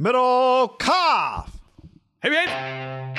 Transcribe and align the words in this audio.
Middle 0.00 0.68
calf. 0.78 1.60
Hey, 2.22 2.30
man. 2.30 3.14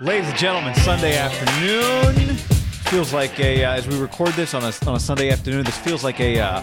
Ladies 0.00 0.30
and 0.30 0.38
gentlemen, 0.38 0.74
Sunday 0.76 1.18
afternoon 1.18 2.34
feels 2.86 3.12
like 3.12 3.38
a. 3.38 3.62
Uh, 3.62 3.74
as 3.74 3.86
we 3.86 4.00
record 4.00 4.30
this 4.30 4.54
on 4.54 4.62
a 4.62 4.72
on 4.86 4.96
a 4.96 4.98
Sunday 4.98 5.28
afternoon, 5.28 5.64
this 5.64 5.76
feels 5.76 6.02
like 6.02 6.18
a. 6.18 6.40
Uh, 6.40 6.62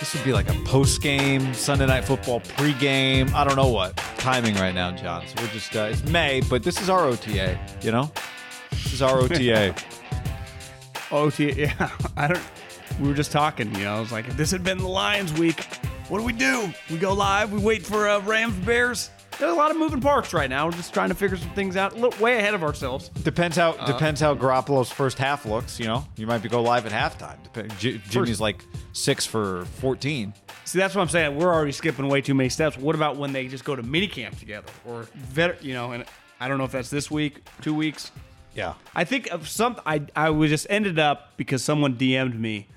this 0.00 0.12
would 0.14 0.24
be 0.24 0.32
like 0.32 0.48
a 0.48 0.64
post 0.64 1.00
game 1.00 1.54
Sunday 1.54 1.86
night 1.86 2.04
football 2.04 2.40
pregame. 2.40 3.32
I 3.32 3.44
don't 3.44 3.54
know 3.54 3.68
what 3.68 3.96
timing 4.16 4.56
right 4.56 4.74
now, 4.74 4.90
John. 4.96 5.28
So 5.28 5.34
we're 5.40 5.48
just. 5.50 5.76
Uh, 5.76 5.90
it's 5.92 6.02
May, 6.06 6.40
but 6.50 6.64
this 6.64 6.82
is 6.82 6.90
our 6.90 7.04
OTA. 7.04 7.56
You 7.82 7.92
know, 7.92 8.10
this 8.72 8.94
is 8.94 9.00
our 9.00 9.20
OTA. 9.20 9.76
OTA. 11.12 11.54
yeah. 11.54 11.90
I 12.16 12.26
don't. 12.26 12.42
We 13.00 13.08
were 13.08 13.14
just 13.14 13.32
talking. 13.32 13.74
You 13.74 13.84
know, 13.84 13.96
I 13.96 14.00
was 14.00 14.12
like, 14.12 14.28
if 14.28 14.36
this 14.36 14.50
had 14.50 14.64
been 14.64 14.78
the 14.78 14.88
Lions 14.88 15.32
week, 15.34 15.64
what 16.08 16.18
do 16.18 16.24
we 16.24 16.32
do? 16.32 16.72
We 16.90 16.98
go 16.98 17.12
live. 17.12 17.52
We 17.52 17.58
wait 17.60 17.84
for 17.84 18.08
uh, 18.08 18.20
Rams 18.20 18.54
Bears. 18.64 19.10
There's 19.38 19.52
a 19.52 19.54
lot 19.54 19.70
of 19.70 19.76
moving 19.76 20.00
parts 20.00 20.32
right 20.32 20.48
now. 20.48 20.64
We're 20.64 20.72
just 20.72 20.94
trying 20.94 21.10
to 21.10 21.14
figure 21.14 21.36
some 21.36 21.50
things 21.50 21.76
out. 21.76 21.92
A 21.92 21.96
little 21.96 22.18
way 22.24 22.38
ahead 22.38 22.54
of 22.54 22.62
ourselves. 22.62 23.10
Depends 23.10 23.54
how 23.56 23.72
depends 23.84 24.18
how 24.18 24.34
Garoppolo's 24.34 24.90
first 24.90 25.18
half 25.18 25.44
looks. 25.44 25.78
You 25.78 25.86
know, 25.86 26.06
you 26.16 26.26
might 26.26 26.42
be 26.42 26.48
go 26.48 26.62
live 26.62 26.86
at 26.86 26.92
halftime. 26.92 27.36
Dep- 27.52 27.76
J- 27.78 28.00
Jimmy's 28.08 28.40
like 28.40 28.64
six 28.94 29.26
for 29.26 29.66
fourteen. 29.66 30.32
See, 30.64 30.78
that's 30.78 30.94
what 30.94 31.02
I'm 31.02 31.10
saying. 31.10 31.36
We're 31.36 31.52
already 31.52 31.72
skipping 31.72 32.08
way 32.08 32.22
too 32.22 32.34
many 32.34 32.48
steps. 32.48 32.78
What 32.78 32.94
about 32.94 33.16
when 33.18 33.34
they 33.34 33.46
just 33.46 33.64
go 33.64 33.76
to 33.76 33.82
minicamp 33.82 34.38
together, 34.38 34.68
or 34.86 35.02
vet, 35.14 35.62
you 35.62 35.74
know? 35.74 35.92
And 35.92 36.06
I 36.40 36.48
don't 36.48 36.56
know 36.56 36.64
if 36.64 36.72
that's 36.72 36.88
this 36.90 37.10
week, 37.10 37.46
two 37.60 37.74
weeks. 37.74 38.10
Yeah. 38.54 38.72
I 38.94 39.04
think 39.04 39.28
of 39.30 39.48
some. 39.48 39.78
I 39.84 40.06
I 40.16 40.30
was 40.30 40.48
just 40.48 40.66
ended 40.70 40.98
up 40.98 41.36
because 41.36 41.62
someone 41.62 41.96
DM'd 41.96 42.40
me, 42.40 42.68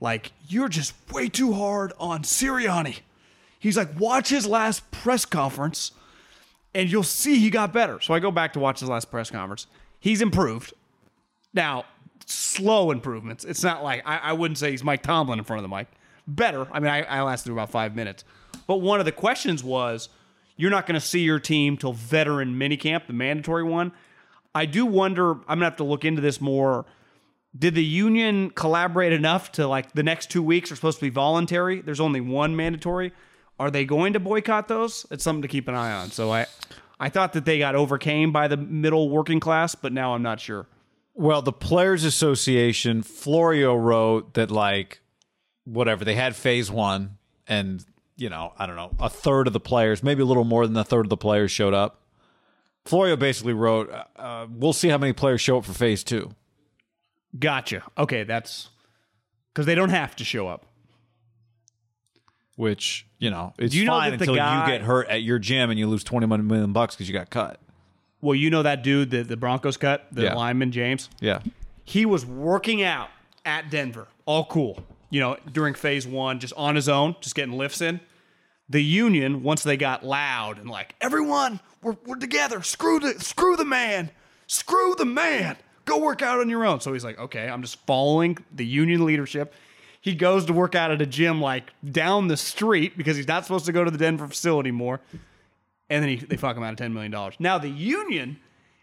like 0.00 0.32
you're 0.48 0.68
just 0.68 0.94
way 1.12 1.28
too 1.28 1.52
hard 1.52 1.92
on 1.98 2.22
Sirianni. 2.22 3.00
He's 3.58 3.76
like, 3.76 3.98
watch 3.98 4.28
his 4.28 4.46
last 4.46 4.90
press 4.90 5.24
conference, 5.24 5.92
and 6.74 6.90
you'll 6.90 7.02
see 7.02 7.38
he 7.38 7.50
got 7.50 7.72
better. 7.72 8.00
So 8.00 8.12
I 8.12 8.18
go 8.18 8.30
back 8.30 8.52
to 8.54 8.60
watch 8.60 8.80
his 8.80 8.88
last 8.88 9.10
press 9.10 9.30
conference. 9.30 9.66
He's 10.00 10.20
improved. 10.20 10.74
Now, 11.54 11.84
slow 12.26 12.90
improvements. 12.90 13.44
It's 13.44 13.62
not 13.62 13.82
like 13.82 14.02
I, 14.04 14.18
I 14.18 14.32
wouldn't 14.32 14.58
say 14.58 14.70
he's 14.70 14.84
Mike 14.84 15.02
Tomlin 15.02 15.38
in 15.38 15.44
front 15.44 15.64
of 15.64 15.70
the 15.70 15.74
mic. 15.74 15.86
Better. 16.26 16.66
I 16.72 16.80
mean, 16.80 16.90
I, 16.90 17.02
I 17.02 17.22
lasted 17.22 17.52
about 17.52 17.70
five 17.70 17.94
minutes. 17.96 18.24
But 18.66 18.76
one 18.76 18.98
of 18.98 19.06
the 19.06 19.12
questions 19.12 19.64
was, 19.64 20.08
you're 20.56 20.70
not 20.70 20.86
going 20.86 21.00
to 21.00 21.06
see 21.06 21.20
your 21.20 21.40
team 21.40 21.76
till 21.76 21.92
veteran 21.92 22.58
minicamp, 22.58 23.06
the 23.06 23.12
mandatory 23.12 23.64
one. 23.64 23.92
I 24.54 24.66
do 24.66 24.86
wonder. 24.86 25.32
I'm 25.32 25.44
gonna 25.46 25.64
have 25.64 25.76
to 25.76 25.84
look 25.84 26.04
into 26.04 26.20
this 26.20 26.40
more. 26.40 26.84
Did 27.56 27.74
the 27.74 27.84
union 27.84 28.50
collaborate 28.50 29.12
enough 29.12 29.52
to 29.52 29.66
like 29.66 29.92
the 29.92 30.02
next 30.02 30.30
two 30.30 30.42
weeks 30.42 30.72
are 30.72 30.76
supposed 30.76 30.98
to 30.98 31.04
be 31.04 31.10
voluntary? 31.10 31.80
There's 31.80 32.00
only 32.00 32.20
one 32.20 32.56
mandatory. 32.56 33.12
Are 33.58 33.70
they 33.70 33.84
going 33.84 34.14
to 34.14 34.20
boycott 34.20 34.66
those? 34.66 35.06
It's 35.10 35.22
something 35.22 35.42
to 35.42 35.48
keep 35.48 35.68
an 35.68 35.74
eye 35.74 35.92
on. 35.92 36.10
So 36.10 36.32
I, 36.32 36.46
I 36.98 37.08
thought 37.08 37.32
that 37.34 37.44
they 37.44 37.58
got 37.58 37.76
overcame 37.76 38.32
by 38.32 38.48
the 38.48 38.56
middle 38.56 39.08
working 39.08 39.38
class, 39.38 39.76
but 39.76 39.92
now 39.92 40.14
I'm 40.14 40.22
not 40.22 40.40
sure. 40.40 40.66
Well, 41.14 41.42
the 41.42 41.52
Players 41.52 42.02
Association, 42.02 43.04
Florio 43.04 43.76
wrote 43.76 44.34
that 44.34 44.50
like 44.50 45.00
whatever 45.62 46.04
they 46.04 46.16
had 46.16 46.34
phase 46.34 46.72
one, 46.72 47.18
and 47.46 47.84
you 48.16 48.28
know 48.28 48.52
I 48.58 48.66
don't 48.66 48.74
know 48.74 48.90
a 48.98 49.08
third 49.08 49.46
of 49.46 49.52
the 49.52 49.60
players, 49.60 50.02
maybe 50.02 50.22
a 50.22 50.26
little 50.26 50.44
more 50.44 50.66
than 50.66 50.76
a 50.76 50.82
third 50.82 51.06
of 51.06 51.10
the 51.10 51.16
players 51.16 51.52
showed 51.52 51.72
up. 51.72 52.00
Florio 52.84 53.16
basically 53.16 53.52
wrote, 53.52 53.90
uh, 53.90 54.04
uh, 54.16 54.46
"We'll 54.50 54.72
see 54.72 54.88
how 54.88 54.98
many 54.98 55.12
players 55.12 55.40
show 55.40 55.58
up 55.58 55.64
for 55.64 55.72
phase 55.72 56.02
two. 56.02 56.34
Gotcha. 57.38 57.82
Okay, 57.98 58.22
that's 58.24 58.68
because 59.52 59.66
they 59.66 59.74
don't 59.74 59.90
have 59.90 60.14
to 60.16 60.24
show 60.24 60.48
up. 60.48 60.66
which 62.56 63.04
you 63.18 63.30
know 63.30 63.52
it's 63.58 63.72
Do 63.72 63.78
you 63.80 63.84
know 63.84 63.92
fine 63.92 64.12
that 64.12 64.18
the 64.18 64.24
until 64.24 64.36
guy- 64.36 64.66
you 64.66 64.72
get 64.78 64.82
hurt 64.86 65.08
at 65.08 65.22
your 65.22 65.38
gym 65.38 65.70
and 65.70 65.78
you 65.78 65.86
lose 65.88 66.04
twenty 66.04 66.26
million 66.26 66.72
bucks 66.72 66.94
because 66.94 67.08
you 67.08 67.12
got 67.12 67.30
cut. 67.30 67.58
Well, 68.20 68.34
you 68.34 68.48
know 68.50 68.62
that 68.62 68.82
dude 68.82 69.10
that 69.10 69.28
the 69.28 69.36
Broncos 69.36 69.76
cut, 69.76 70.06
the 70.12 70.22
Yeah. 70.24 70.34
lineman 70.34 70.72
James. 70.72 71.10
Yeah, 71.20 71.40
he 71.84 72.06
was 72.06 72.24
working 72.24 72.82
out 72.82 73.08
at 73.44 73.70
Denver, 73.70 74.06
all 74.24 74.44
cool. 74.46 74.84
You 75.10 75.20
know, 75.20 75.36
during 75.52 75.74
phase 75.74 76.06
one, 76.06 76.40
just 76.40 76.54
on 76.56 76.74
his 76.74 76.88
own, 76.88 77.16
just 77.20 77.34
getting 77.34 77.56
lifts 77.58 77.80
in. 77.80 78.00
The 78.68 78.82
union, 78.82 79.42
once 79.42 79.62
they 79.62 79.76
got 79.76 80.04
loud 80.04 80.58
and 80.58 80.70
like, 80.70 80.94
everyone, 81.00 81.60
we're, 81.82 81.96
we're 82.06 82.16
together. 82.16 82.62
Screw 82.62 82.98
the 82.98 83.20
screw 83.20 83.56
the 83.56 83.64
man. 83.64 84.10
Screw 84.46 84.94
the 84.96 85.04
man. 85.04 85.56
Go 85.84 85.98
work 85.98 86.22
out 86.22 86.40
on 86.40 86.48
your 86.48 86.64
own. 86.64 86.80
So 86.80 86.92
he's 86.92 87.04
like, 87.04 87.18
okay, 87.18 87.48
I'm 87.48 87.62
just 87.62 87.76
following 87.86 88.38
the 88.52 88.64
union 88.64 89.04
leadership. 89.04 89.54
He 90.00 90.14
goes 90.14 90.44
to 90.46 90.52
work 90.52 90.74
out 90.74 90.90
at 90.90 91.00
a 91.00 91.06
gym 91.06 91.40
like 91.40 91.70
down 91.88 92.28
the 92.28 92.36
street 92.36 92.96
because 92.96 93.16
he's 93.16 93.28
not 93.28 93.44
supposed 93.44 93.66
to 93.66 93.72
go 93.72 93.84
to 93.84 93.90
the 93.90 93.98
Denver 93.98 94.28
facility 94.28 94.70
more. 94.70 95.00
And 95.88 96.02
then 96.02 96.10
he, 96.10 96.16
they 96.16 96.36
fuck 96.36 96.56
him 96.56 96.62
out 96.62 96.72
of 96.72 96.78
$10 96.78 96.92
million. 96.92 97.32
Now 97.38 97.58
the 97.58 97.68
union 97.68 98.38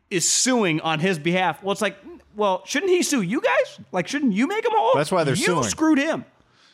is 0.10 0.30
suing 0.30 0.82
on 0.82 1.00
his 1.00 1.20
behalf. 1.20 1.62
Well, 1.64 1.72
it's 1.72 1.82
like, 1.82 1.98
well, 2.36 2.64
shouldn't 2.66 2.92
he 2.92 3.04
sue 3.04 3.22
you 3.22 3.42
guys? 3.42 3.80
Like, 3.92 4.08
shouldn't 4.08 4.34
you 4.34 4.48
make 4.48 4.66
him 4.66 4.72
whole? 4.74 4.94
That's 4.96 5.12
why 5.12 5.24
they're 5.24 5.36
you 5.36 5.46
suing. 5.46 5.64
screwed 5.64 5.98
him. 5.98 6.26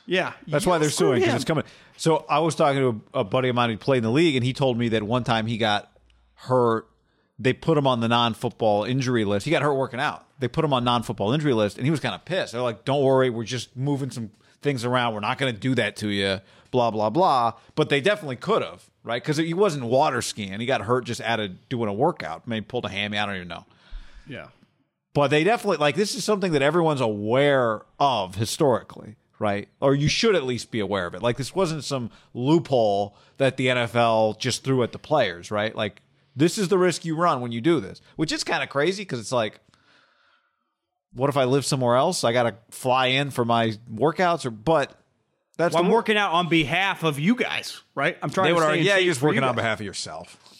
Yeah. 0.06 0.34
that's 0.48 0.66
why 0.66 0.78
they're 0.78 0.90
suing 0.90 1.20
because 1.20 1.36
it's 1.36 1.46
coming. 1.46 1.66
So 1.98 2.26
I 2.30 2.40
was 2.40 2.56
talking 2.56 2.80
to 2.80 3.02
a, 3.14 3.20
a 3.20 3.24
buddy 3.24 3.50
of 3.50 3.56
mine 3.56 3.70
who 3.70 3.78
played 3.78 3.98
in 3.98 4.04
the 4.04 4.12
league, 4.12 4.36
and 4.36 4.46
he 4.46 4.54
told 4.54 4.78
me 4.78 4.90
that 4.90 5.04
one 5.04 5.24
time 5.24 5.46
he 5.46 5.58
got 5.58 5.92
hurt. 6.36 6.88
They 7.40 7.54
put 7.54 7.78
him 7.78 7.86
on 7.86 8.00
the 8.00 8.08
non-football 8.08 8.84
injury 8.84 9.24
list. 9.24 9.46
He 9.46 9.52
got 9.52 9.62
hurt 9.62 9.74
working 9.76 10.00
out. 10.00 10.26
They 10.40 10.48
put 10.48 10.66
him 10.66 10.74
on 10.74 10.84
non-football 10.84 11.34
injury 11.34 11.54
list, 11.54 11.78
and 11.78 11.86
he 11.86 11.92
was 11.92 12.00
kind 12.00 12.16
of 12.16 12.26
pissed. 12.26 12.54
They're 12.54 12.62
like, 12.62 12.84
"Don't 12.84 13.04
worry, 13.04 13.30
we're 13.30 13.44
just 13.44 13.76
moving 13.76 14.10
some 14.10 14.32
things 14.62 14.84
around. 14.84 15.14
We're 15.14 15.20
not 15.20 15.38
going 15.38 15.54
to 15.54 15.60
do 15.60 15.76
that 15.76 15.96
to 15.98 16.10
you." 16.10 16.40
Blah 16.72 16.92
blah 16.92 17.10
blah. 17.10 17.54
But 17.76 17.90
they 17.90 18.02
definitely 18.02 18.36
could 18.36 18.62
have, 18.62 18.90
right? 19.04 19.22
Because 19.22 19.38
he 19.38 19.54
wasn't 19.54 19.86
water 19.86 20.22
skiing. 20.22 20.60
He 20.60 20.66
got 20.66 20.82
hurt 20.82 21.06
just 21.06 21.22
out 21.22 21.40
of 21.40 21.70
doing 21.70 21.90
a 21.90 21.94
workout. 21.94 22.48
Maybe 22.48 22.66
pulled 22.66 22.86
a 22.86 22.90
hammy. 22.90 23.18
I 23.18 23.26
don't 23.26 23.36
even 23.36 23.48
know. 23.48 23.66
Yeah. 24.28 24.48
But 25.14 25.30
they 25.30 25.44
definitely 25.44 25.78
like 25.78 25.96
this 25.96 26.14
is 26.14 26.24
something 26.24 26.52
that 26.52 26.62
everyone's 26.62 27.02
aware 27.02 27.82
of 28.00 28.36
historically, 28.36 29.16
right? 29.40 29.68
Or 29.80 29.96
you 29.96 30.08
should 30.08 30.36
at 30.36 30.44
least 30.44 30.70
be 30.72 30.80
aware 30.80 31.08
of 31.08 31.16
it. 31.16 31.24
Like 31.24 31.38
this 31.38 31.56
wasn't 31.56 31.84
some 31.84 32.12
loophole 32.34 33.16
that 33.38 33.58
the 33.58 33.68
NFL 33.68 34.38
just 34.40 34.64
threw 34.64 34.84
at 34.84 34.92
the 34.92 35.00
players, 35.00 35.50
right? 35.50 35.76
Like 35.76 36.02
this 36.38 36.58
is 36.60 36.68
the 36.68 36.78
risk 36.78 37.04
you 37.04 37.16
run 37.16 37.42
when 37.42 37.52
you 37.52 37.60
do 37.60 37.80
this, 37.80 38.00
which 38.16 38.32
is 38.32 38.44
kind 38.44 38.62
of 38.62 38.70
crazy 38.70 39.02
because 39.02 39.20
it's 39.20 39.32
like, 39.32 39.60
what 41.14 41.30
if 41.30 41.36
I 41.36 41.46
live 41.46 41.66
somewhere 41.66 41.96
else? 41.96 42.24
I 42.24 42.32
got 42.32 42.44
to 42.44 42.56
fly 42.70 43.08
in 43.08 43.32
for 43.32 43.44
my 43.44 43.74
workouts, 43.92 44.46
or 44.46 44.52
but 44.52 44.94
that's 45.58 45.74
Well, 45.74 45.82
I'm 45.82 45.88
the 45.88 45.92
wor- 45.92 46.00
working 46.00 46.16
out 46.16 46.34
on 46.34 46.48
behalf 46.48 47.04
of 47.04 47.20
you 47.20 47.36
guys, 47.36 47.82
right? 47.96 48.18
I'm 48.22 48.30
trying 48.30 48.46
they 48.46 48.50
to 48.52 48.56
would 48.56 48.64
argue, 48.64 48.84
yeah, 48.84 48.98
you're 48.98 49.12
just 49.14 49.24
working 49.24 49.42
you 49.42 49.48
on 49.48 49.56
behalf 49.56 49.80
of 49.80 49.86
yourself. 49.86 50.38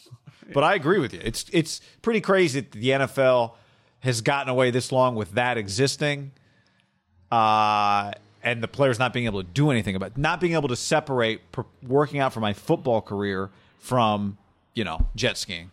But 0.54 0.64
I 0.64 0.76
agree 0.76 0.98
with 0.98 1.14
you. 1.14 1.20
It's 1.22 1.44
it's 1.52 1.82
pretty 2.02 2.22
crazy 2.22 2.62
that 2.62 2.72
the 2.72 2.90
NFL 2.92 3.56
has 4.00 4.22
gotten 4.22 4.48
away 4.48 4.72
this 4.72 4.94
long 4.94 5.16
with 5.16 5.32
that 5.34 5.58
existing, 5.58 6.32
uh, 7.30 8.14
and 8.42 8.64
the 8.64 8.70
players 8.70 8.98
not 8.98 9.12
being 9.12 9.26
able 9.26 9.44
to 9.44 9.50
do 9.50 9.72
anything 9.72 9.98
about, 9.98 10.12
it. 10.12 10.18
not 10.18 10.40
being 10.40 10.54
able 10.54 10.70
to 10.70 10.78
separate 10.78 11.52
per- 11.52 11.66
working 11.86 12.22
out 12.22 12.32
for 12.32 12.40
my 12.40 12.54
football 12.54 13.02
career 13.02 13.50
from 13.80 14.38
you 14.78 14.84
know 14.84 15.08
jet 15.16 15.38
skiing. 15.38 15.72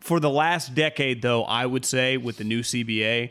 For 0.00 0.18
the 0.18 0.30
last 0.30 0.74
decade, 0.74 1.20
though, 1.20 1.44
I 1.44 1.66
would 1.66 1.84
say 1.84 2.16
with 2.16 2.38
the 2.38 2.44
new 2.44 2.60
CBA, 2.60 3.30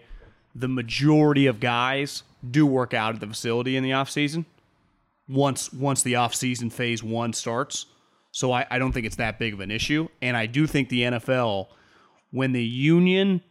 the 0.54 0.68
majority 0.68 1.48
of 1.48 1.60
guys 1.60 2.24
do 2.50 2.66
work 2.66 2.94
out 2.94 3.16
at 3.16 3.22
the 3.22 3.28
facility 3.28 3.76
in 3.76 3.84
the 3.84 3.94
off 3.94 4.10
season. 4.10 4.46
Once 5.28 5.74
once 5.74 6.04
the 6.04 6.16
off 6.16 6.36
season 6.36 6.70
phase 6.70 7.02
one 7.02 7.34
starts, 7.34 7.88
so 8.32 8.52
I, 8.52 8.68
I 8.70 8.78
don't 8.78 8.92
think 8.92 9.08
it's 9.08 9.16
that 9.16 9.40
big 9.40 9.54
of 9.54 9.62
an 9.62 9.72
issue. 9.72 10.08
And 10.22 10.38
I 10.38 10.46
do 10.46 10.68
think 10.68 10.90
the 10.90 11.02
NFL, 11.02 11.68
when 12.30 12.52
the 12.52 12.64
union 12.64 13.42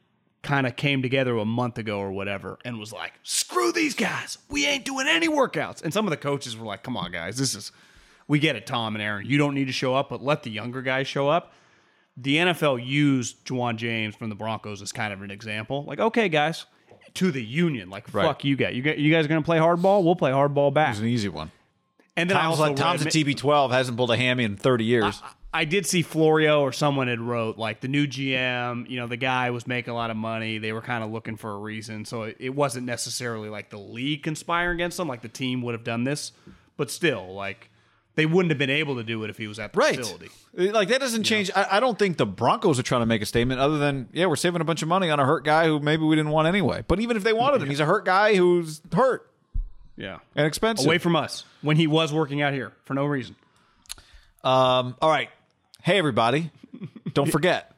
kind 0.42 0.68
of 0.68 0.76
came 0.76 1.02
together 1.02 1.36
a 1.38 1.44
month 1.44 1.78
ago 1.78 1.98
or 1.98 2.12
whatever, 2.12 2.58
and 2.64 2.78
was 2.78 2.92
like, 2.92 3.14
"Screw 3.24 3.72
these 3.72 3.96
guys, 3.96 4.38
we 4.48 4.64
ain't 4.64 4.84
doing 4.84 5.08
any 5.08 5.28
workouts," 5.28 5.82
and 5.82 5.92
some 5.92 6.06
of 6.06 6.10
the 6.10 6.16
coaches 6.16 6.56
were 6.56 6.66
like, 6.66 6.84
"Come 6.84 6.96
on, 6.96 7.10
guys, 7.10 7.36
this 7.36 7.56
is." 7.56 7.72
We 8.26 8.38
get 8.38 8.56
it, 8.56 8.66
Tom 8.66 8.94
and 8.94 9.02
Aaron. 9.02 9.26
You 9.26 9.36
don't 9.36 9.52
need 9.52 9.66
to 9.66 9.72
show 9.72 9.94
up, 9.94 10.08
but 10.08 10.22
let 10.22 10.44
the 10.44 10.50
younger 10.50 10.80
guys 10.80 11.06
show 11.06 11.28
up 11.28 11.52
the 12.16 12.36
NFL 12.36 12.84
used 12.84 13.44
Ja'Wuan 13.44 13.76
James 13.76 14.14
from 14.14 14.28
the 14.28 14.34
Broncos 14.34 14.80
as 14.82 14.92
kind 14.92 15.12
of 15.12 15.22
an 15.22 15.30
example. 15.30 15.84
Like, 15.84 15.98
okay, 16.00 16.28
guys, 16.28 16.66
to 17.14 17.30
the 17.30 17.42
union, 17.44 17.90
like, 17.90 18.12
Right. 18.14 18.24
fuck 18.26 18.44
you 18.44 18.56
guys. 18.56 18.74
You, 18.74 18.82
guys- 18.82 18.98
you 18.98 19.12
guys 19.12 19.24
are 19.24 19.28
going 19.28 19.42
to 19.42 19.44
play 19.44 19.58
hardball? 19.58 20.04
We'll 20.04 20.16
play 20.16 20.30
hardball 20.30 20.72
back. 20.72 20.90
It's 20.90 21.00
an 21.00 21.06
easy 21.06 21.28
one. 21.28 21.50
And 22.16 22.30
then 22.30 22.36
I 22.36 22.42
Tom's 22.42 22.60
also 22.60 22.62
like 22.68 22.76
Tom's 22.76 23.02
a 23.02 23.06
TB12 23.06 23.70
hasn't 23.72 23.96
pulled 23.96 24.12
a 24.12 24.16
hammy 24.16 24.44
in 24.44 24.56
30 24.56 24.84
years. 24.84 25.20
I 25.52 25.64
did 25.64 25.84
see 25.86 26.02
Florio 26.02 26.60
or 26.62 26.72
someone 26.72 27.06
had 27.08 27.20
wrote 27.20 27.58
like 27.58 27.80
the 27.80 27.88
new 27.88 28.06
GM. 28.06 28.88
You 28.88 28.98
know, 28.98 29.06
the 29.08 29.16
guy 29.16 29.50
was 29.50 29.66
making 29.66 29.90
a 29.92 29.94
lot 29.94 30.10
of 30.10 30.16
money. 30.16 30.58
They 30.58 30.72
were 30.72 30.80
kind 30.80 31.02
of 31.04 31.10
looking 31.10 31.36
for 31.36 31.52
a 31.52 31.58
reason, 31.58 32.04
so 32.04 32.22
it, 32.22 32.36
it 32.40 32.50
wasn't 32.54 32.86
necessarily 32.86 33.48
like 33.48 33.70
the 33.70 33.78
league 33.78 34.22
conspiring 34.24 34.76
against 34.76 34.96
them. 34.96 35.06
Like 35.08 35.22
the 35.22 35.28
team 35.28 35.62
would 35.62 35.72
have 35.74 35.84
done 35.84 36.04
this, 36.04 36.32
but 36.76 36.90
still, 36.90 37.34
like 37.34 37.70
they 38.16 38.26
wouldn't 38.26 38.50
have 38.50 38.58
been 38.58 38.70
able 38.70 38.96
to 38.96 39.02
do 39.02 39.24
it 39.24 39.30
if 39.30 39.36
he 39.38 39.46
was 39.46 39.58
at 39.58 39.72
the 39.72 39.78
Right. 39.78 39.96
facility. 39.96 40.30
Like 40.54 40.88
that 40.88 41.00
doesn't 41.00 41.24
change. 41.24 41.50
I, 41.54 41.66
I 41.72 41.80
don't 41.80 41.98
think 41.98 42.16
the 42.16 42.26
Broncos 42.26 42.78
are 42.78 42.82
trying 42.84 43.02
to 43.02 43.06
make 43.06 43.22
a 43.22 43.26
statement 43.26 43.60
other 43.60 43.78
than 43.78 44.08
yeah, 44.12 44.26
we're 44.26 44.36
saving 44.36 44.60
a 44.60 44.64
bunch 44.64 44.82
of 44.82 44.88
money 44.88 45.10
on 45.10 45.18
a 45.20 45.24
hurt 45.26 45.44
guy 45.44 45.66
who 45.66 45.80
maybe 45.80 46.04
we 46.04 46.14
didn't 46.16 46.30
want 46.30 46.46
anyway. 46.48 46.84
But 46.86 47.00
even 47.00 47.16
if 47.16 47.24
they 47.24 47.32
wanted 47.32 47.62
him, 47.62 47.68
he's 47.70 47.80
a 47.80 47.84
hurt 47.86 48.04
guy 48.04 48.34
who's 48.36 48.80
hurt. 48.92 49.30
Yeah. 49.96 50.18
and 50.34 50.46
expensive. 50.46 50.86
Away 50.86 50.98
from 50.98 51.14
us 51.16 51.44
when 51.62 51.76
he 51.76 51.86
was 51.86 52.12
working 52.12 52.42
out 52.42 52.52
here 52.52 52.72
for 52.84 52.94
no 52.94 53.04
reason. 53.06 53.36
Um, 54.42 54.96
all 55.00 55.10
right. 55.10 55.30
Hey, 55.82 55.98
everybody. 55.98 56.50
Don't 57.12 57.30
forget, 57.30 57.72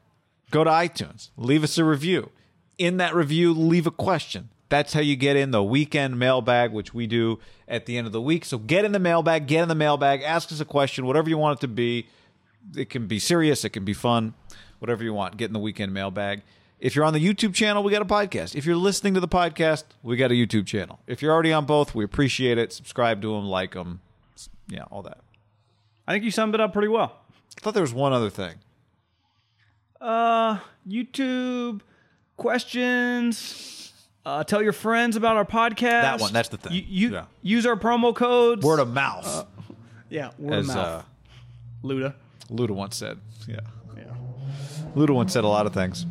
go 0.50 0.65
to 0.65 0.71
iTunes, 0.71 1.29
leave 1.37 1.62
us 1.62 1.77
a 1.77 1.85
review. 1.85 2.31
In 2.79 2.97
that 2.97 3.15
review, 3.15 3.53
leave 3.53 3.87
a 3.87 3.91
question. 3.91 4.49
That's 4.69 4.93
how 4.93 5.01
you 5.01 5.17
get 5.17 5.37
in 5.37 5.53
the 5.53 5.63
weekend 5.63 6.19
mailbag, 6.19 6.73
which 6.73 6.93
we 6.93 7.07
do 7.07 7.39
at 7.69 7.87
the 7.87 7.97
end 7.97 8.07
of 8.07 8.13
the 8.13 8.21
week. 8.21 8.45
So 8.45 8.59
get 8.59 8.85
in 8.85 8.93
the 8.93 8.99
mailbag, 8.99 9.47
get 9.47 9.63
in 9.63 9.69
the 9.69 9.75
mailbag, 9.75 10.23
ask 10.23 10.51
us 10.51 10.61
a 10.61 10.65
question, 10.65 11.07
whatever 11.07 11.29
you 11.29 11.39
want 11.39 11.59
it 11.59 11.61
to 11.63 11.69
be. 11.69 12.09
It 12.77 12.91
can 12.91 13.07
be 13.07 13.21
serious, 13.21 13.65
it 13.65 13.71
can 13.71 13.85
be 13.85 13.93
fun, 13.93 14.35
whatever 14.81 15.05
you 15.05 15.15
want. 15.15 15.37
Get 15.37 15.47
in 15.47 15.53
the 15.53 15.61
weekend 15.61 15.95
mailbag. 15.95 16.43
If 16.81 16.95
you're 16.95 17.05
on 17.05 17.15
the 17.15 17.25
YouTube 17.25 17.55
channel, 17.55 17.83
we 17.83 17.93
got 17.93 18.03
a 18.03 18.07
podcast. 18.07 18.55
If 18.55 18.67
you're 18.67 18.77
listening 18.77 19.15
to 19.15 19.21
the 19.21 19.29
podcast, 19.29 19.85
we 20.03 20.17
got 20.17 20.31
a 20.31 20.35
YouTube 20.35 20.67
channel. 20.67 20.99
If 21.07 21.23
you're 21.23 21.33
already 21.33 21.53
on 21.53 21.65
both, 21.65 21.95
we 21.95 22.05
appreciate 22.05 22.59
it. 22.59 22.73
Subscribe 22.73 23.23
to 23.23 23.35
them, 23.35 23.47
like 23.47 23.73
them, 23.73 24.01
yeah, 24.69 24.83
all 24.91 25.03
that. 25.03 25.21
I 26.07 26.12
think 26.12 26.25
you 26.25 26.31
summed 26.31 26.55
it 26.55 26.61
up 26.61 26.73
pretty 26.73 26.89
well. 26.89 27.21
I 27.57 27.61
thought 27.61 27.75
there 27.75 27.83
was 27.83 27.95
one 27.95 28.12
other 28.12 28.31
thing. 28.31 28.55
Uh, 30.01 30.59
YouTube 30.87 31.81
questions. 32.37 33.75
Uh, 34.26 34.43
tell 34.43 34.61
your 34.61 34.73
friends 34.73 35.14
about 35.14 35.37
our 35.37 35.44
podcast. 35.44 36.02
That 36.02 36.20
one, 36.20 36.32
that's 36.32 36.49
the 36.49 36.56
thing. 36.56 36.73
You, 36.73 36.82
you 36.88 37.12
Yeah. 37.12 37.25
use 37.43 37.64
our 37.64 37.76
promo 37.76 38.12
codes. 38.12 38.64
Word 38.67 38.81
of 38.81 38.93
mouth, 38.93 39.46
yeah, 40.11 40.31
word 40.37 40.55
as 40.55 40.69
of 40.69 40.76
uh, 40.76 40.81
mouth. 40.82 41.05
Luda. 41.84 42.14
Luda 42.50 42.70
once 42.70 42.96
said. 42.96 43.19
Yeah, 43.46 43.61
Yeah. 43.96 44.02
Luda 44.96 45.11
once 45.11 45.32
said 45.32 45.44
a 45.44 45.49
lot 45.49 45.67
of 45.67 45.73
things. 45.75 46.05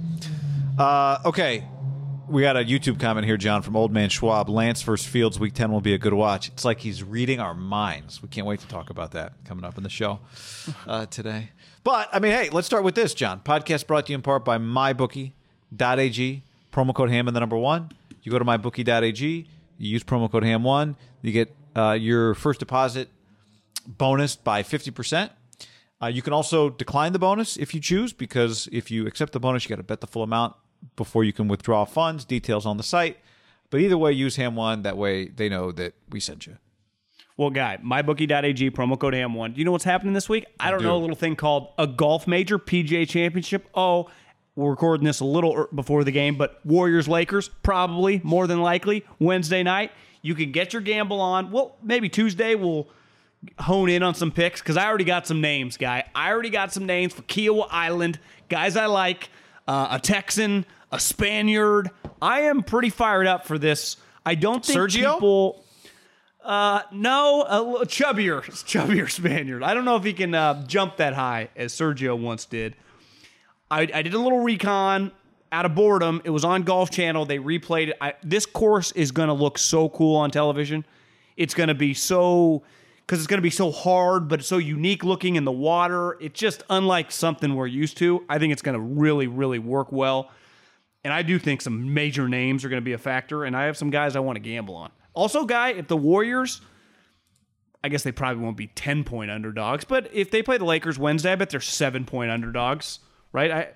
Uh, 0.80 1.18
okay, 1.26 1.66
we 2.30 2.42
got 2.42 2.56
a 2.56 2.62
YouTube 2.62 3.02
comment 3.02 3.26
here, 3.26 3.36
John, 3.36 3.62
from 3.62 3.76
Old 3.76 3.92
Man 3.92 4.08
Schwab. 4.08 4.48
Lance 4.48 4.82
versus 4.82 5.06
Fields, 5.06 5.38
Week 5.38 5.54
Ten 5.54 5.70
will 5.74 5.82
be 5.82 5.94
a 5.94 5.98
good 5.98 6.14
watch. 6.14 6.48
It's 6.48 6.64
like 6.64 6.80
he's 6.80 7.04
reading 7.04 7.42
our 7.42 7.54
minds. 7.54 8.22
We 8.22 8.30
can't 8.30 8.48
wait 8.48 8.62
to 8.62 8.68
talk 8.68 8.90
about 8.90 9.12
that 9.12 9.34
coming 9.44 9.66
up 9.66 9.76
in 9.78 9.84
the 9.84 9.90
show 9.90 10.20
uh, 10.88 11.06
today. 11.08 11.50
But 11.84 12.08
I 12.14 12.20
mean, 12.20 12.32
hey, 12.32 12.50
let's 12.50 12.66
start 12.66 12.86
with 12.86 12.96
this, 12.96 13.14
John. 13.14 13.42
Podcast 13.44 13.88
brought 13.88 14.06
to 14.06 14.14
you 14.14 14.16
in 14.16 14.22
part 14.22 14.46
by 14.46 14.58
MyBookie.ag. 14.58 16.44
Promo 16.72 16.94
code 16.96 17.10
Ham 17.10 17.28
and 17.28 17.36
the 17.36 17.40
number 17.42 17.58
one. 17.58 17.92
You 18.26 18.32
go 18.32 18.40
to 18.40 18.46
MyBookie.ag. 18.46 19.48
You 19.78 19.90
use 19.90 20.04
promo 20.04 20.32
code 20.32 20.44
Ham 20.44 20.64
one. 20.64 20.98
You 21.22 21.32
get 21.32 21.56
uh, 21.76 21.92
your 21.92 22.34
first 22.34 22.60
deposit 22.60 23.10
bonus 23.86 24.36
by 24.36 24.64
50%. 24.64 25.30
Uh, 26.02 26.08
you 26.08 26.22
can 26.22 26.34
also 26.34 26.70
decline 26.70 27.14
the 27.14 27.20
bonus 27.20 27.56
if 27.56 27.74
you 27.74 27.80
choose, 27.80 28.14
because 28.14 28.68
if 28.72 28.90
you 28.90 29.06
accept 29.06 29.32
the 29.32 29.40
bonus, 29.40 29.64
you 29.64 29.70
got 29.70 29.78
to 29.78 29.84
bet 29.84 30.02
the 30.02 30.08
full 30.08 30.24
amount 30.24 30.56
before 30.96 31.24
you 31.24 31.32
can 31.32 31.48
withdraw 31.48 31.86
funds. 31.86 32.26
Details 32.26 32.66
on 32.66 32.78
the 32.78 32.84
site. 32.84 33.18
But 33.70 33.80
either 33.82 33.98
way, 33.98 34.12
use 34.12 34.38
Ham1. 34.38 34.84
That 34.84 34.98
way 34.98 35.28
they 35.28 35.48
know 35.48 35.72
that 35.74 35.94
we 36.10 36.20
sent 36.20 36.48
you. 36.48 36.58
Well, 37.38 37.50
guy, 37.50 37.78
mybookie.ag, 37.84 38.72
promo 38.72 38.98
code 38.98 39.14
ham1. 39.14 39.54
Do 39.54 39.60
you 39.60 39.66
know 39.66 39.74
what's 39.74 39.84
happening 39.84 40.14
this 40.14 40.30
week? 40.30 40.46
I 40.58 40.72
don't 40.72 40.80
do. 40.80 40.86
know 40.86 40.96
a 40.96 40.98
little 40.98 41.18
thing 41.18 41.36
called 41.36 41.74
a 41.78 41.86
golf 41.86 42.28
major, 42.28 42.58
PGA 42.58 43.08
Championship. 43.08 43.68
Oh, 43.76 44.10
we're 44.56 44.70
recording 44.70 45.06
this 45.06 45.20
a 45.20 45.26
little 45.26 45.68
before 45.74 46.04
the 46.04 46.12
game, 46.12 46.36
but 46.36 46.60
Warriors 46.66 47.08
Lakers, 47.08 47.50
probably, 47.62 48.22
more 48.24 48.48
than 48.48 48.62
likely, 48.62 49.06
Wednesday 49.20 49.64
night. 49.64 49.92
You 50.22 50.34
can 50.34 50.52
get 50.52 50.74
your 50.74 50.82
gamble 50.82 51.20
on. 51.20 51.52
Well, 51.52 51.76
maybe 51.84 52.10
Tuesday 52.10 52.56
we'll 52.56 52.88
hone 53.60 53.90
in 53.90 54.02
on 54.02 54.16
some 54.16 54.32
picks 54.32 54.62
because 54.62 54.78
I 54.78 54.88
already 54.88 55.04
got 55.04 55.28
some 55.28 55.42
names, 55.42 55.78
guy. 55.78 56.06
I 56.16 56.32
already 56.32 56.50
got 56.50 56.72
some 56.72 56.86
names 56.86 57.14
for 57.14 57.22
Kiawah 57.24 57.68
Island, 57.70 58.20
guys 58.50 58.78
I 58.78 58.86
like, 58.86 59.30
uh, 59.68 59.90
a 59.92 60.00
Texan, 60.00 60.66
a 60.92 61.00
Spaniard. 61.00 61.92
I 62.22 62.42
am 62.42 62.64
pretty 62.64 62.90
fired 62.90 63.28
up 63.28 63.46
for 63.46 63.58
this. 63.58 63.98
I 64.26 64.36
don't 64.36 64.66
think 64.66 64.80
Sergio? 64.80 65.14
people. 65.16 65.64
Uh, 66.44 66.82
no, 66.92 67.46
a 67.48 67.62
little 67.62 67.86
chubbier, 67.86 68.42
chubbier 68.42 69.10
Spaniard. 69.12 69.64
I 69.64 69.74
don't 69.74 69.84
know 69.84 69.96
if 69.96 70.04
he 70.04 70.14
can 70.14 70.34
uh, 70.34 70.66
jump 70.66 70.98
that 70.98 71.14
high 71.14 71.50
as 71.56 71.74
Sergio 71.74 72.18
once 72.18 72.46
did. 72.46 72.76
I, 73.70 73.82
I 73.82 74.02
did 74.02 74.14
a 74.14 74.20
little 74.20 74.40
recon 74.40 75.12
out 75.52 75.66
of 75.66 75.76
boredom. 75.76 76.22
It 76.24 76.30
was 76.30 76.44
on 76.44 76.64
Golf 76.64 76.90
Channel. 76.90 77.26
They 77.26 77.40
replayed 77.40 77.90
it. 77.90 77.98
I, 78.02 78.14
this 78.24 78.46
course 78.46 78.92
is 78.92 79.12
going 79.12 79.28
to 79.28 79.34
look 79.34 79.58
so 79.58 79.90
cool 79.90 80.18
on 80.18 80.32
television. 80.32 80.86
It's 81.38 81.54
going 81.54 81.70
to 81.70 81.76
be 81.76 81.94
so 81.94 82.64
because 83.06 83.20
it's 83.20 83.28
going 83.28 83.38
to 83.38 83.44
be 83.44 83.52
so 83.52 83.72
hard, 83.72 84.28
but 84.28 84.40
it's 84.40 84.48
so 84.48 84.58
unique 84.58 85.04
looking 85.04 85.36
in 85.36 85.44
the 85.46 85.52
water. 85.52 86.18
It's 86.20 86.40
just 86.40 86.64
unlike 86.72 87.12
something 87.12 87.54
we're 87.56 87.68
used 87.68 87.98
to. 87.98 88.24
I 88.28 88.40
think 88.40 88.52
it's 88.52 88.64
going 88.64 88.74
to 88.74 88.82
really, 88.82 89.28
really 89.28 89.60
work 89.60 89.92
well. 89.92 90.32
And 91.04 91.14
I 91.14 91.22
do 91.22 91.38
think 91.38 91.62
some 91.62 91.94
major 91.94 92.28
names 92.28 92.66
are 92.66 92.70
going 92.70 92.82
to 92.82 92.86
be 92.86 92.94
a 92.94 92.98
factor. 92.98 93.44
And 93.44 93.56
I 93.56 93.66
have 93.66 93.78
some 93.78 93.92
guys 93.92 94.16
I 94.16 94.22
want 94.22 94.38
to 94.38 94.40
gamble 94.40 94.76
on. 94.76 94.92
Also, 95.14 95.46
guy, 95.46 95.70
if 95.70 95.88
the 95.88 95.96
Warriors, 95.96 96.62
I 97.84 97.90
guess 97.90 98.02
they 98.02 98.12
probably 98.12 98.44
won't 98.44 98.58
be 98.58 98.68
10 98.68 99.04
point 99.04 99.30
underdogs, 99.30 99.86
but 99.86 100.10
if 100.12 100.32
they 100.32 100.42
play 100.42 100.58
the 100.58 100.66
Lakers 100.66 100.98
Wednesday, 100.98 101.32
I 101.32 101.36
bet 101.36 101.52
they're 101.52 101.62
seven 101.62 102.06
point 102.06 102.32
underdogs, 102.32 103.00
right? 103.36 103.52
I, 103.52 103.68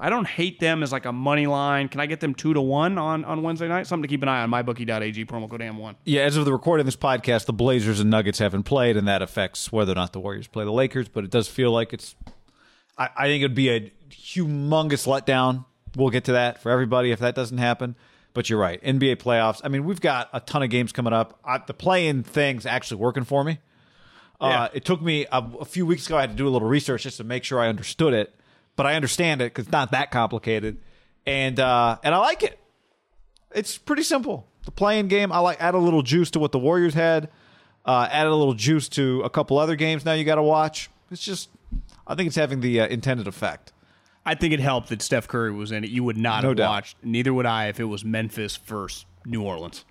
I 0.00 0.10
don't 0.10 0.26
hate 0.26 0.58
them 0.60 0.82
as 0.82 0.90
like 0.92 1.04
a 1.04 1.12
money 1.12 1.46
line. 1.46 1.88
Can 1.88 2.00
I 2.00 2.06
get 2.06 2.20
them 2.20 2.34
two 2.34 2.52
to 2.52 2.60
one 2.60 2.98
on, 2.98 3.24
on 3.24 3.42
Wednesday 3.42 3.68
night? 3.68 3.86
Something 3.86 4.02
to 4.02 4.08
keep 4.08 4.22
an 4.22 4.28
eye 4.28 4.42
on. 4.42 4.50
MyBookie.ag, 4.50 5.24
promo 5.26 5.48
code 5.48 5.60
AM1. 5.60 5.94
Yeah, 6.04 6.22
as 6.22 6.36
of 6.36 6.44
the 6.44 6.52
recording 6.52 6.82
of 6.82 6.86
this 6.86 6.96
podcast, 6.96 7.46
the 7.46 7.52
Blazers 7.52 8.00
and 8.00 8.10
Nuggets 8.10 8.40
haven't 8.40 8.64
played, 8.64 8.96
and 8.96 9.06
that 9.08 9.22
affects 9.22 9.70
whether 9.70 9.92
or 9.92 9.94
not 9.94 10.12
the 10.12 10.20
Warriors 10.20 10.48
play 10.48 10.64
the 10.64 10.72
Lakers. 10.72 11.08
But 11.08 11.24
it 11.24 11.30
does 11.30 11.48
feel 11.48 11.70
like 11.70 11.92
it's. 11.92 12.16
I, 12.98 13.08
I 13.16 13.26
think 13.26 13.42
it'd 13.44 13.54
be 13.54 13.70
a 13.70 13.92
humongous 14.10 15.06
letdown. 15.06 15.64
We'll 15.96 16.10
get 16.10 16.24
to 16.24 16.32
that 16.32 16.60
for 16.62 16.70
everybody 16.70 17.12
if 17.12 17.20
that 17.20 17.34
doesn't 17.34 17.58
happen. 17.58 17.94
But 18.32 18.50
you're 18.50 18.58
right. 18.58 18.82
NBA 18.82 19.16
playoffs. 19.16 19.60
I 19.62 19.68
mean, 19.68 19.84
we've 19.84 20.00
got 20.00 20.28
a 20.32 20.40
ton 20.40 20.64
of 20.64 20.70
games 20.70 20.90
coming 20.90 21.12
up. 21.12 21.38
I, 21.44 21.58
the 21.64 21.72
play-in 21.74 22.24
thing's 22.24 22.66
actually 22.66 22.96
working 23.00 23.22
for 23.22 23.44
me. 23.44 23.60
Uh, 24.40 24.48
Yeah. 24.48 24.68
it 24.74 24.84
took 24.84 25.00
me 25.00 25.24
a, 25.30 25.38
a 25.60 25.64
few 25.64 25.86
weeks 25.86 26.06
ago. 26.06 26.16
I 26.18 26.22
had 26.22 26.30
to 26.30 26.36
do 26.36 26.48
a 26.48 26.50
little 26.50 26.66
research 26.66 27.04
just 27.04 27.18
to 27.18 27.24
make 27.24 27.44
sure 27.44 27.60
I 27.60 27.68
understood 27.68 28.12
it, 28.12 28.34
but 28.76 28.86
I 28.86 28.94
understand 28.94 29.40
it 29.42 29.46
because 29.46 29.66
it's 29.66 29.72
not 29.72 29.90
that 29.92 30.10
complicated, 30.10 30.78
and 31.26 31.58
uh, 31.60 31.98
and 32.02 32.14
I 32.14 32.18
like 32.18 32.42
it. 32.42 32.58
It's 33.54 33.78
pretty 33.78 34.02
simple. 34.02 34.46
The 34.64 34.70
playing 34.72 35.08
game, 35.08 35.30
I 35.32 35.38
like 35.38 35.60
add 35.60 35.74
a 35.74 35.78
little 35.78 36.02
juice 36.02 36.30
to 36.32 36.38
what 36.38 36.52
the 36.52 36.58
Warriors 36.58 36.94
had. 36.94 37.28
Uh, 37.84 38.08
add 38.10 38.26
a 38.26 38.34
little 38.34 38.54
juice 38.54 38.88
to 38.90 39.20
a 39.22 39.30
couple 39.30 39.58
other 39.58 39.76
games. 39.76 40.04
Now 40.06 40.14
you 40.14 40.24
got 40.24 40.36
to 40.36 40.42
watch. 40.42 40.88
It's 41.10 41.22
just, 41.22 41.50
I 42.06 42.14
think 42.14 42.28
it's 42.28 42.36
having 42.36 42.60
the 42.60 42.80
uh, 42.80 42.86
intended 42.86 43.28
effect. 43.28 43.72
I 44.24 44.34
think 44.34 44.54
it 44.54 44.60
helped 44.60 44.88
that 44.88 45.02
Steph 45.02 45.28
Curry 45.28 45.52
was 45.52 45.70
in 45.70 45.84
it. 45.84 45.90
You 45.90 46.02
would 46.02 46.16
not 46.16 46.42
No 46.42 46.48
have 46.48 46.56
doubt. 46.56 46.70
watched. 46.70 46.96
Neither 47.02 47.34
would 47.34 47.44
I 47.44 47.66
if 47.66 47.78
it 47.78 47.84
was 47.84 48.02
Memphis 48.02 48.56
versus 48.56 49.04
New 49.26 49.42
Orleans. 49.42 49.84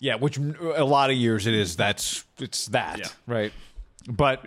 Yeah, 0.00 0.14
which 0.16 0.38
a 0.38 0.84
lot 0.84 1.10
of 1.10 1.16
years 1.16 1.46
it 1.46 1.52
is. 1.54 1.76
That's 1.76 2.24
it's 2.38 2.66
that 2.68 2.98
Yeah. 2.98 3.08
right. 3.26 3.52
But 4.08 4.44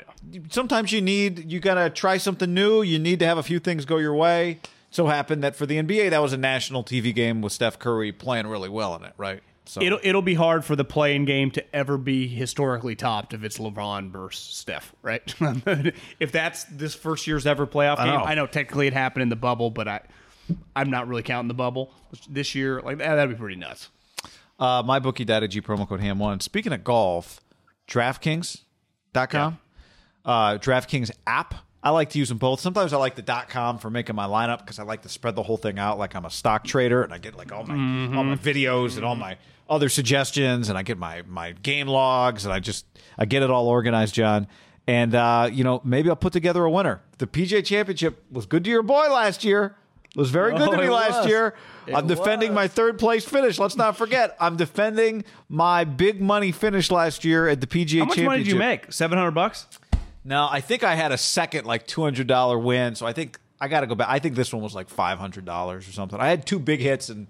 sometimes 0.49 0.91
you 0.91 1.01
need 1.01 1.51
you 1.51 1.59
gotta 1.59 1.89
try 1.89 2.17
something 2.17 2.53
new. 2.53 2.81
You 2.81 2.99
need 2.99 3.19
to 3.19 3.25
have 3.25 3.37
a 3.37 3.43
few 3.43 3.59
things 3.59 3.85
go 3.85 3.97
your 3.97 4.15
way. 4.15 4.59
So 4.91 5.07
happened 5.07 5.43
that 5.43 5.55
for 5.55 5.65
the 5.65 5.77
NBA, 5.77 6.09
that 6.09 6.21
was 6.21 6.33
a 6.33 6.37
national 6.37 6.83
TV 6.83 7.13
game 7.13 7.41
with 7.41 7.53
Steph 7.53 7.77
Curry 7.77 8.11
playing 8.11 8.47
really 8.47 8.69
well 8.69 8.95
in 8.95 9.03
it, 9.03 9.13
right? 9.17 9.41
So 9.65 9.83
It'll 9.83 9.99
it'll 10.01 10.23
be 10.23 10.33
hard 10.33 10.65
for 10.65 10.75
the 10.75 10.83
playing 10.85 11.25
game 11.25 11.51
to 11.51 11.75
ever 11.75 11.97
be 11.97 12.27
historically 12.27 12.95
topped 12.95 13.35
if 13.35 13.43
it's 13.43 13.59
LeBron 13.59 14.09
versus 14.11 14.55
Steph, 14.55 14.95
right? 15.03 15.21
if 16.19 16.31
that's 16.31 16.63
this 16.63 16.95
first 16.95 17.27
year's 17.27 17.45
ever 17.45 17.67
playoff 17.67 17.97
game, 17.97 18.07
know. 18.07 18.23
I 18.23 18.33
know 18.33 18.47
technically 18.47 18.87
it 18.87 18.93
happened 18.93 19.21
in 19.21 19.29
the 19.29 19.35
bubble, 19.35 19.69
but 19.69 19.87
I 19.87 20.01
I'm 20.75 20.89
not 20.89 21.07
really 21.07 21.21
counting 21.21 21.49
the 21.49 21.53
bubble 21.53 21.93
this 22.27 22.55
year. 22.55 22.81
Like 22.81 22.97
that, 22.97 23.13
that'd 23.15 23.29
be 23.29 23.39
pretty 23.39 23.57
nuts. 23.57 23.89
uh, 24.59 24.81
MyBookie.ag 24.81 25.61
promo 25.61 25.87
code 25.87 25.99
ham 26.01 26.17
one. 26.17 26.39
Speaking 26.39 26.73
of 26.73 26.83
golf, 26.83 27.39
DraftKings.com, 29.13 29.59
uh, 30.25 30.57
DraftKings 30.57 31.11
app. 31.25 31.55
I 31.81 31.91
like 31.91 32.09
to 32.09 32.19
use 32.19 32.27
them 32.29 32.37
both. 32.37 32.59
Sometimes 32.59 32.91
I 32.91 32.97
like 32.97 33.15
the 33.15 33.21
dot 33.21 33.47
.com 33.47 33.77
for 33.77 33.89
making 33.89 34.15
my 34.15 34.25
lineup 34.25 34.59
because 34.59 34.79
I 34.79 34.83
like 34.83 35.03
to 35.03 35.09
spread 35.09 35.35
the 35.35 35.43
whole 35.43 35.55
thing 35.55 35.79
out 35.79 35.97
like 35.97 36.13
I'm 36.13 36.25
a 36.25 36.29
stock 36.29 36.65
trader 36.65 37.03
and 37.03 37.13
I 37.13 37.19
get 37.19 37.37
like 37.37 37.53
all 37.53 37.63
my 37.65 37.73
all 38.17 38.23
my 38.25 38.35
videos 38.35 38.97
and 38.97 39.05
all 39.05 39.15
my 39.15 39.37
other 39.69 39.87
suggestions 39.87 40.67
and 40.67 40.77
I 40.77 40.83
get 40.83 40.97
my 40.97 41.21
my 41.21 41.53
game 41.53 41.87
logs 41.87 42.43
and 42.43 42.53
I 42.53 42.59
just 42.59 42.85
I 43.17 43.25
get 43.25 43.43
it 43.43 43.49
all 43.49 43.67
organized, 43.67 44.13
John. 44.13 44.47
And 44.87 45.15
uh, 45.15 45.49
you 45.51 45.63
know 45.63 45.79
maybe 45.85 46.09
I'll 46.09 46.17
put 46.17 46.33
together 46.33 46.65
a 46.65 46.69
winner. 46.69 47.01
The 47.17 47.27
PGA 47.27 47.63
Championship 47.63 48.25
was 48.29 48.45
good 48.45 48.65
to 48.65 48.69
your 48.69 48.83
boy 48.83 49.07
last 49.09 49.45
year. 49.45 49.77
It 50.15 50.17
was 50.19 50.31
very 50.31 50.51
good 50.53 50.67
Oh, 50.69 50.71
to 50.71 50.77
me 50.77 50.89
last 50.89 51.19
was. 51.19 51.27
year. 51.27 51.55
I'm 51.93 52.07
defending 52.07 52.49
was. 52.49 52.55
my 52.55 52.67
third 52.67 52.97
place 52.99 53.25
finish. 53.25 53.59
Let's 53.59 53.75
not 53.75 53.95
forget, 53.97 54.35
I'm 54.39 54.55
defending 54.57 55.23
my 55.49 55.83
big 55.83 56.19
money 56.19 56.51
finish 56.51 56.89
last 56.91 57.23
year 57.23 57.47
at 57.47 57.61
the 57.61 57.67
PGA 57.67 57.69
championship. 57.69 57.99
How 57.99 58.05
much 58.05 58.15
Championship. 58.15 58.25
money 58.29 58.43
did 58.43 58.51
you 58.51 58.59
make? 58.59 58.91
Seven 58.93 59.17
hundred 59.17 59.31
bucks. 59.31 59.67
No, 60.25 60.47
I 60.49 60.61
think 60.61 60.83
I 60.83 60.95
had 60.95 61.11
a 61.11 61.17
second 61.17 61.65
like 61.65 61.87
two 61.87 62.01
hundred 62.03 62.27
dollar 62.27 62.57
win. 62.57 62.95
So 62.95 63.05
I 63.05 63.13
think 63.13 63.39
I 63.61 63.67
got 63.67 63.81
to 63.81 63.87
go 63.87 63.95
back. 63.95 64.07
I 64.09 64.19
think 64.19 64.35
this 64.35 64.51
one 64.53 64.61
was 64.63 64.73
like 64.75 64.89
five 64.89 65.19
hundred 65.19 65.45
dollars 65.45 65.87
or 65.87 65.91
something. 65.91 66.19
I 66.19 66.27
had 66.27 66.45
two 66.45 66.59
big 66.59 66.79
hits 66.79 67.09
and 67.09 67.27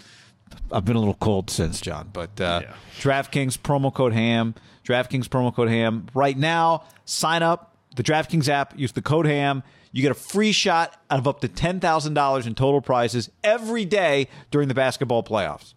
I've 0.72 0.84
been 0.86 0.96
a 0.96 1.00
little 1.00 1.14
cold 1.16 1.50
since, 1.50 1.80
John. 1.82 2.10
But 2.12 2.40
uh, 2.42 2.62
Yeah. 2.64 2.74
DraftKings 3.02 3.58
promo 3.58 3.94
code 3.94 4.14
Ham. 4.14 4.56
DraftKings 4.86 5.26
promo 5.28 5.54
code 5.54 5.70
Ham. 5.70 6.08
Right 6.14 6.38
now, 6.38 6.86
sign 7.06 7.44
up 7.44 7.76
the 7.96 8.04
DraftKings 8.04 8.48
app. 8.50 8.78
Use 8.78 8.92
the 8.94 9.02
code 9.02 9.26
Ham. 9.28 9.64
You 9.92 10.02
get 10.02 10.12
a 10.12 10.16
free 10.16 10.52
shot 10.52 11.02
of 11.10 11.28
up 11.28 11.42
to 11.42 11.48
ten 11.48 11.80
thousand 11.80 12.14
dollars 12.14 12.46
in 12.46 12.56
total 12.56 12.82
prizes 12.82 13.30
every 13.44 13.86
day 13.86 14.28
during 14.52 14.68
the 14.68 14.74
basketball 14.74 15.24
playoffs. 15.24 15.74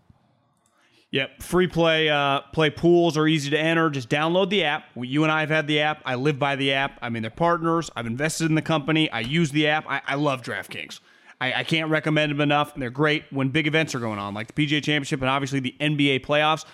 Yep, 1.12 1.42
free 1.42 1.66
play 1.66 2.08
uh, 2.08 2.40
play 2.52 2.70
pools 2.70 3.18
are 3.18 3.26
easy 3.26 3.50
to 3.50 3.58
enter. 3.58 3.90
Just 3.90 4.08
download 4.08 4.48
the 4.48 4.64
app. 4.64 4.84
You 4.96 5.24
and 5.24 5.32
I 5.32 5.40
have 5.40 5.50
had 5.50 5.66
the 5.66 5.80
app. 5.80 6.00
I 6.06 6.14
live 6.14 6.38
by 6.38 6.56
the 6.56 6.72
app. 6.72 6.98
I 7.02 7.10
mean, 7.10 7.22
they're 7.22 7.30
partners. 7.30 7.90
I've 7.94 8.06
invested 8.06 8.46
in 8.46 8.54
the 8.54 8.62
company. 8.62 9.10
I 9.10 9.20
use 9.20 9.50
the 9.50 9.66
app. 9.66 9.84
I, 9.86 10.00
I 10.06 10.14
love 10.14 10.40
DraftKings. 10.40 11.00
I, 11.38 11.52
I 11.52 11.64
can't 11.64 11.90
recommend 11.90 12.30
them 12.32 12.40
enough. 12.40 12.72
and 12.72 12.82
They're 12.82 12.88
great 12.88 13.24
when 13.30 13.50
big 13.50 13.66
events 13.66 13.94
are 13.94 14.00
going 14.00 14.18
on, 14.18 14.32
like 14.32 14.54
the 14.54 14.66
PGA 14.66 14.82
Championship 14.82 15.20
and 15.20 15.28
obviously 15.28 15.60
the 15.60 15.74
NBA 15.80 16.24
playoffs. 16.24 16.64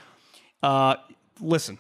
Uh, 0.63 0.97
listen, 1.41 1.79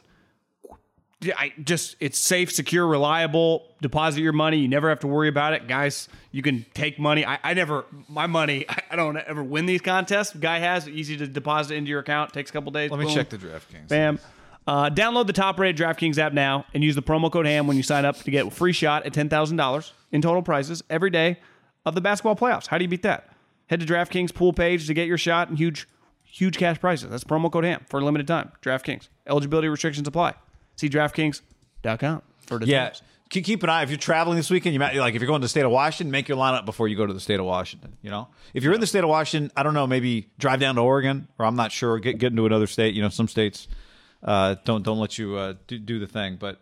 I 1.24 1.52
just 1.62 1.96
it's 1.98 2.18
safe, 2.18 2.52
secure, 2.52 2.86
reliable. 2.86 3.66
Deposit 3.82 4.20
your 4.20 4.32
money. 4.32 4.58
You 4.58 4.68
never 4.68 4.88
have 4.88 5.00
to 5.00 5.08
worry 5.08 5.28
about 5.28 5.52
it, 5.52 5.66
guys. 5.66 6.08
You 6.30 6.42
can 6.42 6.64
take 6.74 6.98
money. 6.98 7.26
I, 7.26 7.38
I 7.42 7.54
never 7.54 7.86
my 8.08 8.26
money. 8.26 8.66
I 8.90 8.96
don't 8.96 9.16
ever 9.16 9.42
win 9.42 9.66
these 9.66 9.80
contests. 9.80 10.34
Guy 10.34 10.58
has 10.60 10.88
easy 10.88 11.16
to 11.16 11.26
deposit 11.26 11.74
into 11.74 11.90
your 11.90 12.00
account. 12.00 12.32
Takes 12.32 12.50
a 12.50 12.52
couple 12.52 12.70
days. 12.70 12.90
Let 12.90 13.00
me 13.00 13.06
boom. 13.06 13.14
check 13.14 13.30
the 13.30 13.38
DraftKings. 13.38 13.88
Bam. 13.88 14.20
Uh, 14.66 14.90
download 14.90 15.26
the 15.26 15.32
top-rated 15.32 15.82
DraftKings 15.82 16.18
app 16.18 16.34
now 16.34 16.66
and 16.74 16.84
use 16.84 16.94
the 16.94 17.02
promo 17.02 17.32
code 17.32 17.46
HAM 17.46 17.66
when 17.66 17.78
you 17.78 17.82
sign 17.82 18.04
up 18.04 18.18
to 18.18 18.30
get 18.30 18.46
a 18.46 18.50
free 18.50 18.72
shot 18.72 19.06
at 19.06 19.12
ten 19.12 19.28
thousand 19.28 19.56
dollars 19.56 19.92
in 20.12 20.22
total 20.22 20.42
prizes 20.42 20.82
every 20.88 21.10
day 21.10 21.38
of 21.84 21.94
the 21.94 22.00
basketball 22.00 22.36
playoffs. 22.36 22.66
How 22.68 22.78
do 22.78 22.84
you 22.84 22.88
beat 22.88 23.02
that? 23.02 23.28
Head 23.66 23.80
to 23.80 23.86
DraftKings 23.86 24.32
pool 24.32 24.52
page 24.52 24.86
to 24.86 24.94
get 24.94 25.08
your 25.08 25.18
shot 25.18 25.48
and 25.48 25.58
huge, 25.58 25.88
huge 26.22 26.58
cash 26.58 26.78
prizes. 26.78 27.10
That's 27.10 27.24
promo 27.24 27.50
code 27.50 27.64
HAM 27.64 27.86
for 27.88 27.98
a 27.98 28.04
limited 28.04 28.28
time. 28.28 28.52
DraftKings. 28.62 29.08
Eligibility 29.26 29.68
restrictions 29.68 30.06
apply. 30.06 30.34
See 30.78 30.88
DraftKings.com 30.88 32.22
for 32.46 32.58
details. 32.60 32.68
Yeah. 33.02 33.06
Keep 33.30 33.44
keep 33.44 33.62
an 33.62 33.68
eye. 33.68 33.82
If 33.82 33.90
you're 33.90 33.98
traveling 33.98 34.36
this 34.36 34.48
weekend, 34.48 34.72
you 34.72 34.80
might 34.80 34.94
like 34.94 35.14
if 35.14 35.20
you're 35.20 35.26
going 35.26 35.40
to 35.40 35.44
the 35.44 35.50
state 35.50 35.64
of 35.64 35.70
Washington, 35.70 36.10
make 36.10 36.28
your 36.28 36.38
lineup 36.38 36.64
before 36.64 36.88
you 36.88 36.96
go 36.96 37.04
to 37.04 37.12
the 37.12 37.20
state 37.20 37.38
of 37.38 37.44
Washington. 37.44 37.96
You 38.00 38.10
know, 38.10 38.28
if 38.54 38.62
you're 38.62 38.72
in 38.72 38.80
the 38.80 38.86
state 38.86 39.04
of 39.04 39.10
Washington, 39.10 39.52
I 39.54 39.64
don't 39.64 39.74
know, 39.74 39.86
maybe 39.86 40.30
drive 40.38 40.60
down 40.60 40.76
to 40.76 40.80
Oregon, 40.80 41.28
or 41.38 41.44
I'm 41.44 41.56
not 41.56 41.72
sure, 41.72 41.98
get 41.98 42.18
get 42.18 42.30
into 42.32 42.46
another 42.46 42.66
state. 42.66 42.94
You 42.94 43.02
know, 43.02 43.10
some 43.10 43.28
states 43.28 43.68
uh, 44.22 44.54
don't 44.64 44.82
don't 44.82 44.98
let 44.98 45.18
you 45.18 45.36
uh, 45.36 45.54
do, 45.66 45.78
do 45.78 45.98
the 45.98 46.06
thing. 46.06 46.36
But 46.40 46.60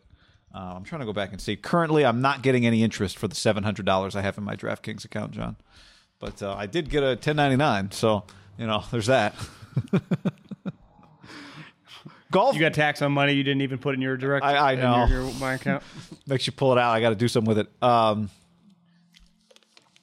uh, 0.52 0.74
I'm 0.74 0.82
trying 0.82 1.00
to 1.00 1.06
go 1.06 1.12
back 1.12 1.30
and 1.30 1.40
see. 1.40 1.54
Currently, 1.54 2.04
I'm 2.04 2.20
not 2.20 2.42
getting 2.42 2.66
any 2.66 2.82
interest 2.82 3.18
for 3.18 3.28
the 3.28 3.36
seven 3.36 3.62
hundred 3.62 3.86
dollars 3.86 4.16
I 4.16 4.22
have 4.22 4.36
in 4.38 4.42
my 4.42 4.56
DraftKings 4.56 5.04
account, 5.04 5.32
John. 5.32 5.56
But 6.18 6.42
uh, 6.42 6.54
I 6.54 6.66
did 6.66 6.88
get 6.88 7.02
a 7.02 7.08
1099, 7.10 7.92
so 7.92 8.24
you 8.58 8.66
know, 8.66 8.82
there's 8.90 9.06
that. 9.06 9.34
Golf 12.30 12.54
You 12.54 12.60
got 12.60 12.74
tax 12.74 13.02
on 13.02 13.12
money 13.12 13.32
you 13.34 13.42
didn't 13.44 13.62
even 13.62 13.78
put 13.78 13.94
in 13.94 14.00
your 14.00 14.16
direct. 14.16 14.44
I- 14.44 14.72
I 14.72 14.74
know. 14.74 15.06
your, 15.06 15.22
your 15.24 15.34
my 15.34 15.54
account. 15.54 15.82
makes 16.26 16.46
you 16.46 16.52
pull 16.52 16.72
it 16.72 16.78
out. 16.78 16.90
I 16.92 17.00
got 17.00 17.10
to 17.10 17.14
do 17.16 17.28
something 17.28 17.48
with 17.48 17.58
it. 17.58 17.82
Um, 17.82 18.30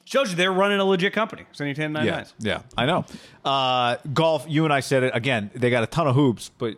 Shows 0.06 0.30
you 0.30 0.36
they're 0.36 0.52
running 0.52 0.78
a 0.78 0.84
legit 0.84 1.12
company. 1.12 1.44
Sending 1.52 1.74
ten 1.74 1.92
nine 1.92 2.04
Yeah, 2.06 2.12
nines. 2.16 2.34
yeah, 2.38 2.62
I 2.76 2.86
know. 2.86 3.04
Uh, 3.44 3.96
golf. 4.12 4.44
You 4.48 4.64
and 4.64 4.72
I 4.72 4.80
said 4.80 5.02
it 5.02 5.16
again. 5.16 5.50
They 5.54 5.70
got 5.70 5.82
a 5.82 5.86
ton 5.86 6.06
of 6.06 6.14
hoops, 6.14 6.50
but 6.58 6.76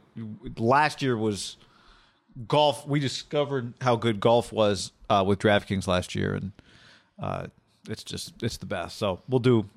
last 0.57 1.03
year 1.03 1.17
was 1.17 1.57
golf. 2.47 2.87
We 2.87 2.99
discovered 3.01 3.75
how 3.81 3.97
good 3.97 4.21
golf 4.21 4.53
was 4.53 4.93
uh, 5.11 5.25
with 5.27 5.41
DraftKings 5.41 5.87
last 5.89 6.15
year, 6.15 6.35
and 6.35 6.53
uh, 7.21 7.47
it's 7.91 8.05
just 8.05 8.33
it's 8.43 8.57
the 8.59 8.67
best. 8.67 8.97
So 8.97 9.21
we'll 9.29 9.41
do 9.41 9.69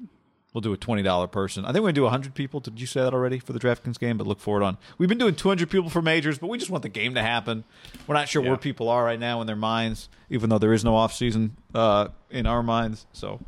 we'll 0.54 0.62
do 0.62 0.74
a 0.74 0.78
twenty 0.78 1.02
dollar 1.04 1.28
person. 1.28 1.64
I 1.66 1.68
think 1.68 1.78
we're 1.84 1.90
gonna 1.90 1.94
do 1.94 2.08
hundred 2.08 2.34
people. 2.36 2.60
Did 2.60 2.80
you 2.80 2.88
say 2.88 3.02
that 3.02 3.14
already 3.14 3.40
for 3.40 3.54
the 3.54 3.60
DraftKings 3.60 4.00
game? 4.00 4.18
But 4.18 4.28
look 4.28 4.40
for 4.40 4.62
it 4.62 4.64
on. 4.66 4.78
We've 4.98 5.10
been 5.10 5.18
doing 5.18 5.36
two 5.36 5.48
hundred 5.50 5.70
people 5.70 5.90
for 5.90 6.02
majors, 6.02 6.38
but 6.40 6.48
we 6.48 6.58
just 6.58 6.72
want 6.72 6.84
the 6.84 6.90
game 6.90 7.16
to 7.16 7.22
happen. 7.22 7.64
We're 8.08 8.16
not 8.16 8.28
sure 8.30 8.42
Yeah. 8.44 8.50
where 8.50 8.58
people 8.58 8.90
are 8.90 9.04
right 9.04 9.20
now 9.20 9.42
in 9.42 9.48
their 9.48 9.56
minds, 9.56 10.10
even 10.30 10.50
though 10.50 10.58
there 10.60 10.74
is 10.74 10.84
no 10.84 10.96
off 10.96 11.14
season 11.14 11.56
uh, 11.76 12.10
in 12.30 12.46
our 12.46 12.64
minds. 12.64 13.06
So 13.14 13.40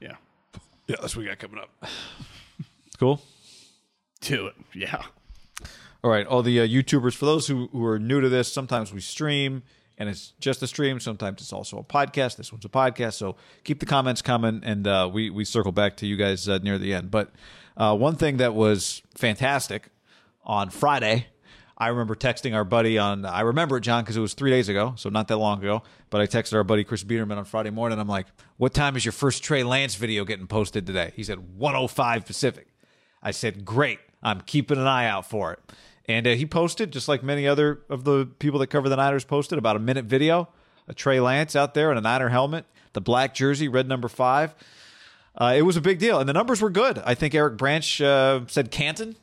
Yeah. 0.00 0.16
yeah, 0.86 0.96
that's 1.00 1.16
what 1.16 1.22
we 1.22 1.28
got 1.28 1.38
coming 1.38 1.58
up. 1.60 1.70
Cool. 2.98 3.20
Do 4.20 4.46
it. 4.46 4.54
Yeah. 4.74 5.02
All 6.04 6.10
right, 6.10 6.24
all 6.24 6.42
the 6.44 6.60
uh, 6.60 6.66
YouTubers. 6.66 7.14
For 7.16 7.24
those 7.24 7.48
who, 7.48 7.68
who 7.72 7.84
are 7.84 7.98
new 7.98 8.20
to 8.20 8.28
this, 8.28 8.52
sometimes 8.52 8.92
we 8.92 9.00
stream 9.00 9.64
and 10.02 10.10
it's 10.10 10.32
just 10.40 10.60
a 10.64 10.66
stream. 10.66 10.98
Sometimes 10.98 11.40
it's 11.40 11.52
also 11.52 11.78
a 11.78 11.84
podcast. 11.84 12.36
This 12.36 12.52
one's 12.52 12.64
a 12.64 12.68
podcast. 12.68 13.12
So 13.12 13.36
keep 13.62 13.78
the 13.78 13.86
comments 13.86 14.20
coming, 14.20 14.60
and 14.64 14.84
uh, 14.84 15.08
we 15.10 15.30
we 15.30 15.44
circle 15.44 15.70
back 15.70 15.96
to 15.98 16.06
you 16.06 16.16
guys 16.16 16.48
uh, 16.48 16.58
near 16.58 16.76
the 16.76 16.92
end. 16.92 17.12
But 17.12 17.30
uh, 17.76 17.96
one 17.96 18.16
thing 18.16 18.38
that 18.38 18.52
was 18.52 19.00
fantastic 19.14 19.90
on 20.42 20.70
Friday, 20.70 21.28
I 21.78 21.86
remember 21.86 22.16
texting 22.16 22.52
our 22.52 22.64
buddy 22.64 22.98
on. 22.98 23.24
I 23.24 23.42
remember 23.42 23.76
it, 23.76 23.82
John, 23.82 24.02
because 24.02 24.16
it 24.16 24.20
was 24.20 24.34
three 24.34 24.50
days 24.50 24.68
ago, 24.68 24.94
so 24.96 25.08
not 25.08 25.28
that 25.28 25.36
long 25.36 25.60
ago. 25.60 25.84
But 26.10 26.20
I 26.20 26.26
texted 26.26 26.54
our 26.54 26.64
buddy 26.64 26.82
Chris 26.82 27.04
Biederman 27.04 27.38
on 27.38 27.44
Friday 27.44 27.70
morning. 27.70 28.00
I'm 28.00 28.08
like, 28.08 28.26
"What 28.56 28.74
time 28.74 28.96
is 28.96 29.04
your 29.04 29.12
first 29.12 29.44
Trey 29.44 29.62
Lance 29.62 29.94
video 29.94 30.24
getting 30.24 30.48
posted 30.48 30.84
today?" 30.84 31.12
He 31.14 31.22
said 31.22 31.56
105 31.56 32.26
Pacific. 32.26 32.66
I 33.22 33.30
said, 33.30 33.64
"Great, 33.64 34.00
I'm 34.20 34.40
keeping 34.40 34.78
an 34.78 34.88
eye 34.88 35.06
out 35.06 35.30
for 35.30 35.52
it." 35.52 35.60
And 36.06 36.26
uh, 36.26 36.30
he 36.30 36.46
posted, 36.46 36.90
just 36.92 37.08
like 37.08 37.22
many 37.22 37.46
other 37.46 37.80
of 37.88 38.04
the 38.04 38.26
people 38.38 38.58
that 38.60 38.68
cover 38.68 38.88
the 38.88 38.96
Niners 38.96 39.24
posted, 39.24 39.58
about 39.58 39.76
a 39.76 39.78
minute 39.78 40.04
video, 40.06 40.48
a 40.88 40.94
Trey 40.94 41.20
Lance 41.20 41.54
out 41.54 41.74
there 41.74 41.92
in 41.92 41.98
a 41.98 42.00
Niner 42.00 42.28
helmet, 42.28 42.66
the 42.92 43.00
black 43.00 43.34
jersey, 43.34 43.68
red 43.68 43.88
number 43.88 44.08
five. 44.08 44.54
Uh, 45.36 45.54
it 45.56 45.62
was 45.62 45.76
a 45.76 45.80
big 45.80 45.98
deal, 45.98 46.18
and 46.18 46.28
the 46.28 46.32
numbers 46.32 46.60
were 46.60 46.70
good. 46.70 46.98
I 47.06 47.14
think 47.14 47.34
Eric 47.34 47.56
Branch 47.56 48.00
uh, 48.00 48.40
said 48.48 48.70
Canton. 48.70 49.16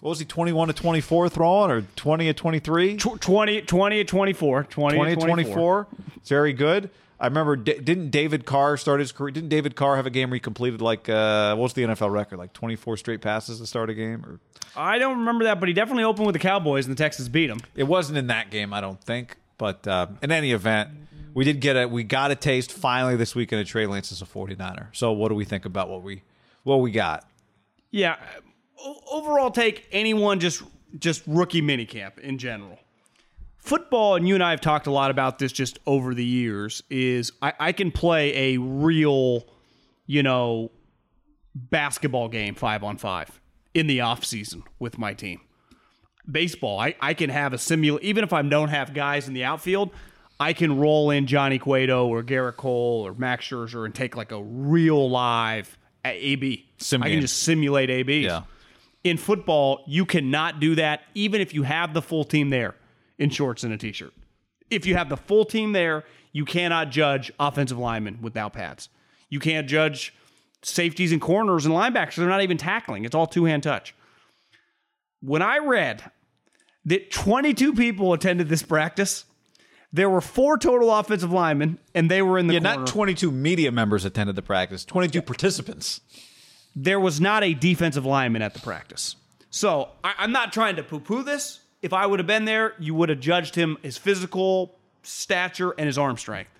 What 0.00 0.10
was 0.10 0.18
he, 0.18 0.26
21 0.26 0.68
to 0.68 0.74
24 0.74 1.28
throwing, 1.30 1.70
or 1.70 1.82
20 1.96 2.26
to 2.26 2.34
23? 2.34 2.96
Tw- 2.96 3.20
20, 3.20 3.62
20 3.62 4.00
at 4.00 4.08
24. 4.08 4.64
20, 4.64 4.96
20 4.96 5.12
at 5.12 5.20
to 5.20 5.26
24. 5.26 5.86
It's 6.16 6.28
very 6.28 6.52
good. 6.52 6.90
I 7.18 7.26
remember, 7.26 7.56
D- 7.56 7.78
didn't 7.78 8.10
David 8.10 8.44
Carr 8.44 8.76
start 8.76 9.00
his 9.00 9.10
career? 9.10 9.30
Didn't 9.30 9.48
David 9.48 9.74
Carr 9.74 9.96
have 9.96 10.06
a 10.06 10.10
game 10.10 10.28
where 10.30 10.34
he 10.36 10.40
completed 10.40 10.82
like, 10.82 11.08
uh, 11.08 11.54
what 11.54 11.62
was 11.62 11.72
the 11.72 11.82
NFL 11.82 12.12
record? 12.12 12.38
Like 12.38 12.52
24 12.52 12.98
straight 12.98 13.20
passes 13.22 13.58
to 13.58 13.66
start 13.66 13.88
a 13.88 13.94
game? 13.94 14.24
Or 14.26 14.40
I 14.76 14.98
don't 14.98 15.18
remember 15.20 15.44
that, 15.44 15.58
but 15.58 15.68
he 15.68 15.72
definitely 15.72 16.04
opened 16.04 16.26
with 16.26 16.34
the 16.34 16.38
Cowboys 16.40 16.86
and 16.86 16.94
the 16.96 17.02
Texans 17.02 17.28
beat 17.28 17.48
him. 17.48 17.60
It 17.74 17.84
wasn't 17.84 18.18
in 18.18 18.26
that 18.26 18.50
game, 18.50 18.74
I 18.74 18.80
don't 18.82 19.02
think. 19.02 19.36
But 19.58 19.86
uh, 19.88 20.08
in 20.22 20.30
any 20.30 20.52
event, 20.52 20.90
we 21.32 21.44
did 21.44 21.60
get 21.60 21.76
a 21.76 21.86
we 21.88 22.04
got 22.04 22.30
a 22.30 22.34
taste 22.34 22.72
finally 22.72 23.16
this 23.16 23.34
weekend 23.34 23.62
of 23.62 23.68
Trey 23.68 23.86
Lance 23.86 24.12
as 24.12 24.20
a 24.20 24.26
49er. 24.26 24.88
So 24.92 25.12
what 25.12 25.28
do 25.30 25.34
we 25.34 25.44
think 25.46 25.64
about 25.64 25.88
what 25.88 26.02
we 26.02 26.22
what 26.64 26.76
we 26.76 26.90
got? 26.90 27.26
Yeah. 27.90 28.16
O- 28.78 29.00
overall 29.12 29.50
take 29.50 29.86
anyone 29.92 30.40
just 30.40 30.62
just 30.98 31.22
rookie 31.26 31.62
minicamp 31.62 32.18
in 32.18 32.36
general. 32.36 32.78
Football, 33.66 34.14
and 34.14 34.28
you 34.28 34.34
and 34.34 34.44
I 34.44 34.52
have 34.52 34.60
talked 34.60 34.86
a 34.86 34.92
lot 34.92 35.10
about 35.10 35.40
this 35.40 35.50
just 35.50 35.80
over 35.88 36.14
the 36.14 36.24
years, 36.24 36.84
is 36.88 37.32
I, 37.42 37.52
I 37.58 37.72
can 37.72 37.90
play 37.90 38.54
a 38.54 38.58
real, 38.58 39.42
you 40.06 40.22
know, 40.22 40.70
basketball 41.52 42.28
game 42.28 42.54
five 42.54 42.84
on 42.84 42.96
five 42.96 43.40
in 43.74 43.88
the 43.88 44.02
off 44.02 44.24
season 44.24 44.62
with 44.78 44.98
my 44.98 45.14
team. 45.14 45.40
Baseball, 46.30 46.78
I, 46.78 46.94
I 47.00 47.12
can 47.12 47.28
have 47.28 47.52
a 47.52 47.56
simula 47.56 48.00
even 48.02 48.22
if 48.22 48.32
I 48.32 48.40
don't 48.42 48.68
have 48.68 48.94
guys 48.94 49.26
in 49.26 49.34
the 49.34 49.42
outfield, 49.42 49.90
I 50.38 50.52
can 50.52 50.78
roll 50.78 51.10
in 51.10 51.26
Johnny 51.26 51.58
Cueto 51.58 52.06
or 52.06 52.22
Gerrit 52.22 52.56
Cole 52.56 53.04
or 53.04 53.14
Max 53.14 53.46
Scherzer 53.46 53.84
and 53.84 53.92
take 53.92 54.16
like 54.16 54.30
a 54.30 54.40
real 54.40 55.10
live 55.10 55.76
AB. 56.04 56.68
Sim 56.78 57.02
I 57.02 57.06
game. 57.06 57.14
can 57.16 57.20
just 57.22 57.42
simulate 57.42 57.90
ABs. 57.90 58.26
Yeah. 58.26 58.42
In 59.02 59.16
football, 59.16 59.82
you 59.88 60.06
cannot 60.06 60.60
do 60.60 60.76
that 60.76 61.02
even 61.14 61.40
if 61.40 61.52
you 61.52 61.64
have 61.64 61.94
the 61.94 62.02
full 62.02 62.22
team 62.22 62.50
there 62.50 62.76
in 63.18 63.30
shorts 63.30 63.64
and 63.64 63.72
a 63.72 63.78
t-shirt. 63.78 64.12
If 64.70 64.86
you 64.86 64.94
have 64.96 65.08
the 65.08 65.16
full 65.16 65.44
team 65.44 65.72
there, 65.72 66.04
you 66.32 66.44
cannot 66.44 66.90
judge 66.90 67.32
offensive 67.38 67.78
linemen 67.78 68.18
without 68.20 68.52
pads. 68.52 68.88
You 69.30 69.40
can't 69.40 69.68
judge 69.68 70.12
safeties 70.62 71.12
and 71.12 71.20
corners 71.20 71.64
and 71.66 71.74
linebackers. 71.74 72.16
They're 72.16 72.28
not 72.28 72.42
even 72.42 72.56
tackling. 72.58 73.04
It's 73.04 73.14
all 73.14 73.26
two-hand 73.26 73.62
touch. 73.62 73.94
When 75.20 75.42
I 75.42 75.58
read 75.58 76.02
that 76.84 77.10
22 77.10 77.74
people 77.74 78.12
attended 78.12 78.48
this 78.48 78.62
practice, 78.62 79.24
there 79.92 80.10
were 80.10 80.20
four 80.20 80.58
total 80.58 80.92
offensive 80.92 81.32
linemen, 81.32 81.78
and 81.94 82.10
they 82.10 82.20
were 82.22 82.38
in 82.38 82.48
the 82.48 82.54
Yeah, 82.54 82.60
corner. 82.60 82.78
not 82.80 82.86
22 82.88 83.30
media 83.30 83.72
members 83.72 84.04
attended 84.04 84.36
the 84.36 84.42
practice, 84.42 84.84
22 84.84 85.22
participants. 85.22 86.00
there 86.74 87.00
was 87.00 87.20
not 87.20 87.42
a 87.42 87.54
defensive 87.54 88.04
lineman 88.04 88.42
at 88.42 88.52
the 88.52 88.60
practice. 88.60 89.16
So 89.48 89.88
I, 90.04 90.12
I'm 90.18 90.32
not 90.32 90.52
trying 90.52 90.76
to 90.76 90.82
poo 90.82 91.00
poo 91.00 91.22
this. 91.22 91.60
If 91.82 91.92
I 91.92 92.06
would 92.06 92.18
have 92.18 92.26
been 92.26 92.44
there, 92.44 92.74
you 92.78 92.94
would 92.94 93.08
have 93.08 93.20
judged 93.20 93.54
him 93.54 93.78
his 93.82 93.96
physical 93.98 94.78
stature 95.02 95.72
and 95.78 95.86
his 95.86 95.98
arm 95.98 96.16
strength. 96.16 96.50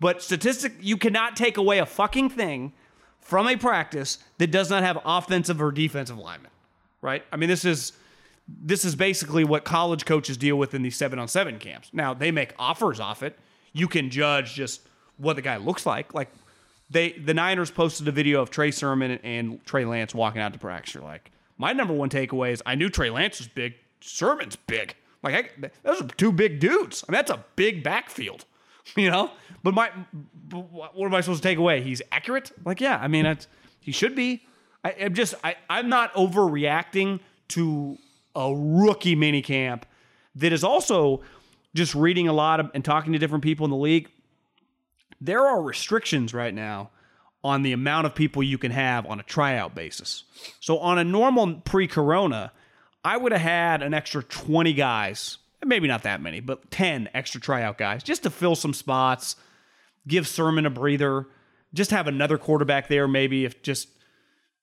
But 0.00 0.22
statistic, 0.22 0.74
you 0.80 0.96
cannot 0.96 1.36
take 1.36 1.56
away 1.56 1.78
a 1.78 1.86
fucking 1.86 2.30
thing 2.30 2.72
from 3.20 3.48
a 3.48 3.56
practice 3.56 4.18
that 4.38 4.50
does 4.50 4.70
not 4.70 4.82
have 4.82 4.98
offensive 5.04 5.60
or 5.60 5.72
defensive 5.72 6.18
linemen, 6.18 6.50
right? 7.02 7.24
I 7.32 7.36
mean, 7.36 7.48
this 7.48 7.64
is 7.64 7.92
this 8.48 8.84
is 8.84 8.96
basically 8.96 9.44
what 9.44 9.64
college 9.64 10.06
coaches 10.06 10.38
deal 10.38 10.56
with 10.56 10.72
in 10.72 10.80
these 10.80 10.96
seven 10.96 11.18
on 11.18 11.28
seven 11.28 11.58
camps. 11.58 11.90
Now 11.92 12.14
they 12.14 12.30
make 12.30 12.54
offers 12.58 12.98
off 12.98 13.22
it. 13.22 13.38
You 13.74 13.88
can 13.88 14.08
judge 14.08 14.54
just 14.54 14.80
what 15.18 15.36
the 15.36 15.42
guy 15.42 15.58
looks 15.58 15.84
like. 15.84 16.14
Like 16.14 16.30
they 16.88 17.12
the 17.12 17.34
Niners 17.34 17.70
posted 17.70 18.08
a 18.08 18.12
video 18.12 18.40
of 18.40 18.50
Trey 18.50 18.70
Sermon 18.70 19.18
and 19.22 19.64
Trey 19.66 19.84
Lance 19.84 20.14
walking 20.14 20.40
out 20.40 20.52
to 20.54 20.58
practice. 20.58 20.94
You're 20.94 21.02
like, 21.02 21.30
my 21.58 21.72
number 21.72 21.92
one 21.92 22.08
takeaway 22.08 22.52
is 22.52 22.62
I 22.64 22.74
knew 22.76 22.88
Trey 22.88 23.10
Lance 23.10 23.38
was 23.38 23.48
big. 23.48 23.74
Sermon's 24.00 24.56
big. 24.56 24.94
Like 25.22 25.34
I, 25.62 25.70
those 25.82 26.02
are 26.02 26.06
two 26.06 26.32
big 26.32 26.60
dudes. 26.60 27.04
I 27.08 27.12
mean, 27.12 27.18
that's 27.18 27.30
a 27.30 27.44
big 27.56 27.82
backfield, 27.82 28.44
you 28.96 29.10
know. 29.10 29.30
But 29.62 29.74
my, 29.74 29.90
but 30.48 30.70
what 30.70 31.06
am 31.06 31.14
I 31.14 31.20
supposed 31.20 31.42
to 31.42 31.48
take 31.48 31.58
away? 31.58 31.82
He's 31.82 32.02
accurate. 32.12 32.52
Like 32.64 32.80
yeah, 32.80 32.98
I 32.98 33.08
mean, 33.08 33.36
he 33.80 33.92
should 33.92 34.14
be. 34.14 34.46
I, 34.84 34.94
I'm 35.00 35.14
just 35.14 35.34
I, 35.42 35.56
I'm 35.68 35.88
not 35.88 36.12
overreacting 36.14 37.20
to 37.48 37.98
a 38.36 38.54
rookie 38.54 39.16
mini 39.16 39.42
camp 39.42 39.86
that 40.36 40.52
is 40.52 40.62
also 40.62 41.22
just 41.74 41.94
reading 41.94 42.28
a 42.28 42.32
lot 42.32 42.60
of 42.60 42.70
and 42.74 42.84
talking 42.84 43.12
to 43.12 43.18
different 43.18 43.42
people 43.42 43.64
in 43.64 43.70
the 43.70 43.76
league. 43.76 44.10
There 45.20 45.44
are 45.44 45.60
restrictions 45.60 46.32
right 46.32 46.54
now 46.54 46.90
on 47.42 47.62
the 47.62 47.72
amount 47.72 48.06
of 48.06 48.14
people 48.14 48.42
you 48.42 48.58
can 48.58 48.70
have 48.70 49.06
on 49.06 49.20
a 49.20 49.22
tryout 49.22 49.74
basis. 49.74 50.24
So 50.60 50.78
on 50.78 50.98
a 50.98 51.04
normal 51.04 51.54
pre-corona, 51.54 52.52
I 53.04 53.16
would 53.16 53.32
have 53.32 53.40
had 53.40 53.82
an 53.82 53.94
extra 53.94 54.22
20 54.22 54.72
guys, 54.74 55.38
maybe 55.64 55.88
not 55.88 56.02
that 56.02 56.20
many, 56.20 56.40
but 56.40 56.70
10 56.70 57.08
extra 57.14 57.40
tryout 57.40 57.78
guys 57.78 58.02
just 58.02 58.24
to 58.24 58.30
fill 58.30 58.56
some 58.56 58.74
spots, 58.74 59.36
give 60.06 60.26
Sermon 60.26 60.66
a 60.66 60.70
breather, 60.70 61.26
just 61.74 61.90
have 61.90 62.06
another 62.06 62.38
quarterback 62.38 62.88
there 62.88 63.06
maybe 63.06 63.44
if 63.44 63.62
just 63.62 63.88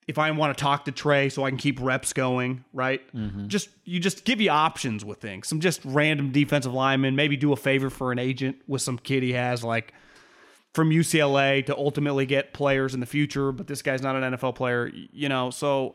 if 0.06 0.18
I 0.18 0.30
want 0.30 0.56
to 0.56 0.62
talk 0.62 0.84
to 0.84 0.92
Trey 0.92 1.28
so 1.28 1.44
I 1.44 1.50
can 1.50 1.58
keep 1.58 1.80
reps 1.80 2.12
going, 2.12 2.64
right? 2.72 3.02
Mm-hmm. 3.12 3.48
Just 3.48 3.68
you 3.84 3.98
just 3.98 4.24
give 4.24 4.40
you 4.40 4.50
options 4.50 5.04
with 5.04 5.20
things. 5.20 5.48
Some 5.48 5.60
just 5.60 5.80
random 5.84 6.30
defensive 6.30 6.72
lineman, 6.72 7.16
maybe 7.16 7.36
do 7.36 7.52
a 7.52 7.56
favor 7.56 7.90
for 7.90 8.12
an 8.12 8.18
agent 8.18 8.56
with 8.66 8.82
some 8.82 8.98
kid 8.98 9.22
he 9.22 9.32
has 9.32 9.64
like 9.64 9.92
from 10.74 10.90
UCLA 10.90 11.64
to 11.66 11.76
ultimately 11.76 12.26
get 12.26 12.52
players 12.52 12.94
in 12.94 13.00
the 13.00 13.06
future, 13.06 13.50
but 13.50 13.66
this 13.66 13.82
guy's 13.82 14.02
not 14.02 14.14
an 14.14 14.34
NFL 14.34 14.54
player, 14.54 14.90
you 14.94 15.28
know, 15.28 15.50
so 15.50 15.94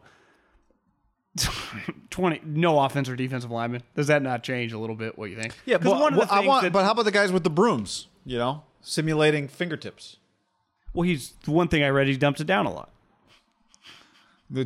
20 2.10 2.42
no 2.46 2.80
offense 2.80 3.08
or 3.10 3.16
defensive 3.16 3.52
lineman. 3.52 3.84
Does 3.96 4.08
that 4.08 4.22
not 4.22 4.44
change 4.44 4.74
a 4.74 4.78
little 4.78 4.96
bit 4.96 5.18
what 5.18 5.30
you 5.30 5.36
think? 5.40 5.54
Yeah, 5.66 5.78
'Cause 5.78 5.86
but, 5.92 6.00
one 6.00 6.14
of 6.14 6.20
the 6.28 6.34
I 6.34 6.38
things 6.40 6.48
want, 6.48 6.64
that- 6.64 6.74
but 6.74 6.84
how 6.84 6.92
about 6.92 7.06
the 7.06 7.12
guys 7.12 7.32
with 7.32 7.44
the 7.44 7.50
brooms? 7.50 8.08
You 8.26 8.38
know, 8.38 8.64
simulating 8.82 9.48
fingertips. 9.48 10.18
well, 10.94 11.04
he's 11.04 11.32
the 11.46 11.52
one 11.52 11.68
thing 11.70 11.84
I 11.84 11.90
read 11.90 12.08
he 12.08 12.18
dumps 12.18 12.42
it 12.42 12.48
down 12.48 12.66
a 12.66 12.74
lot. 12.74 12.90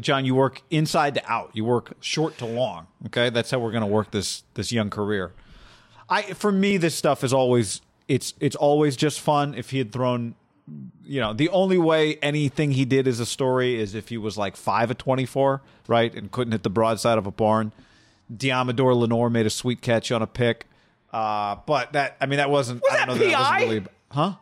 John, 0.02 0.26
you 0.26 0.34
work 0.34 0.64
inside 0.72 1.14
to 1.14 1.32
out. 1.32 1.52
You 1.54 1.64
work 1.64 1.94
short 2.02 2.38
to 2.40 2.46
long. 2.48 2.88
Okay, 3.06 3.30
that's 3.30 3.52
how 3.52 3.60
we're 3.60 3.70
going 3.72 3.82
to 3.82 3.88
work 3.88 4.10
this 4.12 4.44
this 4.56 4.72
young 4.72 4.90
career. 4.90 5.32
I 6.10 6.24
for 6.34 6.52
me, 6.52 6.78
this 6.78 6.96
stuff 6.96 7.24
is 7.24 7.32
always 7.32 7.82
it's 8.08 8.34
it's 8.40 8.56
always 8.56 8.96
just 8.96 9.20
fun. 9.22 9.54
If 9.54 9.70
he 9.70 9.78
had 9.78 9.92
thrown, 9.92 10.34
you 11.04 11.20
know, 11.22 11.34
the 11.34 11.50
only 11.50 11.78
way 11.78 12.16
anything 12.22 12.72
he 12.72 12.86
did 12.86 13.08
as 13.08 13.20
a 13.20 13.26
story 13.26 13.80
is 13.80 13.94
if 13.94 14.10
he 14.10 14.18
was 14.18 14.38
like 14.38 14.56
five 14.56 14.90
of 14.92 14.98
twenty 14.98 15.26
four, 15.26 15.62
right, 15.88 16.14
and 16.14 16.32
couldn't 16.32 16.52
hit 16.54 16.64
the 16.64 16.70
broadside 16.70 17.18
of 17.18 17.26
a 17.28 17.32
barn. 17.32 17.72
Deommodore 18.36 18.96
Lenoir 18.96 19.30
made 19.30 19.46
a 19.46 19.52
sweet 19.52 19.82
catch 19.82 20.12
on 20.12 20.22
a 20.24 20.28
pick, 20.28 20.66
uh, 21.14 21.58
but 21.68 21.94
that 21.94 22.18
I 22.20 22.26
mean 22.26 22.38
that 22.38 22.50
wasn't. 22.50 22.82
Was 22.82 22.92
I 22.92 22.98
that 22.98 23.08
don't 23.08 23.20
know 23.20 23.26
that 23.26 23.34
PI? 23.36 23.52
wasn't 23.66 23.70
really, 23.72 23.86
huh? 24.12 24.34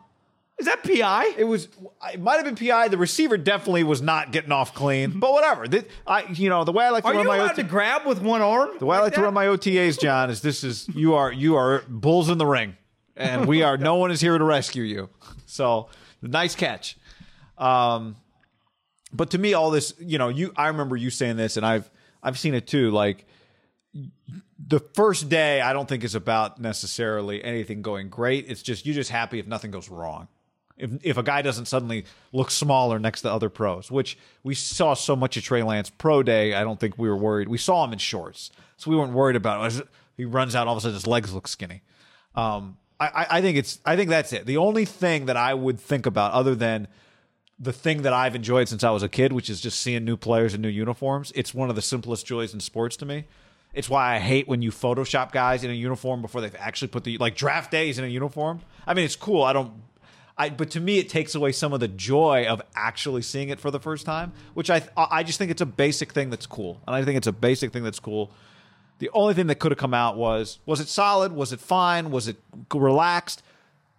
Is 0.56 0.66
that 0.66 0.82
PI? 0.84 1.34
It 1.36 1.44
was. 1.44 1.68
It 2.12 2.20
might 2.20 2.36
have 2.36 2.44
been 2.44 2.54
PI. 2.56 2.88
The 2.88 2.96
receiver 2.96 3.36
definitely 3.36 3.82
was 3.84 4.00
not 4.00 4.30
getting 4.32 4.52
off 4.52 4.72
clean. 4.72 5.18
But 5.18 5.32
whatever. 5.32 5.66
Th- 5.66 5.84
I, 6.06 6.22
you 6.32 6.48
know, 6.48 6.62
the 6.64 6.70
way 6.72 6.84
I 6.86 6.90
like 6.90 7.02
to 7.02 7.10
Are 7.10 7.12
run 7.12 7.22
you 7.24 7.28
my 7.28 7.40
OT- 7.40 7.56
to 7.56 7.62
grab 7.64 8.06
with 8.06 8.22
one 8.22 8.40
arm? 8.40 8.70
the 8.78 8.86
way 8.86 8.96
I 8.96 9.00
like 9.00 9.14
to 9.14 9.20
run 9.22 9.34
my 9.34 9.46
OTAs, 9.46 9.98
John, 10.00 10.30
is 10.30 10.40
this 10.42 10.62
is 10.64 10.88
you 10.94 11.14
are 11.14 11.32
you 11.32 11.56
are 11.56 11.82
bulls 11.88 12.30
in 12.30 12.38
the 12.38 12.46
ring, 12.46 12.76
and 13.16 13.46
we 13.46 13.62
are. 13.62 13.76
no 13.76 13.96
one 13.96 14.10
is 14.12 14.20
here 14.22 14.38
to 14.38 14.44
rescue 14.44 14.84
you. 14.84 15.10
So 15.46 15.88
nice 16.28 16.54
catch. 16.54 16.96
Um, 17.58 18.16
but 19.12 19.30
to 19.30 19.38
me, 19.38 19.54
all 19.54 19.70
this, 19.70 19.94
you 19.98 20.18
know, 20.18 20.28
you. 20.28 20.52
I 20.56 20.68
remember 20.68 20.96
you 20.96 21.10
saying 21.10 21.36
this, 21.36 21.56
and 21.56 21.64
I've 21.64 21.90
I've 22.22 22.38
seen 22.38 22.54
it 22.54 22.66
too. 22.66 22.90
Like 22.90 23.26
the 24.58 24.80
first 24.94 25.28
day, 25.28 25.60
I 25.60 25.72
don't 25.72 25.88
think 25.88 26.04
is 26.04 26.14
about 26.14 26.60
necessarily 26.60 27.42
anything 27.44 27.82
going 27.82 28.08
great. 28.08 28.46
It's 28.48 28.62
just 28.62 28.86
you're 28.86 28.94
just 28.94 29.10
happy 29.10 29.38
if 29.38 29.46
nothing 29.46 29.70
goes 29.70 29.88
wrong. 29.88 30.28
If 30.76 30.90
if 31.04 31.16
a 31.16 31.22
guy 31.22 31.42
doesn't 31.42 31.66
suddenly 31.66 32.04
look 32.32 32.50
smaller 32.50 32.98
next 32.98 33.22
to 33.22 33.30
other 33.30 33.48
pros, 33.48 33.90
which 33.90 34.18
we 34.42 34.54
saw 34.54 34.94
so 34.94 35.14
much 35.14 35.36
at 35.36 35.44
Trey 35.44 35.62
Lance 35.62 35.90
pro 35.90 36.22
day, 36.22 36.54
I 36.54 36.64
don't 36.64 36.80
think 36.80 36.98
we 36.98 37.08
were 37.08 37.16
worried. 37.16 37.48
We 37.48 37.58
saw 37.58 37.84
him 37.84 37.92
in 37.92 37.98
shorts, 37.98 38.50
so 38.76 38.90
we 38.90 38.96
weren't 38.96 39.12
worried 39.12 39.36
about 39.36 39.72
it. 39.72 39.86
He 40.16 40.24
runs 40.24 40.54
out, 40.54 40.66
all 40.66 40.74
of 40.74 40.78
a 40.78 40.80
sudden 40.80 40.94
his 40.94 41.06
legs 41.06 41.32
look 41.32 41.48
skinny. 41.48 41.82
Um, 42.34 42.76
I, 43.00 43.26
I 43.30 43.40
think 43.40 43.58
it's 43.58 43.80
I 43.84 43.96
think 43.96 44.08
that's 44.08 44.32
it. 44.32 44.46
The 44.46 44.56
only 44.56 44.84
thing 44.84 45.26
that 45.26 45.36
I 45.36 45.52
would 45.54 45.80
think 45.80 46.06
about, 46.06 46.32
other 46.32 46.54
than 46.54 46.88
the 47.58 47.72
thing 47.72 48.02
that 48.02 48.12
I've 48.12 48.34
enjoyed 48.34 48.68
since 48.68 48.84
I 48.84 48.90
was 48.90 49.02
a 49.02 49.08
kid, 49.08 49.32
which 49.32 49.48
is 49.48 49.60
just 49.60 49.80
seeing 49.80 50.04
new 50.04 50.16
players 50.16 50.54
in 50.54 50.60
new 50.60 50.68
uniforms. 50.68 51.32
It's 51.34 51.54
one 51.54 51.70
of 51.70 51.76
the 51.76 51.82
simplest 51.82 52.26
joys 52.26 52.54
in 52.54 52.60
sports 52.60 52.96
to 52.98 53.06
me. 53.06 53.24
It's 53.72 53.90
why 53.90 54.14
I 54.14 54.18
hate 54.20 54.46
when 54.46 54.62
you 54.62 54.70
Photoshop 54.70 55.32
guys 55.32 55.64
in 55.64 55.70
a 55.70 55.74
uniform 55.74 56.22
before 56.22 56.40
they've 56.40 56.54
actually 56.58 56.88
put 56.88 57.04
the 57.04 57.18
like 57.18 57.36
draft 57.36 57.70
days 57.70 57.98
in 57.98 58.04
a 58.04 58.08
uniform. 58.08 58.60
I 58.86 58.94
mean, 58.94 59.04
it's 59.04 59.16
cool. 59.16 59.42
I 59.42 59.52
don't. 59.52 59.72
I, 60.36 60.50
but 60.50 60.70
to 60.72 60.80
me, 60.80 60.98
it 60.98 61.08
takes 61.08 61.36
away 61.36 61.52
some 61.52 61.72
of 61.72 61.80
the 61.80 61.86
joy 61.86 62.46
of 62.48 62.60
actually 62.74 63.22
seeing 63.22 63.50
it 63.50 63.60
for 63.60 63.70
the 63.70 63.78
first 63.78 64.04
time, 64.04 64.32
which 64.54 64.70
I 64.70 64.82
I 64.96 65.22
just 65.22 65.38
think 65.38 65.50
it's 65.50 65.60
a 65.60 65.66
basic 65.66 66.12
thing 66.12 66.30
that's 66.30 66.46
cool, 66.46 66.80
and 66.86 66.94
I 66.94 67.04
think 67.04 67.16
it's 67.16 67.26
a 67.26 67.32
basic 67.32 67.72
thing 67.72 67.82
that's 67.82 68.00
cool. 68.00 68.32
The 68.98 69.10
only 69.12 69.34
thing 69.34 69.48
that 69.48 69.56
could 69.56 69.72
have 69.72 69.78
come 69.78 69.94
out 69.94 70.16
was 70.16 70.58
was 70.66 70.80
it 70.80 70.88
solid? 70.88 71.32
Was 71.32 71.52
it 71.52 71.60
fine? 71.60 72.10
Was 72.10 72.28
it 72.28 72.36
relaxed? 72.72 73.42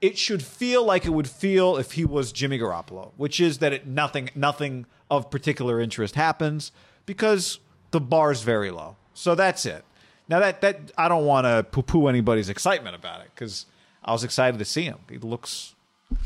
It 0.02 0.18
should 0.18 0.44
feel 0.44 0.84
like 0.84 1.06
it 1.06 1.10
would 1.12 1.30
feel 1.30 1.78
if 1.78 1.94
he 1.94 2.06
was 2.06 2.32
Jimmy 2.32 2.60
Garoppolo, 2.60 3.12
which 3.18 3.40
is 3.40 3.60
that 3.60 3.74
it 3.74 3.88
nothing 3.88 4.30
nothing 4.36 4.86
of 5.10 5.30
particular 5.30 5.80
interest 5.80 6.16
happens 6.16 6.72
because 7.06 7.60
the 7.92 8.02
bar's 8.02 8.42
very 8.42 8.72
low. 8.72 8.96
So 9.14 9.36
that's 9.36 9.66
it. 9.66 9.84
Now 10.28 10.40
that 10.40 10.62
that 10.62 10.92
I 10.98 11.08
don't 11.08 11.26
want 11.26 11.46
to 11.46 11.66
poo 11.70 11.84
poo 11.84 12.08
anybody's 12.08 12.50
excitement 12.50 12.96
about 12.96 13.22
it 13.22 13.30
because 13.34 13.66
I 14.04 14.12
was 14.12 14.24
excited 14.24 14.58
to 14.58 14.66
see 14.66 14.84
him. 14.84 15.00
He 15.10 15.18
looks 15.18 15.76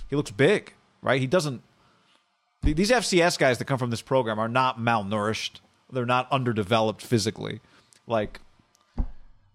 he 0.10 0.16
looks 0.16 0.32
big, 0.32 0.74
right? 1.02 1.20
He 1.20 1.28
doesn't. 1.28 1.62
These 2.62 2.92
FCS 2.92 3.40
guys 3.40 3.58
that 3.58 3.66
come 3.66 3.78
from 3.78 3.90
this 3.90 4.02
program 4.02 4.38
are 4.38 4.50
not 4.50 4.80
malnourished. 4.80 5.62
They're 5.92 6.06
not 6.06 6.30
underdeveloped 6.32 7.02
physically. 7.02 7.62
Like 8.06 8.42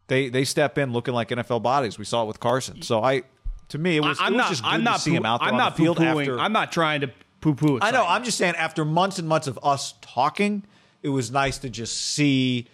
they 0.07 0.29
they 0.29 0.45
step 0.45 0.79
in 0.79 0.93
looking 0.93 1.15
like 1.15 1.29
NFL 1.29 1.63
bodies. 1.63 1.99
We 1.99 2.05
saw 2.05 2.23
it 2.25 2.27
with 2.27 2.41
Carson. 2.41 2.83
So 2.83 3.03
I, 3.03 3.23
to 3.69 3.79
me, 3.79 3.97
it 3.97 4.01
was, 4.01 4.19
I'm 4.21 4.35
it 4.35 4.37
was 4.37 4.39
not. 4.39 4.49
just 4.51 4.63
good 4.63 4.69
I'm 4.69 4.85
not. 4.85 4.97
to 4.97 5.01
see 5.03 5.15
him 5.15 5.27
out 5.27 5.41
there 5.41 5.49
I'm 5.49 5.55
on 5.55 5.59
not 5.59 5.77
the 5.77 5.83
field 5.83 6.01
after. 6.01 6.39
I'm 6.39 6.53
not 6.53 6.73
trying 6.73 7.01
to 7.03 7.11
poo-poo. 7.41 7.77
It. 7.77 7.85
I 7.85 7.91
know. 7.91 8.05
I'm 8.07 8.25
just 8.25 8.39
saying. 8.39 8.55
After 8.57 8.85
months 8.85 9.19
and 9.19 9.29
months 9.29 9.47
of 9.47 9.59
us 9.63 9.95
talking, 10.01 10.65
it 11.03 11.09
was 11.09 11.31
nice 11.31 11.59
to 11.59 11.71
just 11.71 11.97
see 11.97 12.69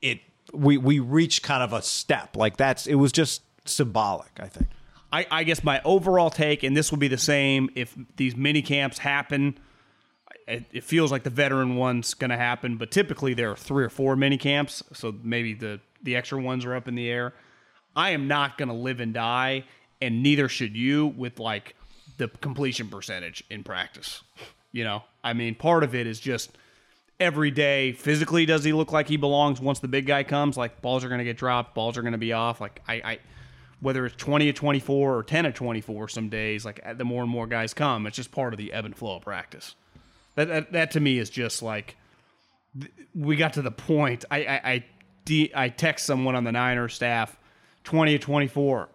it. 0.00 0.20
We 0.52 0.76
we 0.76 0.98
reached 0.98 1.42
kind 1.42 1.62
of 1.62 1.72
a 1.72 1.82
step. 1.82 2.36
Like 2.36 2.56
that's. 2.56 2.86
It 2.86 2.96
was 2.96 3.12
just 3.12 3.42
symbolic. 3.64 4.30
I 4.40 4.48
think. 4.48 4.68
I, 5.12 5.26
I 5.30 5.44
guess 5.44 5.62
my 5.62 5.80
overall 5.84 6.30
take, 6.30 6.62
and 6.62 6.74
this 6.74 6.90
will 6.90 6.98
be 6.98 7.08
the 7.08 7.18
same 7.18 7.68
if 7.74 7.94
these 8.16 8.34
mini 8.34 8.62
camps 8.62 8.98
happen. 8.98 9.58
It, 10.48 10.64
it 10.72 10.84
feels 10.84 11.12
like 11.12 11.22
the 11.22 11.30
veteran 11.30 11.76
one's 11.76 12.14
going 12.14 12.30
to 12.30 12.36
happen, 12.36 12.76
but 12.78 12.90
typically 12.90 13.34
there 13.34 13.50
are 13.50 13.56
three 13.56 13.84
or 13.84 13.90
four 13.90 14.16
mini 14.16 14.38
camps, 14.38 14.82
so 14.92 15.14
maybe 15.22 15.52
the 15.52 15.80
the 16.02 16.16
extra 16.16 16.40
ones 16.40 16.64
are 16.64 16.74
up 16.74 16.88
in 16.88 16.94
the 16.94 17.08
air. 17.08 17.34
I 17.94 18.10
am 18.10 18.28
not 18.28 18.58
going 18.58 18.68
to 18.68 18.74
live 18.74 19.00
and 19.00 19.12
die, 19.12 19.64
and 20.00 20.22
neither 20.22 20.48
should 20.48 20.76
you 20.76 21.06
with 21.06 21.38
like 21.38 21.76
the 22.16 22.28
completion 22.28 22.88
percentage 22.88 23.44
in 23.50 23.64
practice. 23.64 24.22
You 24.72 24.84
know, 24.84 25.02
I 25.22 25.32
mean, 25.34 25.54
part 25.54 25.84
of 25.84 25.94
it 25.94 26.06
is 26.06 26.18
just 26.18 26.56
every 27.22 27.50
day 27.50 27.92
physically 27.92 28.44
does 28.46 28.64
he 28.64 28.72
look 28.72 28.90
like 28.90 29.08
he 29.08 29.16
belongs 29.16 29.60
once 29.60 29.78
the 29.78 29.88
big 29.88 30.06
guy 30.06 30.24
comes 30.24 30.56
like 30.56 30.82
balls 30.82 31.04
are 31.04 31.08
going 31.08 31.18
to 31.18 31.24
get 31.24 31.36
dropped 31.36 31.72
balls 31.72 31.96
are 31.96 32.02
going 32.02 32.12
to 32.12 32.18
be 32.18 32.32
off 32.32 32.60
like 32.60 32.82
I, 32.88 32.94
I 32.94 33.18
whether 33.80 34.04
it's 34.06 34.16
20 34.16 34.48
of 34.48 34.54
24 34.56 35.16
or 35.16 35.22
10 35.22 35.46
of 35.46 35.54
24 35.54 36.08
some 36.08 36.28
days 36.28 36.64
like 36.64 36.80
the 36.98 37.04
more 37.04 37.22
and 37.22 37.30
more 37.30 37.46
guys 37.46 37.74
come 37.74 38.06
it's 38.06 38.16
just 38.16 38.32
part 38.32 38.52
of 38.52 38.58
the 38.58 38.72
ebb 38.72 38.86
and 38.86 38.96
flow 38.96 39.16
of 39.16 39.22
practice 39.22 39.76
that 40.34 40.48
that, 40.48 40.72
that 40.72 40.90
to 40.92 41.00
me 41.00 41.18
is 41.18 41.30
just 41.30 41.62
like 41.62 41.96
we 43.14 43.36
got 43.36 43.52
to 43.52 43.62
the 43.62 43.70
point 43.70 44.24
i 44.30 44.38
i 44.38 44.60
I, 44.64 44.84
de- 45.24 45.50
I 45.54 45.68
text 45.68 46.06
someone 46.06 46.34
on 46.34 46.44
the 46.44 46.52
Niners 46.52 46.94
staff 46.94 47.36
20 47.84 48.14
of 48.16 48.20
24 48.20 48.88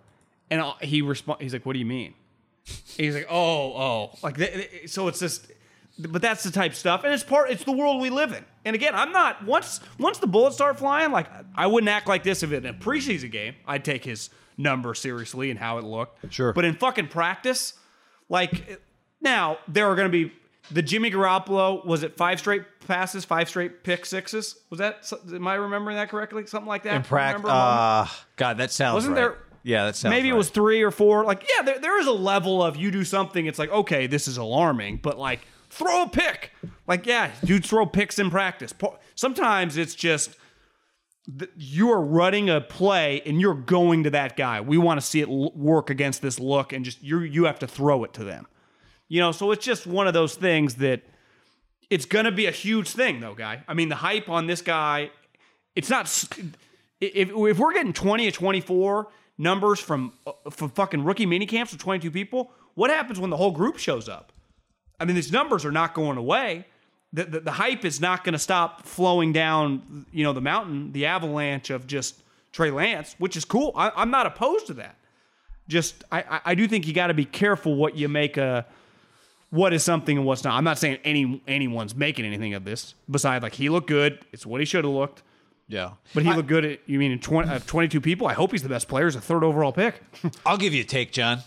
and 0.49 0.61
I'll- 0.61 0.77
he 0.81 1.01
respond 1.01 1.41
he's 1.41 1.53
like 1.53 1.65
what 1.65 1.73
do 1.73 1.79
you 1.79 1.85
mean? 1.85 2.13
He's 2.97 3.15
like 3.15 3.27
oh 3.29 3.73
oh. 3.75 4.11
Like 4.23 4.37
th- 4.37 4.89
so 4.89 5.07
it's 5.07 5.19
just 5.19 5.51
but 5.99 6.21
that's 6.21 6.43
the 6.43 6.51
type 6.51 6.71
of 6.71 6.77
stuff. 6.77 7.03
And 7.03 7.13
it's 7.13 7.23
part 7.23 7.49
it's 7.49 7.63
the 7.63 7.71
world 7.71 8.01
we 8.01 8.09
live 8.09 8.31
in. 8.33 8.43
And 8.65 8.75
again 8.75 8.93
i'm 8.95 9.11
not 9.11 9.45
once 9.45 9.79
once 9.99 10.17
the 10.19 10.27
bullets 10.27 10.55
start 10.55 10.77
flying 10.77 11.11
like 11.11 11.27
i 11.55 11.65
wouldn't 11.67 11.89
act 11.89 12.07
like 12.07 12.23
this 12.23 12.43
if 12.43 12.51
it 12.51 12.63
in 12.63 12.67
a 12.67 12.73
preseason 12.73 13.31
game. 13.31 13.55
I'd 13.65 13.83
take 13.85 14.03
his 14.05 14.29
number 14.57 14.93
seriously 14.93 15.51
and 15.51 15.59
how 15.59 15.77
it 15.77 15.83
looked. 15.83 16.33
Sure. 16.33 16.51
but 16.53 16.65
in 16.65 16.73
fucking 16.75 17.07
practice 17.07 17.73
like 18.29 18.81
now 19.21 19.57
there 19.67 19.87
are 19.87 19.95
going 19.95 20.11
to 20.11 20.25
be 20.27 20.33
the 20.71 20.82
jimmy 20.82 21.10
garoppolo 21.12 21.86
was 21.86 22.03
it 22.03 22.15
five 22.17 22.39
straight 22.39 22.63
passes 22.88 23.23
five 23.25 23.47
straight 23.49 23.84
pick 23.84 24.06
sixes 24.06 24.58
was 24.69 24.80
that 24.80 25.12
am 25.34 25.47
i 25.47 25.56
remembering 25.56 25.95
that 25.97 26.10
correctly 26.10 26.45
something 26.47 26.67
like 26.67 26.84
that 26.84 26.95
In 26.95 27.03
practice, 27.03 27.49
uh, 27.49 28.08
God, 28.36 28.58
that 28.58 28.71
sounds 28.71 28.95
Wasn't 28.95 29.15
right. 29.15 29.21
there- 29.21 29.38
Yeah, 29.63 29.86
that 29.86 29.95
sounds. 29.95 30.12
maybe 30.12 30.30
it 30.30 30.34
was 30.36 30.49
three 30.49 30.82
or 30.82 30.91
four. 30.91 31.25
Like, 31.25 31.43
yeah, 31.58 31.63
there, 31.63 31.80
there 31.80 31.99
is 31.99 32.08
a 32.08 32.12
level 32.13 32.63
of 32.63 32.77
you 32.77 32.89
do 32.91 33.03
something, 33.03 33.45
it's 33.47 33.60
like, 33.60 33.69
okay, 33.71 34.08
this 34.08 34.27
is 34.27 34.38
alarming, 34.38 34.99
but 35.03 35.17
like, 35.19 35.41
throw 35.69 36.03
a 36.03 36.08
pick. 36.10 36.51
Like, 36.88 37.06
yeah, 37.06 37.32
dudes 37.43 37.67
throw 37.69 37.86
picks 37.86 38.17
in 38.19 38.30
practice. 38.30 38.73
Sometimes 39.15 39.75
it's 39.75 39.93
just 39.95 40.36
you 41.58 41.91
are 41.91 42.01
running 42.01 42.49
a 42.49 42.62
play 42.62 43.21
and 43.25 43.41
you're 43.41 43.53
going 43.53 44.06
to 44.06 44.10
that 44.12 44.38
guy. 44.38 44.62
We 44.62 44.77
want 44.77 45.01
to 45.01 45.06
see 45.06 45.19
it 45.19 45.27
work 45.30 45.89
against 45.89 46.21
this 46.21 46.39
look, 46.39 46.71
and 46.71 46.86
just 46.86 47.03
you 47.03 47.19
you 47.19 47.43
have 47.45 47.60
to 47.60 47.67
throw 47.67 48.06
it 48.06 48.13
to 48.13 48.23
them. 48.23 48.47
You 49.10 49.22
know, 49.22 49.32
so 49.32 49.52
it's 49.52 49.63
just 49.65 49.88
one 49.88 50.08
of 50.08 50.13
those 50.13 50.36
things 50.36 50.76
that 50.76 51.02
it's 51.89 52.06
going 52.06 52.26
to 52.26 52.32
be 52.32 52.46
a 52.48 52.52
huge 52.52 52.89
thing, 52.89 53.20
though, 53.22 53.34
guy. 53.36 53.63
I 53.67 53.74
mean, 53.74 53.89
the 53.89 53.96
hype 53.96 54.28
on 54.30 54.48
this 54.48 54.62
guy 54.62 55.12
it's 55.76 55.91
not. 55.91 56.08
If 57.00 57.30
if 57.30 57.60
we're 57.60 57.74
getting 57.74 57.93
twenty 57.93 58.28
or 58.28 58.32
twenty 58.32 58.62
four 58.62 59.10
numbers 59.38 59.80
from 59.80 60.12
uh, 60.26 60.32
from 60.50 60.70
fucking 60.72 61.04
rookie 61.04 61.28
mini 61.28 61.46
camps 61.46 61.72
with 61.72 61.80
twenty 61.80 62.00
two 62.02 62.10
people, 62.10 62.52
what 62.74 62.89
happens 62.89 63.20
when 63.20 63.30
the 63.30 63.38
whole 63.38 63.52
group 63.52 63.78
shows 63.78 64.10
up? 64.10 64.32
I 65.00 65.06
mean, 65.06 65.15
these 65.15 65.32
numbers 65.32 65.63
are 65.65 65.72
not 65.72 65.93
going 65.93 66.17
away. 66.17 66.65
The, 67.13 67.26
the, 67.26 67.39
the 67.41 67.52
hype 67.52 67.86
is 67.86 68.02
not 68.02 68.24
going 68.24 68.34
to 68.34 68.39
stop 68.39 68.88
flowing 68.88 69.32
down, 69.32 70.08
you 70.12 70.24
know, 70.24 70.34
the 70.34 70.41
mountain, 70.41 70.91
the 70.91 71.06
avalanche 71.06 71.70
of 71.70 71.86
just 71.86 72.20
Trey 72.52 72.72
Lance, 72.72 73.15
which 73.20 73.38
is 73.38 73.46
cool. 73.46 73.72
I, 73.76 73.91
I'm 73.96 74.10
not 74.10 74.26
opposed 74.26 74.65
to 74.67 74.74
that. 74.74 74.96
Just, 75.67 76.04
I- 76.12 76.41
I 76.43 76.56
do 76.56 76.67
think 76.67 76.88
you 76.88 76.93
got 76.93 77.08
to 77.08 77.13
be 77.13 77.26
careful 77.26 77.76
what 77.76 77.96
you 77.96 78.10
make 78.10 78.38
a, 78.38 78.65
what 79.49 79.73
is 79.73 79.83
something 79.83 80.17
and 80.17 80.25
what's 80.25 80.43
not. 80.43 80.53
I'm 80.53 80.63
not 80.63 80.77
saying 80.77 80.99
any 81.03 81.41
anyone's 81.47 81.95
making 81.95 82.25
anything 82.25 82.53
of 82.53 82.65
this. 82.65 82.95
Besides, 83.10 83.43
like 83.43 83.53
he 83.53 83.69
looked 83.69 83.88
good. 83.88 84.19
It's 84.31 84.45
what 84.45 84.60
he 84.60 84.65
should 84.65 84.83
have 84.83 84.93
looked. 84.93 85.23
Yeah. 85.67 85.91
But 86.13 86.23
he 86.23 86.33
looked 86.33 86.47
good. 86.47 86.63
At, 86.63 86.79
you 86.86 86.97
mean 86.97 87.12
in 87.12 87.19
20, 87.19 87.49
uh, 87.49 87.60
22 87.60 87.99
people? 87.99 88.27
I 88.27 88.33
hope 88.33 88.51
he's 88.51 88.63
the 88.63 88.69
best 88.69 88.88
player. 88.88 89.05
He's 89.05 89.15
a 89.15 89.21
third 89.21 89.43
overall 89.43 89.73
pick. 89.73 90.01
I'll 90.45 90.57
give 90.57 90.73
you 90.73 90.81
a 90.81 90.86
take, 90.86 91.12
John. 91.12 91.39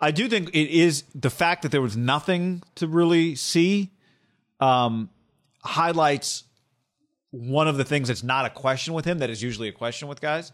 I 0.00 0.12
do 0.12 0.28
think 0.28 0.50
it 0.50 0.70
is 0.70 1.04
the 1.14 1.30
fact 1.30 1.62
that 1.62 1.72
there 1.72 1.82
was 1.82 1.96
nothing 1.96 2.62
to 2.76 2.86
really 2.86 3.34
see 3.34 3.90
um, 4.60 5.10
highlights 5.62 6.44
one 7.30 7.68
of 7.68 7.76
the 7.76 7.84
things 7.84 8.08
that's 8.08 8.22
not 8.22 8.46
a 8.46 8.50
question 8.50 8.94
with 8.94 9.04
him 9.04 9.18
that 9.18 9.28
is 9.28 9.42
usually 9.42 9.68
a 9.68 9.72
question 9.72 10.08
with 10.08 10.20
guys. 10.20 10.52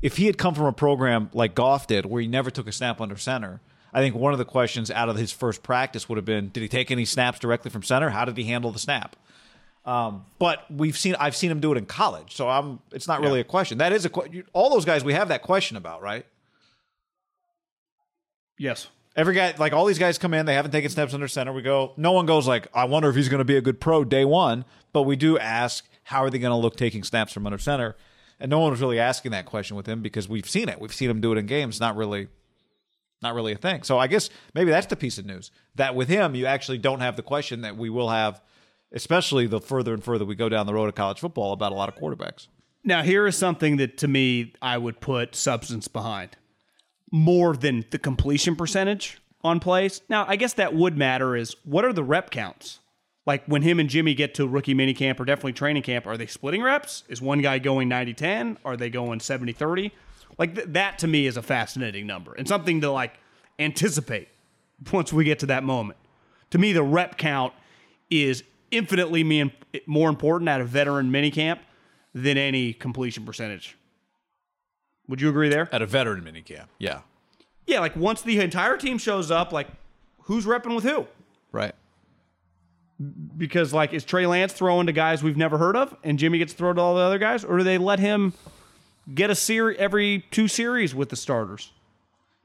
If 0.00 0.16
he 0.16 0.26
had 0.26 0.36
come 0.36 0.54
from 0.54 0.66
a 0.66 0.72
program 0.72 1.30
like 1.32 1.54
Goff 1.54 1.86
did, 1.86 2.06
where 2.06 2.20
he 2.20 2.28
never 2.28 2.50
took 2.50 2.68
a 2.68 2.72
snap 2.72 3.00
under 3.00 3.16
center, 3.16 3.60
I 3.92 4.00
think 4.00 4.14
one 4.14 4.32
of 4.32 4.38
the 4.38 4.44
questions 4.44 4.90
out 4.90 5.08
of 5.08 5.16
his 5.16 5.32
first 5.32 5.62
practice 5.62 6.08
would 6.08 6.16
have 6.16 6.24
been: 6.24 6.48
Did 6.48 6.60
he 6.60 6.68
take 6.68 6.90
any 6.90 7.04
snaps 7.04 7.38
directly 7.38 7.70
from 7.70 7.82
center? 7.82 8.10
How 8.10 8.24
did 8.24 8.36
he 8.36 8.44
handle 8.44 8.72
the 8.72 8.78
snap? 8.78 9.16
Um, 9.84 10.24
but 10.38 10.64
we've 10.70 10.96
seen 10.96 11.16
I've 11.18 11.34
seen 11.34 11.50
him 11.50 11.60
do 11.60 11.72
it 11.72 11.78
in 11.78 11.86
college, 11.86 12.34
so 12.34 12.48
I'm. 12.48 12.78
It's 12.92 13.08
not 13.08 13.20
really 13.20 13.40
a 13.40 13.44
question. 13.44 13.78
That 13.78 13.92
is 13.92 14.04
a 14.04 14.08
question. 14.08 14.44
All 14.52 14.70
those 14.70 14.84
guys 14.84 15.04
we 15.04 15.12
have 15.12 15.28
that 15.28 15.42
question 15.42 15.76
about, 15.76 16.02
right? 16.02 16.24
yes. 18.62 18.88
Every 19.14 19.34
guy, 19.34 19.54
like 19.58 19.74
all 19.74 19.84
these 19.84 19.98
guys 19.98 20.16
come 20.16 20.32
in, 20.32 20.46
they 20.46 20.54
haven't 20.54 20.70
taken 20.70 20.88
steps 20.88 21.12
under 21.12 21.28
center. 21.28 21.52
We 21.52 21.60
go, 21.60 21.92
no 21.98 22.12
one 22.12 22.24
goes 22.24 22.48
like, 22.48 22.68
I 22.72 22.84
wonder 22.84 23.10
if 23.10 23.16
he's 23.16 23.28
going 23.28 23.40
to 23.40 23.44
be 23.44 23.56
a 23.56 23.60
good 23.60 23.78
pro 23.78 24.04
day 24.04 24.24
one. 24.24 24.64
But 24.94 25.02
we 25.02 25.16
do 25.16 25.38
ask, 25.38 25.86
how 26.04 26.24
are 26.24 26.30
they 26.30 26.38
going 26.38 26.52
to 26.52 26.56
look 26.56 26.76
taking 26.76 27.02
snaps 27.02 27.32
from 27.32 27.46
under 27.46 27.58
center? 27.58 27.94
And 28.40 28.50
no 28.50 28.60
one 28.60 28.70
was 28.70 28.80
really 28.80 28.98
asking 28.98 29.32
that 29.32 29.44
question 29.44 29.76
with 29.76 29.86
him 29.86 30.00
because 30.00 30.28
we've 30.28 30.48
seen 30.48 30.68
it. 30.70 30.80
We've 30.80 30.94
seen 30.94 31.10
him 31.10 31.20
do 31.20 31.32
it 31.32 31.38
in 31.38 31.44
games. 31.44 31.78
Not 31.78 31.96
really, 31.96 32.28
not 33.22 33.34
really 33.34 33.52
a 33.52 33.56
thing. 33.56 33.82
So 33.82 33.98
I 33.98 34.06
guess 34.06 34.30
maybe 34.54 34.70
that's 34.70 34.86
the 34.86 34.96
piece 34.96 35.18
of 35.18 35.26
news 35.26 35.50
that 35.74 35.94
with 35.94 36.08
him, 36.08 36.34
you 36.34 36.46
actually 36.46 36.78
don't 36.78 37.00
have 37.00 37.16
the 37.16 37.22
question 37.22 37.62
that 37.62 37.76
we 37.76 37.90
will 37.90 38.08
have, 38.08 38.42
especially 38.92 39.46
the 39.46 39.60
further 39.60 39.94
and 39.94 40.02
further 40.02 40.24
we 40.24 40.34
go 40.34 40.48
down 40.48 40.66
the 40.66 40.74
road 40.74 40.88
of 40.88 40.94
college 40.94 41.20
football 41.20 41.52
about 41.52 41.72
a 41.72 41.74
lot 41.74 41.88
of 41.88 41.96
quarterbacks. 41.96 42.48
Now, 42.84 43.02
here 43.02 43.26
is 43.26 43.36
something 43.36 43.76
that 43.76 43.96
to 43.98 44.08
me 44.08 44.54
I 44.60 44.78
would 44.78 45.00
put 45.00 45.34
substance 45.34 45.88
behind 45.88 46.36
more 47.12 47.54
than 47.54 47.84
the 47.90 47.98
completion 47.98 48.56
percentage 48.56 49.20
on 49.44 49.60
plays. 49.60 50.00
Now, 50.08 50.24
I 50.26 50.36
guess 50.36 50.54
that 50.54 50.74
would 50.74 50.96
matter 50.96 51.36
is 51.36 51.54
what 51.64 51.84
are 51.84 51.92
the 51.92 52.02
rep 52.02 52.30
counts? 52.30 52.80
Like 53.24 53.44
when 53.46 53.62
him 53.62 53.78
and 53.78 53.88
Jimmy 53.88 54.14
get 54.14 54.34
to 54.34 54.48
rookie 54.48 54.74
mini 54.74 54.94
camp 54.94 55.20
or 55.20 55.24
definitely 55.24 55.52
training 55.52 55.84
camp, 55.84 56.06
are 56.06 56.16
they 56.16 56.26
splitting 56.26 56.62
reps? 56.62 57.04
Is 57.08 57.22
one 57.22 57.40
guy 57.40 57.58
going 57.58 57.88
90 57.88 58.14
10? 58.14 58.58
Are 58.64 58.76
they 58.76 58.90
going 58.90 59.20
70 59.20 59.52
30? 59.52 59.92
Like 60.38 60.54
th- 60.54 60.68
that 60.70 60.98
to 61.00 61.06
me 61.06 61.26
is 61.26 61.36
a 61.36 61.42
fascinating 61.42 62.06
number 62.06 62.34
and 62.34 62.46
something 62.48 62.80
to 62.80 62.90
like 62.90 63.18
anticipate 63.58 64.28
once 64.92 65.12
we 65.12 65.24
get 65.24 65.38
to 65.40 65.46
that 65.46 65.64
moment. 65.64 65.98
To 66.50 66.58
me, 66.58 66.72
the 66.72 66.82
rep 66.82 67.16
count 67.16 67.52
is 68.10 68.42
infinitely 68.70 69.22
more 69.86 70.08
important 70.08 70.48
at 70.48 70.60
a 70.60 70.64
veteran 70.64 71.10
mini 71.10 71.30
camp 71.30 71.60
than 72.14 72.36
any 72.36 72.72
completion 72.72 73.24
percentage. 73.24 73.76
Would 75.08 75.20
you 75.20 75.28
agree 75.28 75.48
there? 75.48 75.68
At 75.72 75.82
a 75.82 75.86
veteran 75.86 76.22
minicamp. 76.22 76.66
Yeah. 76.78 77.00
Yeah, 77.66 77.80
like 77.80 77.96
once 77.96 78.22
the 78.22 78.40
entire 78.40 78.76
team 78.76 78.98
shows 78.98 79.30
up, 79.30 79.52
like 79.52 79.68
who's 80.22 80.46
repping 80.46 80.74
with 80.74 80.84
who? 80.84 81.06
Right. 81.52 81.74
Because 83.36 83.72
like 83.72 83.92
is 83.92 84.04
Trey 84.04 84.26
Lance 84.26 84.52
throwing 84.52 84.86
to 84.86 84.92
guys 84.92 85.22
we've 85.22 85.36
never 85.36 85.58
heard 85.58 85.76
of, 85.76 85.94
and 86.02 86.18
Jimmy 86.18 86.38
gets 86.38 86.52
thrown 86.52 86.76
to 86.76 86.80
all 86.80 86.94
the 86.94 87.00
other 87.00 87.18
guys, 87.18 87.44
or 87.44 87.58
do 87.58 87.64
they 87.64 87.78
let 87.78 87.98
him 87.98 88.32
get 89.12 89.30
a 89.30 89.34
series 89.34 89.76
every 89.78 90.24
two 90.30 90.48
series 90.48 90.94
with 90.94 91.08
the 91.08 91.16
starters? 91.16 91.72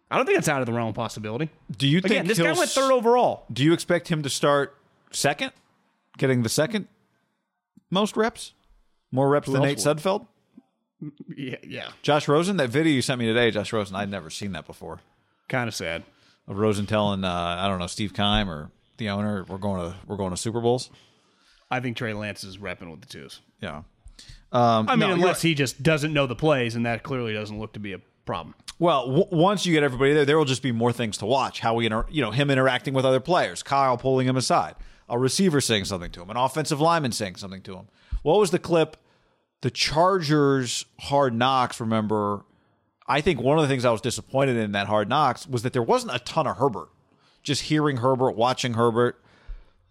I 0.10 0.15
don't 0.17 0.26
think 0.26 0.38
that's 0.38 0.48
out 0.48 0.62
of 0.62 0.65
the 0.65 0.74
realm 0.74 0.89
of 0.89 0.96
possibility. 0.96 1.50
Do 1.76 1.88
you 1.88 2.00
think 2.00 2.12
Again, 2.12 2.28
this 2.28 2.39
guy 2.39 2.54
went 2.54 2.70
third 2.70 2.91
overall. 2.91 3.46
Do 3.52 3.63
you 3.63 3.74
expect 3.74 4.08
him 4.08 4.24
to 4.24 4.30
start 4.30 4.76
second, 5.12 5.52
getting 6.17 6.43
the 6.43 6.50
second 6.50 6.88
most 7.89 8.15
reps, 8.15 8.54
more 9.12 9.28
reps 9.30 9.50
than 9.50 9.62
Nate 9.62 9.78
would? 9.84 9.98
Sudfeld? 9.98 10.28
Yeah, 11.36 11.58
yeah. 11.62 11.89
Josh 12.02 12.28
Rosen, 12.28 12.58
that 12.58 12.70
video 12.70 12.93
you 12.93 13.02
sent 13.02 13.20
me 13.20 13.26
today, 13.28 13.52
Josh 13.52 13.72
Rosen, 13.74 13.96
I'd 13.96 14.10
never 14.10 14.30
seen 14.30 14.54
that 14.54 14.65
before. 14.65 15.00
Kind 15.50 15.67
of 15.67 15.76
sad. 15.76 16.04
Of 16.48 16.58
Rosen 16.58 16.86
telling, 16.86 17.24
uh, 17.24 17.58
I 17.60 17.67
don't 17.67 17.80
know, 17.80 17.88
Steve 17.88 18.13
Keim 18.13 18.50
or 18.50 18.72
the 18.98 19.10
owner, 19.10 19.43
we're 19.48 19.58
going 19.58 19.91
to 19.91 19.98
we're 20.08 20.15
going 20.15 20.32
to 20.32 20.38
Super 20.38 20.62
Bowls. 20.62 20.89
I 21.70 21.82
think 21.82 21.98
Trey 21.98 22.13
Lance 22.13 22.43
is 22.43 22.58
repping 22.58 22.89
with 22.89 23.02
the 23.02 23.08
twos. 23.08 23.41
Yeah. 23.62 23.84
Um, 24.52 24.88
I 24.88 24.96
mean, 24.96 25.10
no, 25.10 25.16
unless 25.16 25.42
he 25.42 25.54
just 25.54 25.84
doesn't 25.84 26.14
know 26.14 26.26
the 26.28 26.36
plays, 26.36 26.76
and 26.76 26.86
that 26.86 27.04
clearly 27.04 27.34
doesn't 27.34 27.60
look 27.60 27.74
to 27.74 27.80
be 27.80 27.94
a 27.94 28.00
problem. 28.26 28.56
Well, 28.80 29.08
w- 29.08 29.28
once 29.32 29.66
you 29.66 29.74
get 29.74 29.84
everybody 29.84 30.14
there, 30.14 30.26
there 30.26 30.38
will 30.38 30.46
just 30.46 30.62
be 30.62 30.72
more 30.72 30.94
things 30.94 31.18
to 31.18 31.26
watch. 31.26 31.60
How 31.60 31.74
we, 31.76 31.86
inter- 31.86 32.06
you 32.10 32.22
know, 32.22 32.32
him 32.32 32.50
interacting 32.50 32.94
with 32.94 33.06
other 33.06 33.20
players, 33.20 33.64
Kyle 33.64 33.98
pulling 33.98 34.28
him 34.28 34.38
aside, 34.38 34.76
a 35.10 35.18
receiver 35.20 35.60
saying 35.60 35.86
something 35.86 36.12
to 36.12 36.22
him, 36.22 36.30
an 36.30 36.38
offensive 36.38 36.80
lineman 36.80 37.12
saying 37.12 37.36
something 37.38 37.62
to 37.64 37.76
him. 37.76 37.88
What 38.24 38.40
was 38.40 38.52
the 38.52 38.60
clip? 38.60 38.98
The 39.62 39.72
Chargers 39.72 40.86
hard 41.00 41.34
knocks. 41.34 41.80
Remember, 41.80 42.46
I 43.08 43.22
think 43.22 43.42
one 43.42 43.58
of 43.58 43.64
the 43.64 43.68
things 43.68 43.84
I 43.86 43.92
was 43.92 44.02
disappointed 44.02 44.56
in 44.58 44.72
that 44.74 44.88
hard 44.88 45.10
knocks 45.10 45.48
was 45.48 45.64
that 45.64 45.74
there 45.74 45.84
wasn't 45.84 46.16
a 46.16 46.20
ton 46.20 46.46
of 46.48 46.58
Herbert. 46.58 46.90
Just 47.44 47.64
hearing 47.64 47.98
Herbert, 47.98 48.36
watching 48.36 48.74
Herbert, 48.76 49.22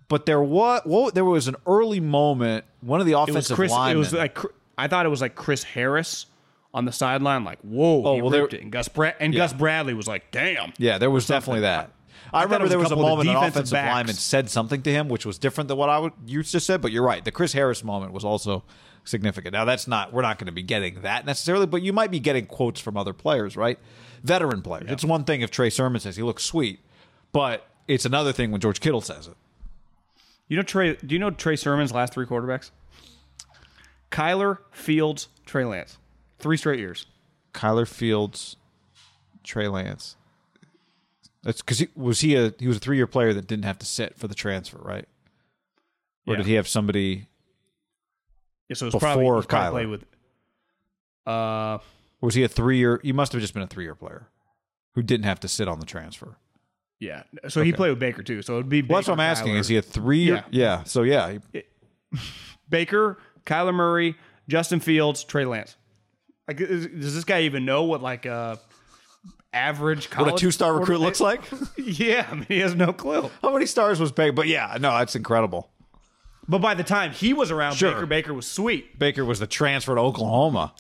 but 0.08 0.26
there 0.26 0.42
was 0.42 0.82
well, 0.84 1.10
there 1.10 1.24
was 1.24 1.48
an 1.48 1.56
early 1.66 2.00
moment. 2.00 2.64
One 2.80 3.00
of 3.00 3.06
the 3.06 3.12
It 3.12 3.16
was 3.16 3.28
offensive 3.30 3.56
Chris. 3.56 3.70
linemen. 3.72 3.96
It 3.96 3.98
was 3.98 4.12
like 4.12 4.38
I 4.78 4.88
thought 4.88 5.06
it 5.06 5.10
was 5.10 5.20
like 5.20 5.34
Chris 5.34 5.62
Harris 5.64 6.26
on 6.74 6.84
the 6.84 6.92
sideline. 6.92 7.44
Like 7.44 7.58
whoa, 7.62 8.02
Oh, 8.04 8.14
he 8.16 8.22
well, 8.22 8.30
there- 8.30 8.44
it. 8.46 8.54
And 8.54 8.70
Gus 8.72 8.88
Brad 8.88 9.14
and 9.20 9.34
Gus 9.34 9.52
Bradley 9.52 9.94
was 9.94 10.06
like, 10.06 10.30
damn. 10.30 10.72
Yeah, 10.78 10.98
there 10.98 11.10
was 11.10 11.26
definitely 11.26 11.60
that. 11.62 11.90
I, 12.32 12.40
it 12.40 12.44
remember 12.44 12.68
there 12.68 12.78
was 12.78 12.88
a 12.90 12.94
couple 12.96 13.04
of 13.06 13.18
the 13.20 13.24
moment 13.26 13.44
an 13.44 13.50
offensive 13.50 13.72
backs. 13.72 13.94
lineman 13.94 14.14
said 14.16 14.50
something 14.50 14.82
to 14.82 14.90
him, 14.90 15.08
which 15.08 15.24
was 15.24 15.38
different 15.38 15.68
than 15.68 15.76
what 15.76 15.88
I 15.88 15.98
would 16.00 16.12
you 16.26 16.42
just 16.42 16.66
said. 16.66 16.80
But 16.82 16.90
you're 16.92 17.04
right. 17.04 17.24
The 17.24 17.30
Chris 17.30 17.52
Harris 17.52 17.84
moment 17.84 18.12
was 18.12 18.24
also 18.24 18.64
significant. 19.04 19.52
Now 19.52 19.64
that's 19.64 19.86
not 19.86 20.12
we're 20.12 20.22
not 20.22 20.38
going 20.38 20.46
to 20.46 20.52
be 20.52 20.62
getting 20.62 21.02
that 21.02 21.24
necessarily, 21.24 21.66
but 21.66 21.82
you 21.82 21.92
might 21.92 22.10
be 22.10 22.18
getting 22.20 22.46
quotes 22.46 22.80
from 22.80 22.96
other 22.96 23.12
players, 23.12 23.56
right? 23.56 23.78
Veteran 24.24 24.60
players. 24.62 24.90
It's 24.90 25.04
one 25.04 25.22
thing 25.24 25.40
if 25.42 25.50
Trey 25.52 25.70
Sermon 25.70 26.00
says 26.00 26.16
he 26.16 26.22
looks 26.24 26.42
sweet, 26.42 26.80
but 27.32 27.66
it's 27.86 28.04
another 28.04 28.32
thing 28.32 28.50
when 28.50 28.60
George 28.60 28.80
Kittle 28.80 29.00
says 29.00 29.28
it. 29.28 29.34
You 30.48 30.56
know 30.56 30.62
Trey? 30.62 30.94
Do 30.96 31.14
you 31.14 31.18
know 31.18 31.30
Trey 31.30 31.56
Sermon's 31.56 31.92
last 31.92 32.12
three 32.12 32.26
quarterbacks? 32.26 32.70
Kyler, 34.10 34.58
Fields, 34.70 35.28
Trey 35.44 35.64
Lance, 35.64 35.98
three 36.38 36.56
straight 36.56 36.78
years. 36.78 37.06
Kyler 37.52 37.86
Fields, 37.88 38.56
Trey 39.42 39.68
Lance. 39.68 40.16
That's 41.42 41.60
because 41.60 41.78
he 41.80 41.88
was 41.94 42.20
he 42.20 42.34
a 42.36 42.52
he 42.58 42.68
was 42.68 42.76
a 42.76 42.80
three 42.80 42.96
year 42.96 43.06
player 43.06 43.32
that 43.34 43.46
didn't 43.46 43.64
have 43.64 43.78
to 43.80 43.86
sit 43.86 44.16
for 44.16 44.28
the 44.28 44.34
transfer, 44.34 44.78
right? 44.78 45.06
Or 46.26 46.34
Yeah. 46.34 46.36
did 46.38 46.46
he 46.46 46.54
have 46.54 46.68
somebody? 46.68 47.28
Yeah, 48.68 48.74
so 48.74 48.86
it 48.86 48.88
was 48.88 48.94
Before 48.94 49.00
probably, 49.00 49.46
probably 49.46 49.46
Kyler. 49.46 49.70
played 49.72 49.88
with. 49.88 50.04
Uh, 51.26 51.78
Was 52.20 52.34
he 52.34 52.42
a 52.44 52.48
three 52.48 52.78
year? 52.78 53.00
He 53.02 53.12
must 53.12 53.32
have 53.32 53.40
just 53.40 53.54
been 53.54 53.62
a 53.62 53.66
three 53.68 53.84
year 53.84 53.94
player 53.94 54.28
who 54.94 55.02
didn't 55.02 55.24
have 55.24 55.40
to 55.40 55.48
sit 55.48 55.68
on 55.68 55.78
the 55.80 55.86
transfer. 55.86 56.36
Yeah. 56.98 57.22
So 57.48 57.62
he 57.62 57.72
played 57.72 57.90
with 57.90 57.98
Baker 57.98 58.22
too. 58.22 58.42
So 58.42 58.54
it'd 58.54 58.68
be. 58.68 58.82
Well, 58.82 58.98
that's 58.98 59.08
what 59.08 59.14
I'm 59.14 59.18
Baker, 59.18 59.30
asking. 59.30 59.54
Kyler- 59.54 59.60
Is 59.60 59.68
he 59.68 59.76
a 59.76 59.82
three 59.82 60.18
year? 60.18 60.44
Yeah. 60.50 60.78
Yeah. 60.78 60.82
So 60.84 61.02
yeah, 61.02 61.38
he- 61.52 61.62
Baker, 62.68 63.18
Kyler 63.44 63.74
Murray, 63.74 64.16
Justin 64.48 64.80
Fields, 64.80 65.24
Trey 65.24 65.44
Lance? 65.44 65.76
Like, 66.48 66.60
is, 66.60 66.86
does 66.86 67.14
this 67.14 67.24
guy 67.24 67.42
even 67.42 67.64
know 67.64 67.84
what 67.84 68.02
like 68.02 68.24
a 68.26 68.58
average 69.52 70.10
college 70.10 70.32
what 70.32 70.40
a 70.40 70.44
two 70.44 70.50
star 70.50 70.78
recruit 70.78 70.98
looks 71.00 71.20
like. 71.20 71.40
Yeah, 71.78 72.26
I 72.30 72.34
mean, 72.34 72.46
he 72.48 72.58
has 72.58 72.74
no 72.74 72.92
clue. 72.92 73.30
How 73.42 73.52
many 73.52 73.64
stars 73.66 74.00
was 74.00 74.10
Baker? 74.12 74.32
But 74.32 74.48
yeah, 74.48 74.76
no, 74.80 74.96
that's 74.98 75.14
incredible. 75.16 75.70
But 76.48 76.58
by 76.58 76.74
the 76.74 76.82
time 76.84 77.12
he 77.12 77.32
was 77.32 77.50
around, 77.50 77.74
Sure. 77.74 77.92
Baker 77.92 78.06
Baker 78.06 78.34
was 78.34 78.46
sweet. 78.46 78.98
Baker 78.98 79.24
was 79.24 79.38
the 79.38 79.46
transfer 79.46 79.94
to 79.94 80.00
Oklahoma. 80.00 80.74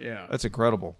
Yeah. 0.00 0.26
That's 0.30 0.44
incredible. 0.44 0.96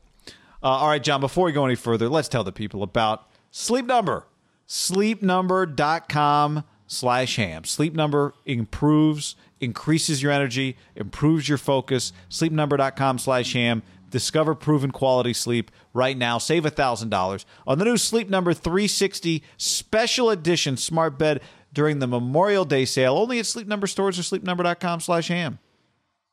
Uh, 0.62 0.66
all 0.68 0.88
right, 0.88 1.02
John, 1.02 1.20
before 1.20 1.44
we 1.46 1.52
go 1.52 1.64
any 1.64 1.74
further, 1.74 2.08
let's 2.08 2.28
tell 2.28 2.44
the 2.44 2.52
people 2.52 2.82
about 2.82 3.28
Sleep 3.50 3.86
Number. 3.86 4.26
Sleepnumber.com 4.70 6.62
slash 6.86 7.34
ham. 7.36 7.64
Sleep 7.64 7.92
Number 7.92 8.34
improves, 8.46 9.34
increases 9.58 10.22
your 10.22 10.30
energy, 10.30 10.76
improves 10.94 11.48
your 11.48 11.58
focus. 11.58 12.12
Sleepnumber.com 12.30 13.18
slash 13.18 13.52
ham. 13.52 13.82
Discover 14.10 14.54
proven 14.54 14.92
quality 14.92 15.32
sleep 15.32 15.72
right 15.92 16.16
now. 16.16 16.38
Save 16.38 16.62
$1,000 16.64 17.44
on 17.66 17.78
the 17.78 17.84
new 17.84 17.96
Sleep 17.96 18.28
Number 18.28 18.54
360 18.54 19.42
Special 19.56 20.30
Edition 20.30 20.76
Smart 20.76 21.18
Bed 21.18 21.40
during 21.72 21.98
the 21.98 22.06
Memorial 22.06 22.64
Day 22.64 22.84
sale. 22.84 23.16
Only 23.16 23.40
at 23.40 23.46
Sleep 23.46 23.66
Number 23.66 23.88
stores 23.88 24.20
or 24.20 24.22
sleepnumber.com 24.22 25.00
slash 25.00 25.26
ham. 25.28 25.58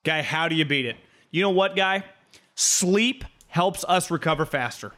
Guy, 0.04 0.21
how 0.21 0.47
do 0.47 0.54
you 0.56 0.65
beat 0.65 0.86
it? 0.86 0.97
You 1.32 1.41
know 1.41 1.50
what, 1.50 1.76
guy? 1.76 2.04
Sleep 2.54 3.26
helps 3.47 3.84
us 3.88 4.12
recover 4.12 4.45
faster 4.45 4.93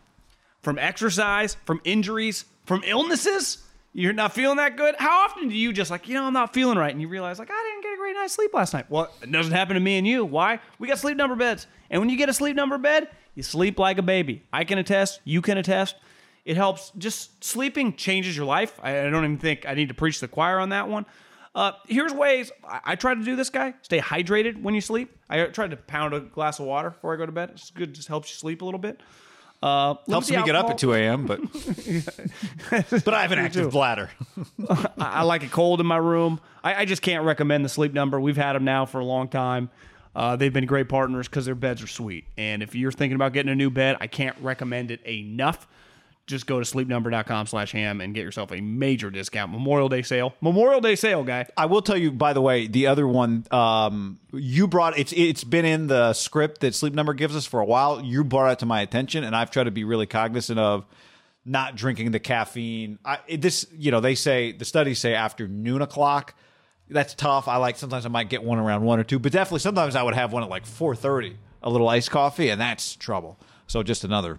from 0.62 0.78
exercise, 0.78 1.56
from 1.66 1.80
injuries, 1.86 2.44
from 2.70 2.84
illnesses. 2.86 3.58
You're 3.94 4.14
not 4.14 4.32
feeling 4.32 4.58
that 4.58 4.78
good. 4.78 4.94
How 5.00 5.26
often 5.26 5.50
do 5.50 5.56
you 5.56 5.74
just 5.74 5.90
like, 5.90 6.08
you 6.08 6.14
know, 6.14 6.26
I'm 6.26 6.34
not 6.34 6.54
feeling 6.54 6.78
right, 6.78 6.92
and 6.92 7.02
you 7.02 7.08
realize 7.08 7.40
like 7.40 7.50
I 7.50 7.72
didn't 7.72 7.82
get 7.82 7.96
a 7.96 7.98
great 7.98 8.14
night's 8.14 8.36
sleep 8.36 8.54
last 8.54 8.76
night? 8.76 8.86
Well, 8.90 9.12
it 9.24 9.32
doesn't 9.32 9.52
happen 9.52 9.74
to 9.74 9.80
me 9.80 9.98
and 9.98 10.06
you. 10.06 10.24
Why? 10.24 10.60
We 10.78 10.88
got 10.88 11.00
sleep 11.00 11.18
number 11.18 11.36
beds, 11.36 11.66
and 11.90 12.00
when 12.00 12.10
you 12.10 12.16
get 12.16 12.30
a 12.30 12.34
sleep 12.34 12.56
number 12.56 12.78
bed, 12.78 13.10
you 13.34 13.42
sleep 13.42 13.80
like 13.80 13.98
a 13.98 14.04
baby. 14.04 14.44
I 14.54 14.66
can 14.66 14.78
attest. 14.78 15.20
You 15.24 15.42
can 15.42 15.58
attest. 15.58 15.96
It 16.46 16.58
helps. 16.58 16.92
Just 16.96 17.44
sleeping 17.44 17.96
changes 17.96 18.38
your 18.38 18.46
life. 18.46 18.80
I, 18.84 18.94
don't 19.10 19.26
even 19.26 19.40
think 19.40 19.66
I 19.68 19.74
need 19.74 19.90
to 19.90 19.96
preach 19.96 20.20
the 20.20 20.28
choir 20.28 20.60
on 20.60 20.70
that 20.70 20.88
one. 20.88 21.08
Uh, 21.56 21.72
here's 21.88 22.14
ways 22.14 22.52
I, 22.64 22.82
I 22.86 22.96
try 22.96 23.16
to 23.16 23.24
do 23.24 23.36
this, 23.36 23.50
guy. 23.50 23.74
Stay 23.82 24.00
hydrated 24.00 24.62
when 24.62 24.76
you 24.76 24.82
sleep. 24.82 25.18
I 25.28 25.44
try 25.46 25.68
to 25.68 25.76
pound 25.76 26.14
a 26.14 26.20
glass 26.20 26.60
of 26.60 26.68
water 26.68 26.92
before 26.92 27.16
I 27.16 27.18
go 27.18 27.26
to 27.26 27.32
bed. 27.32 27.50
It's 27.54 27.72
good. 27.72 27.96
Just 27.96 28.10
helps 28.10 28.30
you 28.30 28.36
sleep 28.36 28.62
a 28.62 28.66
little 28.66 28.80
bit. 28.80 29.02
Uh, 29.62 29.96
Helps 30.08 30.32
me 30.32 30.42
get 30.44 30.56
up 30.56 30.70
at 30.70 30.78
2 30.78 30.94
a.m., 30.94 31.26
but 31.26 31.42
but 33.04 33.14
I 33.14 33.22
have 33.24 33.34
an 33.34 33.40
active 33.40 33.72
bladder. 33.72 34.10
I, 34.70 34.88
I 34.98 35.22
like 35.24 35.44
it 35.44 35.52
cold 35.52 35.82
in 35.82 35.86
my 35.86 35.98
room. 35.98 36.40
I, 36.64 36.76
I 36.76 36.86
just 36.86 37.02
can't 37.02 37.26
recommend 37.26 37.66
the 37.66 37.70
sleep 37.70 37.94
number. 37.94 38.20
We've 38.22 38.38
had 38.38 38.54
them 38.54 38.64
now 38.64 38.86
for 38.86 39.00
a 39.00 39.06
long 39.06 39.28
time. 39.28 39.70
Uh, 40.16 40.36
they've 40.36 40.54
been 40.54 40.66
great 40.66 40.88
partners 40.90 41.28
because 41.28 41.46
their 41.46 41.56
beds 41.56 41.84
are 41.84 41.88
sweet. 41.88 42.26
And 42.38 42.64
if 42.64 42.74
you're 42.74 42.92
thinking 42.92 43.16
about 43.16 43.34
getting 43.34 43.52
a 43.52 43.56
new 43.56 43.70
bed, 43.70 43.98
I 44.00 44.08
can't 44.08 44.36
recommend 44.42 44.92
it 44.92 45.06
enough. 45.06 45.68
Just 46.30 46.46
go 46.46 46.60
to 46.60 46.64
sleepnumber.com 46.64 47.48
slash 47.48 47.72
ham 47.72 48.02
and 48.02 48.14
get 48.14 48.24
yourself 48.24 48.52
a 48.52 48.62
major 48.62 49.10
discount. 49.10 49.52
Memorial 49.52 49.90
Day 49.90 50.04
sale. 50.04 50.36
Memorial 50.42 50.80
Day 50.80 50.96
sale, 50.96 51.24
guy. 51.24 51.48
I 51.58 51.66
will 51.66 51.82
tell 51.82 51.98
you, 51.98 52.12
by 52.12 52.34
the 52.34 52.42
way, 52.42 52.68
the 52.68 52.86
other 52.86 53.08
one 53.08 53.48
um, 53.50 54.20
you 54.32 54.68
brought 54.68 55.00
it's 55.00 55.12
it's 55.14 55.44
been 55.44 55.66
in 55.66 55.88
the 55.88 56.14
script 56.14 56.62
that 56.62 56.76
Sleep 56.76 56.94
Number 56.94 57.16
gives 57.16 57.36
us 57.36 57.48
for 57.48 57.60
a 57.60 57.66
while. 57.66 58.00
You 58.00 58.24
brought 58.24 58.52
it 58.52 58.60
to 58.60 58.68
my 58.68 58.82
attention, 58.82 59.24
and 59.24 59.36
I've 59.36 59.50
tried 59.50 59.64
to 59.64 59.72
be 59.72 59.84
really 59.84 60.06
cognizant 60.06 60.60
of 60.60 60.86
not 61.46 61.76
drinking 61.76 62.12
the 62.12 62.20
caffeine. 62.20 63.00
I, 63.04 63.18
this, 63.36 63.66
you 63.76 63.90
know, 63.90 64.00
they 64.00 64.14
say 64.14 64.52
the 64.52 64.66
studies 64.66 65.00
say 65.00 65.16
after 65.16 65.48
noon 65.48 65.82
o'clock. 65.82 66.36
That's 66.92 67.16
tough. 67.16 67.48
I 67.48 67.58
like 67.58 67.76
sometimes 67.76 68.06
I 68.06 68.10
might 68.10 68.30
get 68.30 68.44
one 68.44 68.60
around 68.60 68.84
one 68.84 69.00
or 69.00 69.04
two, 69.04 69.18
but 69.18 69.32
definitely 69.32 69.62
sometimes 69.62 69.96
I 69.96 70.04
would 70.04 70.14
have 70.14 70.32
one 70.32 70.44
at 70.44 70.50
like 70.50 70.68
four 70.68 70.96
thirty, 70.96 71.38
a 71.64 71.72
little 71.72 71.90
iced 71.90 72.12
coffee, 72.12 72.50
and 72.50 72.62
that's 72.62 72.96
trouble. 72.96 73.40
So 73.66 73.82
just 73.82 74.04
another 74.04 74.38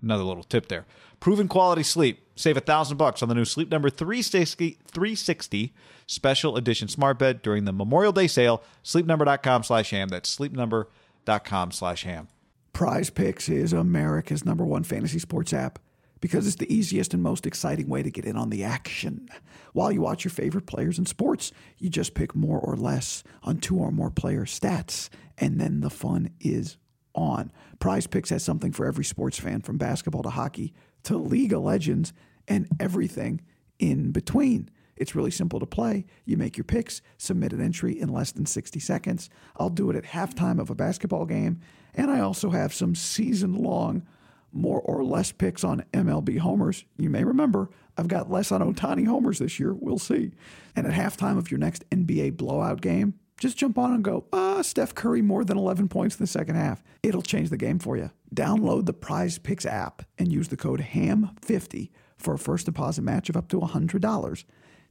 another 0.00 0.22
little 0.22 0.44
tip 0.44 0.68
there. 0.68 0.86
Proven 1.24 1.48
quality 1.48 1.82
sleep. 1.82 2.20
Save 2.36 2.58
a 2.58 2.60
thousand 2.60 2.98
bucks 2.98 3.22
on 3.22 3.30
the 3.30 3.34
new 3.34 3.46
Sleep 3.46 3.70
Number 3.70 3.88
360, 3.88 4.76
360 4.86 5.72
special 6.06 6.54
edition 6.54 6.86
smart 6.86 7.18
bed 7.18 7.40
during 7.40 7.64
the 7.64 7.72
Memorial 7.72 8.12
Day 8.12 8.26
sale. 8.26 8.62
Sleepnumber.com 8.84 9.62
slash 9.62 9.88
ham. 9.88 10.08
That's 10.08 10.36
sleepnumber.com 10.36 11.72
slash 11.72 12.04
ham. 12.04 12.28
Prize 12.74 13.08
Picks 13.08 13.48
is 13.48 13.72
America's 13.72 14.44
number 14.44 14.66
one 14.66 14.84
fantasy 14.84 15.18
sports 15.18 15.54
app 15.54 15.78
because 16.20 16.46
it's 16.46 16.56
the 16.56 16.70
easiest 16.70 17.14
and 17.14 17.22
most 17.22 17.46
exciting 17.46 17.88
way 17.88 18.02
to 18.02 18.10
get 18.10 18.26
in 18.26 18.36
on 18.36 18.50
the 18.50 18.62
action. 18.62 19.26
While 19.72 19.92
you 19.92 20.02
watch 20.02 20.24
your 20.24 20.30
favorite 20.30 20.66
players 20.66 20.98
in 20.98 21.06
sports, 21.06 21.52
you 21.78 21.88
just 21.88 22.12
pick 22.12 22.34
more 22.34 22.60
or 22.60 22.76
less 22.76 23.24
on 23.42 23.60
two 23.60 23.78
or 23.78 23.90
more 23.90 24.10
player 24.10 24.44
stats, 24.44 25.08
and 25.38 25.58
then 25.58 25.80
the 25.80 25.88
fun 25.88 26.32
is 26.38 26.76
on. 27.14 27.50
Prize 27.78 28.06
Picks 28.06 28.28
has 28.28 28.42
something 28.42 28.72
for 28.72 28.84
every 28.84 29.06
sports 29.06 29.38
fan 29.38 29.62
from 29.62 29.78
basketball 29.78 30.22
to 30.24 30.28
hockey 30.28 30.74
to 31.04 31.16
League 31.16 31.52
of 31.52 31.62
Legends 31.62 32.12
and 32.48 32.68
everything 32.78 33.40
in 33.78 34.10
between. 34.10 34.70
It's 34.96 35.14
really 35.14 35.30
simple 35.30 35.58
to 35.60 35.66
play. 35.66 36.04
You 36.24 36.36
make 36.36 36.56
your 36.56 36.64
picks, 36.64 37.02
submit 37.18 37.52
an 37.52 37.60
entry 37.60 37.98
in 37.98 38.10
less 38.10 38.32
than 38.32 38.46
60 38.46 38.78
seconds. 38.80 39.28
I'll 39.56 39.70
do 39.70 39.90
it 39.90 39.96
at 39.96 40.04
halftime 40.04 40.60
of 40.60 40.70
a 40.70 40.74
basketball 40.74 41.26
game. 41.26 41.60
And 41.94 42.10
I 42.10 42.20
also 42.20 42.50
have 42.50 42.72
some 42.72 42.94
season 42.94 43.54
long, 43.54 44.06
more 44.52 44.80
or 44.80 45.04
less 45.04 45.32
picks 45.32 45.64
on 45.64 45.84
MLB 45.92 46.38
homers. 46.38 46.84
You 46.96 47.10
may 47.10 47.24
remember 47.24 47.70
I've 47.96 48.08
got 48.08 48.30
less 48.30 48.52
on 48.52 48.60
Ohtani 48.60 49.06
homers 49.06 49.38
this 49.38 49.58
year. 49.58 49.74
We'll 49.74 49.98
see. 49.98 50.32
And 50.76 50.86
at 50.86 50.92
halftime 50.92 51.38
of 51.38 51.50
your 51.50 51.58
next 51.58 51.88
NBA 51.90 52.36
blowout 52.36 52.80
game, 52.80 53.14
just 53.38 53.56
jump 53.56 53.78
on 53.78 53.92
and 53.92 54.04
go, 54.04 54.26
ah, 54.32 54.62
Steph 54.62 54.94
Curry 54.94 55.22
more 55.22 55.44
than 55.44 55.58
11 55.58 55.88
points 55.88 56.16
in 56.16 56.22
the 56.22 56.28
second 56.28 56.54
half. 56.54 56.82
It'll 57.02 57.22
change 57.22 57.50
the 57.50 57.56
game 57.56 57.78
for 57.78 57.96
you. 57.96 58.10
Download 58.34 58.84
the 58.84 58.92
Prize 58.92 59.38
Picks 59.38 59.64
app 59.64 60.02
and 60.18 60.32
use 60.32 60.48
the 60.48 60.56
code 60.56 60.80
HAM50 60.80 61.90
for 62.18 62.34
a 62.34 62.38
first 62.38 62.66
deposit 62.66 63.02
match 63.02 63.28
of 63.28 63.36
up 63.36 63.48
to 63.48 63.60
$100. 63.60 64.44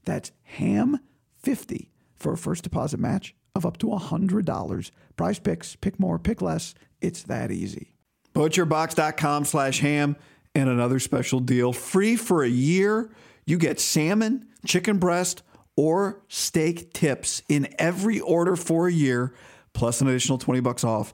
That's 0.05 0.31
HAM50 0.57 1.89
for 2.15 2.33
a 2.33 2.37
first 2.37 2.63
deposit 2.63 2.99
match 2.99 3.35
of 3.55 3.65
up 3.65 3.77
to 3.77 3.87
$100. 3.87 4.91
Prize 5.17 5.39
Picks, 5.39 5.75
pick 5.75 5.99
more, 5.99 6.17
pick 6.17 6.41
less. 6.41 6.73
It's 7.01 7.23
that 7.23 7.51
easy. 7.51 7.95
Butcherbox.com 8.33 9.45
slash 9.45 9.79
ham 9.79 10.15
and 10.55 10.69
another 10.69 10.99
special 10.99 11.39
deal. 11.39 11.73
Free 11.73 12.15
for 12.15 12.43
a 12.43 12.49
year. 12.49 13.11
You 13.45 13.57
get 13.57 13.79
salmon, 13.79 14.47
chicken 14.65 14.99
breast, 14.99 15.43
or 15.75 16.21
steak 16.29 16.93
tips 16.93 17.41
in 17.49 17.67
every 17.77 18.19
order 18.19 18.55
for 18.55 18.87
a 18.87 18.91
year, 18.91 19.33
plus 19.73 20.01
an 20.01 20.07
additional 20.07 20.37
20 20.37 20.61
bucks 20.61 20.83
off 20.83 21.13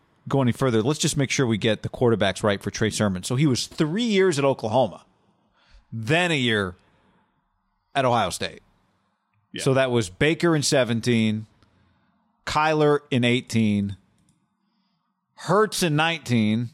go 0.27 0.41
any 0.41 0.51
further, 0.51 0.81
let's 0.81 0.99
just 0.99 1.17
make 1.17 1.29
sure 1.29 1.45
we 1.45 1.57
get 1.57 1.83
the 1.83 1.89
quarterbacks 1.89 2.43
right 2.43 2.61
for 2.61 2.71
Trey 2.71 2.89
Sermon. 2.89 3.23
So 3.23 3.35
he 3.35 3.47
was 3.47 3.67
three 3.67 4.03
years 4.03 4.37
at 4.39 4.45
Oklahoma, 4.45 5.05
then 5.91 6.31
a 6.31 6.37
year 6.37 6.75
at 7.95 8.05
Ohio 8.05 8.29
State. 8.29 8.61
So 9.57 9.73
that 9.73 9.91
was 9.91 10.09
Baker 10.09 10.55
in 10.55 10.63
17, 10.63 11.45
Kyler 12.45 12.99
in 13.11 13.25
18, 13.25 13.97
Hurts 15.35 15.83
in 15.83 15.95
19, 15.97 16.69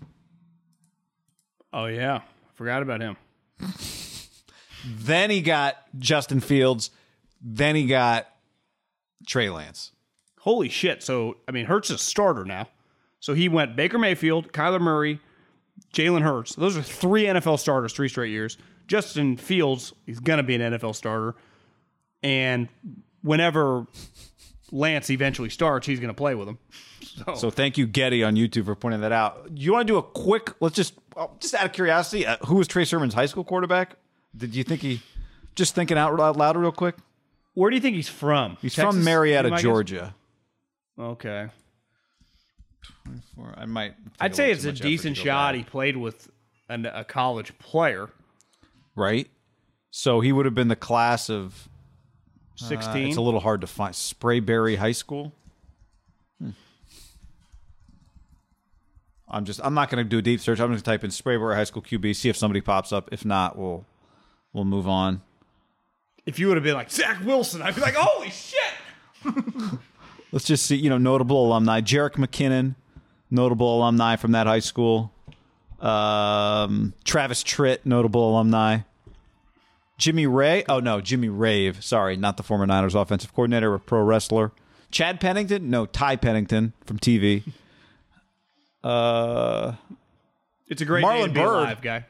Oh, 1.73 1.85
yeah. 1.85 2.21
Forgot 2.55 2.81
about 2.81 3.01
him. 3.01 3.17
then 4.85 5.29
he 5.29 5.41
got 5.41 5.77
Justin 5.99 6.39
Fields, 6.39 6.89
then 7.41 7.75
he 7.75 7.85
got 7.85 8.27
Trey 9.27 9.49
Lance. 9.49 9.91
Holy 10.39 10.69
shit. 10.69 11.03
So, 11.03 11.37
I 11.47 11.51
mean, 11.51 11.65
Hurts 11.65 11.89
is 11.89 11.97
a 11.97 12.03
starter 12.03 12.45
now. 12.45 12.67
So 13.27 13.33
he 13.33 13.49
went 13.49 13.75
Baker 13.75 13.97
Mayfield, 13.97 14.53
Kyler 14.53 14.79
Murray, 14.79 15.19
Jalen 15.93 16.21
Hurts. 16.21 16.55
Those 16.55 16.77
are 16.77 16.81
three 16.81 17.25
NFL 17.25 17.59
starters, 17.59 17.91
three 17.91 18.07
straight 18.07 18.31
years. 18.31 18.57
Justin 18.87 19.35
Fields, 19.35 19.91
he's 20.05 20.21
going 20.21 20.37
to 20.37 20.43
be 20.43 20.55
an 20.55 20.61
NFL 20.61 20.95
starter. 20.95 21.35
And 22.23 22.69
whenever 23.23 23.85
Lance 24.71 25.09
eventually 25.09 25.49
starts, 25.49 25.85
he's 25.85 25.99
going 25.99 26.07
to 26.07 26.13
play 26.13 26.35
with 26.35 26.47
him. 26.47 26.57
So, 27.01 27.35
So 27.35 27.49
thank 27.49 27.77
you, 27.77 27.85
Getty, 27.85 28.23
on 28.23 28.35
YouTube 28.35 28.63
for 28.63 28.75
pointing 28.75 29.01
that 29.01 29.11
out. 29.11 29.49
You 29.53 29.73
want 29.73 29.85
to 29.85 29.93
do 29.93 29.97
a 29.97 30.03
quick? 30.03 30.53
Let's 30.61 30.77
just, 30.77 30.93
just 31.41 31.53
out 31.53 31.65
of 31.65 31.73
curiosity, 31.73 32.25
uh, 32.25 32.37
who 32.45 32.55
was 32.55 32.69
Trey 32.69 32.85
Sermon's 32.85 33.13
high 33.13 33.25
school 33.25 33.43
quarterback? 33.43 33.97
Did 34.37 34.55
you 34.55 34.63
think 34.63 34.79
he? 34.79 35.01
Just 35.53 35.75
thinking 35.75 35.97
out 35.97 36.15
loud, 36.15 36.55
real 36.55 36.71
quick. 36.71 36.95
where 37.55 37.69
do 37.69 37.75
you 37.75 37.81
think 37.81 37.97
he's 37.97 38.07
from? 38.07 38.57
He's 38.61 38.73
Texas? 38.73 38.95
from 38.95 39.03
Marietta, 39.03 39.49
Be 39.49 39.49
my 39.49 39.57
guess? 39.57 39.63
Georgia. 39.63 40.15
Okay. 40.97 41.49
Or 43.37 43.53
I 43.57 43.65
might. 43.65 43.93
I'd 44.19 44.35
say 44.35 44.51
it's 44.51 44.65
a 44.65 44.71
decent 44.71 45.17
shot. 45.17 45.55
He 45.55 45.63
played 45.63 45.97
with 45.97 46.29
an, 46.69 46.85
a 46.85 47.03
college 47.03 47.57
player, 47.59 48.09
right? 48.95 49.27
So 49.91 50.19
he 50.19 50.31
would 50.31 50.45
have 50.45 50.55
been 50.55 50.67
the 50.67 50.75
class 50.75 51.29
of. 51.29 51.69
uh, 52.61 52.65
16. 52.65 53.07
it's 53.07 53.17
a 53.17 53.21
little 53.21 53.39
hard 53.39 53.61
to 53.61 53.67
find. 53.67 53.93
Sprayberry 53.93 54.77
High 54.77 54.91
School. 54.91 55.31
Hmm. 56.41 56.49
I'm 59.29 59.45
just. 59.45 59.59
I'm 59.63 59.73
not 59.73 59.89
going 59.89 60.03
to 60.03 60.09
do 60.09 60.17
a 60.17 60.21
deep 60.21 60.39
search. 60.41 60.59
I'm 60.59 60.67
going 60.67 60.77
to 60.77 60.83
type 60.83 61.03
in 61.03 61.11
Sprayberry 61.11 61.55
High 61.55 61.63
School 61.65 61.81
QB. 61.81 62.15
See 62.15 62.29
if 62.29 62.37
somebody 62.37 62.61
pops 62.61 62.91
up. 62.91 63.09
If 63.11 63.23
not, 63.25 63.57
we'll 63.57 63.85
we'll 64.53 64.65
move 64.65 64.87
on. 64.87 65.21
If 66.25 66.39
you 66.39 66.47
would 66.49 66.57
have 66.57 66.63
been 66.63 66.73
like 66.75 66.91
Zach 66.91 67.23
Wilson, 67.23 67.61
I'd 67.61 67.75
be 67.75 67.81
like, 67.81 67.95
holy 67.95 68.29
shit. 68.29 68.59
Let's 70.31 70.45
just 70.45 70.65
see, 70.65 70.75
you 70.75 70.89
know, 70.89 70.97
notable 70.97 71.45
alumni. 71.47 71.81
Jerick 71.81 72.13
McKinnon, 72.15 72.75
notable 73.31 73.77
alumni 73.77 74.15
from 74.17 74.31
that 74.33 74.45
high 74.47 74.59
school. 74.59 75.11
Um, 75.79 76.93
Travis 77.05 77.43
Tritt, 77.43 77.79
notable 77.85 78.29
alumni. 78.31 78.79
Jimmy 79.97 80.27
Ray. 80.27 80.63
Oh 80.69 80.79
no, 80.79 81.01
Jimmy 81.01 81.29
Rave. 81.29 81.83
Sorry, 81.83 82.17
not 82.17 82.37
the 82.37 82.43
former 82.43 82.65
Niners 82.65 82.93
offensive 82.95 83.33
coordinator, 83.33 83.73
a 83.73 83.79
pro 83.79 84.01
wrestler. 84.03 84.51
Chad 84.91 85.19
Pennington. 85.19 85.69
No, 85.69 85.85
Ty 85.85 86.17
Pennington 86.17 86.73
from 86.85 86.99
TV. 86.99 87.43
Uh, 88.83 89.73
It's 90.67 90.81
a 90.81 90.85
great 90.85 91.03
Marlon 91.03 91.33
be 91.33 91.39
alive, 91.41 91.81
guy. 91.81 92.05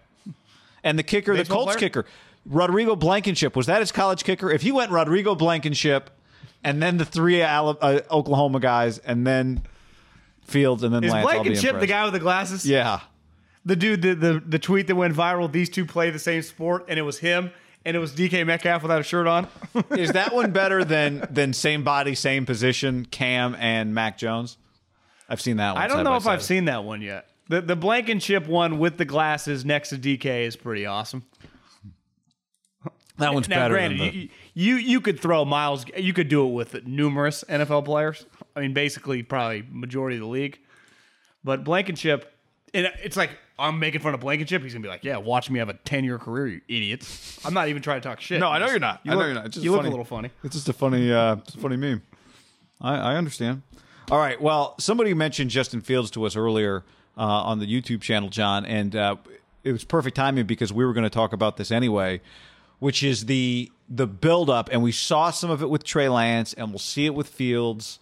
and 0.83 0.97
the 0.99 1.03
kicker, 1.03 1.35
the 1.35 1.45
Colts 1.45 1.75
player? 1.75 1.79
kicker, 1.79 2.05
Rodrigo 2.45 2.95
Blankenship. 2.95 3.55
Was 3.55 3.67
that 3.67 3.79
his 3.79 3.91
college 3.91 4.23
kicker? 4.23 4.51
If 4.51 4.61
he 4.61 4.71
went 4.71 4.91
Rodrigo 4.91 5.33
Blankenship, 5.35 6.09
and 6.67 6.81
then 6.81 6.97
the 6.97 7.05
three 7.05 7.41
Ala- 7.41 7.77
uh, 7.81 8.01
Oklahoma 8.11 8.59
guys, 8.59 8.97
and 8.99 9.25
then 9.25 9.61
Fields, 10.45 10.83
and 10.83 10.93
then 10.93 11.03
Is 11.03 11.11
Lance, 11.11 11.25
I'll 11.25 11.31
be 11.33 11.35
Blankenship 11.49 11.61
the 11.63 11.69
impressed. 11.69 11.89
guy 11.89 12.03
with 12.05 12.13
the 12.13 12.19
glasses? 12.19 12.65
Yeah. 12.65 13.01
The 13.65 13.75
dude, 13.75 14.01
the, 14.01 14.13
the 14.15 14.43
the 14.45 14.59
tweet 14.59 14.87
that 14.87 14.95
went 14.95 15.13
viral. 15.13 15.51
These 15.51 15.69
two 15.69 15.85
play 15.85 16.09
the 16.09 16.19
same 16.19 16.41
sport, 16.41 16.85
and 16.87 16.97
it 16.97 17.01
was 17.01 17.19
him, 17.19 17.51
and 17.83 17.97
it 17.97 17.99
was 17.99 18.13
DK 18.13 18.45
Metcalf 18.45 18.81
without 18.81 19.01
a 19.01 19.03
shirt 19.03 19.27
on. 19.27 19.47
Is 19.91 20.13
that 20.13 20.33
one 20.33 20.51
better 20.51 20.83
than 20.95 21.27
than 21.29 21.51
same 21.51 21.83
body, 21.83 22.15
same 22.15 22.45
position, 22.45 23.05
Cam 23.05 23.55
and 23.59 23.93
Mac 23.93 24.17
Jones? 24.17 24.57
I've 25.27 25.41
seen 25.41 25.57
that 25.57 25.73
one. 25.73 25.83
I 25.83 25.87
don't 25.87 25.97
side 25.97 26.03
know 26.05 26.11
by 26.11 26.17
if 26.17 26.27
I've 26.27 26.41
side. 26.41 26.47
seen 26.47 26.65
that 26.65 26.85
one 26.85 27.01
yet. 27.01 27.27
The 27.49 27.59
the 27.61 27.75
Blankenship 27.75 28.47
one 28.47 28.79
with 28.79 28.97
the 28.97 29.03
glasses 29.05 29.65
next 29.65 29.89
to 29.89 29.97
DK 29.97 30.45
is 30.47 30.55
pretty 30.55 30.85
awesome. 30.85 31.25
that 33.17 33.33
one's 33.33 33.49
Now, 33.49 33.57
better. 33.63 33.73
granted, 33.73 33.99
than 33.99 34.07
the, 34.11 34.17
you, 34.17 34.29
you 34.57 34.77
you 34.77 35.01
could 35.01 35.19
throw 35.19 35.45
Miles. 35.45 35.85
You 35.95 36.13
could 36.13 36.29
do 36.29 36.47
it 36.47 36.51
with 36.51 36.87
numerous 36.87 37.43
NFL 37.47 37.85
players. 37.85 38.25
I 38.55 38.61
mean, 38.61 38.73
basically, 38.73 39.21
probably 39.21 39.63
majority 39.69 40.17
of 40.17 40.21
the 40.21 40.27
league. 40.27 40.57
But 41.43 41.63
Blankenship, 41.63 42.33
and 42.73 42.91
it's 43.03 43.15
like 43.15 43.29
I'm 43.59 43.77
making 43.77 44.01
fun 44.01 44.15
of 44.15 44.19
Blankenship. 44.19 44.63
He's 44.63 44.73
gonna 44.73 44.81
be 44.81 44.89
like, 44.89 45.03
"Yeah, 45.03 45.17
watch 45.17 45.51
me 45.51 45.59
have 45.59 45.69
a 45.69 45.73
ten 45.75 46.03
year 46.03 46.17
career, 46.17 46.47
you 46.47 46.61
idiots." 46.67 47.39
I'm 47.45 47.53
not 47.53 47.67
even 47.67 47.83
trying 47.83 48.01
to 48.01 48.07
talk 48.09 48.19
shit. 48.19 48.39
no, 48.39 48.47
I 48.49 48.57
know 48.57 48.65
You 48.65 48.71
you're 48.71 48.79
not. 48.79 49.01
You 49.03 49.11
I 49.11 49.13
know 49.13 49.19
look, 49.19 49.25
you're 49.27 49.35
not. 49.35 49.45
It's 49.45 49.53
just 49.53 49.63
you 49.63 49.69
look 49.71 49.79
funny. 49.81 49.89
a 49.89 49.91
little 49.91 50.05
funny. 50.05 50.31
It's 50.43 50.55
just 50.55 50.69
a 50.69 50.73
funny, 50.73 51.13
uh, 51.13 51.35
it's 51.35 51.53
a 51.53 51.59
funny 51.59 51.77
meme. 51.77 52.01
I, 52.81 52.95
I 52.97 53.15
understand. 53.15 53.61
All 54.09 54.17
right. 54.17 54.41
Well, 54.41 54.73
somebody 54.79 55.13
mentioned 55.13 55.51
Justin 55.51 55.81
Fields 55.81 56.09
to 56.11 56.25
us 56.25 56.35
earlier 56.35 56.83
uh, 57.15 57.21
on 57.21 57.59
the 57.59 57.67
YouTube 57.67 58.01
channel, 58.01 58.29
John, 58.29 58.65
and 58.65 58.95
uh, 58.95 59.17
it 59.63 59.71
was 59.71 59.83
perfect 59.83 60.15
timing 60.15 60.47
because 60.47 60.73
we 60.73 60.83
were 60.83 60.93
going 60.93 61.03
to 61.03 61.09
talk 61.11 61.31
about 61.31 61.57
this 61.57 61.69
anyway, 61.71 62.21
which 62.79 63.03
is 63.03 63.25
the 63.27 63.71
the 63.89 64.07
build 64.07 64.49
up, 64.49 64.69
and 64.71 64.83
we 64.83 64.91
saw 64.91 65.29
some 65.29 65.49
of 65.49 65.61
it 65.61 65.69
with 65.69 65.83
Trey 65.83 66.09
Lance, 66.09 66.53
and 66.53 66.69
we'll 66.69 66.79
see 66.79 67.05
it 67.05 67.13
with 67.13 67.27
Fields. 67.27 67.99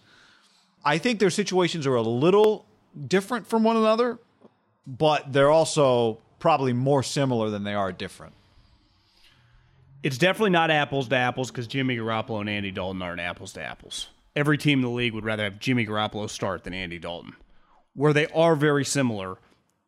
I 0.84 0.98
think 0.98 1.18
their 1.18 1.30
situations 1.30 1.86
are 1.86 1.94
a 1.94 2.02
little 2.02 2.66
different 3.06 3.46
from 3.46 3.64
one 3.64 3.76
another, 3.76 4.18
but 4.86 5.32
they're 5.32 5.50
also 5.50 6.18
probably 6.38 6.72
more 6.72 7.02
similar 7.02 7.50
than 7.50 7.64
they 7.64 7.74
are 7.74 7.92
different. 7.92 8.34
It's 10.02 10.18
definitely 10.18 10.50
not 10.50 10.70
apples 10.70 11.08
to 11.08 11.16
apples 11.16 11.50
because 11.50 11.66
Jimmy 11.66 11.96
Garoppolo 11.96 12.40
and 12.40 12.48
Andy 12.48 12.70
Dalton 12.70 13.02
aren't 13.02 13.20
apples 13.20 13.52
to 13.54 13.62
apples. 13.62 14.08
Every 14.36 14.58
team 14.58 14.78
in 14.78 14.82
the 14.82 14.90
league 14.90 15.14
would 15.14 15.24
rather 15.24 15.44
have 15.44 15.58
Jimmy 15.58 15.86
Garoppolo 15.86 16.28
start 16.28 16.62
than 16.62 16.74
Andy 16.74 16.98
Dalton. 16.98 17.34
Where 17.94 18.12
they 18.12 18.26
are 18.28 18.54
very 18.54 18.84
similar, 18.84 19.38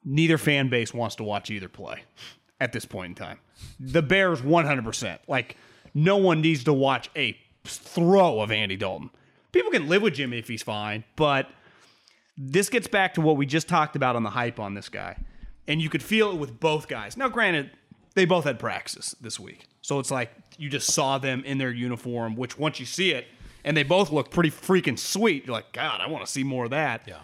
neither 0.04 0.38
fan 0.38 0.70
base 0.70 0.94
wants 0.94 1.16
to 1.16 1.22
watch 1.22 1.50
either 1.50 1.68
play 1.68 2.02
at 2.58 2.72
this 2.72 2.86
point 2.86 3.10
in 3.10 3.14
time. 3.14 3.38
The 3.78 4.02
Bears, 4.02 4.40
100%. 4.40 5.18
Like, 5.28 5.56
no 6.04 6.16
one 6.16 6.40
needs 6.40 6.64
to 6.64 6.72
watch 6.72 7.10
a 7.16 7.36
throw 7.64 8.40
of 8.40 8.50
Andy 8.50 8.76
Dalton. 8.76 9.10
People 9.52 9.70
can 9.70 9.88
live 9.88 10.02
with 10.02 10.14
Jimmy 10.14 10.38
if 10.38 10.48
he's 10.48 10.62
fine, 10.62 11.04
but 11.16 11.48
this 12.36 12.68
gets 12.68 12.86
back 12.86 13.14
to 13.14 13.20
what 13.20 13.36
we 13.36 13.46
just 13.46 13.68
talked 13.68 13.96
about 13.96 14.14
on 14.14 14.22
the 14.22 14.30
hype 14.30 14.60
on 14.60 14.74
this 14.74 14.88
guy. 14.88 15.16
And 15.66 15.82
you 15.82 15.90
could 15.90 16.02
feel 16.02 16.30
it 16.30 16.36
with 16.36 16.60
both 16.60 16.88
guys. 16.88 17.16
Now, 17.16 17.28
granted, 17.28 17.70
they 18.14 18.24
both 18.24 18.44
had 18.44 18.58
praxis 18.58 19.14
this 19.20 19.38
week. 19.38 19.66
So 19.82 19.98
it's 19.98 20.10
like 20.10 20.30
you 20.56 20.68
just 20.68 20.92
saw 20.92 21.18
them 21.18 21.42
in 21.44 21.58
their 21.58 21.70
uniform, 21.70 22.36
which 22.36 22.58
once 22.58 22.80
you 22.80 22.86
see 22.86 23.12
it, 23.12 23.26
and 23.64 23.76
they 23.76 23.82
both 23.82 24.10
look 24.10 24.30
pretty 24.30 24.50
freaking 24.50 24.98
sweet, 24.98 25.46
you're 25.46 25.54
like, 25.54 25.72
God, 25.72 26.00
I 26.00 26.08
want 26.08 26.24
to 26.24 26.30
see 26.30 26.44
more 26.44 26.64
of 26.64 26.70
that. 26.70 27.02
Yeah. 27.06 27.18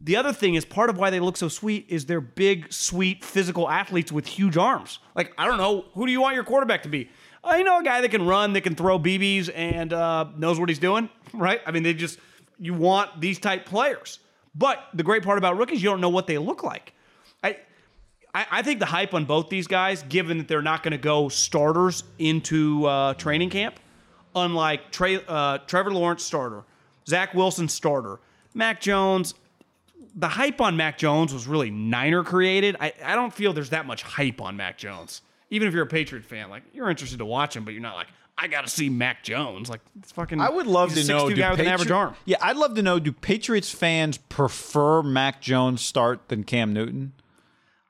The 0.00 0.16
other 0.16 0.32
thing 0.32 0.54
is 0.54 0.64
part 0.64 0.90
of 0.90 0.98
why 0.98 1.10
they 1.10 1.20
look 1.20 1.36
so 1.36 1.48
sweet 1.48 1.86
is 1.88 2.06
they're 2.06 2.20
big, 2.20 2.72
sweet, 2.72 3.24
physical 3.24 3.68
athletes 3.68 4.12
with 4.12 4.26
huge 4.26 4.56
arms. 4.56 4.98
Like, 5.14 5.32
I 5.38 5.46
don't 5.46 5.58
know, 5.58 5.86
who 5.94 6.06
do 6.06 6.12
you 6.12 6.20
want 6.20 6.34
your 6.34 6.44
quarterback 6.44 6.82
to 6.82 6.88
be? 6.88 7.08
I 7.46 7.62
know 7.62 7.78
a 7.78 7.82
guy 7.82 8.00
that 8.00 8.10
can 8.10 8.26
run, 8.26 8.52
that 8.54 8.62
can 8.62 8.74
throw 8.74 8.98
BBs, 8.98 9.50
and 9.54 9.92
uh, 9.92 10.26
knows 10.36 10.58
what 10.58 10.68
he's 10.68 10.78
doing, 10.78 11.08
right? 11.32 11.60
I 11.64 11.70
mean, 11.70 11.82
they 11.82 11.94
just, 11.94 12.18
you 12.58 12.74
want 12.74 13.20
these 13.20 13.38
type 13.38 13.66
players. 13.66 14.18
But 14.54 14.80
the 14.94 15.02
great 15.02 15.22
part 15.22 15.38
about 15.38 15.56
rookies, 15.56 15.82
you 15.82 15.90
don't 15.90 16.00
know 16.00 16.08
what 16.08 16.26
they 16.26 16.38
look 16.38 16.62
like. 16.62 16.92
I, 17.44 17.58
I, 18.34 18.46
I 18.50 18.62
think 18.62 18.80
the 18.80 18.86
hype 18.86 19.14
on 19.14 19.26
both 19.26 19.48
these 19.48 19.66
guys, 19.66 20.02
given 20.02 20.38
that 20.38 20.48
they're 20.48 20.62
not 20.62 20.82
going 20.82 20.92
to 20.92 20.98
go 20.98 21.28
starters 21.28 22.04
into 22.18 22.86
uh, 22.86 23.14
training 23.14 23.50
camp, 23.50 23.78
unlike 24.34 24.90
Trey, 24.90 25.20
uh, 25.28 25.58
Trevor 25.58 25.92
Lawrence 25.92 26.24
starter, 26.24 26.64
Zach 27.06 27.34
Wilson 27.34 27.68
starter, 27.68 28.18
Mac 28.54 28.80
Jones. 28.80 29.34
The 30.18 30.28
hype 30.28 30.62
on 30.62 30.78
Mac 30.78 30.96
Jones 30.96 31.32
was 31.34 31.46
really 31.46 31.70
Niner 31.70 32.24
created. 32.24 32.76
I, 32.80 32.94
I 33.04 33.14
don't 33.14 33.32
feel 33.32 33.52
there's 33.52 33.70
that 33.70 33.86
much 33.86 34.02
hype 34.02 34.40
on 34.40 34.56
Mac 34.56 34.78
Jones. 34.78 35.20
Even 35.50 35.68
if 35.68 35.74
you're 35.74 35.84
a 35.84 35.88
Patriot 35.88 36.24
fan, 36.24 36.50
like 36.50 36.62
you're 36.72 36.90
interested 36.90 37.18
to 37.18 37.24
watch 37.24 37.54
him, 37.56 37.64
but 37.64 37.72
you're 37.72 37.82
not 37.82 37.96
like, 37.96 38.08
I 38.38 38.48
got 38.48 38.64
to 38.64 38.70
see 38.70 38.88
Mac 38.88 39.22
Jones. 39.22 39.70
Like 39.70 39.80
it's 39.98 40.12
fucking. 40.12 40.40
I 40.40 40.50
would 40.50 40.66
love 40.66 40.92
he's 40.92 41.06
to 41.06 41.14
a 41.14 41.16
know. 41.16 41.24
6'2" 41.26 41.28
do 41.30 41.36
guy 41.36 41.50
with 41.52 41.60
an 41.60 41.66
average 41.68 41.90
arm. 41.90 42.14
Yeah, 42.24 42.36
I'd 42.40 42.56
love 42.56 42.74
to 42.74 42.82
know. 42.82 42.98
Do 42.98 43.12
Patriots 43.12 43.72
fans 43.72 44.18
prefer 44.18 45.02
Mac 45.02 45.40
Jones 45.40 45.80
start 45.82 46.28
than 46.28 46.44
Cam 46.44 46.72
Newton? 46.72 47.12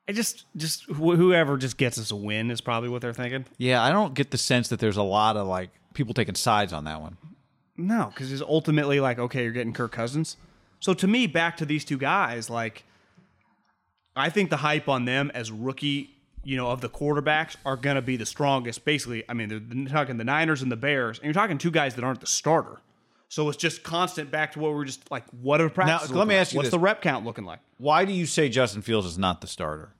I 0.08 0.12
just, 0.12 0.44
just 0.56 0.84
wh- 0.84 1.16
whoever 1.16 1.56
just 1.56 1.76
gets 1.78 1.98
us 1.98 2.12
a 2.12 2.16
win 2.16 2.52
is 2.52 2.60
probably 2.60 2.88
what 2.88 3.02
they're 3.02 3.12
thinking. 3.12 3.44
Yeah, 3.58 3.82
I 3.82 3.90
don't 3.90 4.14
get 4.14 4.30
the 4.30 4.38
sense 4.38 4.68
that 4.68 4.78
there's 4.78 4.96
a 4.96 5.02
lot 5.02 5.36
of 5.36 5.48
like 5.48 5.70
people 5.94 6.14
taking 6.14 6.36
sides 6.36 6.72
on 6.72 6.84
that 6.84 7.00
one. 7.00 7.16
No, 7.76 8.10
because 8.10 8.30
it's 8.30 8.42
ultimately 8.42 9.00
like, 9.00 9.18
okay, 9.18 9.42
you're 9.42 9.52
getting 9.52 9.72
Kirk 9.72 9.90
Cousins. 9.92 10.36
So 10.78 10.94
to 10.94 11.08
me, 11.08 11.26
back 11.26 11.56
to 11.56 11.66
these 11.66 11.84
two 11.84 11.98
guys, 11.98 12.48
like, 12.48 12.84
I 14.14 14.30
think 14.30 14.50
the 14.50 14.58
hype 14.58 14.88
on 14.88 15.04
them 15.06 15.30
as 15.34 15.50
rookie, 15.50 16.15
you 16.46 16.56
know, 16.56 16.70
of 16.70 16.80
the 16.80 16.88
quarterbacks 16.88 17.56
are 17.66 17.76
going 17.76 17.96
to 17.96 18.02
be 18.02 18.16
the 18.16 18.24
strongest. 18.24 18.84
Basically, 18.84 19.24
I 19.28 19.34
mean, 19.34 19.48
they're, 19.48 19.88
talking 19.88 20.16
the 20.16 20.24
Niners 20.24 20.62
and 20.62 20.70
the 20.70 20.76
Bears, 20.76 21.18
and 21.18 21.24
you're 21.24 21.34
talking 21.34 21.58
two 21.58 21.72
guys 21.72 21.96
that 21.96 22.04
aren't 22.04 22.20
the 22.20 22.26
starter. 22.28 22.78
So 23.28 23.48
it's 23.48 23.58
just 23.58 23.82
constant 23.82 24.30
back 24.30 24.52
to 24.52 24.60
what 24.60 24.72
we're 24.72 24.84
just 24.84 25.10
like, 25.10 25.24
what 25.42 25.60
are 25.60 25.68
practices? 25.68 26.10
let 26.10 26.28
me 26.28 26.34
looking 26.34 26.36
ask 26.36 26.52
you 26.52 26.58
what's 26.58 26.66
this. 26.66 26.70
the 26.70 26.78
rep 26.78 27.02
count 27.02 27.24
looking 27.24 27.44
like? 27.44 27.58
Why 27.78 28.04
do 28.04 28.12
you 28.12 28.26
say 28.26 28.48
Justin 28.48 28.82
Fields 28.82 29.08
is 29.08 29.18
not 29.18 29.40
the 29.40 29.48
starter? 29.48 29.90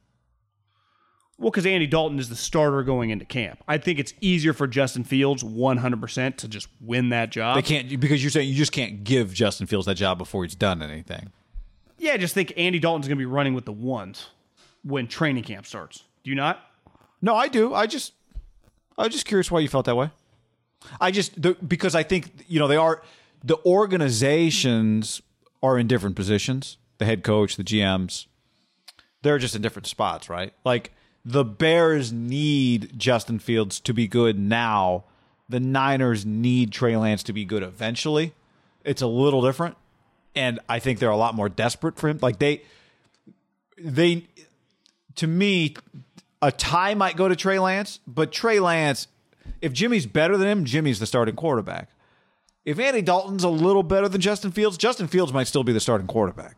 Well, 1.37 1.51
because 1.51 1.67
Andy 1.67 1.89
Dalton 1.89 2.21
is 2.21 2.29
the 2.29 2.37
starter 2.37 2.85
going 2.85 3.11
into 3.11 3.25
camp. 3.25 3.65
I 3.67 3.79
think 3.79 3.99
it's 3.99 4.15
easier 4.21 4.53
for 4.53 4.69
Justin 4.69 5.03
Fields 5.03 5.43
100% 5.43 6.37
to 6.37 6.49
just 6.49 6.69
win 6.81 7.09
that 7.09 7.31
job. 7.31 7.57
They 7.57 7.63
can't 7.63 8.01
because 8.01 8.23
you're 8.23 8.31
saying 8.31 8.49
you 8.49 8.55
just 8.55 8.73
can't 8.73 9.03
give 9.03 9.35
Justin 9.35 9.67
Fields 9.67 9.87
that 9.87 9.97
job 9.97 10.17
before 10.17 10.45
he's 10.45 10.55
done 10.55 10.81
anything. 10.81 11.33
Yeah, 11.99 12.13
I 12.13 12.19
just 12.19 12.35
think 12.35 12.53
Andy 12.57 12.79
Dalton's 12.79 13.09
going 13.09 13.19
to 13.19 13.21
be 13.21 13.27
running 13.27 13.55
with 13.55 13.65
the 13.65 13.73
ones 13.73 14.29
when 14.85 15.09
training 15.09 15.43
camp 15.43 15.67
starts. 15.67 16.05
Do 16.27 16.31
you 16.31 16.35
not? 16.35 16.61
No, 17.23 17.37
I 17.37 17.47
do. 17.47 17.73
I 17.73 17.87
just 17.87 18.13
I 18.99 19.05
was 19.05 19.13
just 19.13 19.27
curious 19.27 19.49
why 19.49 19.61
you 19.61 19.69
felt 19.69 19.87
that 19.87 19.97
way. 19.97 20.11
I 21.01 21.13
just 21.13 21.41
the, 21.41 21.55
because 21.55 21.95
I 21.95 22.03
think 22.03 22.33
you 22.49 22.59
know 22.59 22.67
they 22.67 22.77
are 22.77 23.01
the 23.45 23.59
organizations 23.65 25.23
are 25.63 25.79
in 25.79 25.87
different 25.87 26.17
positions. 26.17 26.79
The 26.99 27.05
head 27.05 27.23
coach, 27.23 27.55
the 27.55 27.63
GMs, 27.63 28.27
they're 29.23 29.39
just 29.39 29.55
in 29.55 29.63
different 29.63 29.87
spots, 29.87 30.29
right? 30.29 30.53
Like 30.65 30.91
the 31.25 31.45
Bears 31.45 32.13
need 32.13 32.99
Justin 32.99 33.39
Fields 33.39 33.79
to 33.79 33.95
be 33.95 34.09
good 34.09 34.37
now. 34.37 35.05
The 35.49 35.61
Niners 35.61 36.27
need 36.27 36.73
Trey 36.73 36.97
Lance 36.97 37.23
to 37.23 37.33
be 37.33 37.45
good 37.45 37.63
eventually. 37.63 38.35
It's 38.85 39.01
a 39.01 39.07
little 39.07 39.43
different, 39.43 39.77
and 40.35 40.59
I 40.69 40.81
think 40.81 40.99
they're 40.99 41.09
a 41.09 41.17
lot 41.17 41.37
more 41.37 41.49
desperate 41.49 41.97
for 41.97 42.09
him. 42.09 42.19
Like 42.21 42.41
they, 42.41 42.63
they, 43.79 44.27
to 45.15 45.29
me, 45.29 45.77
a 46.43 46.53
tie 46.53 46.95
might 46.95 47.17
go 47.17 47.29
to 47.29 47.37
Trey 47.37 47.59
Lance, 47.59 48.01
but 48.07 48.33
Trey 48.33 48.61
Lance, 48.61 49.09
if 49.61 49.73
Jimmy's 49.73 50.07
better 50.07 50.37
than 50.37 50.49
him, 50.49 50.65
Jimmy's 50.65 50.99
the 50.99 51.07
starting 51.07 51.37
quarterback. 51.37 51.91
If 52.65 52.79
Andy 52.79 53.01
Dalton's 53.03 53.45
a 53.45 53.49
little 53.49 53.83
better 53.85 54.09
than 54.09 54.21
Justin 54.21 54.51
Fields, 54.51 54.77
Justin 54.77 55.07
Fields 55.07 55.33
might 55.33 55.47
still 55.47 55.63
be 55.65 55.73
the 55.73 55.81
starting 55.81 56.07
quarterback. 56.09 56.57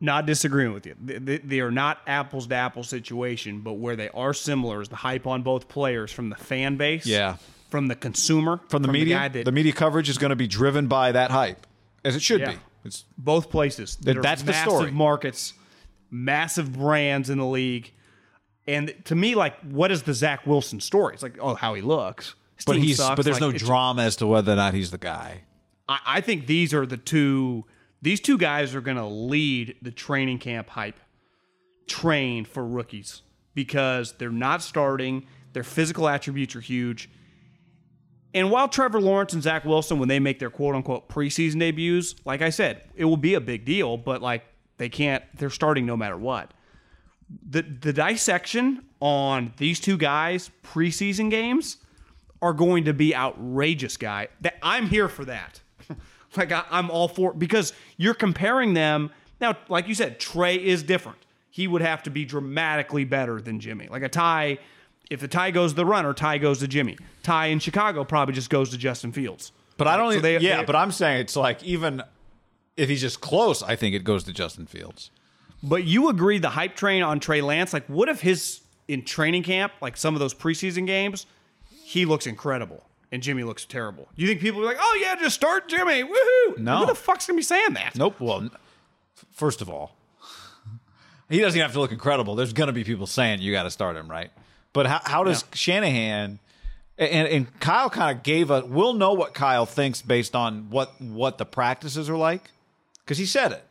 Not 0.00 0.26
disagreeing 0.26 0.72
with 0.74 0.84
you. 0.84 0.94
They, 1.00 1.60
are 1.60 1.70
not 1.70 1.98
apples 2.06 2.48
to 2.48 2.54
apples 2.56 2.88
situation, 2.88 3.60
but 3.60 3.74
where 3.74 3.96
they 3.96 4.08
are 4.10 4.34
similar 4.34 4.82
is 4.82 4.88
the 4.88 4.96
hype 4.96 5.26
on 5.26 5.42
both 5.42 5.68
players 5.68 6.10
from 6.12 6.28
the 6.28 6.36
fan 6.36 6.76
base, 6.76 7.06
Yeah. 7.06 7.36
from 7.70 7.86
the 7.86 7.94
consumer, 7.94 8.60
From 8.68 8.82
the 8.82 8.88
media, 8.92 9.30
the, 9.32 9.44
that, 9.44 9.52
media 9.52 9.72
coverage 9.72 10.08
is 10.10 10.18
going 10.18 10.30
to 10.30 10.36
be 10.36 10.48
driven 10.48 10.88
by 10.88 11.12
that 11.12 11.30
hype, 11.30 11.66
as 12.04 12.16
it 12.16 12.22
should 12.22 12.40
Yeah. 12.40 12.50
be. 12.52 12.58
It's 12.84 13.04
both 13.16 13.48
places. 13.48 13.96
That 14.02 14.18
are 14.18 14.22
That's 14.22 14.42
the 14.42 14.50
massive 14.50 14.72
story. 14.72 14.90
markets, 14.90 15.54
massive 16.10 16.72
brands 16.76 17.30
in 17.30 17.38
the 17.38 17.46
league. 17.46 17.92
And 18.66 18.94
to 19.04 19.14
me, 19.14 19.34
like, 19.34 19.58
what 19.60 19.90
is 19.90 20.04
the 20.04 20.14
Zach 20.14 20.46
Wilson 20.46 20.80
story? 20.80 21.14
It's 21.14 21.22
like, 21.22 21.36
oh, 21.40 21.54
how 21.54 21.74
he 21.74 21.82
looks. 21.82 22.34
His 22.56 22.64
But 22.64 22.76
he's 22.76 22.96
sucks. 22.96 23.16
but 23.16 23.24
there's 23.24 23.40
Like, 23.40 23.52
no 23.52 23.58
drama 23.58 24.02
as 24.02 24.16
to 24.16 24.26
whether 24.26 24.52
or 24.52 24.56
not 24.56 24.74
he's 24.74 24.90
the 24.90 24.98
guy. 24.98 25.42
I, 25.88 25.98
I 26.06 26.20
think 26.20 26.46
these 26.46 26.72
are 26.72 26.86
the 26.86 26.96
two. 26.96 27.64
These 28.00 28.20
two 28.20 28.38
guys 28.38 28.74
are 28.74 28.80
going 28.80 28.96
to 28.96 29.06
lead 29.06 29.76
the 29.82 29.90
training 29.90 30.38
camp 30.38 30.68
hype 30.70 30.98
train 31.86 32.44
for 32.44 32.64
rookies 32.66 33.22
because 33.54 34.12
they're 34.12 34.30
not 34.30 34.62
starting. 34.62 35.26
Their 35.52 35.64
physical 35.64 36.08
attributes 36.08 36.56
are 36.56 36.60
huge. 36.60 37.08
And 38.34 38.50
while 38.50 38.68
Trevor 38.68 39.00
Lawrence 39.00 39.32
and 39.32 39.42
Zach 39.42 39.64
Wilson, 39.64 39.98
when 39.98 40.08
they 40.08 40.18
make 40.18 40.38
their 40.38 40.50
quote 40.50 40.74
unquote 40.74 41.08
preseason 41.08 41.60
debuts, 41.60 42.14
like 42.24 42.42
I 42.42 42.50
said, 42.50 42.82
it 42.96 43.04
will 43.04 43.16
be 43.16 43.34
a 43.34 43.40
big 43.40 43.64
deal, 43.64 43.96
but 43.96 44.20
like 44.22 44.44
they 44.76 44.88
can't, 44.88 45.22
they're 45.36 45.50
starting 45.50 45.86
no 45.86 45.96
matter 45.96 46.16
what. 46.16 46.52
The, 47.50 47.62
the 47.62 47.92
dissection 47.92 48.84
on 49.00 49.52
these 49.56 49.80
two 49.80 49.96
guys' 49.96 50.50
preseason 50.62 51.30
games 51.30 51.78
are 52.42 52.52
going 52.52 52.84
to 52.84 52.92
be 52.92 53.14
outrageous, 53.14 53.96
guy. 53.96 54.28
That 54.42 54.56
I'm 54.62 54.86
here 54.88 55.08
for 55.08 55.24
that. 55.24 55.60
like 56.36 56.52
I, 56.52 56.64
I'm 56.70 56.90
all 56.90 57.08
for 57.08 57.32
because 57.32 57.72
you're 57.96 58.14
comparing 58.14 58.74
them 58.74 59.10
now. 59.40 59.56
Like 59.68 59.88
you 59.88 59.94
said, 59.94 60.20
Trey 60.20 60.56
is 60.56 60.82
different. 60.82 61.18
He 61.50 61.66
would 61.68 61.82
have 61.82 62.02
to 62.04 62.10
be 62.10 62.24
dramatically 62.24 63.04
better 63.04 63.40
than 63.40 63.60
Jimmy. 63.60 63.88
Like 63.88 64.02
a 64.02 64.08
tie, 64.08 64.58
if 65.10 65.20
the 65.20 65.28
tie 65.28 65.50
goes 65.52 65.70
to 65.72 65.76
the 65.76 65.86
runner, 65.86 66.12
tie 66.12 66.38
goes 66.38 66.58
to 66.58 66.68
Jimmy. 66.68 66.98
Tie 67.22 67.46
in 67.46 67.60
Chicago 67.60 68.04
probably 68.04 68.34
just 68.34 68.50
goes 68.50 68.70
to 68.70 68.78
Justin 68.78 69.12
Fields. 69.12 69.52
But 69.76 69.86
I 69.88 69.96
don't. 69.96 70.12
So 70.12 70.20
they- 70.20 70.38
yeah, 70.38 70.58
they- 70.58 70.64
but 70.64 70.76
I'm 70.76 70.90
saying 70.92 71.20
it's 71.20 71.36
like 71.36 71.62
even 71.64 72.02
if 72.76 72.88
he's 72.88 73.00
just 73.00 73.20
close, 73.20 73.62
I 73.62 73.76
think 73.76 73.94
it 73.94 74.04
goes 74.04 74.24
to 74.24 74.32
Justin 74.32 74.66
Fields. 74.66 75.10
But 75.64 75.84
you 75.84 76.10
agree 76.10 76.38
the 76.38 76.50
hype 76.50 76.76
train 76.76 77.02
on 77.02 77.20
Trey 77.20 77.40
Lance? 77.40 77.72
Like, 77.72 77.86
what 77.86 78.08
if 78.08 78.20
his 78.20 78.60
in 78.86 79.02
training 79.02 79.42
camp, 79.42 79.72
like 79.80 79.96
some 79.96 80.14
of 80.14 80.20
those 80.20 80.34
preseason 80.34 80.86
games, 80.86 81.26
he 81.70 82.04
looks 82.04 82.26
incredible 82.26 82.84
and 83.10 83.22
Jimmy 83.22 83.44
looks 83.44 83.64
terrible? 83.64 84.08
Do 84.14 84.22
you 84.22 84.28
think 84.28 84.40
people 84.40 84.60
are 84.60 84.66
like, 84.66 84.76
"Oh 84.78 84.98
yeah, 85.00 85.14
just 85.16 85.34
start 85.34 85.68
Jimmy"? 85.68 86.02
Woohoo! 86.02 86.58
No. 86.58 86.80
Who 86.80 86.86
the 86.86 86.94
fuck's 86.94 87.26
gonna 87.26 87.38
be 87.38 87.42
saying 87.42 87.74
that? 87.74 87.94
Nope. 87.96 88.20
Well, 88.20 88.50
first 89.32 89.62
of 89.62 89.70
all, 89.70 89.96
he 91.30 91.40
doesn't 91.40 91.60
have 91.60 91.72
to 91.72 91.80
look 91.80 91.92
incredible. 91.92 92.34
There's 92.34 92.52
going 92.52 92.66
to 92.66 92.72
be 92.72 92.84
people 92.84 93.06
saying 93.06 93.40
you 93.40 93.52
got 93.52 93.62
to 93.62 93.70
start 93.70 93.96
him, 93.96 94.10
right? 94.10 94.30
But 94.74 94.86
how, 94.86 95.00
how 95.04 95.24
does 95.24 95.44
Shanahan 95.54 96.40
and, 96.98 97.28
and 97.28 97.60
Kyle 97.60 97.88
kind 97.88 98.16
of 98.16 98.22
gave 98.22 98.50
a? 98.50 98.64
We'll 98.66 98.94
know 98.94 99.14
what 99.14 99.32
Kyle 99.32 99.66
thinks 99.66 100.02
based 100.02 100.36
on 100.36 100.68
what 100.68 101.00
what 101.00 101.38
the 101.38 101.46
practices 101.46 102.10
are 102.10 102.16
like 102.16 102.50
because 103.00 103.16
he 103.18 103.26
said 103.26 103.52
it. 103.52 103.64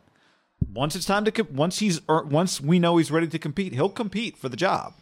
Once 0.72 0.96
it's 0.96 1.04
time 1.04 1.24
to 1.24 1.42
once 1.44 1.78
he's 1.78 2.00
once 2.08 2.60
we 2.60 2.78
know 2.78 2.96
he's 2.96 3.10
ready 3.10 3.26
to 3.26 3.38
compete, 3.38 3.72
he'll 3.72 3.88
compete 3.88 4.36
for 4.36 4.48
the 4.48 4.56
job. 4.56 4.94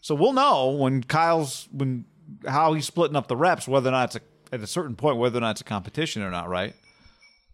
So 0.00 0.14
we'll 0.14 0.32
know 0.32 0.70
when 0.70 1.02
Kyle's 1.02 1.68
when 1.72 2.04
how 2.46 2.74
he's 2.74 2.86
splitting 2.86 3.16
up 3.16 3.28
the 3.28 3.36
reps, 3.36 3.66
whether 3.66 3.88
or 3.88 3.92
not 3.92 4.14
it's 4.14 4.16
a, 4.16 4.54
at 4.54 4.60
a 4.60 4.66
certain 4.66 4.96
point 4.96 5.18
whether 5.18 5.38
or 5.38 5.40
not 5.40 5.52
it's 5.52 5.60
a 5.60 5.64
competition 5.64 6.22
or 6.22 6.30
not, 6.30 6.48
right? 6.48 6.74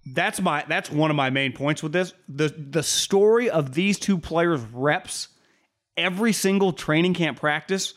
That's 0.07 0.41
my 0.41 0.65
that's 0.69 0.91
one 0.91 1.11
of 1.11 1.17
my 1.17 1.31
main 1.31 1.53
points 1.53 1.83
with 1.83 1.93
this. 1.93 2.13
The 2.29 2.49
the 2.49 2.83
story 2.83 3.49
of 3.49 3.75
these 3.75 3.99
two 3.99 4.19
players' 4.19 4.61
reps 4.61 5.29
every 5.97 6.33
single 6.33 6.73
training 6.73 7.15
camp 7.15 7.39
practice, 7.39 7.95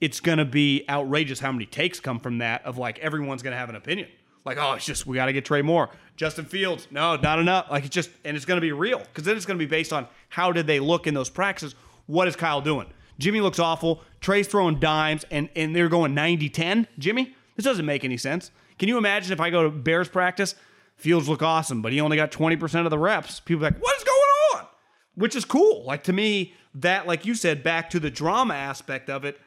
it's 0.00 0.20
gonna 0.20 0.44
be 0.44 0.84
outrageous 0.88 1.38
how 1.40 1.52
many 1.52 1.66
takes 1.66 2.00
come 2.00 2.20
from 2.20 2.38
that 2.38 2.64
of 2.64 2.78
like 2.78 2.98
everyone's 2.98 3.42
gonna 3.42 3.56
have 3.56 3.68
an 3.68 3.76
opinion. 3.76 4.08
Like, 4.44 4.58
oh, 4.58 4.74
it's 4.74 4.86
just 4.86 5.06
we 5.06 5.16
gotta 5.16 5.32
get 5.32 5.44
Trey 5.44 5.62
Moore. 5.62 5.90
Justin 6.16 6.46
Fields, 6.46 6.88
no, 6.90 7.16
not 7.16 7.38
enough. 7.38 7.70
Like 7.70 7.84
it's 7.84 7.94
just 7.94 8.10
and 8.24 8.36
it's 8.36 8.46
gonna 8.46 8.60
be 8.60 8.72
real. 8.72 8.98
Because 8.98 9.24
then 9.24 9.36
it's 9.36 9.46
gonna 9.46 9.58
be 9.58 9.66
based 9.66 9.92
on 9.92 10.08
how 10.30 10.50
did 10.50 10.66
they 10.66 10.80
look 10.80 11.06
in 11.06 11.14
those 11.14 11.30
practices. 11.30 11.74
What 12.06 12.26
is 12.26 12.36
Kyle 12.36 12.60
doing? 12.60 12.86
Jimmy 13.18 13.40
looks 13.40 13.58
awful. 13.58 14.02
Trey's 14.20 14.46
throwing 14.46 14.78
dimes 14.78 15.24
and, 15.30 15.48
and 15.56 15.74
they're 15.74 15.88
going 15.88 16.14
90-10. 16.14 16.86
Jimmy, 16.98 17.34
this 17.56 17.64
doesn't 17.64 17.86
make 17.86 18.04
any 18.04 18.16
sense. 18.16 18.50
Can 18.78 18.88
you 18.88 18.98
imagine 18.98 19.32
if 19.32 19.40
I 19.40 19.50
go 19.50 19.62
to 19.64 19.70
Bears 19.70 20.08
practice? 20.08 20.54
Fields 20.96 21.28
look 21.28 21.42
awesome, 21.42 21.82
but 21.82 21.92
he 21.92 22.00
only 22.00 22.16
got 22.16 22.30
20% 22.30 22.84
of 22.84 22.90
the 22.90 22.98
reps. 22.98 23.40
People 23.40 23.62
like, 23.62 23.78
what 23.78 23.96
is 23.96 24.04
going 24.04 24.18
on? 24.54 24.66
Which 25.14 25.34
is 25.34 25.44
cool. 25.44 25.84
Like 25.84 26.04
to 26.04 26.12
me, 26.12 26.54
that, 26.74 27.06
like 27.06 27.24
you 27.24 27.34
said, 27.34 27.62
back 27.62 27.90
to 27.90 28.00
the 28.00 28.10
drama 28.10 28.54
aspect 28.54 29.08
of 29.08 29.24
it, 29.24 29.38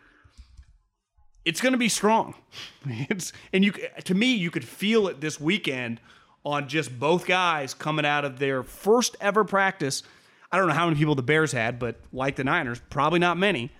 it's 1.45 1.61
going 1.61 1.73
to 1.73 1.79
be 1.79 1.89
strong. 1.89 2.35
It's 3.09 3.33
and 3.53 3.63
you 3.63 3.73
to 4.05 4.15
me, 4.15 4.33
you 4.33 4.51
could 4.51 4.65
feel 4.65 5.07
it 5.07 5.21
this 5.21 5.39
weekend 5.39 5.99
on 6.45 6.67
just 6.67 6.97
both 6.99 7.25
guys 7.25 7.73
coming 7.73 8.05
out 8.05 8.25
of 8.25 8.39
their 8.39 8.63
first 8.63 9.15
ever 9.19 9.43
practice. 9.43 10.03
I 10.51 10.57
don't 10.57 10.67
know 10.67 10.73
how 10.73 10.85
many 10.85 10.97
people 10.97 11.15
the 11.15 11.21
Bears 11.21 11.51
had, 11.51 11.79
but 11.79 11.97
like 12.11 12.35
the 12.35 12.43
Niners, 12.43 12.81
probably 12.89 13.19
not 13.19 13.37
many. 13.37 13.71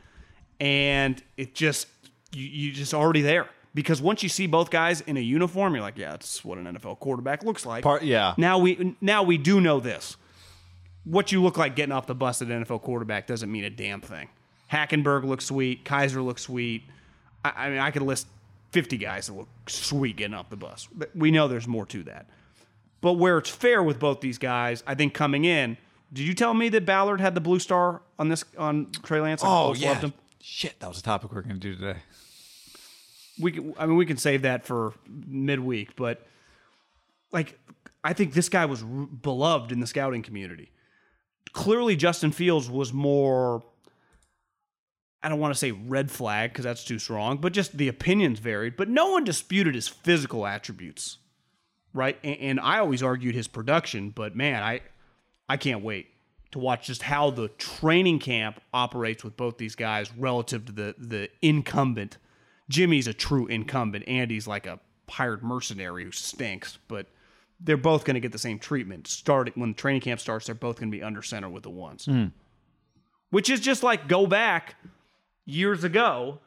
And 0.59 1.21
it 1.37 1.55
just 1.55 1.87
you 2.33 2.45
you 2.45 2.71
just 2.71 2.93
already 2.93 3.21
there 3.21 3.49
because 3.73 4.01
once 4.01 4.23
you 4.23 4.29
see 4.29 4.45
both 4.47 4.69
guys 4.69 5.01
in 5.01 5.17
a 5.17 5.21
uniform, 5.21 5.73
you're 5.73 5.81
like, 5.81 5.97
yeah, 5.97 6.11
that's 6.11 6.43
what 6.43 6.57
an 6.57 6.65
NFL 6.65 6.99
quarterback 6.99 7.43
looks 7.43 7.65
like. 7.65 7.83
Part- 7.83 8.03
yeah. 8.03 8.33
Now 8.37 8.59
we 8.59 8.95
now 9.01 9.23
we 9.23 9.37
do 9.37 9.61
know 9.61 9.79
this. 9.79 10.17
What 11.05 11.31
you 11.31 11.41
look 11.41 11.57
like 11.57 11.75
getting 11.75 11.93
off 11.93 12.07
the 12.07 12.15
bus 12.15 12.41
at 12.41 12.49
an 12.49 12.65
NFL 12.65 12.81
quarterback 12.81 13.25
doesn't 13.25 13.51
mean 13.51 13.63
a 13.63 13.69
damn 13.69 14.01
thing. 14.01 14.27
Hackenberg 14.71 15.23
looks 15.23 15.45
sweet. 15.45 15.85
Kizer 15.85 16.23
looks 16.23 16.43
sweet. 16.43 16.83
I, 17.43 17.51
I 17.55 17.69
mean, 17.69 17.79
I 17.79 17.89
could 17.89 18.03
list 18.03 18.27
50 18.71 18.97
guys 18.97 19.27
that 19.27 19.33
look 19.33 19.47
sweet 19.67 20.17
getting 20.17 20.35
off 20.35 20.49
the 20.49 20.57
bus. 20.57 20.87
But 20.93 21.15
we 21.15 21.31
know 21.31 21.47
there's 21.47 21.67
more 21.67 21.85
to 21.87 22.03
that. 22.03 22.27
But 23.01 23.13
where 23.13 23.37
it's 23.37 23.49
fair 23.49 23.81
with 23.81 23.99
both 23.99 24.19
these 24.21 24.37
guys, 24.37 24.83
I 24.85 24.93
think 24.95 25.13
coming 25.13 25.45
in, 25.45 25.77
did 26.11 26.25
you 26.27 26.33
tell 26.33 26.53
me 26.53 26.69
that 26.69 26.85
Ballard 26.85 27.21
had 27.21 27.33
the 27.35 27.41
blue 27.41 27.59
star 27.59 28.01
on 28.17 28.29
this 28.29 28.43
on 28.57 28.91
Trey 29.03 29.21
Lance? 29.21 29.41
Like, 29.43 29.51
Oh 29.51 29.73
yeah. 29.73 29.89
loved 29.89 30.01
him? 30.03 30.13
Shit, 30.41 30.79
that 30.79 30.87
was 30.89 30.99
a 30.99 31.03
topic 31.03 31.31
we 31.31 31.37
are 31.37 31.41
going 31.41 31.55
to 31.55 31.59
do 31.59 31.75
today. 31.75 31.99
we 33.39 33.51
can, 33.51 33.73
I 33.77 33.85
mean 33.85 33.95
we 33.97 34.05
can 34.05 34.17
save 34.17 34.41
that 34.41 34.65
for 34.65 34.93
midweek, 35.07 35.95
but 35.95 36.25
like 37.31 37.57
I 38.03 38.13
think 38.13 38.33
this 38.33 38.49
guy 38.49 38.65
was 38.65 38.81
r- 38.83 38.87
beloved 38.89 39.71
in 39.71 39.79
the 39.79 39.87
scouting 39.87 40.21
community. 40.23 40.71
Clearly, 41.51 41.95
Justin 41.95 42.31
Fields 42.31 42.69
was 42.69 42.93
more. 42.93 43.63
I 45.21 45.27
don't 45.29 45.39
want 45.39 45.53
to 45.53 45.57
say 45.59 45.71
red 45.71 46.09
flag 46.11 46.51
because 46.51 46.63
that's 46.63 46.83
too 46.85 46.97
strong, 46.99 47.37
but 47.37 47.51
just 47.51 47.77
the 47.77 47.87
opinions 47.89 48.39
varied. 48.39 48.77
But 48.77 48.87
no 48.87 49.11
one 49.11 49.23
disputed 49.25 49.75
his 49.75 49.87
physical 49.87 50.45
attributes, 50.47 51.17
right? 51.93 52.17
And, 52.23 52.37
and 52.39 52.59
I 52.59 52.79
always 52.79 53.03
argued 53.03 53.35
his 53.35 53.47
production, 53.47 54.09
but 54.09 54.35
man, 54.35 54.63
I 54.63 54.81
I 55.47 55.57
can't 55.57 55.83
wait 55.83 56.07
to 56.51 56.59
watch 56.59 56.87
just 56.87 57.03
how 57.03 57.29
the 57.29 57.47
training 57.49 58.19
camp 58.19 58.59
operates 58.73 59.23
with 59.23 59.37
both 59.37 59.57
these 59.57 59.75
guys 59.75 60.11
relative 60.15 60.65
to 60.65 60.71
the 60.71 60.95
the 60.97 61.29
incumbent. 61.41 62.17
Jimmy's 62.69 63.07
a 63.07 63.13
true 63.13 63.47
incumbent. 63.47 64.07
Andy's 64.07 64.47
like 64.47 64.67
a 64.67 64.79
hired 65.09 65.43
mercenary 65.43 66.03
who 66.03 66.11
stinks, 66.11 66.77
but 66.87 67.07
they're 67.59 67.77
both 67.77 68.05
going 68.05 68.13
to 68.13 68.19
get 68.19 68.31
the 68.31 68.39
same 68.39 68.59
treatment. 68.59 69.07
Starting 69.07 69.53
when 69.55 69.69
the 69.71 69.75
training 69.75 70.01
camp 70.01 70.19
starts, 70.19 70.45
they're 70.45 70.55
both 70.55 70.79
going 70.79 70.91
to 70.91 70.97
be 70.97 71.03
under 71.03 71.21
center 71.21 71.49
with 71.49 71.63
the 71.63 71.69
ones, 71.69 72.05
hmm. 72.05 72.27
which 73.31 73.49
is 73.49 73.59
just 73.59 73.83
like 73.83 74.07
go 74.07 74.27
back 74.27 74.75
years 75.45 75.83
ago. 75.83 76.39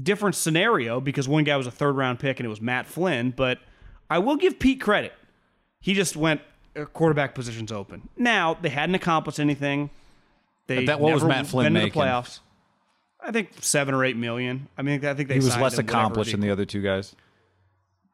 Different 0.00 0.34
scenario 0.34 1.00
because 1.00 1.26
one 1.26 1.44
guy 1.44 1.56
was 1.56 1.66
a 1.66 1.70
third 1.70 1.96
round 1.96 2.18
pick 2.18 2.38
and 2.38 2.44
it 2.44 2.50
was 2.50 2.60
Matt 2.60 2.86
Flynn, 2.86 3.30
but 3.34 3.58
I 4.10 4.18
will 4.18 4.36
give 4.36 4.58
Pete 4.58 4.80
credit. 4.80 5.12
He 5.80 5.94
just 5.94 6.16
went 6.16 6.40
uh, 6.76 6.84
quarterback 6.86 7.34
positions 7.34 7.72
open. 7.72 8.08
Now 8.16 8.54
they 8.54 8.68
hadn't 8.68 8.94
accomplished 8.94 9.40
anything. 9.40 9.90
They 10.66 10.84
That- 10.86 11.00
what 11.00 11.14
was 11.14 11.24
Matt 11.24 11.46
Flynn 11.46 11.66
been 11.66 11.74
to 11.74 11.80
making? 11.86 12.00
the 12.00 12.06
playoffs. 12.06 12.40
I 13.20 13.32
think 13.32 13.50
seven 13.60 13.94
or 13.94 14.04
eight 14.04 14.16
million. 14.16 14.68
I 14.78 14.82
mean, 14.82 15.04
I 15.04 15.14
think 15.14 15.28
they 15.28 15.34
He 15.34 15.40
was 15.40 15.56
less 15.56 15.78
accomplished 15.78 16.30
than 16.32 16.40
the 16.40 16.50
other 16.50 16.64
two 16.64 16.82
guys. 16.82 17.14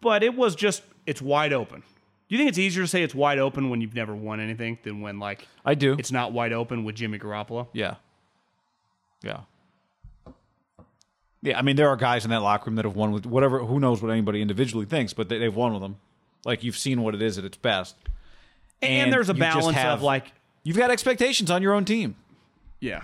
but 0.01 0.23
it 0.23 0.35
was 0.35 0.55
just 0.55 0.83
it's 1.07 1.21
wide 1.21 1.53
open. 1.53 1.81
Do 1.81 2.37
you 2.37 2.39
think 2.39 2.49
it's 2.49 2.59
easier 2.59 2.83
to 2.85 2.89
say 2.89 3.03
it's 3.03 3.15
wide 3.15 3.39
open 3.39 3.69
when 3.69 3.81
you've 3.83 3.95
never 3.95 4.15
won 4.15 4.41
anything 4.41 4.79
than 4.85 5.01
when 5.03 5.19
like 5.19 5.47
I 5.67 5.75
do. 5.75 5.97
it's 5.99 6.13
not 6.13 6.33
wide 6.33 6.53
open 6.53 6.85
with 6.85 6.95
Jimmy 6.95 7.19
Garoppolo? 7.19 7.69
yeah. 7.73 7.97
Yeah. 9.23 9.41
Yeah, 11.43 11.59
I 11.59 11.63
mean, 11.63 11.77
there 11.77 11.89
are 11.89 11.97
guys 11.97 12.25
in 12.25 12.31
that 12.31 12.41
locker 12.41 12.71
room 12.71 12.77
that 12.77 12.85
have 12.85 12.95
won 12.95 13.11
with 13.13 13.27
whatever. 13.27 13.59
Who 13.59 13.81
knows 13.81 14.01
what 14.01 14.11
anybody 14.11 14.41
individually 14.41 14.87
thinks, 14.87 15.13
but 15.13 15.29
they, 15.29 15.39
they've 15.39 15.55
won 15.55 15.73
with 15.73 15.83
them. 15.83 15.97
Like 16.45 16.63
you've 16.63 16.79
seen 16.79 17.03
what 17.03 17.15
it 17.15 17.23
is 17.23 17.37
at 17.39 17.45
its 17.45 17.57
best. 17.57 17.97
And, 18.81 19.13
there's 19.13 19.29
a 19.29 19.35
balance 19.35 19.77
have- 19.77 19.99
of 19.99 20.03
like, 20.03 20.33
you've 20.65 20.77
got 20.77 20.91
expectations 20.91 21.51
on 21.51 21.63
your 21.63 21.73
own 21.75 21.85
team. 21.85 22.17
yeah, 22.81 23.03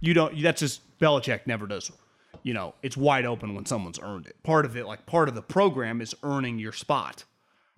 you 0.00 0.12
don't. 0.14 0.40
That's 0.42 0.60
just 0.60 0.98
Belichick 0.98 1.46
never 1.46 1.66
does. 1.66 1.90
You 2.42 2.52
know, 2.52 2.74
it's 2.82 2.96
wide 2.96 3.24
open 3.24 3.54
when 3.54 3.64
someone's 3.64 3.98
earned 4.02 4.26
it. 4.26 4.36
Part 4.42 4.66
of 4.66 4.76
it, 4.76 4.86
like 4.86 5.06
part 5.06 5.28
of 5.30 5.34
the 5.34 5.40
program, 5.42 6.02
is 6.02 6.14
earning 6.22 6.58
your 6.58 6.72
spot. 6.72 7.24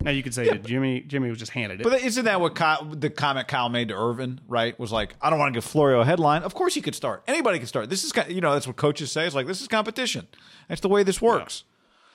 Now 0.00 0.10
you 0.10 0.22
could 0.22 0.34
say 0.34 0.44
that 0.48 0.64
Jimmy 0.64 1.00
Jimmy 1.00 1.30
was 1.30 1.38
just 1.38 1.52
handed 1.52 1.80
it. 1.80 1.84
But 1.84 2.00
isn't 2.02 2.26
that 2.26 2.40
what 2.40 2.54
Kyle, 2.54 2.84
the 2.84 3.10
comment 3.10 3.48
Kyle 3.48 3.68
made 3.68 3.88
to 3.88 3.94
Irvin? 3.94 4.40
Right? 4.46 4.78
Was 4.78 4.92
like, 4.92 5.14
I 5.20 5.30
don't 5.30 5.38
want 5.38 5.54
to 5.54 5.56
give 5.56 5.64
Florio 5.64 6.00
a 6.00 6.04
headline. 6.04 6.42
Of 6.42 6.54
course 6.54 6.74
he 6.74 6.80
could 6.80 6.94
start. 6.94 7.24
Anybody 7.26 7.58
could 7.58 7.68
start. 7.68 7.90
This 7.90 8.04
is 8.04 8.12
you 8.28 8.40
know 8.40 8.52
that's 8.52 8.66
what 8.66 8.76
coaches 8.76 9.10
say. 9.10 9.26
It's 9.26 9.34
like 9.34 9.46
this 9.46 9.60
is 9.60 9.68
competition. 9.68 10.28
That's 10.68 10.80
the 10.80 10.88
way 10.88 11.02
this 11.02 11.20
works. 11.20 11.64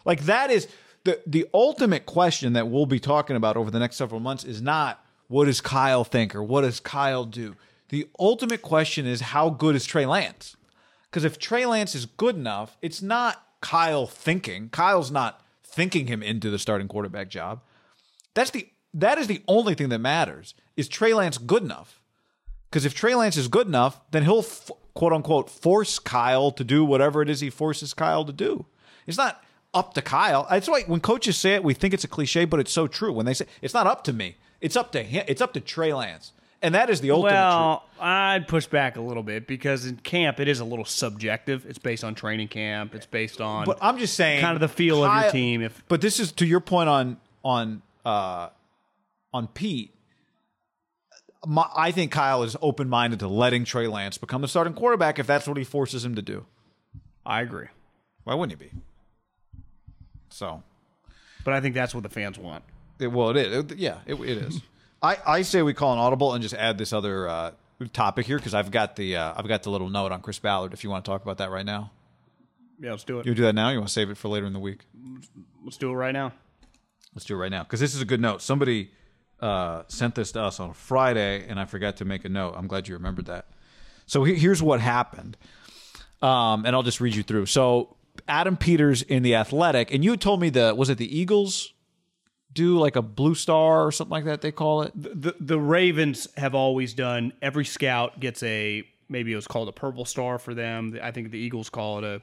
Like 0.06 0.22
that 0.22 0.52
is 0.52 0.68
the 1.04 1.22
the 1.26 1.48
ultimate 1.54 2.06
question 2.06 2.54
that 2.54 2.68
we'll 2.68 2.86
be 2.86 3.00
talking 3.00 3.36
about 3.36 3.58
over 3.58 3.72
the 3.72 3.80
next 3.80 3.96
several 3.96 4.22
months 4.22 4.44
is 4.44 4.62
not 4.62 5.04
what 5.28 5.46
does 5.46 5.62
Kyle 5.62 6.04
think 6.04 6.36
or 6.36 6.44
what 6.44 6.62
does 6.62 6.80
Kyle 6.80 7.26
do. 7.26 7.56
The 7.90 8.08
ultimate 8.20 8.62
question 8.62 9.06
is 9.06 9.22
how 9.22 9.50
good 9.50 9.76
is 9.76 9.86
Trey 9.86 10.06
Lance? 10.06 10.56
Because 11.10 11.26
if 11.26 11.40
Trey 11.40 11.66
Lance 11.66 11.94
is 11.94 12.06
good 12.06 12.36
enough, 12.36 12.78
it's 12.82 13.02
not 13.02 13.44
Kyle 13.60 14.08
thinking. 14.08 14.70
Kyle's 14.70 15.12
not 15.12 15.42
thinking 15.64 16.08
him 16.08 16.24
into 16.24 16.50
the 16.50 16.60
starting 16.60 16.88
quarterback 16.88 17.30
job. 17.30 17.62
That's 18.34 18.52
the 18.52 18.68
that 18.94 19.18
is 19.18 19.28
the 19.28 19.42
only 19.48 19.74
thing 19.76 19.90
that 19.90 20.00
matters. 20.00 20.54
Is 20.76 20.88
Trey 20.88 21.14
Lance 21.14 21.38
good 21.38 21.64
enough? 21.64 22.02
Because 22.70 22.86
if 22.86 22.94
Trey 22.94 23.16
Lance 23.16 23.38
is 23.38 23.48
good 23.48 23.68
enough, 23.68 24.00
then 24.12 24.24
he'll 24.24 24.40
f- 24.40 24.72
quote 24.94 25.14
unquote 25.14 25.50
force 25.50 26.00
Kyle 26.00 26.52
to 26.52 26.64
do 26.64 26.84
whatever 26.86 27.22
it 27.22 27.30
is 27.30 27.40
he 27.42 27.50
forces 27.50 27.94
Kyle 27.94 28.26
to 28.26 28.34
do. 28.34 28.66
It's 29.08 29.18
not 29.18 29.44
up 29.74 29.94
to 29.94 30.02
Kyle. 30.02 30.48
That's 30.50 30.68
why 30.68 30.82
when 30.84 31.00
coaches 31.00 31.38
say 31.38 31.56
it, 31.56 31.64
we 31.64 31.74
think 31.74 31.94
it's 31.94 32.04
a 32.04 32.08
cliche, 32.08 32.46
but 32.46 32.60
it's 32.60 32.72
so 32.72 32.88
true. 32.88 33.12
When 33.14 33.26
they 33.26 33.34
say 33.34 33.46
it's 33.62 33.74
not 33.74 33.88
up 33.88 34.04
to 34.06 34.14
me, 34.14 34.38
it's 34.60 34.76
up 34.76 34.92
to 34.94 35.04
him. 35.04 35.24
It's 35.28 35.42
up 35.42 35.54
to 35.54 35.60
Trey 35.62 35.94
Lance, 35.94 36.34
and 36.62 36.76
that 36.76 36.90
is 36.90 37.02
the 37.02 37.12
ultimate. 37.12 37.32
truth. 37.32 37.40
Well, 37.42 37.84
I'd 38.00 38.48
push 38.48 38.68
back 38.68 38.96
a 38.98 39.02
little 39.02 39.24
bit 39.24 39.48
because 39.48 39.86
in 39.86 39.98
camp 39.98 40.40
it 40.40 40.48
is 40.48 40.60
a 40.60 40.66
little 40.66 40.86
subjective. 40.86 41.66
It's 41.66 41.80
based 41.80 42.04
on 42.04 42.16
training 42.16 42.50
camp. 42.50 42.94
It's 42.96 43.06
based 43.06 43.40
on 43.42 43.66
But 43.66 43.78
I'm 43.82 43.98
just 43.98 44.16
saying, 44.16 44.42
kind 44.42 44.56
of 44.56 44.62
the 44.62 44.68
feel 44.68 45.04
of 45.04 45.22
your 45.24 45.32
team. 45.32 45.62
If 45.62 45.84
But 45.88 46.02
this 46.02 46.20
is 46.20 46.32
to 46.34 46.46
your 46.46 46.60
point 46.62 46.90
on 46.90 47.18
on 47.44 47.82
uh, 48.06 48.50
on 49.34 49.48
Pete. 49.48 49.94
My, 51.46 51.68
I 51.76 51.92
think 51.92 52.12
Kyle 52.12 52.44
is 52.44 52.56
open 52.62 52.88
minded 52.88 53.20
to 53.20 53.28
letting 53.28 53.66
Trey 53.66 53.88
Lance 53.88 54.18
become 54.18 54.42
the 54.42 54.48
starting 54.48 54.74
quarterback 54.74 55.18
if 55.18 55.26
that's 55.26 55.48
what 55.48 55.58
he 55.58 55.64
forces 55.64 56.06
him 56.06 56.16
to 56.16 56.22
do. 56.22 56.46
I 57.26 57.42
agree, 57.42 57.68
Why 58.24 58.36
wouldn't 58.36 58.60
he 58.60 58.68
be? 58.68 58.72
So, 60.30 60.64
but 61.44 61.54
I 61.54 61.62
think 61.62 61.76
that's 61.76 61.94
what 61.94 62.04
the 62.04 62.10
fans 62.10 62.38
want. 62.38 62.64
it, 63.00 63.08
well, 63.08 63.30
it 63.30 63.38
is. 63.38 63.58
It- 63.72 63.78
yeah, 63.78 63.98
it, 64.06 64.16
it 64.16 64.38
is. 64.38 64.62
I, 65.04 65.18
I 65.26 65.42
say 65.42 65.64
we 65.64 65.74
call 65.74 65.94
an 65.94 66.00
audible 66.00 66.34
and 66.34 66.44
just 66.44 66.54
add 66.54 66.78
this 66.78 66.94
other 66.94 67.28
uh, 67.28 67.52
topic 67.92 68.28
here 68.28 68.38
because 68.38 68.54
I've 68.54 68.70
got 68.70 68.96
the 68.96 69.16
uh, 69.16 69.34
I've 69.36 69.48
got 69.48 69.64
the 69.64 69.72
little 69.72 69.90
note 69.90 70.12
on 70.12 70.22
Chris 70.22 70.38
Ballard. 70.38 70.74
If 70.74 70.84
you 70.84 70.92
want 70.92 71.04
to 71.06 71.10
talk 71.10 71.24
about 71.24 71.40
that 71.40 71.50
right 71.50 71.66
now, 71.66 71.90
Yeah, 72.80 72.92
let's 72.92 73.04
do 73.04 73.18
it. 73.20 73.26
you 73.26 73.34
do 73.34 73.42
that 73.44 73.56
now. 73.56 73.70
You 73.70 73.80
want 73.80 73.88
to 73.88 73.94
save 73.94 74.12
it 74.12 74.18
for 74.18 74.28
later 74.28 74.46
in 74.46 74.54
the 74.54 74.60
week? 74.60 74.82
Let's 75.64 75.78
do 75.78 75.90
it 75.90 75.96
right 75.96 76.14
now. 76.14 76.34
Let's 77.14 77.26
do 77.26 77.34
it 77.36 77.38
right 77.38 77.52
now 77.52 77.64
because 77.64 77.80
this 77.80 77.94
is 77.96 78.02
a 78.02 78.06
good 78.06 78.22
note. 78.22 78.42
Somebody 78.42 78.92
uh, 79.40 79.84
sent 79.88 80.16
this 80.16 80.32
to 80.34 80.42
us 80.42 80.60
on 80.60 80.74
Friday, 80.74 81.46
and 81.48 81.60
I 81.60 81.66
forgot 81.66 81.98
to 81.98 82.06
make 82.06 82.24
a 82.26 82.30
note. 82.30 82.54
I'm 82.58 82.68
glad 82.68 82.88
you 82.88 82.94
remembered 82.96 83.26
that. 83.26 83.48
So 84.06 84.24
he- 84.24 84.36
here's 84.36 84.62
what 84.64 84.80
happened, 84.82 85.38
um, 86.22 86.66
and 86.66 86.76
I'll 86.76 86.84
just 86.84 87.02
read 87.02 87.16
you 87.16 87.24
through. 87.24 87.48
So 87.48 87.96
Adam 88.28 88.56
Peters 88.58 89.02
in 89.02 89.24
the 89.24 89.36
Athletic, 89.36 89.94
and 89.94 90.04
you 90.04 90.16
told 90.18 90.40
me 90.42 90.50
the 90.50 90.74
was 90.76 90.90
it 90.90 90.98
the 90.98 91.18
Eagles 91.20 91.74
do 92.54 92.78
like 92.78 92.96
a 92.98 93.02
blue 93.02 93.36
star 93.36 93.86
or 93.86 93.92
something 93.92 94.12
like 94.12 94.26
that? 94.26 94.42
They 94.42 94.52
call 94.52 94.84
it. 94.84 94.92
The 94.96 95.36
the 95.40 95.60
Ravens 95.60 96.28
have 96.38 96.54
always 96.56 96.94
done. 96.94 97.34
Every 97.42 97.66
scout 97.66 98.20
gets 98.20 98.44
a 98.44 98.84
maybe 99.10 99.34
it 99.34 99.36
was 99.36 99.48
called 99.48 99.68
a 99.68 99.74
purple 99.74 100.06
star 100.06 100.38
for 100.40 100.54
them. 100.54 100.98
I 101.02 101.12
think 101.12 101.32
the 101.32 101.38
Eagles 101.40 101.70
call 101.70 101.98
it 102.00 102.04
a 102.06 102.22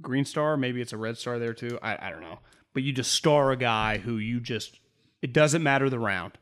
green 0.00 0.24
star. 0.24 0.56
Maybe 0.56 0.80
it's 0.80 0.92
a 0.92 0.96
red 0.96 1.16
star 1.18 1.38
there 1.40 1.54
too. 1.54 1.78
I, 1.82 2.08
I 2.08 2.10
don't 2.10 2.20
know. 2.20 2.38
But 2.72 2.82
you 2.82 2.92
just 2.92 3.12
star 3.12 3.50
a 3.50 3.56
guy 3.56 3.98
who 3.98 4.18
you 4.18 4.40
just 4.40 4.78
it 5.22 5.32
doesn't 5.32 5.62
matter 5.62 5.88
the 5.90 5.98
round. 5.98 6.38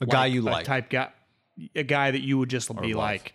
A 0.00 0.06
guy 0.06 0.26
you 0.26 0.42
a 0.42 0.44
like. 0.44 0.66
type 0.66 0.90
guy, 0.90 1.10
a 1.74 1.82
guy 1.82 2.10
that 2.10 2.22
you 2.22 2.38
would 2.38 2.48
just 2.48 2.68
be 2.80 2.94
love. 2.94 3.02
like, 3.02 3.34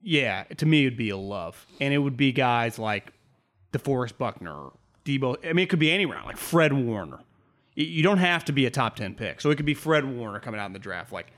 yeah. 0.00 0.44
To 0.44 0.66
me, 0.66 0.86
it'd 0.86 0.96
be 0.96 1.10
a 1.10 1.16
love, 1.16 1.66
and 1.80 1.92
it 1.92 1.98
would 1.98 2.16
be 2.16 2.32
guys 2.32 2.78
like 2.78 3.12
DeForest 3.72 4.16
Buckner, 4.16 4.70
Deebo. 5.04 5.36
I 5.44 5.52
mean, 5.52 5.64
it 5.64 5.68
could 5.68 5.78
be 5.78 5.92
any 5.92 6.06
round, 6.06 6.26
like 6.26 6.38
Fred 6.38 6.72
Warner. 6.72 7.20
You 7.74 8.02
don't 8.02 8.18
have 8.18 8.44
to 8.46 8.52
be 8.52 8.66
a 8.66 8.70
top 8.70 8.96
ten 8.96 9.14
pick, 9.14 9.40
so 9.40 9.50
it 9.50 9.56
could 9.56 9.66
be 9.66 9.74
Fred 9.74 10.04
Warner 10.04 10.40
coming 10.40 10.60
out 10.60 10.66
in 10.66 10.72
the 10.72 10.78
draft. 10.78 11.12
Like, 11.12 11.32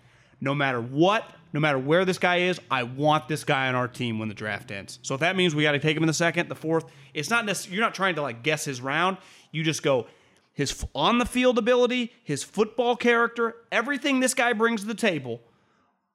no 0.45 0.55
matter 0.55 0.81
what, 0.81 1.29
no 1.53 1.61
matter 1.61 1.79
where 1.79 2.05
this 2.05 2.19
guy 2.19 2.37
is, 2.37 2.61
I 2.71 2.83
want 2.83 3.29
this 3.29 3.45
guy 3.45 3.69
on 3.69 3.75
our 3.75 3.89
team 3.89 4.19
when 4.19 4.29
the 4.29 4.35
draft 4.35 4.71
ends. 4.71 4.99
So 5.03 5.15
if 5.15 5.21
that 5.21 5.37
means 5.37 5.55
we 5.55 5.63
got 5.63 5.73
to 5.73 5.79
take 5.79 5.97
him 5.97 6.03
in 6.03 6.07
the 6.07 6.13
second, 6.13 6.49
the 6.49 6.55
fourth, 6.55 6.85
it's 7.15 7.31
not 7.31 7.45
necessarily 7.47 7.77
you're 7.77 7.85
not 7.85 7.95
trying 7.95 8.15
to 8.17 8.23
like 8.23 8.43
guess 8.43 8.65
his 8.65 8.81
round. 8.81 9.17
You 9.51 9.65
just 9.65 9.83
go 9.83 10.07
his 10.53 10.85
on 10.95 11.19
the 11.19 11.27
field 11.27 11.59
ability, 11.59 12.13
his 12.23 12.45
football 12.45 12.95
character, 12.95 13.57
everything 13.73 14.21
this 14.21 14.35
guy 14.35 14.53
brings 14.53 14.83
to 14.83 14.87
the 14.87 14.95
table. 14.95 15.41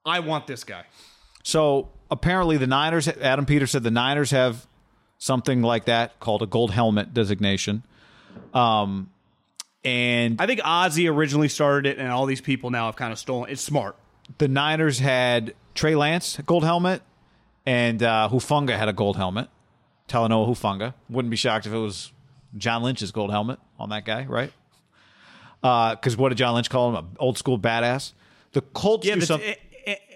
I 0.05 0.19
want 0.19 0.47
this 0.47 0.63
guy. 0.63 0.86
So 1.43 1.89
apparently 2.11 2.57
the 2.57 2.67
Niners. 2.67 3.07
Adam 3.07 3.45
Peters 3.45 3.71
said 3.71 3.84
the 3.84 3.91
Niners 3.91 4.32
have 4.32 4.67
something 5.17 5.61
like 5.61 5.86
that 5.86 6.19
called 6.19 6.41
a 6.41 6.47
gold 6.47 6.71
helmet 6.71 7.13
designation. 7.13 7.84
Um, 8.53 9.09
and 9.84 10.41
I 10.41 10.45
think 10.45 10.61
Ozzie 10.63 11.07
originally 11.07 11.47
started 11.47 11.89
it, 11.89 11.97
and 11.97 12.09
all 12.09 12.25
these 12.25 12.41
people 12.41 12.69
now 12.69 12.88
have 12.88 12.95
kind 12.95 13.11
of 13.11 13.19
stolen. 13.19 13.49
It's 13.49 13.61
smart. 13.61 13.95
The 14.38 14.47
Niners 14.47 14.99
had 14.99 15.53
Trey 15.75 15.95
Lance 15.95 16.39
gold 16.45 16.63
helmet, 16.63 17.01
and 17.65 18.01
uh, 18.03 18.30
Hufanga 18.32 18.77
had 18.77 18.88
a 18.88 18.93
gold 18.93 19.17
helmet. 19.17 19.49
Talanoa 20.07 20.47
Hufanga. 20.47 20.93
Wouldn't 21.09 21.30
be 21.30 21.38
shocked 21.38 21.65
if 21.65 21.73
it 21.73 21.77
was 21.77 22.11
John 22.57 22.84
Lynch's 22.84 23.11
gold 23.11 23.32
helmet 23.32 23.59
on 23.80 23.89
that 23.89 24.05
guy, 24.05 24.25
right? 24.25 24.51
Because 25.61 26.17
what 26.17 26.30
did 26.30 26.38
John 26.38 26.55
Lynch 26.55 26.69
call 26.69 26.89
him? 26.89 26.95
An 26.95 27.07
old 27.19 27.38
school 27.38 27.59
badass. 27.59 28.13
The 28.53 28.61
Colts 28.61 29.05
Yeah, 29.05 29.15
do 29.15 29.21
something. 29.21 29.55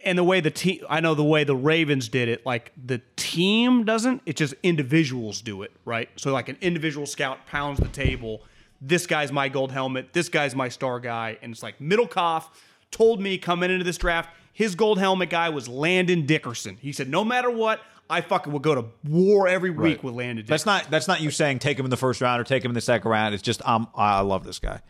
and 0.04 0.18
the 0.18 0.24
way 0.24 0.40
the 0.40 0.52
team, 0.52 0.82
I 0.90 1.00
know 1.00 1.14
the 1.16 1.24
way 1.24 1.44
the 1.44 1.56
Ravens 1.56 2.10
did 2.10 2.28
it. 2.30 2.46
Like 2.46 2.72
the 2.84 3.02
team 3.16 3.84
doesn't; 3.84 4.22
it's 4.26 4.40
just 4.40 4.56
individuals 4.64 5.42
do 5.42 5.62
it, 5.62 5.72
right? 5.86 6.10
So 6.16 6.34
like 6.34 6.50
an 6.50 6.58
individual 6.62 7.06
scout 7.06 7.46
pounds 7.46 7.80
the 7.80 7.88
table. 7.90 8.42
This 8.82 9.06
guy's 9.06 9.32
my 9.32 9.48
gold 9.50 9.72
helmet. 9.72 10.12
This 10.14 10.28
guy's 10.30 10.56
my 10.56 10.70
star 10.70 11.00
guy, 11.00 11.38
and 11.42 11.54
it's 11.54 11.64
like 11.64 11.80
middle 11.80 12.08
Middlekauff 12.08 12.46
told 12.94 13.20
me 13.20 13.38
coming 13.38 13.70
into 13.72 13.84
this 13.84 13.98
draft, 13.98 14.30
his 14.54 14.76
gold 14.76 15.00
helmet 15.00 15.30
guy 15.30 15.50
was 15.50 15.68
Landon 15.68 16.26
Dickerson. 16.26 16.78
He 16.80 16.94
said, 16.94 17.10
no 17.10 17.26
matter 17.26 17.50
what, 17.50 17.82
I 18.10 18.22
fucking 18.22 18.54
would 18.54 18.62
go 18.62 18.76
to 18.76 18.86
war 19.10 19.48
every 19.48 19.72
week 19.72 20.04
with 20.04 20.14
Landon. 20.14 20.46
Dickerson. 20.46 20.52
That's 20.52 20.66
not. 20.66 20.92
That's 20.92 21.08
not 21.08 21.22
you 21.22 21.32
saying 21.32 21.60
take 21.60 21.80
him 21.80 21.86
in 21.86 21.90
the 21.90 21.98
first 21.98 22.22
round 22.22 22.40
or 22.40 22.44
take 22.44 22.64
him 22.64 22.72
in 22.72 22.76
the 22.76 22.82
second 22.82 23.10
round. 23.10 23.34
It's 23.34 23.44
just 23.44 23.68
um, 23.68 23.88
I 23.96 24.22
love 24.22 24.44
this 24.46 24.60
guy. 24.60 24.82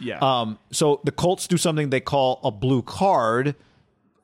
yeah. 0.00 0.18
Um, 0.20 0.58
so 0.70 1.00
the 1.04 1.12
Colts 1.12 1.46
do 1.46 1.56
something 1.56 1.90
they 1.90 2.00
call 2.00 2.40
a 2.42 2.50
blue 2.50 2.82
card. 2.82 3.54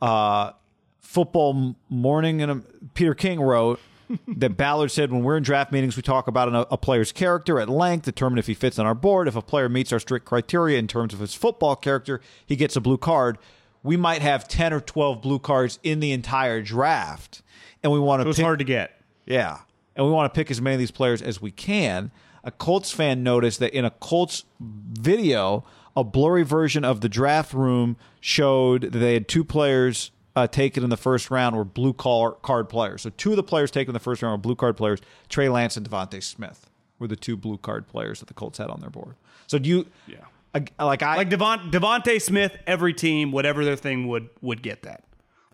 Uh, 0.00 0.52
football 1.00 1.74
morning 1.88 2.42
and 2.42 2.64
Peter 2.94 3.14
King 3.14 3.40
wrote 3.40 3.80
that 4.28 4.56
Ballard 4.56 4.90
said 4.90 5.10
when 5.12 5.22
we're 5.22 5.36
in 5.36 5.42
draft 5.42 5.72
meetings 5.72 5.96
we 5.96 6.02
talk 6.02 6.28
about 6.28 6.48
an, 6.48 6.54
a 6.70 6.76
player's 6.76 7.12
character 7.12 7.60
at 7.60 7.68
length, 7.68 8.04
determine 8.04 8.38
if 8.38 8.46
he 8.46 8.54
fits 8.54 8.78
on 8.78 8.86
our 8.86 8.94
board. 8.94 9.28
If 9.28 9.36
a 9.36 9.42
player 9.42 9.68
meets 9.68 9.92
our 9.92 9.98
strict 10.00 10.24
criteria 10.26 10.78
in 10.78 10.86
terms 10.88 11.12
of 11.14 11.20
his 11.20 11.34
football 11.34 11.76
character, 11.76 12.20
he 12.44 12.56
gets 12.56 12.76
a 12.76 12.80
blue 12.80 12.98
card. 12.98 13.38
We 13.82 13.96
might 13.96 14.22
have 14.22 14.48
ten 14.48 14.72
or 14.72 14.80
twelve 14.80 15.22
blue 15.22 15.38
cards 15.38 15.78
in 15.82 16.00
the 16.00 16.12
entire 16.12 16.62
draft, 16.62 17.42
and 17.82 17.92
we 17.92 17.98
want 18.00 18.20
to. 18.20 18.24
it 18.24 18.28
was 18.28 18.36
pick 18.36 18.44
hard 18.44 18.58
to 18.58 18.64
get. 18.64 19.00
yeah. 19.26 19.58
And 19.94 20.06
we 20.06 20.12
want 20.12 20.32
to 20.32 20.38
pick 20.38 20.48
as 20.50 20.60
many 20.60 20.74
of 20.74 20.78
these 20.78 20.92
players 20.92 21.20
as 21.20 21.42
we 21.42 21.50
can. 21.50 22.12
A 22.44 22.52
Colts 22.52 22.92
fan 22.92 23.24
noticed 23.24 23.58
that 23.58 23.76
in 23.76 23.84
a 23.84 23.90
Colts 23.90 24.44
video, 24.60 25.64
a 25.96 26.04
blurry 26.04 26.44
version 26.44 26.84
of 26.84 27.00
the 27.00 27.08
draft 27.08 27.52
room 27.52 27.96
showed 28.20 28.82
that 28.82 28.98
they 28.98 29.14
had 29.14 29.26
two 29.26 29.42
players 29.42 30.12
uh, 30.38 30.46
taken 30.46 30.84
in 30.84 30.90
the 30.90 30.96
first 30.96 31.30
round 31.30 31.56
were 31.56 31.64
blue 31.64 31.92
car- 31.92 32.36
card 32.42 32.68
players. 32.68 33.02
So 33.02 33.10
two 33.10 33.30
of 33.30 33.36
the 33.36 33.42
players 33.42 33.70
taken 33.70 33.90
in 33.90 33.94
the 33.94 34.00
first 34.00 34.22
round 34.22 34.32
were 34.32 34.38
blue 34.38 34.56
card 34.56 34.76
players. 34.76 35.00
Trey 35.28 35.48
Lance 35.48 35.76
and 35.76 35.88
DeVonta 35.88 36.22
Smith 36.22 36.70
were 36.98 37.08
the 37.08 37.16
two 37.16 37.36
blue 37.36 37.58
card 37.58 37.86
players 37.88 38.20
that 38.20 38.26
the 38.26 38.34
Colts 38.34 38.58
had 38.58 38.68
on 38.68 38.80
their 38.80 38.90
board. 38.90 39.14
So 39.46 39.58
do 39.58 39.68
you, 39.68 39.86
Yeah. 40.06 40.18
Like 40.54 41.02
I, 41.02 41.16
like 41.16 41.28
Devon, 41.28 41.70
DeVonta 41.70 42.20
Smith, 42.20 42.56
every 42.66 42.94
team, 42.94 43.32
whatever 43.32 43.64
their 43.64 43.76
thing 43.76 44.08
would 44.08 44.30
would 44.40 44.62
get 44.62 44.82
that. 44.82 45.04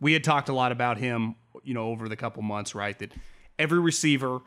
We 0.01 0.12
had 0.12 0.22
talked 0.22 0.49
a 0.49 0.53
lot 0.55 0.70
about 0.72 0.99
him, 0.99 1.35
you 1.62 1.74
know, 1.74 1.89
over 1.89 2.09
the 2.09 2.16
couple 2.16 2.43
months, 2.43 2.74
right? 2.74 2.99
That 2.99 3.12
every 3.59 3.80
receiver. 3.80 4.41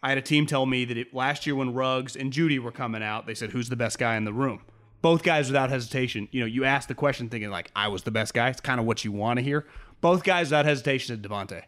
I 0.00 0.10
had 0.10 0.18
a 0.18 0.22
team 0.22 0.46
tell 0.46 0.64
me 0.66 0.84
that 0.84 0.96
it, 0.96 1.12
last 1.12 1.44
year 1.46 1.56
when 1.56 1.72
Ruggs 1.74 2.14
and 2.14 2.32
Jeudy 2.32 2.60
were 2.60 2.70
coming 2.70 3.02
out, 3.02 3.26
they 3.26 3.34
said, 3.34 3.50
"Who's 3.50 3.68
the 3.70 3.76
best 3.76 3.98
guy 3.98 4.14
in 4.16 4.24
the 4.24 4.32
room?" 4.32 4.60
Both 5.00 5.22
guys, 5.22 5.48
without 5.48 5.70
hesitation, 5.70 6.28
you 6.32 6.40
know, 6.40 6.46
you 6.46 6.64
ask 6.64 6.88
the 6.88 6.94
question 6.94 7.28
thinking 7.28 7.50
like, 7.50 7.70
"I 7.76 7.88
was 7.88 8.02
the 8.02 8.10
best 8.10 8.34
guy." 8.34 8.48
It's 8.48 8.60
kind 8.60 8.80
of 8.80 8.86
what 8.86 9.04
you 9.04 9.12
want 9.12 9.38
to 9.38 9.42
hear. 9.42 9.66
Both 10.00 10.24
guys, 10.24 10.48
without 10.48 10.64
hesitation, 10.64 11.14
said 11.16 11.22
DeVonta, 11.28 11.62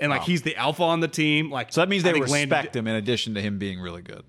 and 0.00 0.10
like 0.10 0.22
he's 0.22 0.42
the 0.42 0.56
alpha 0.56 0.82
on 0.82 1.00
the 1.00 1.08
team. 1.08 1.50
Like 1.50 1.72
so 1.72 1.80
that 1.80 1.88
means 1.88 2.02
they 2.02 2.12
respect 2.12 2.50
Landon- 2.50 2.72
him 2.72 2.86
in 2.86 2.94
addition 2.96 3.34
to 3.34 3.40
him 3.40 3.58
being 3.58 3.80
really 3.80 4.02
good. 4.02 4.24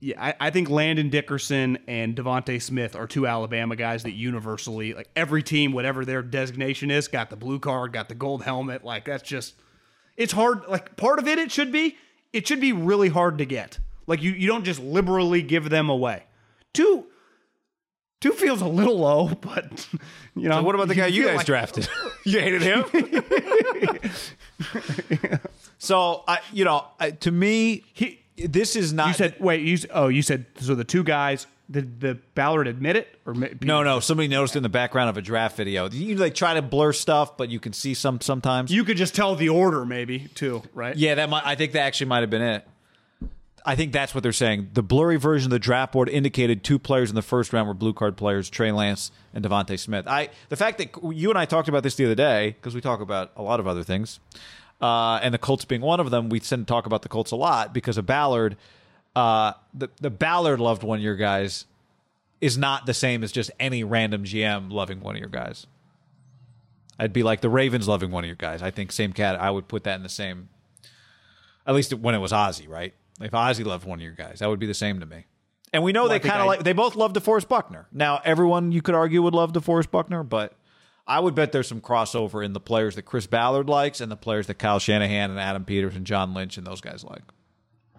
yeah, 0.00 0.22
I, 0.22 0.34
I 0.46 0.50
think 0.50 0.70
Landon 0.70 1.10
Dickerson 1.10 1.78
and 1.86 2.16
DeVonta 2.16 2.60
Smith 2.60 2.96
are 2.96 3.06
two 3.06 3.26
Alabama 3.26 3.76
guys 3.76 4.02
that 4.04 4.12
universally, 4.12 4.94
like 4.94 5.10
every 5.14 5.42
team, 5.42 5.72
whatever 5.72 6.04
their 6.04 6.22
designation 6.22 6.90
is, 6.90 7.06
got 7.06 7.28
the 7.30 7.36
blue 7.36 7.58
card, 7.58 7.92
got 7.92 8.08
the 8.08 8.14
gold 8.14 8.42
helmet. 8.42 8.84
Like 8.84 9.04
that's 9.04 9.22
just, 9.22 9.54
it's 10.16 10.32
hard. 10.32 10.62
Like 10.68 10.96
part 10.96 11.18
of 11.18 11.28
it, 11.28 11.38
it 11.38 11.52
should 11.52 11.70
be, 11.70 11.96
it 12.32 12.48
should 12.48 12.60
be 12.60 12.72
really 12.72 13.08
hard 13.10 13.38
to 13.38 13.44
get. 13.44 13.78
Like 14.06 14.22
you, 14.22 14.30
you 14.32 14.46
don't 14.46 14.64
just 14.64 14.80
liberally 14.80 15.42
give 15.42 15.68
them 15.68 15.90
away. 15.90 16.24
Two, 16.72 17.06
two 18.20 18.32
feels 18.32 18.60
a 18.60 18.68
little 18.68 18.98
low, 18.98 19.28
but 19.28 19.88
you 20.36 20.48
know. 20.48 20.62
What 20.62 20.74
about 20.74 20.88
the 20.88 20.94
guy 20.94 21.06
you 21.06 21.24
guys 21.26 21.38
like- 21.38 21.46
drafted? 21.46 21.88
you 22.24 22.38
hated 22.40 22.62
him. 22.62 22.84
so 25.78 26.24
I, 26.28 26.40
you 26.52 26.64
know, 26.64 26.84
I, 26.98 27.10
to 27.12 27.30
me, 27.30 27.84
He- 27.92 28.20
this 28.36 28.76
is 28.76 28.92
not. 28.92 29.08
You 29.08 29.14
said 29.14 29.36
wait. 29.40 29.62
You 29.62 29.78
oh, 29.92 30.08
you 30.08 30.22
said 30.22 30.46
so. 30.60 30.74
The 30.74 30.84
two 30.84 31.02
guys. 31.02 31.46
Did 31.70 32.00
the 32.00 32.18
Ballard 32.34 32.66
admit 32.66 32.96
it 32.96 33.16
or 33.24 33.32
no, 33.32 33.84
no. 33.84 34.00
Somebody 34.00 34.26
noticed 34.26 34.56
in 34.56 34.64
the 34.64 34.68
background 34.68 35.08
of 35.08 35.16
a 35.16 35.22
draft 35.22 35.56
video. 35.56 35.88
You 35.88 36.16
like 36.16 36.34
try 36.34 36.54
to 36.54 36.62
blur 36.62 36.92
stuff, 36.92 37.36
but 37.36 37.48
you 37.48 37.60
can 37.60 37.72
see 37.72 37.94
some 37.94 38.20
sometimes. 38.20 38.72
You 38.72 38.82
could 38.82 38.96
just 38.96 39.14
tell 39.14 39.36
the 39.36 39.50
order, 39.50 39.84
maybe 39.86 40.26
too, 40.34 40.64
right? 40.74 40.96
yeah, 40.96 41.14
that 41.14 41.30
might. 41.30 41.46
I 41.46 41.54
think 41.54 41.74
that 41.74 41.82
actually 41.82 42.08
might 42.08 42.22
have 42.22 42.30
been 42.30 42.42
it. 42.42 42.66
I 43.64 43.76
think 43.76 43.92
that's 43.92 44.14
what 44.14 44.22
they're 44.22 44.32
saying. 44.32 44.70
The 44.72 44.82
blurry 44.82 45.16
version 45.16 45.48
of 45.48 45.50
the 45.50 45.58
draft 45.58 45.92
board 45.92 46.08
indicated 46.08 46.64
two 46.64 46.78
players 46.78 47.10
in 47.10 47.14
the 47.14 47.22
first 47.22 47.52
round 47.52 47.68
were 47.68 47.74
blue 47.74 47.92
card 47.92 48.16
players: 48.16 48.48
Trey 48.48 48.72
Lance 48.72 49.10
and 49.34 49.44
DeVonta 49.44 49.78
Smith. 49.78 50.06
I 50.06 50.30
the 50.48 50.56
fact 50.56 50.78
that 50.78 50.90
you 51.12 51.30
and 51.30 51.38
I 51.38 51.44
talked 51.44 51.68
about 51.68 51.82
this 51.82 51.94
the 51.94 52.04
other 52.04 52.14
day 52.14 52.56
because 52.58 52.74
we 52.74 52.80
talk 52.80 53.00
about 53.00 53.32
a 53.36 53.42
lot 53.42 53.60
of 53.60 53.66
other 53.66 53.82
things, 53.82 54.20
uh, 54.80 55.20
and 55.22 55.34
the 55.34 55.38
Colts 55.38 55.64
being 55.64 55.82
one 55.82 56.00
of 56.00 56.10
them. 56.10 56.28
We 56.28 56.40
tend 56.40 56.66
to 56.66 56.70
talk 56.70 56.86
about 56.86 57.02
the 57.02 57.08
Colts 57.08 57.30
a 57.30 57.36
lot 57.36 57.74
because 57.74 57.98
of 57.98 58.06
Ballard. 58.06 58.56
Uh, 59.14 59.52
the 59.74 59.88
the 60.00 60.10
Ballard 60.10 60.60
loved 60.60 60.82
one 60.82 60.98
of 60.98 61.04
your 61.04 61.16
guys 61.16 61.66
is 62.40 62.56
not 62.56 62.86
the 62.86 62.94
same 62.94 63.22
as 63.22 63.32
just 63.32 63.50
any 63.60 63.84
random 63.84 64.24
GM 64.24 64.72
loving 64.72 65.00
one 65.00 65.14
of 65.14 65.20
your 65.20 65.28
guys. 65.28 65.66
I'd 66.98 67.12
be 67.12 67.22
like 67.22 67.40
the 67.40 67.50
Ravens 67.50 67.88
loving 67.88 68.10
one 68.10 68.24
of 68.24 68.28
your 68.28 68.36
guys. 68.36 68.62
I 68.62 68.70
think 68.70 68.92
same 68.92 69.12
cat. 69.12 69.40
I 69.40 69.50
would 69.50 69.68
put 69.68 69.84
that 69.84 69.96
in 69.96 70.02
the 70.02 70.08
same. 70.08 70.48
At 71.66 71.74
least 71.74 71.92
when 71.94 72.14
it 72.14 72.18
was 72.18 72.32
Ozzie, 72.32 72.68
right? 72.68 72.94
If 73.20 73.34
Ozzie 73.34 73.64
loved 73.64 73.86
one 73.86 73.98
of 73.98 74.02
your 74.02 74.12
guys, 74.12 74.38
that 74.38 74.48
would 74.48 74.60
be 74.60 74.66
the 74.66 74.74
same 74.74 75.00
to 75.00 75.06
me. 75.06 75.26
And 75.72 75.82
we 75.82 75.92
know 75.92 76.06
I 76.06 76.08
they 76.08 76.20
kind 76.20 76.40
of 76.40 76.44
I- 76.44 76.46
like 76.46 76.64
they 76.64 76.72
both 76.72 76.96
love 76.96 77.12
DeForest 77.12 77.48
Buckner. 77.48 77.86
Now, 77.92 78.20
everyone 78.24 78.72
you 78.72 78.82
could 78.82 78.94
argue 78.94 79.22
would 79.22 79.34
love 79.34 79.52
DeForest 79.52 79.90
Buckner, 79.90 80.22
but 80.22 80.54
I 81.06 81.20
would 81.20 81.34
bet 81.34 81.52
there's 81.52 81.68
some 81.68 81.80
crossover 81.80 82.44
in 82.44 82.52
the 82.52 82.60
players 82.60 82.94
that 82.96 83.02
Chris 83.02 83.26
Ballard 83.26 83.68
likes 83.68 84.00
and 84.00 84.10
the 84.10 84.16
players 84.16 84.46
that 84.48 84.54
Kyle 84.54 84.78
Shanahan 84.78 85.30
and 85.30 85.38
Adam 85.40 85.64
Peters 85.64 85.96
and 85.96 86.06
John 86.06 86.34
Lynch 86.34 86.56
and 86.56 86.66
those 86.66 86.80
guys 86.80 87.04
like. 87.04 87.22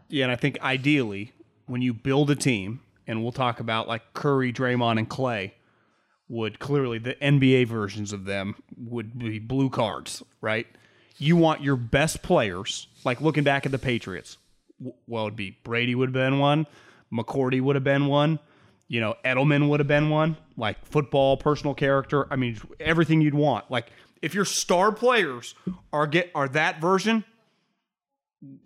Yeah, 0.10 0.24
and 0.26 0.32
I 0.32 0.36
think 0.36 0.60
ideally, 0.62 1.34
when 1.68 1.82
you 1.82 1.94
build 1.94 2.30
a 2.30 2.36
team, 2.36 2.82
and 3.08 3.22
we'll 3.24 3.32
talk 3.32 3.60
about 3.60 3.88
like 3.88 4.14
Curry, 4.14 4.52
Draymond, 4.54 4.98
and 5.00 5.10
Clay, 5.10 5.56
would 6.30 6.60
clearly 6.60 6.98
the 6.98 7.16
NBA 7.16 7.68
versions 7.68 8.14
of 8.14 8.26
them 8.26 8.56
would 8.78 9.18
be 9.20 9.40
blue 9.40 9.70
cards, 9.70 10.24
right? 10.40 10.68
You 11.18 11.36
want 11.36 11.62
your 11.62 11.76
best 11.76 12.22
players, 12.22 12.88
like 13.04 13.20
looking 13.22 13.44
back 13.44 13.66
at 13.66 13.72
the 13.72 13.78
Patriots. 13.80 14.38
W- 14.82 14.98
Well, 15.08 15.26
it'd 15.28 15.36
be 15.36 15.58
Brady 15.64 15.96
would 15.96 16.10
have 16.10 16.14
been 16.14 16.40
one, 16.40 16.66
McCourty 17.14 17.62
would 17.62 17.76
have 17.76 17.84
been 17.84 18.08
one, 18.08 18.40
you 18.88 19.00
know, 19.00 19.16
Edelman 19.24 19.70
would 19.70 19.80
have 19.80 19.88
been 19.88 20.10
one, 20.10 20.36
like 20.58 20.86
football, 20.86 21.38
personal 21.38 21.74
character. 21.74 22.28
I 22.32 22.36
mean, 22.36 22.60
everything 22.80 23.22
you'd 23.22 23.34
want. 23.34 23.72
Like 23.72 23.92
if 24.22 24.34
your 24.34 24.46
star 24.46 24.92
players 24.92 25.56
are 25.94 26.08
get 26.08 26.30
are 26.36 26.48
that 26.50 26.82
version, 26.82 27.24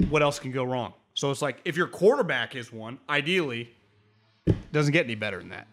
what 0.10 0.22
else 0.24 0.40
can 0.40 0.52
go 0.52 0.64
wrong? 0.64 0.94
So 1.14 1.32
it's 1.32 1.42
like 1.42 1.60
if 1.64 1.78
your 1.78 1.88
quarterback 1.88 2.56
is 2.56 2.74
one, 2.74 3.00
ideally, 3.10 3.72
doesn't 4.72 4.94
get 4.94 5.06
any 5.06 5.16
better 5.16 5.38
than 5.40 5.50
that. 5.50 5.68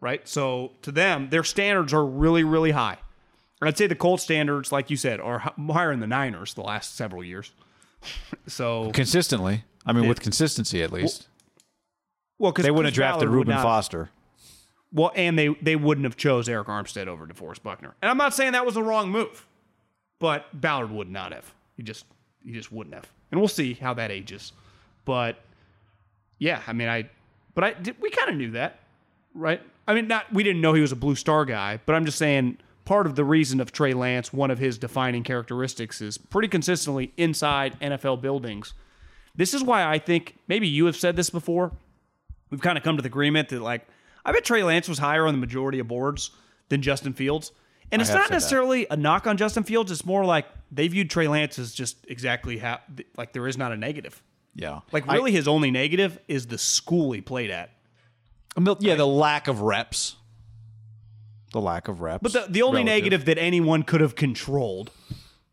Right? 0.00 0.26
So 0.28 0.72
to 0.82 0.92
them, 0.92 1.28
their 1.30 1.42
standards 1.42 1.92
are 1.92 2.04
really, 2.04 2.44
really 2.44 2.70
high. 2.70 2.98
I'd 3.60 3.76
say 3.76 3.88
the 3.88 3.96
Colts 3.96 4.22
standards, 4.22 4.70
like 4.70 4.88
you 4.88 4.96
said, 4.96 5.18
are 5.18 5.40
higher 5.40 5.90
than 5.90 5.98
the 5.98 6.06
Niners 6.06 6.54
the 6.54 6.60
last 6.60 6.94
several 6.94 7.24
years. 7.24 7.50
so 8.46 8.90
Consistently. 8.92 9.64
I 9.86 9.92
mean, 9.92 10.08
with 10.08 10.20
consistency 10.20 10.82
at 10.82 10.92
least. 10.92 11.28
well, 12.38 12.52
because 12.52 12.64
they 12.64 12.70
wouldn't 12.70 12.86
have 12.86 12.94
drafted 12.94 13.28
Reuben 13.28 13.56
Foster. 13.56 14.10
Well, 14.92 15.12
and 15.14 15.38
they 15.38 15.48
they 15.62 15.76
wouldn't 15.76 16.04
have 16.04 16.16
chose 16.16 16.48
Arik 16.48 16.66
Armstead 16.66 17.06
over 17.06 17.26
DeForest 17.26 17.62
Buckner. 17.62 17.94
And 18.02 18.10
I'm 18.10 18.16
not 18.16 18.34
saying 18.34 18.52
that 18.52 18.64
was 18.64 18.74
the 18.74 18.82
wrong 18.82 19.10
move, 19.10 19.46
but 20.18 20.46
Ballard 20.58 20.90
would 20.90 21.10
not 21.10 21.32
have. 21.32 21.52
He 21.76 21.82
just 21.82 22.04
he 22.44 22.52
just 22.52 22.72
wouldn't 22.72 22.94
have. 22.94 23.06
And 23.30 23.40
we'll 23.40 23.48
see 23.48 23.74
how 23.74 23.94
that 23.94 24.10
ages. 24.10 24.52
But 25.04 25.38
yeah, 26.38 26.62
I 26.66 26.72
mean, 26.72 26.88
I 26.88 27.08
but 27.54 27.64
I 27.64 27.72
did, 27.74 27.96
we 28.00 28.10
kind 28.10 28.30
of 28.30 28.36
knew 28.36 28.52
that, 28.52 28.80
right? 29.34 29.60
I 29.86 29.94
mean, 29.94 30.06
not 30.06 30.32
we 30.32 30.42
didn't 30.42 30.60
know 30.60 30.74
he 30.74 30.80
was 30.80 30.92
a 30.92 30.96
blue 30.96 31.14
star 31.14 31.44
guy, 31.44 31.80
but 31.86 31.94
I'm 31.94 32.04
just 32.04 32.18
saying 32.18 32.58
part 32.88 33.06
of 33.06 33.16
the 33.16 33.24
reason 33.24 33.60
of 33.60 33.70
Trey 33.70 33.92
Lance, 33.92 34.32
one 34.32 34.50
of 34.50 34.58
his 34.58 34.78
defining 34.78 35.22
characteristics 35.22 36.00
is 36.00 36.16
pretty 36.16 36.48
consistently 36.48 37.12
inside 37.18 37.78
NFL 37.80 38.22
buildings. 38.22 38.72
This 39.36 39.52
is 39.52 39.62
why 39.62 39.84
I 39.84 39.98
think 39.98 40.36
maybe 40.48 40.66
you 40.66 40.86
have 40.86 40.96
said 40.96 41.14
this 41.14 41.28
before 41.28 41.72
we've 42.48 42.62
kind 42.62 42.78
of 42.78 42.84
come 42.84 42.96
to 42.96 43.02
the 43.02 43.08
agreement 43.08 43.50
that 43.50 43.60
like 43.60 43.86
I 44.24 44.32
bet 44.32 44.42
Trey 44.42 44.62
Lance 44.62 44.88
was 44.88 44.98
higher 44.98 45.26
on 45.26 45.34
the 45.34 45.38
majority 45.38 45.78
of 45.80 45.86
boards 45.86 46.30
than 46.70 46.80
Justin 46.80 47.12
Fields. 47.12 47.52
And 47.92 48.00
it's 48.00 48.10
not 48.10 48.22
said 48.22 48.24
that. 48.30 48.32
necessarily 48.32 48.86
a 48.90 48.96
knock 48.96 49.26
on 49.26 49.36
Justin 49.36 49.64
Fields. 49.64 49.92
It's 49.92 50.06
more 50.06 50.24
like 50.24 50.46
they 50.72 50.88
viewed 50.88 51.10
Trey 51.10 51.28
Lance 51.28 51.58
as 51.58 51.74
just 51.74 52.06
exactly 52.08 52.56
how 52.56 52.80
like 53.18 53.34
there 53.34 53.46
is 53.46 53.58
not 53.58 53.70
a 53.70 53.76
negative. 53.76 54.22
Yeah. 54.54 54.80
Like 54.92 55.06
I- 55.06 55.14
really, 55.14 55.32
his 55.32 55.46
only 55.46 55.70
negative 55.70 56.18
is 56.26 56.46
the 56.46 56.58
school 56.58 57.12
he 57.12 57.20
played 57.20 57.50
at. 57.50 57.70
Yeah, 58.80 58.94
the 58.94 59.06
lack 59.06 59.46
of 59.46 59.60
reps. 59.60 60.16
The 61.52 61.60
lack 61.60 61.88
of 61.88 62.00
reps. 62.00 62.22
But 62.22 62.32
the, 62.32 62.52
the 62.52 62.62
only 62.62 62.82
relative. 62.82 62.94
negative 63.04 63.24
that 63.26 63.38
anyone 63.38 63.82
could 63.82 64.00
have 64.00 64.14
controlled 64.14 64.90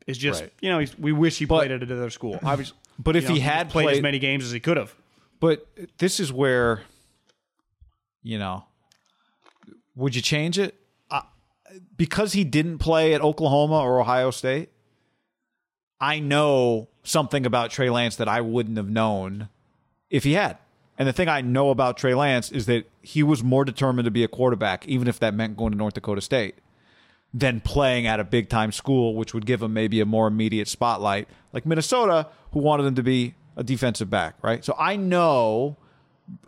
is 0.08 0.18
just 0.18 0.42
Right. 0.42 0.54
you 0.62 0.70
know 0.70 0.80
he's, 0.80 0.98
we 1.00 1.12
wish 1.12 1.38
he 1.38 1.46
played 1.46 1.72
at 1.72 1.82
another 1.82 2.10
school. 2.10 2.40
Obviously, 2.44 2.78
But 3.00 3.16
if 3.16 3.24
you 3.24 3.30
know, 3.30 3.36
he 3.36 3.42
had 3.42 3.70
played 3.70 3.90
as 3.90 4.02
many 4.02 4.20
games 4.20 4.44
as 4.46 4.52
he 4.52 4.60
could 4.60 4.78
have, 4.78 4.96
But 5.40 5.68
this 5.98 6.20
is 6.20 6.32
where, 6.32 6.84
you 8.24 8.40
know, 8.40 8.66
would 9.96 10.16
you 10.16 10.22
change 10.22 10.58
it? 10.58 10.76
Uh, 11.12 11.22
because 11.98 12.34
he 12.34 12.44
didn't 12.44 12.78
play 12.80 13.14
at 13.14 13.22
Oklahoma 13.22 13.80
or 13.80 14.00
Ohio 14.00 14.32
State, 14.32 14.70
I 16.00 16.20
know 16.20 16.90
something 17.04 17.46
about 17.46 17.72
Trey 17.72 17.90
Lance 17.90 18.16
that 18.18 18.28
I 18.28 18.42
wouldn't 18.42 18.78
have 18.78 18.90
known 18.90 19.50
if 20.10 20.24
he 20.24 20.34
had. 20.34 20.58
And 20.98 21.08
the 21.08 21.14
thing 21.14 21.28
I 21.28 21.42
know 21.42 21.70
about 21.70 21.98
Trey 21.98 22.14
Lance 22.14 22.52
is 22.52 22.66
that 22.68 22.90
he 23.06 23.22
was 23.22 23.44
more 23.44 23.64
determined 23.64 24.06
to 24.06 24.12
be 24.12 24.24
a 24.24 24.28
quarterback, 24.28 24.88
even 24.88 25.08
if 25.08 25.20
that 25.20 25.34
meant 25.34 25.56
going 25.56 25.72
to 25.72 25.78
North 25.78 25.94
Dakota 25.94 26.22
State, 26.22 26.56
than 27.34 27.62
playing 27.62 28.08
at 28.08 28.20
a 28.20 28.24
big 28.24 28.50
time 28.50 28.72
school, 28.72 29.16
which 29.16 29.34
would 29.34 29.46
give 29.46 29.62
him 29.62 29.74
maybe 29.74 30.02
a 30.02 30.06
more 30.06 30.28
immediate 30.28 30.68
spotlight, 30.68 31.30
like 31.54 31.66
Minnesota, 31.66 32.28
who 32.52 32.60
wanted 32.60 32.86
him 32.86 32.96
to 32.96 33.04
be 33.04 33.36
a 33.56 33.64
defensive 33.64 34.10
back, 34.10 34.36
right? 34.42 34.66
So 34.66 34.76
I 34.80 34.96
know, 34.96 35.78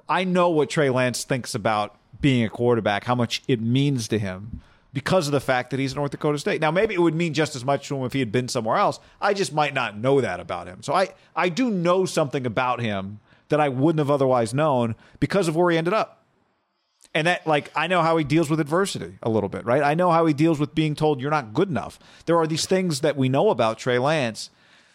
I 0.09 0.23
know 0.23 0.49
what 0.49 0.69
Trey 0.69 0.89
Lance 0.89 1.23
thinks 1.23 1.53
about 1.53 1.95
being 2.21 2.43
a 2.43 2.49
quarterback, 2.49 3.03
how 3.03 3.15
much 3.15 3.43
it 3.47 3.61
means 3.61 4.07
to 4.07 4.17
him 4.17 4.61
because 4.93 5.27
of 5.27 5.33
the 5.33 5.39
fact 5.39 5.69
that 5.69 5.79
he's 5.79 5.95
North 5.95 6.09
Dakota 6.09 6.39
State. 6.39 6.59
Now, 6.59 6.71
maybe 6.71 6.95
it 6.95 6.99
would 6.99 7.13
mean 7.13 7.35
just 7.35 7.55
as 7.55 7.63
much 7.63 7.87
to 7.89 7.97
him 7.97 8.05
if 8.05 8.13
he 8.13 8.19
had 8.19 8.31
been 8.31 8.47
somewhere 8.47 8.77
else. 8.77 8.99
I 9.21 9.35
just 9.35 9.53
might 9.53 9.75
not 9.75 9.95
know 9.95 10.21
that 10.21 10.39
about 10.39 10.65
him. 10.65 10.81
So 10.81 10.93
I, 10.93 11.13
I 11.35 11.49
do 11.49 11.69
know 11.69 12.05
something 12.05 12.47
about 12.47 12.81
him 12.81 13.19
that 13.49 13.59
I 13.59 13.69
wouldn't 13.69 13.99
have 13.99 14.09
otherwise 14.09 14.53
known 14.53 14.95
because 15.19 15.47
of 15.47 15.55
where 15.55 15.69
he 15.69 15.77
ended 15.77 15.93
up. 15.93 16.16
And 17.17 17.25
that, 17.25 17.47
like, 17.47 17.71
I 17.75 17.87
know 17.87 18.03
how 18.03 18.15
he 18.17 18.23
deals 18.23 18.47
with 18.47 18.59
adversity 18.59 19.17
a 19.23 19.29
little 19.29 19.49
bit, 19.49 19.65
right? 19.65 19.81
I 19.81 19.95
know 19.95 20.11
how 20.11 20.27
he 20.27 20.35
deals 20.35 20.59
with 20.59 20.75
being 20.75 20.93
told 20.93 21.19
you're 21.19 21.31
not 21.31 21.51
good 21.51 21.67
enough. 21.67 21.97
There 22.27 22.37
are 22.37 22.45
these 22.45 22.67
things 22.67 23.01
that 23.01 23.17
we 23.17 23.27
know 23.27 23.49
about 23.49 23.79
Trey 23.79 23.97
Lance 23.97 24.51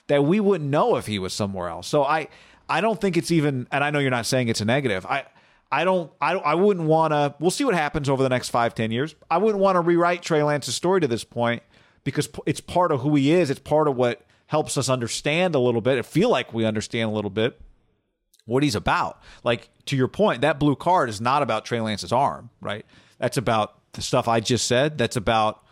that 0.07 0.25
we 0.25 0.39
wouldn't 0.39 0.70
know 0.70 0.95
if 0.95 1.07
he 1.07 1.18
was 1.18 1.33
somewhere 1.33 1.68
else. 1.68 1.89
So 1.89 2.05
I, 2.05 2.29
I 2.68 2.81
don't 2.81 3.01
think 3.01 3.16
it's 3.16 3.33
even, 3.33 3.66
and 3.73 3.83
I 3.83 3.91
know 3.91 3.99
you're 3.99 4.12
not 4.12 4.27
saying 4.27 4.47
it's 4.47 4.61
a 4.61 4.64
negative. 4.64 5.05
I, 5.05 5.25
I 5.73 5.83
don't, 5.83 6.12
I, 6.20 6.35
I 6.35 6.55
wouldn't 6.55 6.87
want 6.87 7.12
to. 7.12 7.35
We'll 7.41 7.51
see 7.51 7.64
what 7.64 7.75
happens 7.75 8.09
over 8.09 8.23
the 8.23 8.29
next 8.29 8.51
five, 8.51 8.73
ten 8.77 8.93
years. 8.93 9.16
I 9.29 9.39
wouldn't 9.39 9.61
want 9.61 9.75
to 9.75 9.81
rewrite 9.81 10.23
Trey 10.23 10.45
Lance's 10.45 10.77
story 10.77 11.01
to 11.01 11.09
this 11.09 11.25
point 11.25 11.64
because 12.05 12.29
it's 12.47 12.61
part 12.61 12.93
of 12.93 13.01
who 13.01 13.16
he 13.16 13.33
is. 13.33 13.51
It's 13.51 13.59
part 13.59 13.89
of 13.89 13.97
what 13.97 14.25
helps 14.47 14.79
us 14.79 14.89
understand 14.89 15.57
a 15.57 15.59
little 15.59 15.81
bit. 15.81 15.99
It 15.99 16.07
feel 16.07 16.29
like 16.29 16.55
we 16.55 16.64
understand 16.66 17.11
a 17.11 17.12
little 17.12 17.31
bit 17.31 17.61
what 18.45 18.62
he's 18.62 18.74
about. 18.74 19.20
Like 19.45 19.70
to 19.86 19.97
your 19.97 20.09
point, 20.09 20.40
that 20.43 20.59
blue 20.59 20.76
card 20.76 21.09
is 21.09 21.20
not 21.20 21.43
about 21.43 21.64
Trey 21.64 21.80
Lance's 21.80 22.12
arm, 22.12 22.51
right? 22.61 22.84
That's 23.18 23.36
about 23.36 23.74
the 23.93 24.03
stuff 24.03 24.28
I 24.28 24.40
just 24.40 24.66
said. 24.66 24.99
That's 24.99 25.16
about 25.16 25.62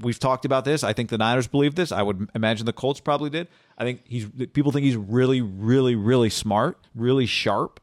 we've 0.00 0.18
talked 0.18 0.44
about 0.44 0.64
this. 0.64 0.82
I 0.84 0.92
think 0.92 1.10
the 1.10 1.18
Niners 1.18 1.46
believe 1.46 1.74
this. 1.74 1.92
I 1.92 2.02
would 2.02 2.30
imagine 2.34 2.66
the 2.66 2.72
Colts 2.72 3.00
probably 3.00 3.30
did. 3.30 3.48
I 3.76 3.84
think 3.84 4.02
he's 4.04 4.26
people 4.52 4.72
think 4.72 4.84
he's 4.84 4.96
really, 4.96 5.40
really, 5.40 5.94
really 5.94 6.30
smart, 6.30 6.78
really 6.94 7.26
sharp. 7.26 7.80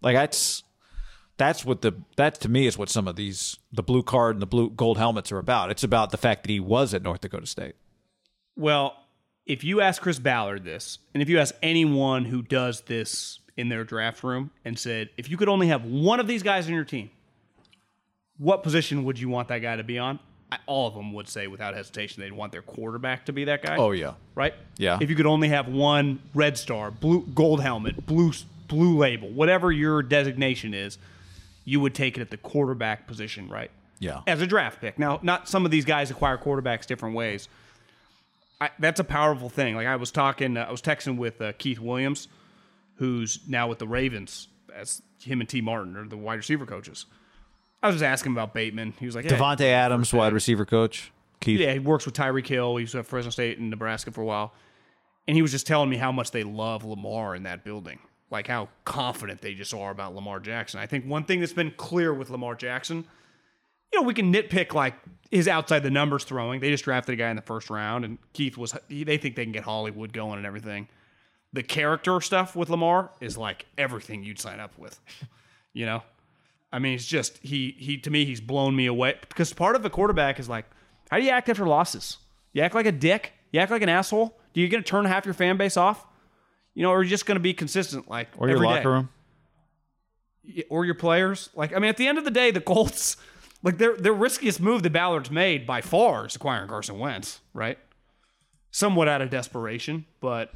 Like 0.00 0.14
that's 0.14 0.62
that's 1.36 1.64
what 1.64 1.82
the 1.82 1.94
that 2.16 2.40
to 2.40 2.48
me 2.48 2.66
is 2.66 2.78
what 2.78 2.88
some 2.88 3.06
of 3.06 3.16
these 3.16 3.58
the 3.72 3.82
blue 3.82 4.02
card 4.02 4.36
and 4.36 4.42
the 4.42 4.46
blue 4.46 4.70
gold 4.70 4.98
helmets 4.98 5.30
are 5.32 5.38
about. 5.38 5.70
It's 5.70 5.84
about 5.84 6.10
the 6.10 6.18
fact 6.18 6.42
that 6.44 6.50
he 6.50 6.60
was 6.60 6.94
at 6.94 7.02
North 7.02 7.20
Dakota 7.20 7.46
State. 7.46 7.74
Well, 8.56 8.96
if 9.44 9.62
you 9.62 9.80
ask 9.80 10.00
Chris 10.00 10.18
Ballard 10.18 10.64
this, 10.64 10.98
and 11.14 11.22
if 11.22 11.28
you 11.28 11.38
ask 11.38 11.54
anyone 11.62 12.24
who 12.24 12.42
does 12.42 12.82
this 12.82 13.40
in 13.56 13.68
their 13.68 13.84
draft 13.84 14.22
room 14.22 14.50
and 14.64 14.78
said, 14.78 15.10
if 15.16 15.30
you 15.30 15.36
could 15.36 15.48
only 15.48 15.68
have 15.68 15.84
one 15.84 16.20
of 16.20 16.26
these 16.26 16.42
guys 16.42 16.66
on 16.66 16.74
your 16.74 16.84
team, 16.84 17.10
what 18.38 18.62
position 18.62 19.04
would 19.04 19.18
you 19.18 19.28
want 19.28 19.48
that 19.48 19.58
guy 19.58 19.76
to 19.76 19.84
be 19.84 19.98
on? 19.98 20.18
I, 20.52 20.58
all 20.66 20.86
of 20.86 20.94
them 20.94 21.12
would 21.14 21.28
say 21.28 21.46
without 21.46 21.74
hesitation 21.74 22.22
they'd 22.22 22.32
want 22.32 22.52
their 22.52 22.62
quarterback 22.62 23.26
to 23.26 23.32
be 23.32 23.44
that 23.44 23.62
guy. 23.62 23.76
Oh, 23.76 23.90
yeah. 23.90 24.14
right? 24.34 24.54
Yeah. 24.76 24.98
If 25.00 25.10
you 25.10 25.16
could 25.16 25.26
only 25.26 25.48
have 25.48 25.68
one 25.68 26.20
red 26.34 26.56
star, 26.56 26.90
blue 26.90 27.26
gold 27.34 27.60
helmet, 27.60 28.06
blue 28.06 28.32
blue 28.68 28.96
label, 28.96 29.28
whatever 29.28 29.72
your 29.72 30.02
designation 30.02 30.74
is, 30.74 30.98
you 31.64 31.80
would 31.80 31.94
take 31.94 32.16
it 32.16 32.20
at 32.20 32.30
the 32.30 32.36
quarterback 32.36 33.06
position, 33.06 33.48
right? 33.48 33.70
Yeah. 33.98 34.20
As 34.26 34.40
a 34.40 34.46
draft 34.46 34.80
pick. 34.80 34.98
Now, 34.98 35.18
not 35.22 35.48
some 35.48 35.64
of 35.64 35.70
these 35.70 35.84
guys 35.84 36.10
acquire 36.10 36.36
quarterbacks 36.36 36.86
different 36.86 37.14
ways. 37.14 37.48
I, 38.60 38.70
that's 38.78 39.00
a 39.00 39.04
powerful 39.04 39.48
thing. 39.48 39.74
Like 39.74 39.86
I 39.86 39.96
was 39.96 40.10
talking, 40.10 40.56
uh, 40.56 40.66
I 40.68 40.70
was 40.70 40.82
texting 40.82 41.16
with 41.16 41.40
uh, 41.40 41.52
Keith 41.58 41.78
Williams, 41.78 42.28
who's 42.96 43.40
now 43.48 43.68
with 43.68 43.78
the 43.78 43.86
Ravens, 43.88 44.48
as 44.74 45.02
him 45.22 45.40
and 45.40 45.48
Tee 45.48 45.60
Martin 45.60 45.96
are 45.96 46.06
the 46.06 46.16
wide 46.16 46.34
receiver 46.34 46.66
coaches. 46.66 47.06
I 47.82 47.88
was 47.88 47.96
just 47.96 48.04
asking 48.04 48.32
about 48.32 48.54
Bateman. 48.54 48.94
He 48.98 49.06
was 49.06 49.14
like, 49.14 49.24
hey, 49.24 49.36
Davante 49.36 49.66
Adams, 49.66 50.12
wide 50.12 50.32
receiver 50.32 50.64
coach. 50.64 51.12
Keith. 51.40 51.60
yeah, 51.60 51.74
he 51.74 51.78
works 51.78 52.06
with 52.06 52.14
Tyreek 52.14 52.46
Hill. 52.46 52.76
He 52.76 52.84
was 52.84 52.94
at 52.94 53.06
Fresno 53.06 53.30
State 53.30 53.58
and 53.58 53.68
Nebraska 53.70 54.10
for 54.10 54.22
a 54.22 54.24
while. 54.24 54.54
And 55.28 55.36
he 55.36 55.42
was 55.42 55.50
just 55.50 55.66
telling 55.66 55.90
me 55.90 55.96
how 55.96 56.10
much 56.10 56.30
they 56.30 56.42
love 56.42 56.84
Lamar 56.84 57.34
in 57.34 57.42
that 57.44 57.64
building. 57.64 57.98
like 58.30 58.46
how 58.46 58.68
confident 58.84 59.40
they 59.40 59.54
just 59.54 59.72
are 59.74 59.90
about 59.90 60.14
Lamar 60.14 60.40
Jackson. 60.40 60.80
I 60.80 60.86
think 60.86 61.04
one 61.06 61.24
thing 61.24 61.40
that's 61.40 61.52
been 61.52 61.72
clear 61.76 62.12
with 62.12 62.30
Lamar 62.30 62.54
Jackson, 62.54 63.04
you 63.92 64.00
know, 64.00 64.06
we 64.06 64.14
can 64.14 64.32
nitpick 64.32 64.72
like 64.74 64.94
his 65.30 65.46
outside 65.46 65.80
the 65.80 65.90
numbers 65.90 66.24
throwing. 66.24 66.60
They 66.60 66.70
just 66.70 66.84
drafted 66.84 67.12
a 67.12 67.16
guy 67.16 67.30
in 67.30 67.36
the 67.36 67.42
first 67.42 67.70
round, 67.70 68.04
and 68.04 68.18
Keith 68.32 68.56
was. 68.56 68.74
They 68.88 69.16
think 69.18 69.36
they 69.36 69.44
can 69.44 69.52
get 69.52 69.62
Hollywood 69.64 70.12
going 70.12 70.38
and 70.38 70.46
everything. 70.46 70.88
The 71.56 71.62
character 71.62 72.20
stuff 72.20 72.54
with 72.54 72.68
Lamar 72.68 73.10
is 73.18 73.38
like 73.38 73.64
everything 73.78 74.22
you'd 74.22 74.38
sign 74.38 74.60
up 74.60 74.78
with. 74.78 75.00
You 75.72 75.84
know, 75.84 76.02
I 76.72 76.78
mean, 76.78 76.94
it's 76.94 77.04
just 77.06 77.36
he 77.42 77.74
he 77.78 77.98
to 77.98 78.10
me 78.10 78.24
he's 78.24 78.40
blown 78.40 78.74
me 78.74 78.86
away 78.86 79.16
because 79.28 79.52
part 79.52 79.76
of 79.76 79.82
the 79.82 79.90
quarterback 79.90 80.38
is 80.40 80.48
like, 80.48 80.64
how 81.10 81.18
do 81.18 81.22
you 81.22 81.28
act 81.30 81.50
after 81.50 81.66
losses? 81.66 82.16
You 82.54 82.62
act 82.62 82.74
like 82.74 82.86
a 82.86 82.92
dick. 82.92 83.34
You 83.52 83.60
act 83.60 83.70
like 83.70 83.82
an 83.82 83.90
asshole. 83.90 84.38
Do 84.54 84.62
you 84.62 84.68
going 84.68 84.82
to 84.82 84.88
turn 84.88 85.04
half 85.04 85.26
your 85.26 85.34
fan 85.34 85.58
base 85.58 85.76
off? 85.76 86.06
You 86.72 86.82
know, 86.82 86.90
or 86.90 87.00
are 87.00 87.02
you 87.02 87.10
just 87.10 87.26
going 87.26 87.36
to 87.36 87.42
be 87.42 87.52
consistent 87.52 88.08
like 88.08 88.28
Or 88.38 88.48
your 88.48 88.58
locker 88.58 88.80
day? 88.82 88.88
room. 88.88 89.08
or 90.70 90.86
your 90.86 90.94
players. 90.94 91.50
Like, 91.54 91.74
I 91.74 91.78
mean, 91.78 91.90
at 91.90 91.98
the 91.98 92.06
end 92.08 92.16
of 92.16 92.24
the 92.24 92.30
day, 92.30 92.50
the 92.50 92.62
Colts, 92.62 93.18
like 93.62 93.76
their 93.76 93.96
their 93.96 94.14
riskiest 94.14 94.60
move 94.62 94.82
the 94.82 94.88
Ballard's 94.88 95.30
made 95.30 95.66
by 95.66 95.82
far 95.82 96.24
is 96.26 96.36
acquiring 96.36 96.68
Carson 96.68 96.98
Wentz, 96.98 97.40
right? 97.52 97.78
Somewhat 98.70 99.08
out 99.08 99.20
of 99.20 99.28
desperation, 99.28 100.06
but 100.22 100.54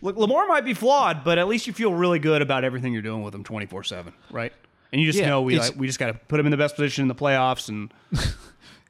look, 0.00 0.16
Lamar 0.16 0.46
might 0.46 0.64
be 0.64 0.74
flawed, 0.74 1.24
but 1.24 1.38
at 1.38 1.48
least 1.48 1.66
you 1.66 1.72
feel 1.72 1.92
really 1.92 2.18
good 2.18 2.42
about 2.42 2.64
everything 2.64 2.92
you're 2.92 3.02
doing 3.02 3.22
with 3.22 3.34
him 3.34 3.44
24 3.44 3.84
seven, 3.84 4.12
right? 4.30 4.52
And 4.92 5.00
you 5.00 5.06
just 5.06 5.18
Yeah, 5.18 5.28
know 5.28 5.42
we 5.42 5.58
like, 5.58 5.74
we 5.76 5.86
just 5.86 5.98
got 5.98 6.06
to 6.08 6.14
put 6.14 6.38
him 6.38 6.46
in 6.46 6.50
the 6.50 6.56
best 6.56 6.76
position 6.76 7.02
in 7.02 7.08
the 7.08 7.14
playoffs, 7.14 7.68
and 7.68 7.92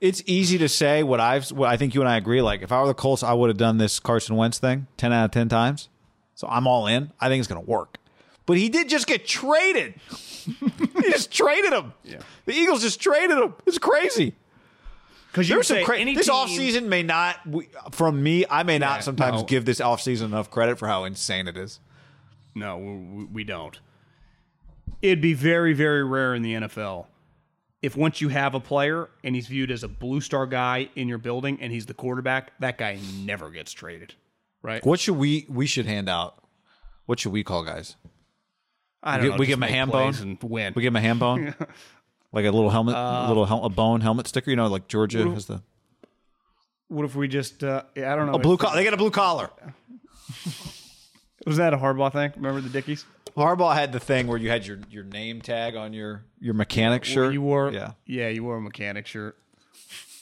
It's 0.01 0.21
easy 0.27 0.59
to 0.59 0.69
say 0.69 1.05
what 1.05 1.21
I've. 1.21 1.49
What 1.53 1.69
I 1.69 1.77
think 1.77 1.95
you 1.95 2.01
and 2.01 2.09
I 2.11 2.17
agree. 2.17 2.43
Like 2.43 2.63
if 2.63 2.73
I 2.73 2.81
were 2.81 2.89
the 2.89 2.95
Colts, 2.95 3.23
I 3.23 3.33
would 3.35 3.51
have 3.51 3.57
done 3.57 3.79
this 3.79 4.01
Carson 4.01 4.35
Wentz 4.35 4.59
thing 4.59 4.89
ten 4.97 5.13
out 5.13 5.27
of 5.27 5.31
ten 5.31 5.49
times. 5.49 5.89
So 6.35 6.49
I'm 6.51 6.67
all 6.67 6.89
in. 6.89 7.13
I 7.21 7.29
think 7.29 7.39
it's 7.39 7.47
going 7.47 7.65
to 7.65 7.71
work. 7.71 7.99
But 8.45 8.57
he 8.57 8.69
did 8.69 8.89
just 8.89 9.07
get 9.07 9.25
traded. 9.29 9.95
he 10.45 11.03
just 11.03 11.31
traded 11.31 11.73
him. 11.73 11.93
Yeah. 12.03 12.19
The 12.47 12.53
Eagles 12.53 12.83
just 12.83 13.01
traded 13.01 13.39
him. 13.39 13.55
It's 13.65 13.79
crazy. 13.79 14.35
Because 15.33 15.49
There's 15.49 15.67
some 15.67 15.79
any 15.95 16.15
this 16.15 16.27
team, 16.27 16.35
offseason 16.35 16.87
may 16.87 17.03
not 17.03 17.37
we, 17.47 17.69
from 17.91 18.23
me 18.23 18.45
i 18.51 18.63
may 18.63 18.79
not 18.79 18.97
Yeah, 18.99 19.01
sometimes 19.01 19.41
no. 19.41 19.47
give 19.47 19.65
this 19.65 19.81
offseason 19.81 20.27
enough 20.27 20.51
credit 20.51 20.79
for 20.79 20.87
how 20.89 21.05
insane 21.05 21.49
it 21.49 21.57
is 21.57 21.81
No, 22.55 22.77
we, 22.79 23.25
we 23.25 23.45
don't. 23.45 23.81
It'd 25.01 25.21
be 25.23 25.33
very, 25.35 25.73
very 25.73 26.05
rare 26.05 26.35
in 26.35 26.43
the 26.43 26.53
NFL 26.55 27.07
if 27.81 27.97
once 27.97 28.21
you 28.21 28.29
have 28.29 28.55
a 28.55 28.61
player 28.61 29.09
and 29.25 29.35
he's 29.35 29.49
viewed 29.49 29.71
as 29.73 29.83
a 29.83 29.89
blue 29.89 30.21
star 30.21 30.47
guy 30.47 30.89
in 30.95 31.09
your 31.09 31.19
building 31.19 31.59
and 31.61 31.73
he's 31.73 31.87
the 31.87 31.95
quarterback, 31.95 32.53
that 32.61 32.79
guy 32.79 32.99
never 33.25 33.51
gets 33.51 33.73
traded, 33.73 34.15
right? 34.63 34.85
what 34.87 35.01
should 35.01 35.17
we 35.17 35.45
we 35.49 35.67
should 35.67 35.87
hand 35.87 36.09
out 36.09 36.39
what 37.07 37.19
should 37.19 37.33
we 37.33 37.43
call 37.43 37.65
guys 37.65 37.97
I 39.03 39.17
we, 39.17 39.23
don't 39.23 39.31
know. 39.33 39.37
we 39.41 39.47
give 39.47 39.59
him 39.59 39.65
a 39.65 39.69
ham 39.69 39.91
bone 39.91 40.15
and 40.21 40.39
win. 40.45 40.73
we 40.77 40.83
give 40.83 40.93
him 40.93 40.97
a 40.97 41.01
ham 41.01 41.19
bone 41.19 41.55
like 42.33 42.45
a 42.45 42.51
little 42.51 42.71
helmet 42.71 42.95
a 42.97 43.29
little 43.29 43.45
hel- 43.47 43.65
a 43.65 43.69
bone 43.69 44.01
helmet 44.01 44.27
sticker 44.27 44.51
you 44.51 44.57
know 44.57 44.67
like 44.67 44.89
georgia 44.89 45.29
has 45.31 45.47
the 45.47 45.63
what 46.89 47.07
if 47.07 47.17
we 47.17 47.27
just? 47.27 47.65
Uh, 47.65 47.85
I 47.97 48.01
don't 48.17 48.27
know. 48.27 48.35
a 48.35 48.39
blue 48.39 48.59
collar 48.59 48.77
they 48.77 48.85
got 48.85 48.93
a 48.93 48.99
blue 48.99 49.11
collar 49.11 49.49
Was 51.47 51.57
that 51.57 51.75
a 51.75 51.77
Harbaugh 51.79 52.13
thing? 52.13 52.33
Remember 52.37 52.61
the 52.61 52.69
Dickies? 52.69 53.05
harbaugh 53.37 53.75
had 53.75 53.93
the 53.93 53.99
thing 54.01 54.27
where 54.27 54.37
you 54.37 54.51
had 54.51 54.67
your 54.67 54.79
your 54.91 55.05
name 55.05 55.41
tag 55.41 55.75
on 55.75 55.93
your 55.95 56.23
your 56.39 56.53
mechanic 56.55 57.03
shirt 57.05 57.33
You 57.33 57.41
wore. 57.41 57.73
yeah 57.73 57.93
Yeah, 58.07 58.29
you 58.29 58.45
wore 58.45 58.57
a 58.57 58.61
mechanic 58.61 59.07
shirt. 59.07 59.37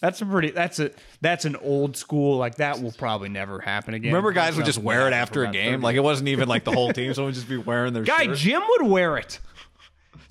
That's 0.01 0.23
a 0.23 0.27
pretty. 0.27 0.51
That's 0.53 0.79
a. 0.79 0.93
That's 1.21 1.45
an 1.45 1.57
old 1.57 1.95
school. 1.97 2.39
Like 2.39 2.55
that 2.55 2.81
will 2.81 2.93
probably 2.93 3.29
never 3.29 3.59
happen 3.61 3.93
again. 3.93 4.13
Remember, 4.13 4.33
guys 4.33 4.57
would 4.57 4.65
just 4.65 4.79
wear 4.79 5.07
it 5.09 5.13
after 5.13 5.45
a 5.45 5.51
game. 5.51 5.73
30 5.73 5.83
Like 5.83 5.97
it 5.97 6.01
wasn't 6.05 6.29
even 6.29 6.49
like 6.49 6.65
the 6.65 6.73
whole 6.73 6.91
team. 6.95 7.13
Someone 7.13 7.29
would 7.31 7.35
just 7.35 7.49
be 7.49 7.59
wearing 7.59 7.93
their 7.93 8.07
shirt. 8.07 8.17
Guy 8.17 8.25
shirt. 8.27 8.37
Jim 8.39 8.63
would 8.67 8.87
wear 8.87 9.19
it. 9.19 9.41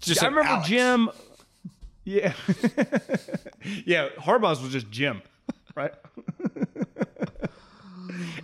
Just 0.02 0.24
I 0.24 0.28
remember 0.28 0.50
Alex. 0.50 0.70
Jim. 0.70 1.10
Yeah, 2.10 2.34
yeah. 3.86 4.10
Harbaugh's 4.18 4.60
was 4.62 4.72
just 4.72 4.90
Jim, 4.90 5.22
right? 5.76 5.94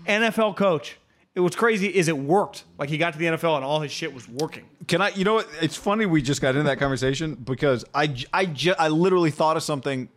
NFL 0.06 0.56
coach. 0.56 0.98
It 1.34 1.40
was 1.40 1.56
crazy. 1.56 1.88
Is 1.88 2.08
it 2.08 2.16
worked? 2.16 2.64
Like 2.78 2.90
he 2.90 3.00
got 3.00 3.14
to 3.14 3.20
the 3.20 3.26
NFL 3.26 3.56
and 3.56 3.66
all 3.66 3.80
his 3.80 3.92
shit 3.92 4.14
was 4.14 4.30
working. 4.30 4.66
Can 4.88 5.02
I? 5.02 5.10
You 5.10 5.24
know 5.26 5.34
what? 5.34 5.50
It's 5.64 5.76
funny 5.76 6.06
we 6.06 6.22
just 6.22 6.42
got 6.44 6.50
into 6.50 6.64
that 6.70 6.78
conversation 6.78 7.34
because 7.34 7.84
I, 7.92 8.16
I, 8.32 8.46
ju- 8.46 8.76
I 8.78 8.90
literally 8.90 9.32
thought 9.32 9.58
of 9.58 9.64
something 9.64 10.10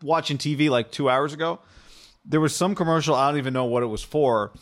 watching 0.00 0.38
TV 0.38 0.70
like 0.70 0.92
two 0.92 1.10
hours 1.10 1.32
ago. 1.32 1.58
There 2.24 2.40
was 2.40 2.54
some 2.54 2.76
commercial. 2.76 3.16
I 3.16 3.28
don't 3.30 3.38
even 3.38 3.52
know 3.52 3.64
what 3.64 3.82
it 3.82 3.86
was 3.86 4.04
for. 4.04 4.52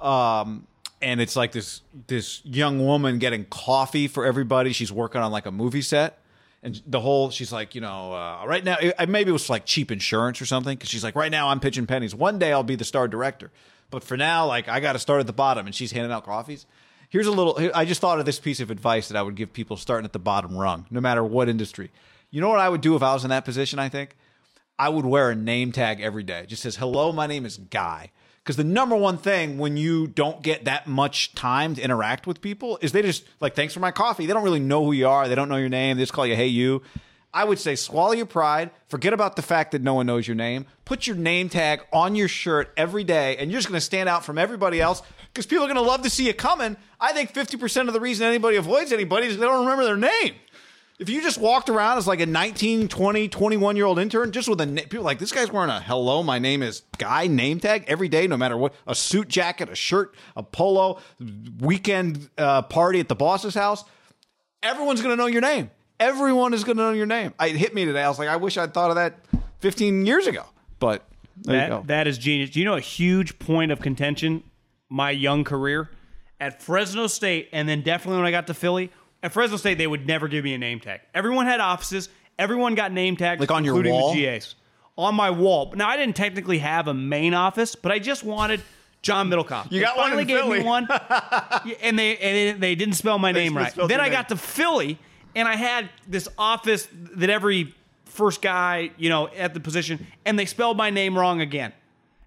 Um, 0.00 0.66
and 1.02 1.20
it's 1.20 1.36
like 1.36 1.52
this 1.52 1.82
this 2.06 2.40
young 2.46 2.84
woman 2.84 3.18
getting 3.18 3.44
coffee 3.44 4.08
for 4.08 4.24
everybody. 4.24 4.72
She's 4.72 4.90
working 4.90 5.20
on 5.20 5.30
like 5.30 5.44
a 5.44 5.52
movie 5.52 5.82
set. 5.82 6.18
And 6.64 6.82
the 6.86 6.98
whole, 6.98 7.30
she's 7.30 7.52
like, 7.52 7.74
you 7.74 7.82
know, 7.82 8.14
uh, 8.14 8.42
right 8.46 8.64
now, 8.64 8.78
maybe 9.06 9.28
it 9.28 9.32
was 9.32 9.50
like 9.50 9.66
cheap 9.66 9.92
insurance 9.92 10.40
or 10.40 10.46
something. 10.46 10.76
Cause 10.78 10.88
she's 10.88 11.04
like, 11.04 11.14
right 11.14 11.30
now 11.30 11.48
I'm 11.48 11.60
pitching 11.60 11.86
pennies. 11.86 12.14
One 12.14 12.38
day 12.38 12.52
I'll 12.52 12.62
be 12.62 12.74
the 12.74 12.86
star 12.86 13.06
director. 13.06 13.52
But 13.90 14.02
for 14.02 14.16
now, 14.16 14.46
like, 14.46 14.66
I 14.66 14.80
got 14.80 14.94
to 14.94 14.98
start 14.98 15.20
at 15.20 15.26
the 15.26 15.34
bottom. 15.34 15.66
And 15.66 15.74
she's 15.74 15.92
handing 15.92 16.10
out 16.10 16.24
coffees. 16.24 16.64
Here's 17.10 17.26
a 17.26 17.30
little, 17.30 17.70
I 17.74 17.84
just 17.84 18.00
thought 18.00 18.18
of 18.18 18.24
this 18.24 18.40
piece 18.40 18.60
of 18.60 18.70
advice 18.70 19.08
that 19.08 19.16
I 19.16 19.22
would 19.22 19.36
give 19.36 19.52
people 19.52 19.76
starting 19.76 20.06
at 20.06 20.14
the 20.14 20.18
bottom 20.18 20.56
rung, 20.56 20.86
no 20.90 21.00
matter 21.00 21.22
what 21.22 21.48
industry. 21.50 21.92
You 22.30 22.40
know 22.40 22.48
what 22.48 22.58
I 22.58 22.68
would 22.68 22.80
do 22.80 22.96
if 22.96 23.02
I 23.02 23.12
was 23.12 23.24
in 23.24 23.30
that 23.30 23.44
position, 23.44 23.78
I 23.78 23.90
think? 23.90 24.16
I 24.78 24.88
would 24.88 25.04
wear 25.04 25.30
a 25.30 25.36
name 25.36 25.70
tag 25.70 26.00
every 26.00 26.24
day. 26.24 26.40
It 26.40 26.48
just 26.48 26.62
says, 26.62 26.76
hello, 26.76 27.12
my 27.12 27.28
name 27.28 27.44
is 27.44 27.58
Guy. 27.58 28.10
Because 28.44 28.56
the 28.56 28.64
number 28.64 28.94
one 28.94 29.16
thing 29.16 29.56
when 29.56 29.78
you 29.78 30.06
don't 30.06 30.42
get 30.42 30.66
that 30.66 30.86
much 30.86 31.34
time 31.34 31.74
to 31.76 31.82
interact 31.82 32.26
with 32.26 32.42
people 32.42 32.78
is 32.82 32.92
they 32.92 33.00
just 33.00 33.24
like, 33.40 33.54
thanks 33.56 33.72
for 33.72 33.80
my 33.80 33.90
coffee. 33.90 34.26
They 34.26 34.34
don't 34.34 34.44
really 34.44 34.60
know 34.60 34.84
who 34.84 34.92
you 34.92 35.08
are. 35.08 35.26
They 35.28 35.34
don't 35.34 35.48
know 35.48 35.56
your 35.56 35.70
name. 35.70 35.96
They 35.96 36.02
just 36.02 36.12
call 36.12 36.26
you, 36.26 36.36
hey, 36.36 36.48
you. 36.48 36.82
I 37.32 37.44
would 37.44 37.58
say 37.58 37.74
swallow 37.74 38.12
your 38.12 38.26
pride, 38.26 38.70
forget 38.86 39.12
about 39.12 39.34
the 39.34 39.42
fact 39.42 39.72
that 39.72 39.82
no 39.82 39.94
one 39.94 40.06
knows 40.06 40.28
your 40.28 40.36
name, 40.36 40.66
put 40.84 41.06
your 41.06 41.16
name 41.16 41.48
tag 41.48 41.80
on 41.92 42.14
your 42.14 42.28
shirt 42.28 42.72
every 42.76 43.02
day, 43.02 43.36
and 43.38 43.50
you're 43.50 43.58
just 43.58 43.68
going 43.68 43.78
to 43.78 43.84
stand 43.84 44.08
out 44.08 44.24
from 44.24 44.38
everybody 44.38 44.80
else 44.80 45.02
because 45.32 45.46
people 45.46 45.64
are 45.64 45.66
going 45.66 45.74
to 45.74 45.82
love 45.82 46.02
to 46.02 46.10
see 46.10 46.26
you 46.26 46.34
coming. 46.34 46.76
I 47.00 47.12
think 47.12 47.32
50% 47.32 47.88
of 47.88 47.92
the 47.94 48.00
reason 48.00 48.26
anybody 48.26 48.56
avoids 48.56 48.92
anybody 48.92 49.26
is 49.26 49.36
they 49.36 49.46
don't 49.46 49.64
remember 49.64 49.84
their 49.84 49.96
name. 49.96 50.36
If 51.04 51.10
you 51.10 51.20
just 51.20 51.36
walked 51.36 51.68
around 51.68 51.98
as 51.98 52.06
like 52.06 52.20
a 52.20 52.24
19, 52.24 52.88
20, 52.88 53.28
21 53.28 53.76
year 53.76 53.84
old 53.84 53.98
intern, 53.98 54.32
just 54.32 54.48
with 54.48 54.58
a 54.62 54.64
na- 54.64 54.80
people 54.88 55.02
like 55.02 55.18
this 55.18 55.32
guy's 55.32 55.52
wearing 55.52 55.68
a 55.68 55.78
hello, 55.78 56.22
my 56.22 56.38
name 56.38 56.62
is 56.62 56.80
Guy 56.96 57.26
name 57.26 57.60
tag 57.60 57.84
every 57.88 58.08
day, 58.08 58.26
no 58.26 58.38
matter 58.38 58.56
what, 58.56 58.72
a 58.86 58.94
suit 58.94 59.28
jacket, 59.28 59.68
a 59.68 59.74
shirt, 59.74 60.14
a 60.34 60.42
polo, 60.42 60.98
weekend 61.60 62.30
uh, 62.38 62.62
party 62.62 63.00
at 63.00 63.08
the 63.08 63.14
boss's 63.14 63.54
house, 63.54 63.84
everyone's 64.62 65.02
going 65.02 65.14
to 65.14 65.22
know 65.22 65.26
your 65.26 65.42
name. 65.42 65.70
Everyone 66.00 66.54
is 66.54 66.64
going 66.64 66.78
to 66.78 66.84
know 66.84 66.92
your 66.92 67.04
name. 67.04 67.34
I, 67.38 67.48
it 67.48 67.56
hit 67.56 67.74
me 67.74 67.84
today. 67.84 68.02
I 68.02 68.08
was 68.08 68.18
like, 68.18 68.30
I 68.30 68.36
wish 68.36 68.56
I'd 68.56 68.72
thought 68.72 68.88
of 68.88 68.96
that 68.96 69.26
15 69.58 70.06
years 70.06 70.26
ago. 70.26 70.46
But 70.78 71.06
there 71.36 71.64
you 71.64 71.68
go. 71.68 71.76
That, 71.80 71.86
that 71.88 72.06
is 72.06 72.16
genius. 72.16 72.48
Do 72.48 72.60
you 72.60 72.64
know 72.64 72.76
a 72.76 72.80
huge 72.80 73.38
point 73.38 73.72
of 73.72 73.82
contention? 73.82 74.42
My 74.88 75.10
young 75.10 75.44
career 75.44 75.90
at 76.40 76.62
Fresno 76.62 77.08
State, 77.08 77.50
and 77.52 77.68
then 77.68 77.82
definitely 77.82 78.20
when 78.20 78.26
I 78.26 78.30
got 78.30 78.46
to 78.46 78.54
Philly. 78.54 78.90
At 79.24 79.32
Fresno 79.32 79.56
State, 79.56 79.78
they 79.78 79.86
would 79.86 80.06
never 80.06 80.28
give 80.28 80.44
me 80.44 80.52
a 80.54 80.58
name 80.58 80.78
tag. 80.80 81.00
Everyone 81.14 81.46
had 81.46 81.58
offices. 81.58 82.10
Everyone 82.38 82.74
got 82.74 82.92
name 82.92 83.16
tags, 83.16 83.40
Like 83.40 83.50
on 83.50 83.64
your 83.64 83.72
including 83.74 83.94
wall? 83.94 84.12
the 84.14 84.22
GAs. 84.22 84.54
On 84.98 85.14
my 85.14 85.30
wall. 85.30 85.72
Now 85.74 85.88
I 85.88 85.96
didn't 85.96 86.14
technically 86.14 86.58
have 86.58 86.88
a 86.88 86.94
main 86.94 87.32
office, 87.32 87.74
but 87.74 87.90
I 87.90 87.98
just 87.98 88.22
wanted 88.22 88.60
John 89.02 89.30
Middlekauff. 89.30 89.72
You 89.72 89.80
They 89.80 89.86
got 89.86 89.96
one 89.96 90.06
finally 90.10 90.22
in 90.22 90.28
gave 90.28 90.40
Philly. 90.42 90.58
me 90.60 90.64
one, 90.66 90.86
and 91.82 91.98
they 91.98 92.16
and 92.18 92.60
they 92.62 92.74
didn't 92.74 92.94
spell 92.94 93.18
my 93.18 93.32
name 93.32 93.56
right. 93.56 93.64
misspelled 93.64 93.90
Then 93.90 93.98
your 93.98 94.04
I 94.04 94.08
name. 94.08 94.12
got 94.18 94.28
to 94.28 94.36
Philly, 94.36 94.98
and 95.34 95.48
I 95.48 95.56
had 95.56 95.88
this 96.06 96.28
office 96.36 96.86
that 97.16 97.30
every 97.30 97.74
first 98.04 98.42
guy, 98.42 98.90
you 98.98 99.08
know, 99.08 99.28
at 99.28 99.54
the 99.54 99.60
position, 99.60 100.06
and 100.26 100.38
they 100.38 100.44
spelled 100.46 100.76
my 100.76 100.90
name 100.90 101.18
wrong 101.18 101.40
again. 101.40 101.72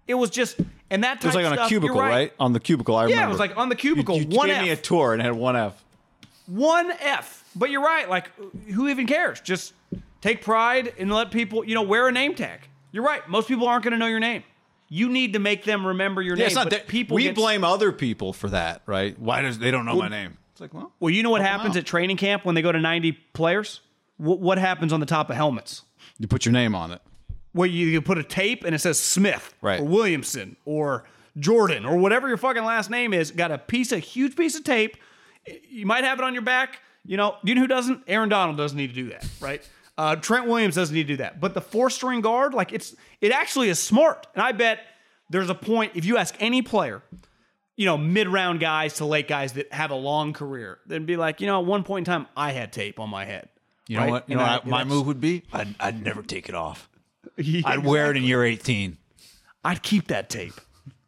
It 0.08 0.16
was 0.16 0.30
just, 0.32 0.60
and 0.90 1.04
that 1.04 1.18
it 1.18 1.26
was 1.26 1.36
type 1.36 1.44
like 1.44 1.46
on 1.46 1.54
a 1.54 1.56
stuff, 1.58 1.72
you're 1.72 1.80
cubicle, 1.82 2.02
right. 2.02 2.34
On 2.40 2.54
the 2.54 2.60
cubicle, 2.60 2.96
I 2.96 3.04
remember. 3.04 3.22
Yeah, 3.22 3.28
it 3.28 3.30
was 3.30 3.40
like 3.40 3.56
on 3.56 3.70
the 3.70 3.76
cubicle, 3.76 4.18
You, 4.18 4.28
you 4.30 4.36
one 4.38 4.48
gave 4.48 4.62
me 4.64 4.70
a 4.70 4.74
F, 4.74 4.82
tour 4.82 5.14
and 5.14 5.22
it 5.22 5.26
had 5.26 5.36
one 5.36 5.56
F. 5.56 5.84
one 6.48 6.92
F. 7.00 7.44
But 7.56 7.70
you're 7.70 7.84
right. 7.84 8.10
Like, 8.10 8.32
who 8.74 8.88
even 8.88 9.06
cares? 9.08 9.40
Just 9.42 9.74
take 10.22 10.42
pride 10.42 10.94
and 10.98 11.12
let 11.12 11.32
people, 11.32 11.64
you 11.64 11.76
know, 11.76 11.84
wear 11.84 12.08
a 12.08 12.12
name 12.12 12.36
tag. 12.36 12.62
You're 12.92 13.04
right. 13.04 13.28
Most 13.30 13.48
people 13.48 13.68
aren't 13.68 13.84
going 13.84 13.92
to 13.92 13.98
know 13.98 14.08
your 14.08 14.20
name. 14.20 14.44
You 14.90 15.10
need 15.10 15.34
to 15.34 15.40
make 15.40 15.66
them 15.66 15.86
remember 15.86 16.22
your 16.22 16.36
Yeah, 16.36 16.40
name. 16.44 16.48
it's 16.48 16.56
not 16.56 16.70
that 16.70 16.88
people 16.88 17.16
we 17.16 17.24
get- 17.24 17.36
blame 17.36 17.64
other 17.64 17.92
people 17.92 18.32
for 18.34 18.50
that, 18.50 18.82
right? 18.86 19.20
Why 19.20 19.42
does 19.42 19.60
they 19.60 19.70
don't 19.72 19.86
know 19.86 19.96
my 19.96 20.08
name? 20.08 20.38
It's 20.54 20.62
like, 20.62 20.74
well, 20.74 20.92
Well, 21.00 21.10
you 21.10 21.22
know 21.24 21.30
what 21.30 21.42
happens 21.42 21.76
at 21.78 21.86
training 21.86 22.18
camp 22.18 22.46
when 22.46 22.56
they 22.56 22.62
go 22.62 22.72
to 22.72 22.80
90 22.80 23.12
players? 23.34 23.82
What, 24.16 24.40
what 24.40 24.58
happens 24.58 24.94
on 24.94 25.00
the 25.00 25.06
top 25.06 25.30
of 25.30 25.36
helmets? 25.36 25.84
you 26.20 26.28
put 26.28 26.46
your 26.46 26.54
name 26.54 26.74
on 26.74 26.92
it. 26.92 27.02
Where 27.52 27.68
you, 27.68 27.86
you 27.88 28.02
put 28.02 28.18
a 28.18 28.24
tape 28.24 28.64
and 28.64 28.74
it 28.74 28.80
says 28.80 29.00
Smith 29.00 29.54
Right. 29.62 29.80
or 29.80 29.84
Williamson 29.84 30.56
or 30.66 31.04
Jordan 31.38 31.86
or 31.86 31.98
whatever 31.98 32.28
your 32.28 32.38
fucking 32.38 32.64
last 32.64 32.90
name 32.90 33.14
is. 33.14 33.30
Got 33.32 33.52
a 33.52 33.58
piece, 33.60 33.92
a 33.92 34.00
huge 34.00 34.36
piece 34.36 34.56
of 34.56 34.64
tape. 34.64 34.98
You 35.70 35.86
might 35.86 36.04
have 36.04 36.20
it 36.20 36.24
on 36.24 36.34
your 36.34 36.44
back. 36.44 36.80
You 37.06 37.18
know, 37.18 37.36
you 37.44 37.56
know 37.56 37.62
who 37.62 37.68
doesn't? 37.68 38.04
Aaron 38.08 38.30
Donald 38.30 38.58
doesn't 38.58 38.78
need 38.78 38.88
to 38.88 38.94
do 38.94 39.10
that, 39.10 39.26
right? 39.40 39.68
Uh, 39.98 40.16
Trent 40.16 40.46
Williams 40.48 40.76
doesn't 40.76 40.94
need 40.94 41.04
to 41.08 41.14
do 41.14 41.18
that. 41.18 41.40
But 41.40 41.54
the 41.54 41.62
four 41.62 41.90
string 41.90 42.22
guard, 42.22 42.54
like 42.54 42.74
it's 42.74 42.96
it 43.22 43.32
actually 43.32 43.70
is 43.70 43.80
smart. 43.80 44.28
And 44.36 44.44
I 44.44 44.52
bet 44.52 44.80
there's 45.30 45.50
a 45.50 45.56
point 45.56 45.94
if 45.96 46.06
you 46.06 46.18
ask 46.18 46.36
any 46.40 46.62
player, 46.62 47.02
you 47.76 47.86
know, 47.86 47.98
mid 47.98 48.28
round 48.28 48.60
guys 48.60 48.96
to 48.96 49.06
late 49.06 49.28
guys 49.28 49.54
that 49.54 49.72
have 49.74 49.92
a 49.92 49.96
long 49.96 50.34
career. 50.34 50.80
Then 50.86 51.06
be 51.06 51.16
like, 51.16 51.40
you 51.42 51.48
know, 51.48 51.60
at 51.62 51.66
one 51.66 51.84
point 51.84 52.08
in 52.08 52.14
time, 52.14 52.28
I 52.36 52.52
had 52.52 52.72
tape 52.74 53.00
on 53.00 53.10
my 53.10 53.26
head. 53.26 53.50
You 53.88 53.98
know 54.00 54.08
what? 54.08 54.30
You 54.30 54.34
And 54.38 54.40
know 54.46 54.52
I- 54.52 54.56
what 54.58 54.68
my 54.68 54.84
move 54.84 55.08
would 55.08 55.22
be? 55.22 55.44
I'd, 55.54 55.74
I'd 55.80 56.04
never 56.04 56.22
take 56.22 56.50
it 56.50 56.56
off. 56.56 56.90
Yeah, 57.40 57.62
I'd 57.66 57.86
wear 57.86 58.10
it 58.10 58.18
in 58.18 58.24
year 58.24 58.44
18. 58.44 58.98
I'd 59.64 59.84
keep 59.84 60.08
that 60.08 60.30
tape. 60.30 60.54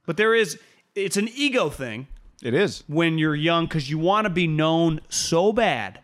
But 0.05 0.17
there 0.17 0.35
is, 0.35 0.59
it's 0.93 1.17
an 1.17 1.27
ego 1.33 1.69
thing 1.69 2.07
It 2.41 2.53
is. 2.53 2.83
when 2.87 3.17
you're 3.17 3.35
young 3.35 3.65
because 3.65 3.89
you 3.89 3.97
want 3.99 4.25
to 4.25 4.29
be 4.29 4.47
known 4.47 5.01
so 5.09 5.51
bad. 5.53 6.01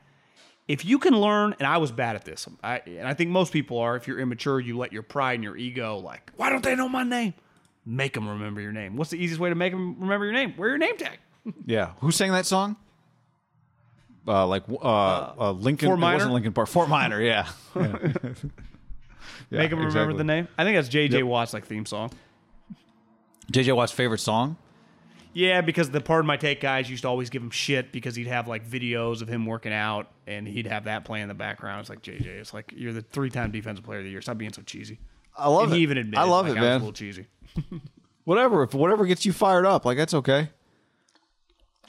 If 0.68 0.84
you 0.84 0.98
can 0.98 1.14
learn, 1.16 1.56
and 1.60 1.68
I 1.68 1.78
was 1.78 1.92
bad 1.92 2.16
at 2.16 2.26
this, 2.26 2.48
I, 2.64 2.82
and 2.88 3.08
I 3.08 3.14
think 3.14 3.30
most 3.30 3.54
people 3.54 3.78
are. 3.78 3.96
If 3.96 4.08
you're 4.08 4.20
immature, 4.20 4.60
you 4.60 4.78
let 4.78 4.92
your 4.92 5.04
pride 5.04 5.36
and 5.36 5.44
your 5.44 5.56
ego, 5.56 5.98
like, 6.00 6.32
why 6.38 6.50
don't 6.50 6.64
they 6.64 6.76
know 6.76 6.90
my 6.90 7.04
name? 7.04 7.36
Make 7.86 8.14
them 8.14 8.28
remember 8.28 8.62
your 8.62 8.72
name. 8.72 8.98
What's 8.98 9.12
the 9.12 9.18
easiest 9.18 9.40
way 9.40 9.50
to 9.50 9.56
make 9.56 9.72
them 9.74 9.96
remember 10.00 10.26
your 10.26 10.34
name? 10.34 10.56
Wear 10.58 10.70
your 10.70 10.78
name 10.80 10.98
tag. 10.98 11.20
Yeah. 11.68 11.92
Who 12.00 12.12
sang 12.12 12.32
that 12.32 12.48
song? 12.48 12.76
Uh, 14.28 14.48
like 14.48 14.64
uh, 14.68 15.34
uh, 15.40 15.52
Linkin. 15.52 15.88
Fort 15.90 16.00
it 16.00 16.02
wasn't 16.02 16.34
Linkin 16.34 16.54
Park. 16.54 16.68
Fort 16.68 16.90
Minor. 16.90 17.22
Yeah. 17.22 17.48
yeah. 17.76 17.98
Yeah, 19.52 19.60
Make 19.60 19.70
them 19.70 19.80
remember 19.86 20.14
the 20.14 20.24
name. 20.24 20.48
I 20.58 20.64
think 20.64 20.76
that's 20.76 20.90
JJ 20.90 21.12
Yep. 21.12 21.24
Watt's 21.26 21.54
like 21.54 21.68
theme 21.68 21.86
song. 21.86 22.10
JJ 23.52 23.76
Watt's 23.76 23.92
favorite 23.92 24.18
song. 24.20 24.58
Yeah, 25.38 25.60
because 25.60 25.90
the 25.92 26.00
part 26.00 26.22
of 26.22 26.26
My 26.26 26.38
Take 26.38 26.62
guys 26.62 26.90
used 26.90 27.02
to 27.02 27.10
always 27.10 27.30
give 27.30 27.44
him 27.44 27.50
shit 27.50 27.92
because 27.92 28.16
he'd 28.16 28.28
have 28.28 28.48
like 28.48 28.66
videos 28.66 29.22
of 29.22 29.28
him 29.28 29.46
working 29.46 29.74
out 29.74 30.10
and 30.26 30.48
he'd 30.48 30.66
have 30.68 30.86
that 30.86 31.04
play 31.04 31.20
in 31.20 31.28
the 31.28 31.34
background. 31.34 31.82
It's 31.82 31.90
like 31.90 32.02
JJ, 32.02 32.26
it's 32.26 32.54
like 32.54 32.74
you're 32.74 32.94
the 32.94 33.02
three-time 33.02 33.52
defensive 33.52 33.84
player 33.84 34.00
of 34.00 34.06
the 34.06 34.12
year. 34.12 34.22
Stop 34.22 34.38
being 34.38 34.54
so 34.54 34.62
cheesy. 34.62 34.98
I 35.38 35.50
love 35.50 35.66
and 35.66 35.74
it. 35.74 35.76
he 35.76 35.82
even 35.84 35.98
admitted, 35.98 36.22
I 36.22 36.24
love 36.24 36.48
like, 36.48 36.56
it, 36.56 36.60
I 36.60 36.62
was 36.62 36.68
man. 36.70 36.76
a 36.76 36.80
little 36.86 36.94
cheesy. 36.94 37.28
Whatever. 38.24 38.64
If 38.64 38.74
whatever 38.74 39.06
gets 39.06 39.26
you 39.26 39.34
fired 39.34 39.66
up, 39.66 39.84
like 39.86 39.98
that's 39.98 40.14
okay. 40.14 40.50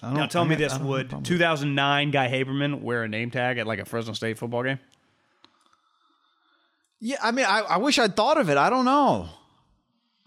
I 0.03 0.09
don't- 0.09 0.15
Now 0.15 0.27
tell 0.27 0.43
I 0.43 0.49
me 0.49 0.57
this: 0.57 0.73
I 0.73 0.79
don't 0.79 0.87
have 0.89 1.13
a 1.13 1.17
Would 1.17 1.25
2009 1.25 2.11
Guy 2.11 2.29
Haberman 2.29 2.83
wear 2.83 3.05
a 3.05 3.09
name 3.09 3.31
tag 3.31 3.59
at 3.59 3.67
like 3.69 3.79
a 3.79 3.85
Fresno 3.85 4.13
State 4.13 4.39
football 4.39 4.65
game? 4.65 4.81
Yeah, 7.01 7.17
I 7.23 7.31
mean, 7.31 7.45
I, 7.47 7.61
I 7.61 7.77
wish 7.77 7.99
I'd 7.99 8.17
thought 8.17 8.39
of 8.39 8.51
it. 8.51 8.57
I 8.57 8.71
don't 8.71 8.85
know. 8.85 9.29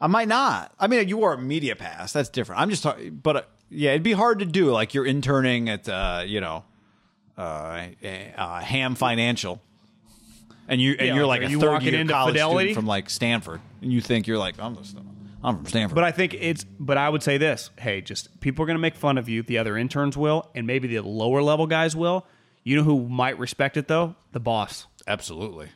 I 0.02 0.08
might 0.08 0.28
not. 0.28 0.74
I 0.80 0.88
mean, 0.88 1.08
you 1.10 1.18
wore 1.18 1.34
a 1.34 1.38
media 1.38 1.76
pass. 1.76 2.14
That's 2.14 2.30
different. 2.30 2.62
I'm 2.62 2.70
just 2.70 2.84
talking, 2.84 3.16
but 3.16 3.36
uh, 3.36 3.42
yeah, 3.70 3.92
it'd 3.92 4.04
be 4.04 4.14
hard 4.14 4.40
to 4.40 4.46
do. 4.46 4.72
Like 4.72 4.94
you're 4.94 5.06
interning 5.06 5.70
at, 5.70 5.88
uh, 5.90 6.24
you 6.26 6.40
know, 6.42 6.64
uh, 7.38 7.88
uh, 8.38 8.60
Ham 8.62 8.96
Financial, 8.96 9.62
and 10.68 10.82
you 10.82 10.96
and 10.98 11.08
Yeah, 11.08 11.16
you're 11.16 11.26
like, 11.26 11.42
a 11.42 11.50
you 11.50 11.60
third 11.60 11.84
year 11.84 12.06
college 12.06 12.34
Fidelity? 12.34 12.60
student 12.60 12.76
from 12.76 12.86
like 12.88 13.10
Stanford, 13.10 13.62
and 13.82 13.92
you 13.92 14.02
think 14.02 14.28
you're 14.28 14.38
like 14.38 14.56
I'm 14.60 14.78
I'm 15.44 15.58
from 15.58 15.66
Stanford. 15.66 15.96
But 15.96 16.04
I 16.04 16.12
think 16.12 16.34
it's. 16.34 16.64
But 16.64 16.98
I 16.98 17.10
would 17.10 17.24
say 17.24 17.38
this: 17.38 17.70
Hey, 17.78 18.02
just 18.02 18.40
people 18.40 18.64
are 18.64 18.68
going 18.68 18.78
to 18.78 18.82
make 18.82 18.96
fun 18.96 19.18
of 19.18 19.28
you. 19.30 19.44
The 19.44 19.58
other 19.58 19.78
interns 19.78 20.18
will, 20.18 20.50
and 20.56 20.66
maybe 20.68 20.88
the 20.88 21.02
lower 21.02 21.42
level 21.42 21.68
guys 21.68 21.96
will. 21.96 22.26
You 22.64 22.76
know 22.78 22.84
who 22.84 23.08
might 23.08 23.40
respect 23.40 23.78
it 23.78 23.88
though? 23.88 24.16
The 24.32 24.40
boss. 24.40 24.86
Absolutely. 25.08 25.70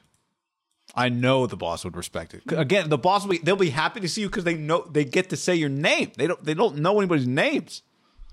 I 0.96 1.10
know 1.10 1.48
the 1.48 1.58
boss 1.58 1.84
would 1.84 1.98
respect 1.98 2.34
it. 2.34 2.44
Again, 2.52 2.90
the 2.90 2.98
boss 2.98 3.24
will 3.24 3.32
be, 3.32 3.38
they'll 3.40 3.56
be 3.56 3.72
happy 3.72 4.00
to 4.00 4.08
see 4.08 4.22
you 4.22 4.30
because 4.30 4.44
they 4.44 4.54
know 4.56 4.88
they 4.92 5.06
get 5.06 5.30
to 5.32 5.38
say 5.38 5.56
your 5.56 5.70
name. 5.70 6.12
They 6.18 6.28
don't 6.28 6.44
they 6.44 6.54
don't 6.54 6.78
know 6.78 7.00
anybody's 7.00 7.28
names. 7.28 7.82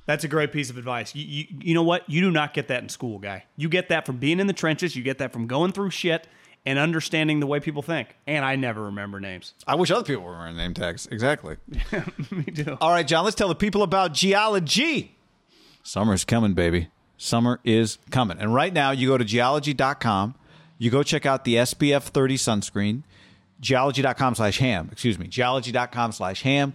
That's 0.07 0.25
a 0.25 0.29
great 0.29 0.53
piece 0.53 0.71
of 0.71 0.77
advice. 0.77 1.15
You, 1.15 1.25
you, 1.25 1.45
you 1.61 1.75
know 1.75 1.83
what? 1.85 2.09
You 2.09 2.21
do 2.21 2.31
not 2.31 2.53
get 2.53 2.69
that 2.69 2.83
in 2.83 2.89
school, 2.89 3.19
guy. 3.19 3.45
You 3.57 3.69
get 3.69 3.91
that 3.91 4.07
from 4.07 4.17
being 4.17 4.41
in 4.41 4.47
the 4.47 4.53
trenches. 4.53 4.97
You 4.97 5.03
get 5.03 5.19
that 5.19 5.33
from 5.33 5.47
going 5.47 5.73
through 5.73 5.91
shit 5.91 6.27
and 6.67 6.79
understanding 6.79 7.41
the 7.41 7.47
way 7.47 7.61
people 7.61 7.83
think. 7.83 8.17
And 8.27 8.45
I 8.45 8.57
never 8.57 8.85
remember 8.85 9.21
names. 9.21 9.55
I 9.67 9.77
wish 9.77 9.91
other 9.91 10.05
people 10.05 10.25
were 10.25 10.37
wearing 10.37 10.57
name 10.57 10.75
tags. 10.75 11.07
Exactly. 11.07 11.57
Me 12.31 12.45
too. 12.45 12.77
All 12.81 12.91
right, 12.91 13.07
John, 13.07 13.25
let's 13.25 13.37
tell 13.37 13.49
the 13.49 13.55
people 13.55 13.83
about 13.83 14.13
Geologie. 14.13 15.17
Summer's 15.83 16.25
coming, 16.25 16.55
baby. 16.55 16.89
Summer 17.17 17.61
is 17.65 17.99
coming. 18.11 18.39
And 18.39 18.53
right 18.55 18.73
now, 18.73 18.91
you 18.91 19.09
go 19.09 19.19
to 19.19 19.25
geologie.com. 19.25 20.35
You 20.81 20.91
go 20.91 21.03
check 21.03 21.27
out 21.27 21.45
the 21.45 21.57
SPF 21.57 22.05
30 22.05 22.39
sunscreen, 22.39 23.03
geologie.com 23.61 24.35
slash 24.35 24.57
ham. 24.57 24.89
Excuse 24.91 25.19
me, 25.19 25.27
geologie.com 25.27 26.13
slash 26.13 26.41
ham. 26.41 26.73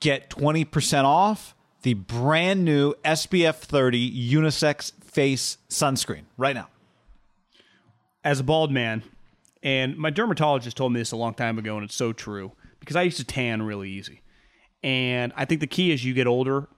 Get 0.00 0.28
20% 0.28 1.04
off 1.04 1.54
the 1.80 1.94
brand 1.94 2.62
new 2.62 2.92
SPF 3.02 3.54
30 3.54 4.30
unisex 4.30 4.92
face 5.02 5.56
sunscreen 5.70 6.24
right 6.36 6.54
now. 6.54 6.68
as 8.22 8.38
a 8.38 8.44
bald 8.44 8.70
man, 8.70 9.02
and 9.62 9.96
my 9.96 10.10
dermatologist 10.10 10.76
told 10.76 10.92
me 10.92 11.00
this 11.00 11.10
a 11.12 11.16
long 11.16 11.32
time 11.32 11.56
ago, 11.58 11.76
and 11.76 11.84
it's 11.84 11.94
so 11.94 12.12
true 12.12 12.52
because 12.80 12.96
I 12.96 13.02
used 13.02 13.16
to 13.16 13.24
tan 13.24 13.62
really 13.62 13.88
easy. 13.88 14.20
And 14.82 15.32
I 15.36 15.46
think 15.46 15.62
the 15.62 15.66
key 15.66 15.90
as 15.94 16.04
you 16.04 16.12
get 16.12 16.26
older, 16.26 16.68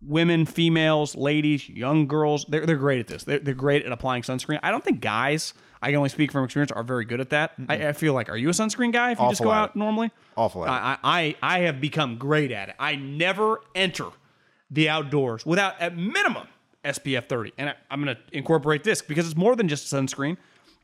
women, 0.00 0.46
females, 0.46 1.16
ladies, 1.16 1.68
young 1.68 2.06
girls, 2.06 2.44
they're, 2.48 2.66
they're 2.66 2.76
great 2.76 3.00
at 3.00 3.08
this. 3.08 3.24
They're, 3.24 3.38
they're 3.38 3.54
great 3.54 3.84
at 3.84 3.92
applying 3.92 4.22
sunscreen. 4.22 4.60
I 4.62 4.70
don't 4.70 4.84
think 4.84 5.00
guys, 5.00 5.54
I 5.82 5.88
can 5.88 5.96
only 5.96 6.08
speak 6.08 6.32
from 6.32 6.44
experience, 6.44 6.70
are 6.72 6.82
very 6.82 7.04
good 7.04 7.20
at 7.20 7.30
that. 7.30 7.52
I, 7.68 7.88
I 7.88 7.92
feel 7.92 8.14
like, 8.14 8.28
are 8.28 8.36
you 8.36 8.48
a 8.48 8.52
sunscreen 8.52 8.92
guy 8.92 9.12
if 9.12 9.20
you 9.20 9.28
just 9.28 9.42
go 9.42 9.50
out 9.50 9.70
it. 9.70 9.76
normally? 9.76 10.10
Awful 10.36 10.64
at. 10.64 10.70
I, 10.70 10.98
I, 11.02 11.36
I 11.42 11.58
have 11.60 11.80
become 11.80 12.16
great 12.16 12.52
at 12.52 12.68
it. 12.68 12.76
I 12.78 12.96
never 12.96 13.60
enter 13.74 14.06
the 14.70 14.88
outdoors 14.88 15.44
without 15.44 15.80
at 15.80 15.96
minimum 15.96 16.46
SPF 16.84 17.28
30. 17.28 17.52
And 17.58 17.70
I, 17.70 17.74
I'm 17.90 18.02
going 18.02 18.14
to 18.14 18.36
incorporate 18.36 18.84
this 18.84 19.02
because 19.02 19.26
it's 19.26 19.36
more 19.36 19.56
than 19.56 19.68
just 19.68 19.92
sunscreen. 19.92 20.36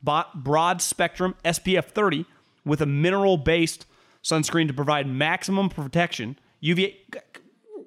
Broad 0.03 0.81
spectrum 0.81 1.35
SPF 1.43 1.85
30 1.85 2.25
with 2.65 2.81
a 2.81 2.85
mineral 2.85 3.37
based 3.37 3.85
sunscreen 4.23 4.67
to 4.67 4.73
provide 4.73 5.07
maximum 5.07 5.69
protection. 5.69 6.37
UVA. 6.59 6.97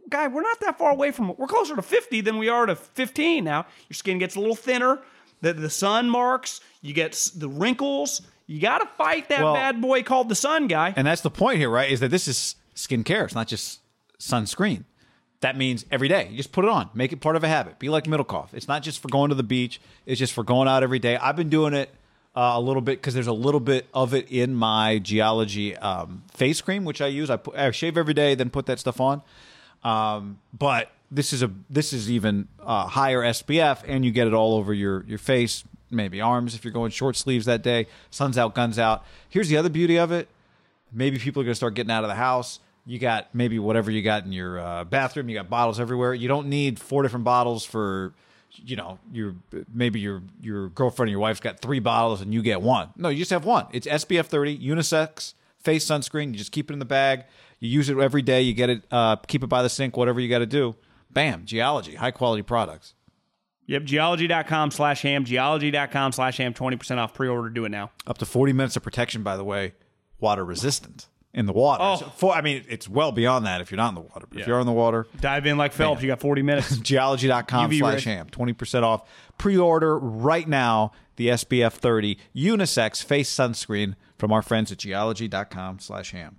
Guy, 0.09 0.29
we're 0.29 0.43
not 0.43 0.61
that 0.61 0.79
far 0.79 0.91
away 0.91 1.11
from 1.11 1.35
We're 1.37 1.47
closer 1.47 1.77
to 1.77 1.83
50 1.83 2.21
than 2.23 2.39
we 2.39 2.49
are 2.49 2.67
to 2.67 2.77
15 2.77 3.45
now. 3.45 3.67
Your 3.89 3.95
skin 3.95 4.19
gets 4.19 4.37
a 4.37 4.41
little 4.41 4.57
thinner. 4.57 5.01
The, 5.41 5.53
the 5.53 5.71
sun 5.71 6.11
marks, 6.11 6.61
you 6.81 6.93
get 6.95 7.13
the 7.37 7.49
wrinkles. 7.49 8.23
You 8.47 8.61
got 8.61 8.79
to 8.79 8.87
fight 8.87 9.29
that 9.29 9.43
Well- 9.43 9.55
bad 9.55 9.81
boy 9.81 10.03
called 10.03 10.29
the 10.29 10.35
sun, 10.35 10.67
guy. 10.67 10.95
And 10.97 11.07
that's 11.07 11.21
the 11.21 11.31
point 11.31 11.59
here, 11.59 11.71
right? 11.71 11.91
Is 11.91 12.01
that 12.01 12.11
this 12.11 12.27
is 12.27 12.57
skincare. 12.75 13.25
It's 13.25 13.35
not 13.35 13.47
just 13.49 13.81
sunscreen. 14.19 14.85
That 15.41 15.57
means 15.57 15.85
every 15.93 16.09
day. 16.09 16.29
You 16.31 16.37
just 16.37 16.51
put 16.51 16.65
it 16.65 16.71
on. 16.71 16.91
Make 16.95 17.13
it 17.13 17.21
part 17.21 17.37
of 17.37 17.45
a 17.45 17.49
habit. 17.49 17.79
Be 17.79 17.89
like 17.89 18.05
Middlekauff. 18.05 18.49
It's 18.55 18.67
not 18.67 18.83
just 18.83 19.01
for 19.01 19.09
going 19.09 19.29
to 19.29 19.37
the 19.37 19.45
beach. 19.45 19.81
It's 20.05 20.19
just 20.19 20.33
for 20.33 20.43
going 20.43 20.67
out 20.67 20.83
every 20.83 20.99
day. 20.99 21.17
I've 21.17 21.37
been 21.37 21.49
doing 21.49 21.75
it 21.75 21.95
uh, 22.35 22.53
a 22.55 22.61
little 22.61 22.83
bit 22.83 22.99
because 22.99 23.15
there's 23.15 23.29
a 23.29 23.33
little 23.33 23.61
bit 23.61 23.87
of 23.95 24.15
it 24.15 24.29
in 24.31 24.55
my 24.55 24.99
Geologie 24.99 25.77
um, 25.77 26.25
face 26.33 26.61
cream, 26.61 26.85
which 26.85 27.01
I 27.01 27.07
use. 27.07 27.31
I, 27.31 27.37
put, 27.37 27.55
I 27.57 27.71
shave 27.71 27.97
every 27.97 28.15
day, 28.15 28.35
then 28.35 28.51
put 28.51 28.67
that 28.67 28.81
stuff 28.81 29.01
on. 29.01 29.23
Um, 29.85 30.39
but 30.57 30.91
this 31.11 31.33
is 31.33 31.43
a 31.43 31.51
this 31.71 31.93
is 31.93 32.11
even 32.11 32.49
uh, 32.61 32.87
higher 32.87 33.23
SPF, 33.23 33.83
and 33.87 34.05
you 34.05 34.11
get 34.11 34.27
it 34.27 34.35
all 34.35 34.55
over 34.55 34.75
your 34.75 35.05
your 35.07 35.19
face, 35.19 35.65
maybe 35.91 36.21
arms 36.21 36.55
if 36.55 36.65
you're 36.65 36.73
going 36.73 36.91
short 36.91 37.17
sleeves 37.17 37.47
that 37.47 37.63
day. 37.63 37.87
Sun's 38.11 38.37
out, 38.37 38.55
guns 38.55 38.79
out. 38.79 39.05
Here's 39.29 39.49
the 39.49 39.57
other 39.57 39.71
beauty 39.71 39.99
of 39.99 40.13
it 40.13 40.29
maybe 40.93 41.19
people 41.19 41.43
are 41.43 41.45
going 41.45 41.53
to 41.53 41.57
start 41.57 41.75
getting 41.75 41.91
out 41.91 42.05
of 42.05 42.09
the 42.09 42.15
house. 42.15 42.61
You 42.87 42.99
got 42.99 43.35
maybe 43.35 43.59
whatever 43.59 43.91
you 43.91 44.03
got 44.03 44.25
in 44.25 44.33
your 44.33 44.59
uh, 44.59 44.85
bathroom. 44.85 45.29
You 45.29 45.37
got 45.37 45.51
bottles 45.51 45.79
everywhere. 45.79 46.15
You 46.15 46.29
don't 46.29 46.49
need 46.49 46.79
four 46.79 47.03
different 47.03 47.25
bottles 47.25 47.65
for, 47.65 48.15
you 48.57 48.77
know, 48.77 48.99
your 49.13 49.35
maybe 49.73 50.01
your 50.01 50.23
your 50.41 50.71
girlfriend 50.71 51.09
or 51.09 51.11
your 51.11 51.21
wife's 51.21 51.41
got 51.41 51.61
three 51.61 51.81
bottles 51.81 52.23
and 52.23 52.33
you 52.33 52.43
get 52.43 52.63
one. 52.63 52.89
No, 52.97 53.11
you 53.11 53.19
just 53.19 53.31
have 53.31 53.45
one. 53.45 53.67
It's 53.73 53.87
SPF 53.87 54.27
30 54.27 54.59
unisex 54.59 55.35
face 55.59 55.85
sunscreen. 55.85 56.33
You 56.33 56.39
just 56.39 56.53
keep 56.53 56.71
it 56.71 56.73
in 56.73 56.79
the 56.79 56.87
bag. 56.87 57.25
You 57.61 57.69
use 57.69 57.89
it 57.89 57.99
every 57.99 58.23
day. 58.23 58.43
You 58.43 58.55
get 58.55 58.71
it. 58.71 58.83
Uh, 58.91 59.17
keep 59.17 59.43
it 59.43 59.49
by 59.49 59.63
the 59.63 59.69
sink. 59.69 59.97
Whatever 59.97 60.21
you 60.21 60.29
got 60.29 60.39
to 60.39 60.47
do. 60.47 60.77
Bam. 61.11 61.45
Geologie. 61.45 61.97
High 61.97 62.11
quality 62.11 62.43
products. 62.43 62.95
Yep, 63.67 63.85
geologie.com 63.85 64.71
slash 64.71 65.03
ham, 65.03 65.27
geologie.com 65.27 66.13
slash 66.13 66.39
ham, 66.39 66.55
20% 66.55 66.97
off 66.97 67.13
pre-order. 67.13 67.51
Do 67.51 67.67
it 67.67 67.69
now. 67.69 67.91
Up 68.07 68.17
to 68.17 68.25
40 68.25 68.55
minutes 68.55 68.77
of 68.77 68.83
protection. 68.83 69.23
By 69.23 69.37
the 69.37 69.45
way, 69.45 69.75
water 70.19 70.43
resistant 70.43 71.07
in 71.35 71.45
the 71.45 71.53
water. 71.53 71.85
Oh. 71.85 71.97
So 71.97 72.07
for, 72.07 72.35
I 72.35 72.41
mean, 72.41 72.65
it's 72.67 72.89
well 72.89 73.13
beyond 73.13 73.45
that 73.45 73.61
if 73.61 73.71
you're 73.71 73.77
not 73.77 73.91
in 73.91 73.95
the 73.95 74.01
water. 74.01 74.27
But 74.29 74.41
if 74.41 74.47
you're 74.47 74.59
in 74.59 74.67
the 74.67 74.73
water, 74.73 75.07
Dive 75.21 75.45
in 75.45 75.59
like 75.59 75.73
Phelps. 75.73 76.01
You 76.03 76.09
got 76.09 76.21
40 76.21 76.41
minutes. 76.43 76.79
geologie.com 76.83 77.71
UV 77.71 77.79
slash 77.79 78.05
ham 78.05 78.29
20% 78.31 78.83
off 78.85 79.09
pre-order 79.37 79.99
right 79.99 80.49
now 80.49 80.91
the 81.17 81.29
spf 81.29 81.73
30 81.73 82.19
unisex 82.35 83.05
face 83.05 83.33
sunscreen 83.33 83.95
from 84.17 84.33
our 84.33 84.43
friends 84.43 84.73
at 84.73 84.79
geologie.com 84.79 85.79
slash 85.79 86.13
ham 86.13 86.39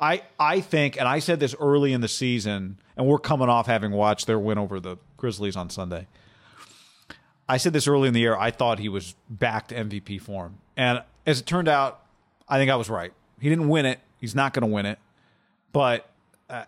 I 0.00 0.22
I 0.38 0.60
think, 0.60 0.98
and 0.98 1.06
I 1.08 1.18
said 1.18 1.40
this 1.40 1.54
early 1.60 1.92
in 1.92 2.00
the 2.00 2.08
season, 2.08 2.78
and 2.96 3.06
we're 3.06 3.18
coming 3.18 3.48
off 3.48 3.66
having 3.66 3.92
watched 3.92 4.26
their 4.26 4.38
win 4.38 4.58
over 4.58 4.80
the 4.80 4.96
Grizzlies 5.16 5.56
on 5.56 5.70
Sunday. 5.70 6.06
I 7.48 7.56
said 7.56 7.72
this 7.72 7.88
early 7.88 8.08
in 8.08 8.14
the 8.14 8.20
year. 8.20 8.36
I 8.36 8.50
thought 8.50 8.78
he 8.78 8.88
was 8.88 9.14
back 9.28 9.68
to 9.68 9.74
MVP 9.74 10.20
form, 10.20 10.58
and 10.76 11.02
as 11.26 11.40
it 11.40 11.46
turned 11.46 11.68
out, 11.68 12.02
I 12.48 12.58
think 12.58 12.70
I 12.70 12.76
was 12.76 12.88
right. 12.88 13.12
He 13.40 13.48
didn't 13.48 13.68
win 13.68 13.86
it. 13.86 14.00
He's 14.18 14.34
not 14.34 14.52
going 14.52 14.68
to 14.68 14.72
win 14.72 14.86
it. 14.86 14.98
But 15.72 16.08
uh, 16.48 16.64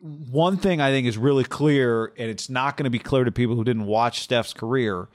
one 0.00 0.56
thing 0.56 0.80
I 0.80 0.90
think 0.90 1.06
is 1.06 1.16
really 1.16 1.44
clear, 1.44 2.06
and 2.16 2.30
it's 2.30 2.50
not 2.50 2.76
going 2.76 2.84
to 2.84 2.90
be 2.90 2.98
clear 2.98 3.24
to 3.24 3.32
people 3.32 3.56
who 3.56 3.64
didn't 3.64 3.86
watch 3.86 4.20
Steph's 4.20 4.52
career. 4.52 5.08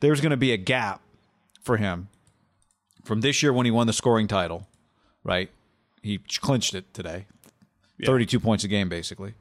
There's 0.00 0.20
going 0.20 0.30
to 0.30 0.36
be 0.36 0.52
a 0.52 0.56
gap 0.56 1.00
for 1.62 1.76
him 1.76 2.08
from 3.04 3.20
this 3.20 3.42
year 3.42 3.52
when 3.52 3.64
he 3.64 3.70
won 3.70 3.86
the 3.86 3.92
scoring 3.92 4.28
title, 4.28 4.66
right? 5.22 5.50
He 6.04 6.18
clinched 6.18 6.74
it 6.74 6.92
today. 6.92 7.24
32 8.04 8.38
points 8.38 8.62
a 8.62 8.68
game, 8.68 8.90
basically. 8.90 9.32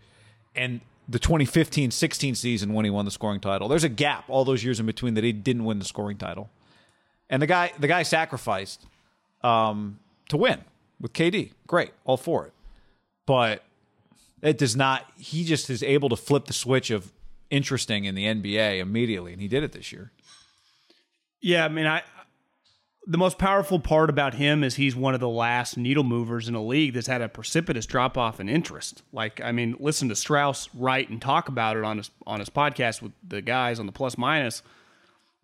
And 0.55 0.79
the 1.09 1.19
2015 1.19 1.91
16 1.91 2.35
season 2.35 2.73
when 2.73 2.85
he 2.85 2.91
won 2.91 3.03
the 3.03 3.11
scoring 3.11 3.41
title. 3.41 3.67
There's 3.67 3.83
a 3.83 3.89
gap 3.89 4.23
all 4.29 4.45
those 4.45 4.63
years 4.63 4.79
in 4.79 4.85
between 4.85 5.15
that 5.15 5.25
he 5.25 5.33
didn't 5.33 5.65
win 5.65 5.79
the 5.79 5.85
scoring 5.85 6.17
title. 6.17 6.49
And 7.29 7.41
the 7.41 7.47
guy 7.47 7.73
the 7.77 7.87
guy 7.87 8.03
sacrificed 8.03 8.85
um, 9.43 9.99
to 10.29 10.37
win 10.37 10.63
with 11.01 11.11
KD. 11.11 11.51
Great, 11.67 11.91
all 12.05 12.15
for 12.15 12.45
it. 12.45 12.53
But 13.25 13.65
it 14.41 14.57
does 14.57 14.77
not 14.77 15.05
he 15.17 15.43
just 15.43 15.69
is 15.69 15.83
able 15.83 16.07
to 16.07 16.15
flip 16.15 16.45
the 16.45 16.53
switch 16.53 16.91
of 16.91 17.11
interesting 17.49 18.05
in 18.05 18.15
the 18.15 18.23
NBA 18.23 18.79
immediately, 18.79 19.33
and 19.33 19.41
he 19.41 19.49
did 19.49 19.63
it 19.63 19.73
this 19.73 19.91
year. 19.91 20.11
Yeah, 21.41 21.65
I 21.65 21.67
mean, 21.67 21.87
I 21.87 22.03
the 23.05 23.17
most 23.17 23.37
powerful 23.37 23.79
part 23.79 24.09
about 24.09 24.35
him 24.35 24.63
is 24.63 24.75
he's 24.75 24.95
one 24.95 25.13
of 25.13 25.19
the 25.19 25.29
last 25.29 25.77
needle 25.77 26.03
movers 26.03 26.47
in 26.47 26.55
a 26.55 26.63
league 26.63 26.93
that's 26.93 27.07
had 27.07 27.21
a 27.21 27.27
precipitous 27.27 27.85
drop 27.85 28.17
off 28.17 28.39
in 28.39 28.47
interest. 28.47 29.03
Like, 29.11 29.41
I 29.41 29.51
mean, 29.51 29.75
listen 29.79 30.07
to 30.09 30.15
Strauss 30.15 30.69
write 30.73 31.09
and 31.09 31.21
talk 31.21 31.49
about 31.49 31.75
it 31.75 31.83
on 31.83 31.97
his 31.97 32.11
on 32.25 32.39
his 32.39 32.49
podcast 32.49 33.01
with 33.01 33.11
the 33.27 33.41
guys 33.41 33.79
on 33.79 33.87
the 33.87 33.91
plus 33.91 34.17
minus. 34.17 34.63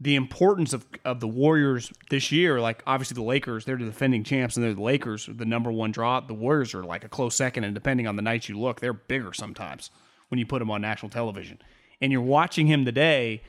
The 0.01 0.16
importance 0.16 0.72
of, 0.72 0.86
of 1.03 1.20
the 1.20 1.28
Warriors 1.28 1.91
this 2.10 2.32
year, 2.32 2.62
like 2.62 2.82
obviously 2.88 3.16
the 3.16 3.24
Lakers, 3.24 3.66
they're 3.66 3.76
the 3.76 3.84
defending 3.84 4.24
champs, 4.24 4.55
and 4.55 4.66
they're 4.66 4.74
the 4.74 4.82
Lakers, 4.82 5.28
the 5.30 5.43
number 5.43 5.70
one 5.70 5.91
draw. 5.91 6.22
The 6.22 6.34
Warriors 6.34 6.74
are 6.74 6.86
like 6.86 7.03
a 7.03 7.10
close 7.10 7.36
second, 7.36 7.66
and 7.66 7.76
depending 7.76 8.07
on 8.07 8.16
the 8.16 8.22
night 8.22 8.47
you 8.47 8.57
look, 8.57 8.80
they're 8.80 8.93
bigger 8.93 9.34
sometimes 9.34 9.91
when 10.30 10.39
you 10.39 10.45
put 10.45 10.60
them 10.60 10.72
on 10.72 10.80
national 10.80 11.10
television. 11.10 11.60
And 11.99 12.14
you're 12.14 12.22
watching 12.22 12.68
him 12.68 12.86
today, 12.86 13.43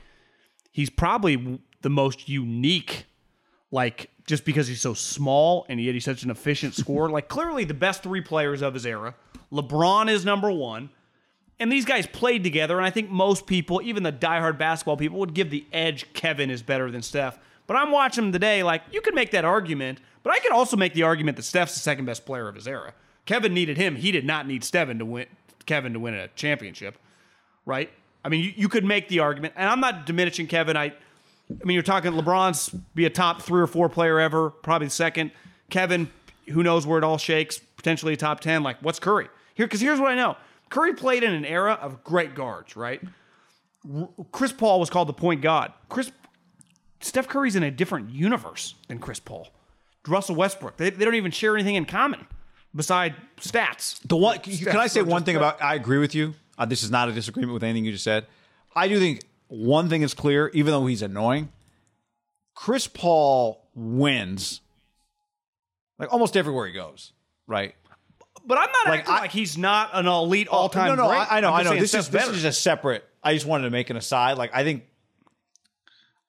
he's 0.71 0.89
probably 0.89 1.61
the 1.81 1.89
most 1.89 2.27
unique 2.27 3.05
like 3.71 4.09
just 4.27 4.45
because 4.45 4.67
he's 4.67 4.81
so 4.81 4.93
small 4.93 5.65
and 5.67 5.81
yet 5.81 5.93
he's 5.93 6.05
such 6.05 6.23
an 6.23 6.29
efficient 6.29 6.75
scorer. 6.75 7.09
like 7.09 7.27
clearly 7.27 7.63
the 7.63 7.73
best 7.73 8.03
three 8.03 8.21
players 8.21 8.61
of 8.61 8.73
his 8.73 8.85
era. 8.85 9.15
LeBron 9.51 10.09
is 10.09 10.23
number 10.23 10.51
one. 10.51 10.89
And 11.59 11.71
these 11.71 11.85
guys 11.85 12.07
played 12.07 12.43
together, 12.43 12.75
and 12.77 12.83
I 12.83 12.89
think 12.89 13.11
most 13.11 13.45
people, 13.45 13.81
even 13.83 14.01
the 14.01 14.11
diehard 14.11 14.57
basketball 14.57 14.97
people, 14.97 15.19
would 15.19 15.35
give 15.35 15.51
the 15.51 15.63
edge 15.71 16.11
Kevin 16.13 16.49
is 16.49 16.63
better 16.63 16.89
than 16.89 17.03
Steph. 17.03 17.37
But 17.67 17.77
I'm 17.77 17.91
watching 17.91 18.25
him 18.25 18.31
today, 18.31 18.63
like, 18.63 18.81
you 18.91 18.99
can 18.99 19.13
make 19.13 19.29
that 19.31 19.45
argument, 19.45 19.99
but 20.23 20.33
I 20.33 20.39
can 20.39 20.53
also 20.53 20.75
make 20.75 20.95
the 20.95 21.03
argument 21.03 21.37
that 21.37 21.43
Steph's 21.43 21.75
the 21.75 21.79
second 21.79 22.05
best 22.05 22.25
player 22.25 22.47
of 22.47 22.55
his 22.55 22.67
era. 22.67 22.95
Kevin 23.27 23.53
needed 23.53 23.77
him. 23.77 23.95
He 23.95 24.11
did 24.11 24.25
not 24.25 24.47
need 24.47 24.63
Stephen 24.63 24.97
to 24.97 25.05
win 25.05 25.27
Kevin 25.67 25.93
to 25.93 25.99
win 25.99 26.15
a 26.15 26.29
championship. 26.29 26.97
Right? 27.63 27.91
I 28.25 28.29
mean, 28.29 28.43
you, 28.43 28.53
you 28.55 28.67
could 28.67 28.83
make 28.83 29.07
the 29.07 29.19
argument, 29.19 29.53
and 29.55 29.69
I'm 29.69 29.79
not 29.79 30.07
diminishing 30.07 30.47
Kevin. 30.47 30.75
I 30.75 30.93
I 31.61 31.65
mean, 31.65 31.73
you're 31.75 31.83
talking 31.83 32.11
LeBron's 32.13 32.69
be 32.95 33.05
a 33.05 33.09
top 33.09 33.41
three 33.41 33.61
or 33.61 33.67
four 33.67 33.89
player 33.89 34.19
ever, 34.19 34.49
probably 34.49 34.89
second. 34.89 35.31
Kevin, 35.69 36.09
who 36.49 36.63
knows 36.63 36.85
where 36.85 36.97
it 36.97 37.03
all 37.03 37.17
shakes, 37.17 37.59
potentially 37.77 38.13
a 38.13 38.17
top 38.17 38.39
10. 38.39 38.63
Like, 38.63 38.77
what's 38.81 38.99
Curry? 38.99 39.27
Here, 39.53 39.65
because 39.65 39.81
here's 39.81 39.99
what 39.99 40.11
I 40.11 40.15
know 40.15 40.37
Curry 40.69 40.93
played 40.93 41.23
in 41.23 41.33
an 41.33 41.45
era 41.45 41.73
of 41.81 42.03
great 42.03 42.35
guards, 42.35 42.75
right? 42.75 43.01
Chris 44.31 44.51
Paul 44.51 44.79
was 44.79 44.89
called 44.89 45.09
the 45.09 45.13
point 45.13 45.41
god. 45.41 45.73
Chris, 45.89 46.11
Steph 46.99 47.27
Curry's 47.27 47.55
in 47.55 47.63
a 47.63 47.71
different 47.71 48.11
universe 48.11 48.75
than 48.87 48.99
Chris 48.99 49.19
Paul. 49.19 49.49
Russell 50.07 50.35
Westbrook, 50.35 50.77
they, 50.77 50.89
they 50.89 51.05
don't 51.05 51.15
even 51.15 51.31
share 51.31 51.55
anything 51.55 51.75
in 51.75 51.85
common 51.85 52.25
beside 52.75 53.15
stats. 53.37 53.99
The 54.07 54.15
one, 54.17 54.39
can 54.39 54.77
I 54.77 54.87
say 54.87 55.01
one 55.01 55.23
thing 55.23 55.35
about? 55.35 55.61
I 55.61 55.75
agree 55.75 55.97
with 55.97 56.15
you. 56.15 56.33
Uh, 56.57 56.65
this 56.65 56.83
is 56.83 56.91
not 56.91 57.09
a 57.09 57.11
disagreement 57.11 57.53
with 57.53 57.63
anything 57.63 57.85
you 57.85 57.91
just 57.91 58.03
said. 58.03 58.25
I 58.75 58.87
do 58.87 58.99
think 58.99 59.21
one 59.51 59.89
thing 59.89 60.01
is 60.01 60.13
clear, 60.13 60.49
even 60.53 60.71
though 60.71 60.85
he's 60.85 61.01
annoying, 61.01 61.49
Chris 62.55 62.87
Paul 62.87 63.67
wins 63.75 64.61
like 65.99 66.11
almost 66.11 66.37
everywhere 66.37 66.67
he 66.67 66.73
goes, 66.73 67.11
right? 67.47 67.75
But 68.45 68.57
I'm 68.57 68.69
not 68.71 68.87
Like, 68.87 69.09
I- 69.09 69.19
like 69.19 69.31
he's 69.31 69.57
not 69.57 69.89
an 69.93 70.07
elite 70.07 70.47
oh, 70.49 70.55
all 70.55 70.69
time. 70.69 70.87
No, 70.87 70.95
no, 70.95 71.07
great. 71.09 71.17
I, 71.31 71.37
I 71.37 71.39
know, 71.41 71.53
I 71.53 71.63
know. 71.63 71.71
This 71.75 71.93
is 71.93 72.09
this 72.09 72.23
better. 72.25 72.33
is 72.33 72.45
a 72.45 72.51
separate. 72.51 73.03
I 73.23 73.33
just 73.33 73.45
wanted 73.45 73.65
to 73.65 73.69
make 73.69 73.89
an 73.89 73.97
aside. 73.97 74.37
Like 74.37 74.51
I 74.53 74.63
think. 74.63 74.85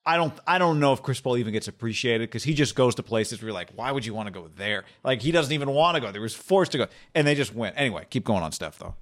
I 0.04 0.16
don't. 0.16 0.34
I 0.48 0.58
don't 0.58 0.80
know 0.80 0.92
if 0.92 1.00
Chris 1.02 1.20
Paul 1.20 1.36
even 1.38 1.52
gets 1.52 1.68
appreciated 1.68 2.28
because 2.28 2.42
he 2.42 2.54
just 2.54 2.74
goes 2.74 2.96
to 2.96 3.04
places 3.04 3.40
where 3.40 3.50
you're 3.50 3.54
like, 3.54 3.70
why 3.76 3.92
would 3.92 4.04
you 4.04 4.12
want 4.14 4.26
to 4.26 4.32
go 4.32 4.50
there? 4.56 4.84
Like 5.04 5.22
he 5.22 5.30
doesn't 5.30 5.52
even 5.52 5.70
want 5.70 5.94
to 5.94 6.00
go. 6.00 6.06
there. 6.08 6.14
He 6.20 6.22
was 6.24 6.34
forced 6.34 6.72
to 6.72 6.78
go, 6.78 6.86
and 7.14 7.24
they 7.24 7.36
just 7.36 7.54
went 7.54 7.76
Anyway, 7.78 8.04
keep 8.10 8.24
going 8.24 8.42
on, 8.42 8.50
Steph. 8.50 8.78
Though. 8.78 8.96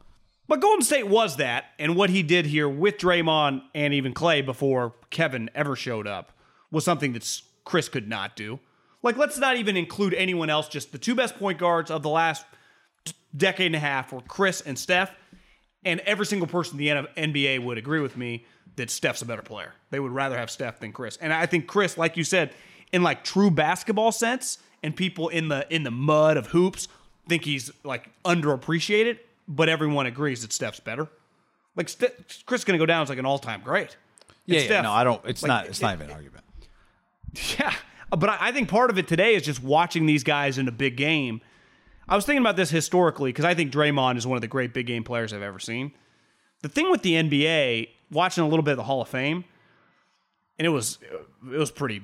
But 0.51 0.61
Golden 0.61 0.82
State 0.82 1.07
was 1.07 1.36
that, 1.36 1.66
and 1.78 1.94
what 1.94 2.11
he 2.11 2.24
did 2.24 2.44
here 2.44 2.68
with 2.68 2.98
Draymond 2.98 3.62
and 3.72 3.94
even 3.94 4.12
Clay 4.12 4.42
before 4.42 4.94
Kevin 5.11 5.48
ever 5.55 5.76
showed 5.76 6.09
up 6.09 6.32
was 6.72 6.84
something 6.84 7.12
that 7.12 7.40
Chris 7.64 7.88
could 7.88 8.09
not 8.09 8.34
do. 8.34 8.59
Like, 9.01 9.16
let's 9.16 9.38
not 9.38 9.59
even 9.59 9.76
include 9.76 10.12
anyone 10.12 10.51
else. 10.51 10.66
Just 10.66 10.90
the 10.90 10.98
two 10.98 11.14
best 11.14 11.36
point 11.36 11.61
guards 11.61 11.88
of 11.88 12.03
the 12.03 12.09
last 12.09 12.44
decade 13.36 13.66
and 13.66 13.76
a 13.76 13.78
half 13.78 14.12
were 14.12 14.22
Chris 14.22 14.61
and 14.61 14.76
Steph, 14.76 15.12
and 15.84 16.01
every 16.01 16.26
single 16.26 16.48
person 16.48 16.80
in 16.80 17.05
the 17.05 17.22
NBA 17.22 17.62
would 17.62 17.78
agree 17.78 18.01
with 18.01 18.16
me 18.16 18.44
that 18.74 18.90
Steph's 18.90 19.22
a 19.22 19.26
better 19.26 19.42
player. 19.42 19.72
They 19.90 20.01
would 20.01 20.11
rather 20.11 20.36
have 20.36 20.51
Steph 20.51 20.80
than 20.80 20.90
Chris. 20.90 21.16
And 21.18 21.32
I 21.32 21.46
think 21.46 21.68
Chris, 21.68 21.96
like 21.96 22.16
you 22.16 22.24
said, 22.24 22.51
in 22.90 23.05
like 23.05 23.22
true 23.22 23.53
basketball 23.53 24.11
sense, 24.11 24.59
and 24.82 24.96
people 24.96 25.28
in 25.28 25.46
the 25.46 25.72
in 25.72 25.84
the 25.84 25.92
mud 25.92 26.36
of 26.36 26.48
hoops 26.48 26.88
think 27.28 27.44
he's 27.44 27.70
like 27.84 28.11
underappreciated, 28.24 29.20
but 29.51 29.68
everyone 29.68 30.07
agrees 30.07 30.42
that 30.42 30.53
Steph's 30.53 30.80
better. 30.80 31.09
Like 31.76 31.88
Ste- 31.88 32.46
Chris 32.46 32.61
is 32.62 32.64
going 32.64 32.78
to 32.78 32.82
go 32.82 32.86
down 32.86 33.03
as 33.03 33.09
like 33.09 33.18
an 33.18 33.26
all-time 33.26 33.61
great. 33.62 33.96
And 34.46 34.57
Yeah, 34.57 34.61
yeah. 34.61 34.80
No, 34.82 34.92
I 34.92 35.05
don't. 35.05 35.20
It's 35.26 35.42
like, 35.42 35.48
not. 35.48 35.66
It's 35.66 35.82
not 35.82 35.94
even 35.94 36.09
an 36.09 36.12
argument. 36.14 36.44
yeah, 37.59 37.74
but 38.16 38.30
I, 38.30 38.38
I 38.40 38.53
think 38.53 38.68
part 38.68 38.90
of 38.90 38.98
it 38.98 39.09
today 39.09 39.34
is 39.34 39.42
just 39.42 39.62
watching 39.62 40.07
these 40.07 40.24
guys 40.24 40.57
in 40.57 40.68
a 40.68 40.72
big 40.72 40.96
game. 40.96 41.40
I 42.09 42.16
was 42.16 42.24
thinking 42.24 42.42
about 42.42 42.57
this 42.57 42.70
historically 42.70 43.30
because 43.30 43.44
I 43.44 43.55
think 43.55 43.72
Draymond 43.72 44.16
is 44.16 44.26
one 44.26 44.36
of 44.36 44.40
the 44.40 44.48
great 44.48 44.72
big 44.72 44.86
game 44.86 45.05
players 45.05 45.32
I've 45.32 45.42
ever 45.42 45.59
seen. 45.59 45.92
The 46.62 46.68
thing 46.68 46.90
with 46.90 47.03
the 47.03 47.12
NBA, 47.12 47.88
watching 48.11 48.42
a 48.42 48.48
little 48.48 48.64
bit 48.64 48.72
of 48.72 48.76
the 48.78 48.84
Hall 48.84 49.01
of 49.03 49.09
Fame, 49.09 49.44
and 50.59 50.66
it 50.66 50.70
was 50.70 50.98
it 51.53 51.59
was 51.59 51.70
pretty 51.70 52.03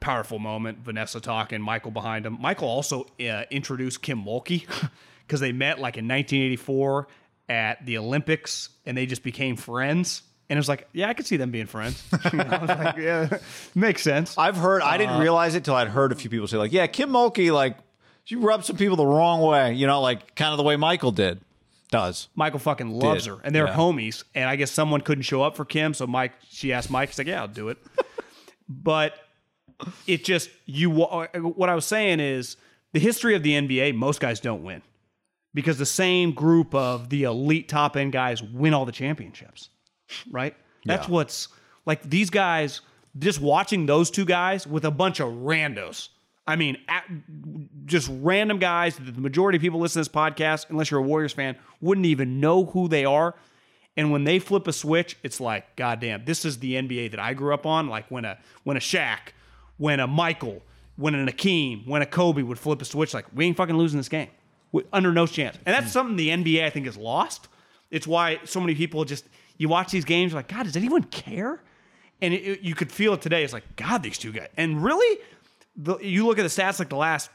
powerful 0.00 0.38
moment. 0.38 0.78
Vanessa 0.78 1.20
talking, 1.20 1.60
Michael 1.60 1.90
behind 1.90 2.26
him. 2.26 2.38
Michael 2.40 2.68
also 2.68 3.06
uh, 3.20 3.44
introduced 3.50 4.02
Kim 4.02 4.22
Mulkey 4.24 4.66
because 5.28 5.40
they 5.40 5.52
met 5.52 5.78
like 5.78 5.96
in 5.98 6.06
1984 6.08 7.06
at 7.50 7.84
the 7.86 7.98
Olympics, 7.98 8.70
and 8.86 8.96
they 8.96 9.06
just 9.06 9.22
became 9.22 9.56
friends. 9.56 10.22
And 10.50 10.56
it 10.56 10.60
was 10.60 10.68
like, 10.68 10.88
yeah, 10.94 11.08
I 11.10 11.14
could 11.14 11.26
see 11.26 11.36
them 11.36 11.50
being 11.50 11.66
friends. 11.66 12.02
You 12.32 12.38
know, 12.38 12.44
I 12.44 12.58
was 12.58 12.68
like, 12.70 12.96
yeah, 12.96 13.38
makes 13.74 14.02
sense. 14.02 14.36
I've 14.38 14.56
heard. 14.56 14.80
I 14.82 14.96
didn't 14.96 15.16
uh, 15.16 15.20
realize 15.20 15.54
it 15.54 15.64
till 15.64 15.74
I'd 15.74 15.88
heard 15.88 16.10
a 16.10 16.14
few 16.14 16.30
people 16.30 16.48
say 16.48 16.56
like, 16.56 16.72
"Yeah, 16.72 16.86
Kim 16.86 17.10
Mulkey 17.10 17.52
like 17.52 17.76
She 18.24 18.36
rubbed 18.36 18.64
some 18.64 18.76
people 18.76 18.96
the 18.96 19.06
wrong 19.06 19.40
way, 19.42 19.74
you 19.74 19.86
know, 19.86 20.00
like 20.00 20.34
kind 20.34 20.52
of 20.52 20.56
the 20.58 20.64
way 20.64 20.76
Michael 20.76 21.12
did. 21.12 21.40
Does. 21.90 22.28
Michael 22.34 22.58
fucking 22.58 22.90
loves 22.90 23.24
Did. 23.24 23.30
her, 23.30 23.40
and 23.44 23.54
they're 23.54 23.66
Yeah. 23.66 23.74
homies. 23.74 24.24
And 24.34 24.48
I 24.48 24.56
guess 24.56 24.70
someone 24.70 25.00
couldn't 25.00 25.22
show 25.22 25.42
up 25.42 25.56
for 25.56 25.64
Kim, 25.64 25.94
so 25.94 26.06
Mike, 26.06 26.32
she 26.50 26.70
asked 26.72 26.90
Mike. 26.90 27.08
He's 27.10 27.18
like, 27.18 27.26
"Yeah, 27.28 27.40
I'll 27.40 27.48
do 27.48 27.68
it." 27.70 27.78
but 28.68 29.14
it 30.06 30.24
just 30.24 30.50
you. 30.66 30.90
wa- 30.90 31.26
uh, 31.34 31.38
What 31.40 31.68
I 31.68 31.74
was 31.74 31.84
saying 31.86 32.20
is 32.20 32.56
the 32.92 33.00
history 33.00 33.34
of 33.34 33.42
the 33.42 33.52
NBA. 33.52 33.94
Most 33.94 34.20
guys 34.20 34.40
don't 34.40 34.62
win 34.62 34.82
because 35.58 35.76
the 35.76 35.84
same 35.86 36.30
group 36.30 36.72
of 36.72 37.08
the 37.10 37.24
elite 37.24 37.68
top 37.68 37.96
end 37.96 38.12
guys 38.12 38.40
win 38.40 38.72
all 38.72 38.84
the 38.86 38.92
championships, 38.92 39.70
right? 40.30 40.54
That's 40.84 41.08
Yeah. 41.08 41.14
what's 41.14 41.48
like 41.84 42.00
these 42.08 42.30
guys. 42.30 42.80
Just 43.18 43.40
watching 43.40 43.86
those 43.86 44.08
two 44.08 44.24
guys 44.24 44.68
with 44.68 44.84
a 44.84 44.92
bunch 44.92 45.18
of 45.18 45.28
randos. 45.32 46.10
I 46.46 46.54
mean, 46.54 46.76
at, 46.86 47.02
just 47.86 48.08
random 48.22 48.60
guys 48.60 48.94
that 48.98 49.16
the 49.16 49.20
majority 49.20 49.56
of 49.56 49.62
people 49.62 49.80
listen 49.80 49.94
to 50.04 50.08
this 50.08 50.14
podcast, 50.16 50.70
unless 50.70 50.92
you're 50.92 51.00
a 51.00 51.02
Warriors 51.02 51.32
fan, 51.32 51.56
wouldn't 51.80 52.06
even 52.06 52.38
know 52.38 52.66
who 52.66 52.86
they 52.86 53.04
are. 53.04 53.34
And 53.96 54.12
when 54.12 54.22
they 54.22 54.38
flip 54.38 54.68
a 54.68 54.72
switch, 54.72 55.16
it's 55.24 55.40
like, 55.40 55.74
goddamn, 55.74 56.24
this 56.24 56.44
is 56.44 56.60
the 56.60 56.74
NBA 56.74 57.10
that 57.10 57.18
I 57.18 57.34
grew 57.34 57.52
up 57.52 57.66
on. 57.66 57.88
Like 57.88 58.08
when 58.12 58.24
a 58.24 58.38
when 58.62 58.76
a 58.76 58.80
Shaq, 58.80 59.32
when 59.76 59.98
a 59.98 60.06
Michael, 60.06 60.62
when 60.94 61.16
an 61.16 61.26
Akeem, 61.26 61.84
when 61.84 62.00
a 62.02 62.06
Kobe 62.06 62.42
would 62.42 62.60
flip 62.60 62.80
a 62.80 62.84
switch, 62.84 63.12
like 63.12 63.26
we 63.34 63.46
ain't 63.46 63.56
fucking 63.56 63.76
losing 63.76 63.98
this 63.98 64.08
game, 64.08 64.28
under 64.92 65.12
no 65.12 65.26
chance. 65.26 65.56
And 65.66 65.74
that's 65.74 65.92
something 65.92 66.16
the 66.16 66.28
NBA 66.28 66.64
I 66.64 66.70
think 66.70 66.86
has 66.86 66.96
lost. 66.96 67.48
It's 67.90 68.06
why 68.06 68.38
so 68.44 68.60
many 68.60 68.74
people 68.74 69.04
just 69.04 69.24
you 69.56 69.68
watch 69.68 69.90
these 69.90 70.04
games, 70.04 70.34
like, 70.34 70.48
God, 70.48 70.64
does 70.64 70.76
anyone 70.76 71.04
care? 71.04 71.60
And 72.20 72.34
it, 72.34 72.36
it- 72.38 72.60
you 72.60 72.74
could 72.74 72.92
feel 72.92 73.14
it 73.14 73.22
today. 73.22 73.44
It's 73.44 73.52
like, 73.52 73.76
God, 73.76 74.02
these 74.02 74.18
two 74.18 74.32
guys. 74.32 74.48
And 74.56 74.82
really, 74.84 75.18
the, 75.76 75.96
you 75.98 76.26
look 76.26 76.38
at 76.38 76.42
the 76.42 76.48
stats 76.48 76.78
like 76.78 76.88
the 76.88 76.96
last 76.96 77.30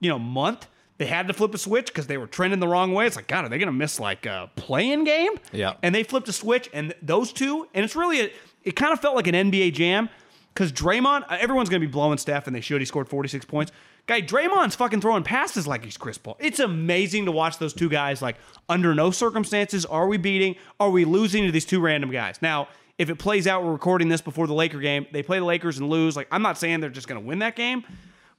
you 0.00 0.08
know 0.08 0.18
month 0.18 0.66
they 0.98 1.06
had 1.06 1.26
to 1.28 1.34
flip 1.34 1.52
a 1.54 1.58
switch 1.58 1.86
because 1.86 2.06
they 2.06 2.16
were 2.16 2.26
trending 2.28 2.60
the 2.60 2.66
wrong 2.68 2.92
way 2.92 3.06
it's 3.06 3.16
like 3.16 3.26
god 3.26 3.44
are 3.44 3.48
they 3.48 3.58
gonna 3.58 3.72
miss 3.72 3.98
like 4.00 4.24
a 4.26 4.50
play-in 4.56 5.02
game 5.04 5.32
Yeah. 5.52 5.74
and 5.82 5.92
they 5.94 6.02
flipped 6.04 6.28
a 6.28 6.32
switch 6.32 6.68
and 6.72 6.90
th- 6.90 6.98
those 7.02 7.32
two 7.32 7.66
and 7.74 7.84
it's 7.84 7.96
really 7.96 8.20
a, 8.20 8.32
it 8.62 8.76
kind 8.76 8.92
of 8.92 9.00
felt 9.00 9.16
like 9.16 9.26
an 9.26 9.34
nba 9.34 9.72
jam 9.72 10.08
because 10.54 10.70
Draymond, 10.72 11.22
uh, 11.28 11.36
everyone's 11.40 11.68
gonna 11.68 11.80
be 11.80 11.86
blowing 11.86 12.18
Steph, 12.18 12.46
and 12.46 12.54
they 12.54 12.60
should. 12.60 12.80
He 12.80 12.84
scored 12.84 13.08
46 13.08 13.44
points. 13.46 13.72
Guy, 14.06 14.20
Draymond's 14.20 14.74
fucking 14.74 15.00
throwing 15.00 15.22
passes 15.22 15.66
like 15.66 15.84
he's 15.84 15.96
Chris 15.96 16.18
Paul. 16.18 16.36
It's 16.40 16.58
amazing 16.58 17.26
to 17.26 17.32
watch 17.32 17.58
those 17.58 17.72
two 17.72 17.88
guys. 17.88 18.20
Like 18.20 18.36
under 18.68 18.94
no 18.94 19.10
circumstances 19.10 19.86
are 19.86 20.08
we 20.08 20.16
beating, 20.16 20.56
are 20.80 20.90
we 20.90 21.04
losing 21.04 21.44
to 21.46 21.52
these 21.52 21.64
two 21.64 21.80
random 21.80 22.10
guys. 22.10 22.40
Now, 22.42 22.68
if 22.98 23.10
it 23.10 23.18
plays 23.18 23.46
out, 23.46 23.64
we're 23.64 23.72
recording 23.72 24.08
this 24.08 24.20
before 24.20 24.46
the 24.46 24.54
Laker 24.54 24.80
game. 24.80 25.06
They 25.12 25.22
play 25.22 25.38
the 25.38 25.44
Lakers 25.44 25.78
and 25.78 25.88
lose. 25.88 26.16
Like 26.16 26.28
I'm 26.30 26.42
not 26.42 26.58
saying 26.58 26.80
they're 26.80 26.90
just 26.90 27.08
gonna 27.08 27.20
win 27.20 27.38
that 27.40 27.54
game, 27.54 27.84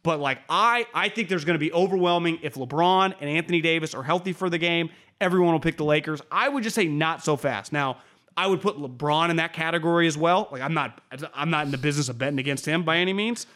but 0.03 0.19
like 0.19 0.39
I, 0.49 0.85
I 0.93 1.09
think 1.09 1.29
there's 1.29 1.45
going 1.45 1.55
to 1.55 1.59
be 1.59 1.71
overwhelming 1.71 2.39
if 2.41 2.55
LeBron 2.55 3.15
and 3.19 3.29
Anthony 3.29 3.61
Davis 3.61 3.93
are 3.93 4.03
healthy 4.03 4.33
for 4.33 4.49
the 4.49 4.57
game. 4.57 4.89
Everyone 5.21 5.53
will 5.53 5.59
pick 5.61 5.77
the 5.77 5.85
Lakers. 5.85 6.21
I 6.29 6.49
would 6.49 6.63
just 6.63 6.75
say 6.75 6.87
not 6.87 7.23
so 7.23 7.37
fast. 7.37 7.71
Now, 7.71 7.97
I 8.35 8.47
would 8.47 8.61
put 8.61 8.77
LeBron 8.77 9.29
in 9.29 9.37
that 9.37 9.53
category 9.53 10.07
as 10.07 10.17
well. 10.17 10.49
Like 10.51 10.61
I'm 10.61 10.73
not, 10.73 11.01
I'm 11.33 11.49
not 11.49 11.65
in 11.65 11.71
the 11.71 11.77
business 11.77 12.09
of 12.09 12.17
betting 12.17 12.39
against 12.39 12.65
him 12.65 12.83
by 12.83 12.97
any 12.97 13.13
means. 13.13 13.47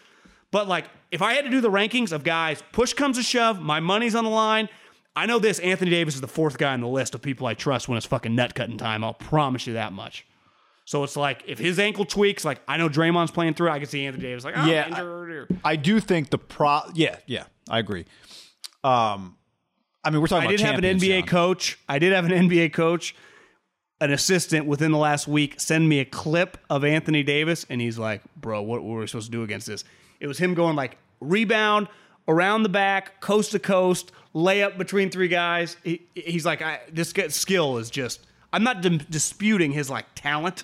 But 0.51 0.67
like, 0.67 0.85
if 1.11 1.21
I 1.21 1.33
had 1.33 1.43
to 1.45 1.51
do 1.51 1.61
the 1.61 1.69
rankings 1.69 2.11
of 2.11 2.23
guys, 2.23 2.63
push 2.71 2.93
comes 2.93 3.17
to 3.17 3.23
shove, 3.23 3.59
my 3.61 3.79
money's 3.79 4.15
on 4.15 4.23
the 4.23 4.29
line. 4.29 4.69
I 5.15 5.25
know 5.25 5.39
this. 5.39 5.59
Anthony 5.59 5.91
Davis 5.91 6.15
is 6.15 6.21
the 6.21 6.27
fourth 6.27 6.57
guy 6.57 6.73
on 6.73 6.79
the 6.81 6.87
list 6.87 7.15
of 7.15 7.21
people 7.21 7.47
I 7.47 7.53
trust 7.53 7.89
when 7.89 7.97
it's 7.97 8.05
fucking 8.05 8.33
nut 8.35 8.53
cutting 8.55 8.77
time. 8.77 9.03
I'll 9.03 9.13
promise 9.15 9.65
you 9.67 9.73
that 9.73 9.91
much. 9.93 10.25
So 10.85 11.03
it's 11.03 11.17
like 11.17 11.43
if 11.47 11.59
his 11.59 11.79
ankle 11.79 12.05
tweaks, 12.05 12.45
like 12.45 12.61
I 12.67 12.77
know 12.77 12.87
Draymond's 12.87 13.31
playing 13.31 13.55
through, 13.55 13.69
I 13.71 13.79
can 13.79 13.87
see 13.89 14.05
Anthony 14.05 14.23
Davis 14.23 14.43
like, 14.45 14.53
oh, 14.57 14.65
Yeah, 14.65 14.87
injured. 14.87 15.05
or- 15.05 15.47
I 15.65 15.75
do 15.75 15.99
think 15.99 16.29
the 16.29 16.37
pro. 16.37 16.81
Yeah, 16.93 17.17
yeah, 17.25 17.43
I 17.69 17.79
agree. 17.79 18.05
Um, 18.83 19.35
I 20.03 20.09
mean, 20.11 20.21
we're 20.21 20.27
talking. 20.27 20.43
I 20.49 20.51
about 20.53 20.57
did 20.57 20.65
have 20.65 20.77
an 20.77 20.83
NBA 20.99 21.19
John. 21.21 21.27
coach. 21.27 21.79
I 21.89 21.99
did 21.99 22.13
have 22.13 22.25
an 22.25 22.31
NBA 22.49 22.71
coach, 22.73 23.15
an 23.99 24.11
assistant 24.11 24.65
within 24.65 24.91
the 24.91 24.97
last 24.97 25.27
week, 25.27 25.59
send 25.59 25.89
me 25.89 25.99
a 25.99 26.05
clip 26.05 26.57
of 26.69 26.85
Anthony 26.85 27.23
Davis, 27.23 27.65
and 27.69 27.81
he's 27.81 27.97
like, 27.97 28.21
"Bro, 28.39 28.61
what 28.61 28.83
were 28.83 28.99
we 28.99 29.07
supposed 29.07 29.25
to 29.25 29.31
do 29.31 29.43
against 29.43 29.67
this?" 29.67 29.83
It 30.19 30.27
was 30.27 30.37
him 30.37 30.53
going 30.53 30.75
like 30.75 30.97
rebound 31.19 31.87
around 32.27 32.63
the 32.63 32.69
back, 32.69 33.21
coast 33.21 33.51
to 33.51 33.59
coast, 33.59 34.11
layup 34.35 34.77
between 34.77 35.09
three 35.09 35.27
guys. 35.27 35.77
He, 35.83 36.01
he's 36.13 36.45
like, 36.45 36.61
I, 36.61 36.79
"This 36.91 37.13
skill 37.29 37.77
is 37.77 37.89
just." 37.89 38.25
I'm 38.53 38.63
not 38.63 38.81
dim- 38.81 38.99
disputing 39.09 39.71
his 39.71 39.89
like 39.89 40.05
talent, 40.15 40.63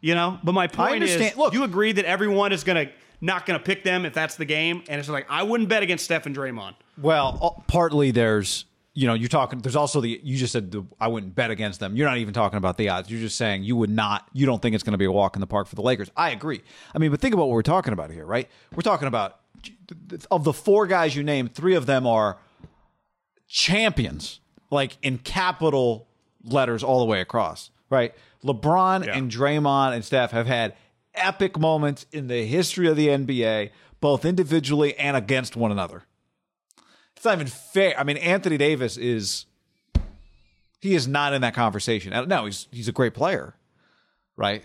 you 0.00 0.14
know. 0.14 0.38
But 0.42 0.52
my 0.52 0.66
point 0.66 1.02
is, 1.04 1.12
understand. 1.12 1.36
Look- 1.38 1.54
you 1.54 1.64
agree 1.64 1.92
that 1.92 2.04
everyone 2.04 2.52
is 2.52 2.64
gonna 2.64 2.90
not 3.20 3.46
gonna 3.46 3.60
pick 3.60 3.84
them 3.84 4.04
if 4.04 4.12
that's 4.12 4.36
the 4.36 4.44
game, 4.44 4.82
and 4.88 4.98
it's 4.98 5.08
like 5.08 5.26
I 5.30 5.42
wouldn't 5.42 5.68
bet 5.68 5.82
against 5.82 6.04
Steph 6.04 6.26
and 6.26 6.36
Draymond. 6.36 6.74
Well, 6.98 7.38
uh, 7.40 7.62
partly 7.68 8.10
there's, 8.10 8.64
you 8.94 9.06
know, 9.06 9.14
you're 9.14 9.28
talking. 9.28 9.60
There's 9.60 9.76
also 9.76 10.00
the. 10.00 10.20
You 10.22 10.36
just 10.36 10.52
said 10.52 10.70
the, 10.70 10.84
I 11.00 11.08
wouldn't 11.08 11.34
bet 11.34 11.50
against 11.50 11.80
them. 11.80 11.96
You're 11.96 12.06
not 12.08 12.18
even 12.18 12.34
talking 12.34 12.58
about 12.58 12.76
the 12.76 12.90
odds. 12.90 13.10
You're 13.10 13.20
just 13.20 13.36
saying 13.36 13.62
you 13.62 13.76
would 13.76 13.90
not. 13.90 14.28
You 14.32 14.44
don't 14.44 14.60
think 14.60 14.74
it's 14.74 14.84
going 14.84 14.92
to 14.92 14.98
be 14.98 15.06
a 15.06 15.12
walk 15.12 15.34
in 15.36 15.40
the 15.40 15.46
park 15.46 15.66
for 15.66 15.74
the 15.74 15.82
Lakers. 15.82 16.10
I 16.16 16.30
agree. 16.30 16.62
I 16.94 16.98
mean, 16.98 17.10
but 17.10 17.20
think 17.20 17.32
about 17.32 17.48
what 17.48 17.54
we're 17.54 17.62
talking 17.62 17.92
about 17.92 18.10
here, 18.10 18.26
right? 18.26 18.48
We're 18.74 18.82
talking 18.82 19.08
about 19.08 19.38
of 20.30 20.44
the 20.44 20.52
four 20.52 20.86
guys 20.86 21.14
you 21.16 21.22
named, 21.22 21.54
three 21.54 21.74
of 21.74 21.86
them 21.86 22.06
are 22.06 22.38
champions, 23.46 24.40
like 24.70 24.96
in 25.02 25.18
capital 25.18 26.08
letters 26.44 26.82
all 26.82 27.00
the 27.00 27.06
way 27.06 27.20
across, 27.20 27.70
right? 27.90 28.14
LeBron 28.44 29.06
and 29.14 29.30
Draymond 29.30 29.94
and 29.94 30.04
Steph 30.04 30.32
have 30.32 30.46
had 30.46 30.74
epic 31.14 31.58
moments 31.58 32.06
in 32.12 32.26
the 32.26 32.44
history 32.44 32.88
of 32.88 32.96
the 32.96 33.08
NBA, 33.08 33.70
both 34.00 34.24
individually 34.24 34.96
and 34.98 35.16
against 35.16 35.56
one 35.56 35.70
another. 35.70 36.04
It's 37.22 37.26
not 37.26 37.34
even 37.36 37.46
fair. 37.46 37.94
I 37.96 38.02
mean, 38.02 38.16
Anthony 38.16 38.56
Davis 38.56 38.96
is 38.96 39.46
he 40.80 40.96
is 40.96 41.06
not 41.06 41.32
in 41.32 41.42
that 41.42 41.54
conversation. 41.54 42.12
Uh, 42.12 42.24
No, 42.24 42.46
he's 42.46 42.66
he's 42.72 42.88
a 42.88 42.92
great 42.92 43.14
player, 43.14 43.54
right? 44.36 44.64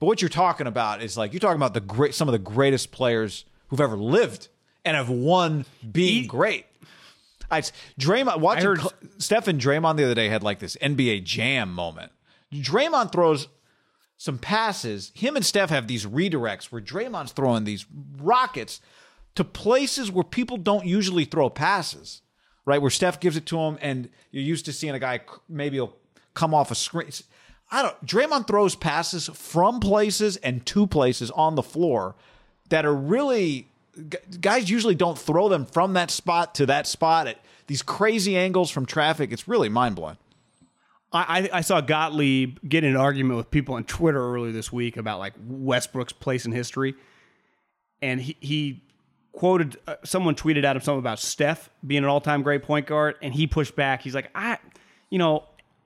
But 0.00 0.06
what 0.06 0.22
you're 0.22 0.30
talking 0.30 0.66
about 0.66 1.02
is 1.02 1.18
like 1.18 1.34
you're 1.34 1.40
talking 1.40 1.58
about 1.58 1.74
the 1.74 1.82
great 1.82 2.14
some 2.14 2.26
of 2.26 2.32
the 2.32 2.38
greatest 2.38 2.92
players 2.92 3.44
who've 3.66 3.80
ever 3.82 3.94
lived 3.94 4.48
and 4.86 4.96
have 4.96 5.10
won 5.10 5.66
being 5.92 6.26
great. 6.26 6.64
I 7.50 7.60
Draymond 8.00 8.40
watching 8.40 8.64
heard- 8.64 8.80
Cl- 8.80 8.92
Steph 9.18 9.46
and 9.46 9.60
Draymond 9.60 9.98
the 9.98 10.04
other 10.04 10.14
day 10.14 10.30
had 10.30 10.42
like 10.42 10.60
this 10.60 10.78
NBA 10.80 11.24
jam 11.24 11.74
moment. 11.74 12.10
Draymond 12.50 13.12
throws 13.12 13.48
some 14.16 14.38
passes. 14.38 15.12
Him 15.14 15.36
and 15.36 15.44
Steph 15.44 15.68
have 15.68 15.86
these 15.86 16.06
redirects 16.06 16.72
where 16.72 16.80
Draymond's 16.80 17.32
throwing 17.32 17.64
these 17.64 17.84
rockets 18.16 18.80
to 19.38 19.44
places 19.44 20.10
where 20.10 20.24
people 20.24 20.56
don't 20.56 20.84
usually 20.84 21.24
throw 21.24 21.48
passes, 21.48 22.22
right? 22.64 22.82
Where 22.82 22.90
Steph 22.90 23.20
gives 23.20 23.36
it 23.36 23.46
to 23.46 23.56
him, 23.56 23.78
and 23.80 24.08
you're 24.32 24.42
used 24.42 24.64
to 24.64 24.72
seeing 24.72 24.96
a 24.96 24.98
guy 24.98 25.20
maybe 25.48 25.76
he'll 25.76 25.94
come 26.34 26.52
off 26.52 26.72
a 26.72 26.74
screen. 26.74 27.08
I 27.70 27.82
don't. 27.82 28.04
Draymond 28.04 28.48
throws 28.48 28.74
passes 28.74 29.30
from 29.32 29.78
places 29.78 30.38
and 30.38 30.66
to 30.66 30.88
places 30.88 31.30
on 31.30 31.54
the 31.54 31.62
floor 31.62 32.16
that 32.70 32.84
are 32.84 32.92
really 32.92 33.68
guys 34.40 34.68
usually 34.68 34.96
don't 34.96 35.16
throw 35.16 35.48
them 35.48 35.66
from 35.66 35.92
that 35.92 36.10
spot 36.10 36.56
to 36.56 36.66
that 36.66 36.88
spot 36.88 37.28
at 37.28 37.38
these 37.68 37.80
crazy 37.80 38.36
angles 38.36 38.72
from 38.72 38.86
traffic. 38.86 39.30
It's 39.30 39.46
really 39.46 39.68
mind 39.68 39.94
blowing. 39.94 40.18
I, 41.12 41.48
I 41.52 41.60
saw 41.60 41.80
Gottlieb 41.80 42.58
get 42.68 42.82
in 42.82 42.90
an 42.90 42.96
argument 42.96 43.36
with 43.36 43.52
people 43.52 43.76
on 43.76 43.84
Twitter 43.84 44.34
earlier 44.34 44.50
this 44.50 44.72
week 44.72 44.96
about 44.96 45.20
like 45.20 45.34
Westbrook's 45.46 46.12
place 46.12 46.44
in 46.44 46.50
history, 46.50 46.96
and 48.02 48.20
he, 48.20 48.36
he 48.40 48.82
quoted 49.32 49.76
uh, 49.86 49.96
someone 50.04 50.34
tweeted 50.34 50.64
at 50.64 50.76
him 50.76 50.82
something 50.82 50.98
about 50.98 51.18
Steph 51.18 51.70
being 51.86 52.02
an 52.02 52.08
all 52.08 52.20
time 52.20 52.42
great 52.42 52.62
point 52.62 52.86
guard, 52.86 53.16
and 53.22 53.32
he 53.34 53.46
pushed 53.46 53.76
back. 53.76 54.02
He's 54.02 54.14
like, 54.14 54.30
I, 54.34 54.58
you 55.10 55.18
know, 55.18 55.44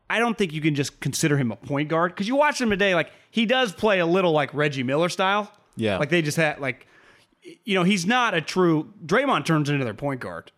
I 0.09 0.19
don't 0.19 0.37
think 0.37 0.53
you 0.53 0.61
can 0.61 0.75
just 0.75 1.01
consider 1.01 1.37
him 1.37 1.53
a 1.53 1.57
point 1.57 1.89
guard 1.89 2.13
because 2.13 2.29
you 2.29 2.37
watch 2.37 2.61
him 2.61 2.71
today, 2.71 2.95
like 2.95 3.11
he 3.31 3.47
does 3.47 3.73
play 3.73 3.99
a 3.99 4.07
little 4.07 4.33
like 4.33 4.53
Reggie 4.53 4.83
Miller 4.83 5.09
style. 5.09 5.51
Yeah. 5.75 5.97
like 5.97 6.11
they 6.11 6.21
just 6.21 6.37
had 6.37 6.61
like, 6.61 6.87
you 7.65 7.75
know, 7.75 7.83
he's 7.83 8.07
not 8.07 8.35
a 8.35 8.41
true 8.43 8.93
Draymond 9.05 9.47
turns 9.47 9.71
into 9.71 9.85
their 9.85 9.95
point 9.95 10.21
guard 10.21 10.53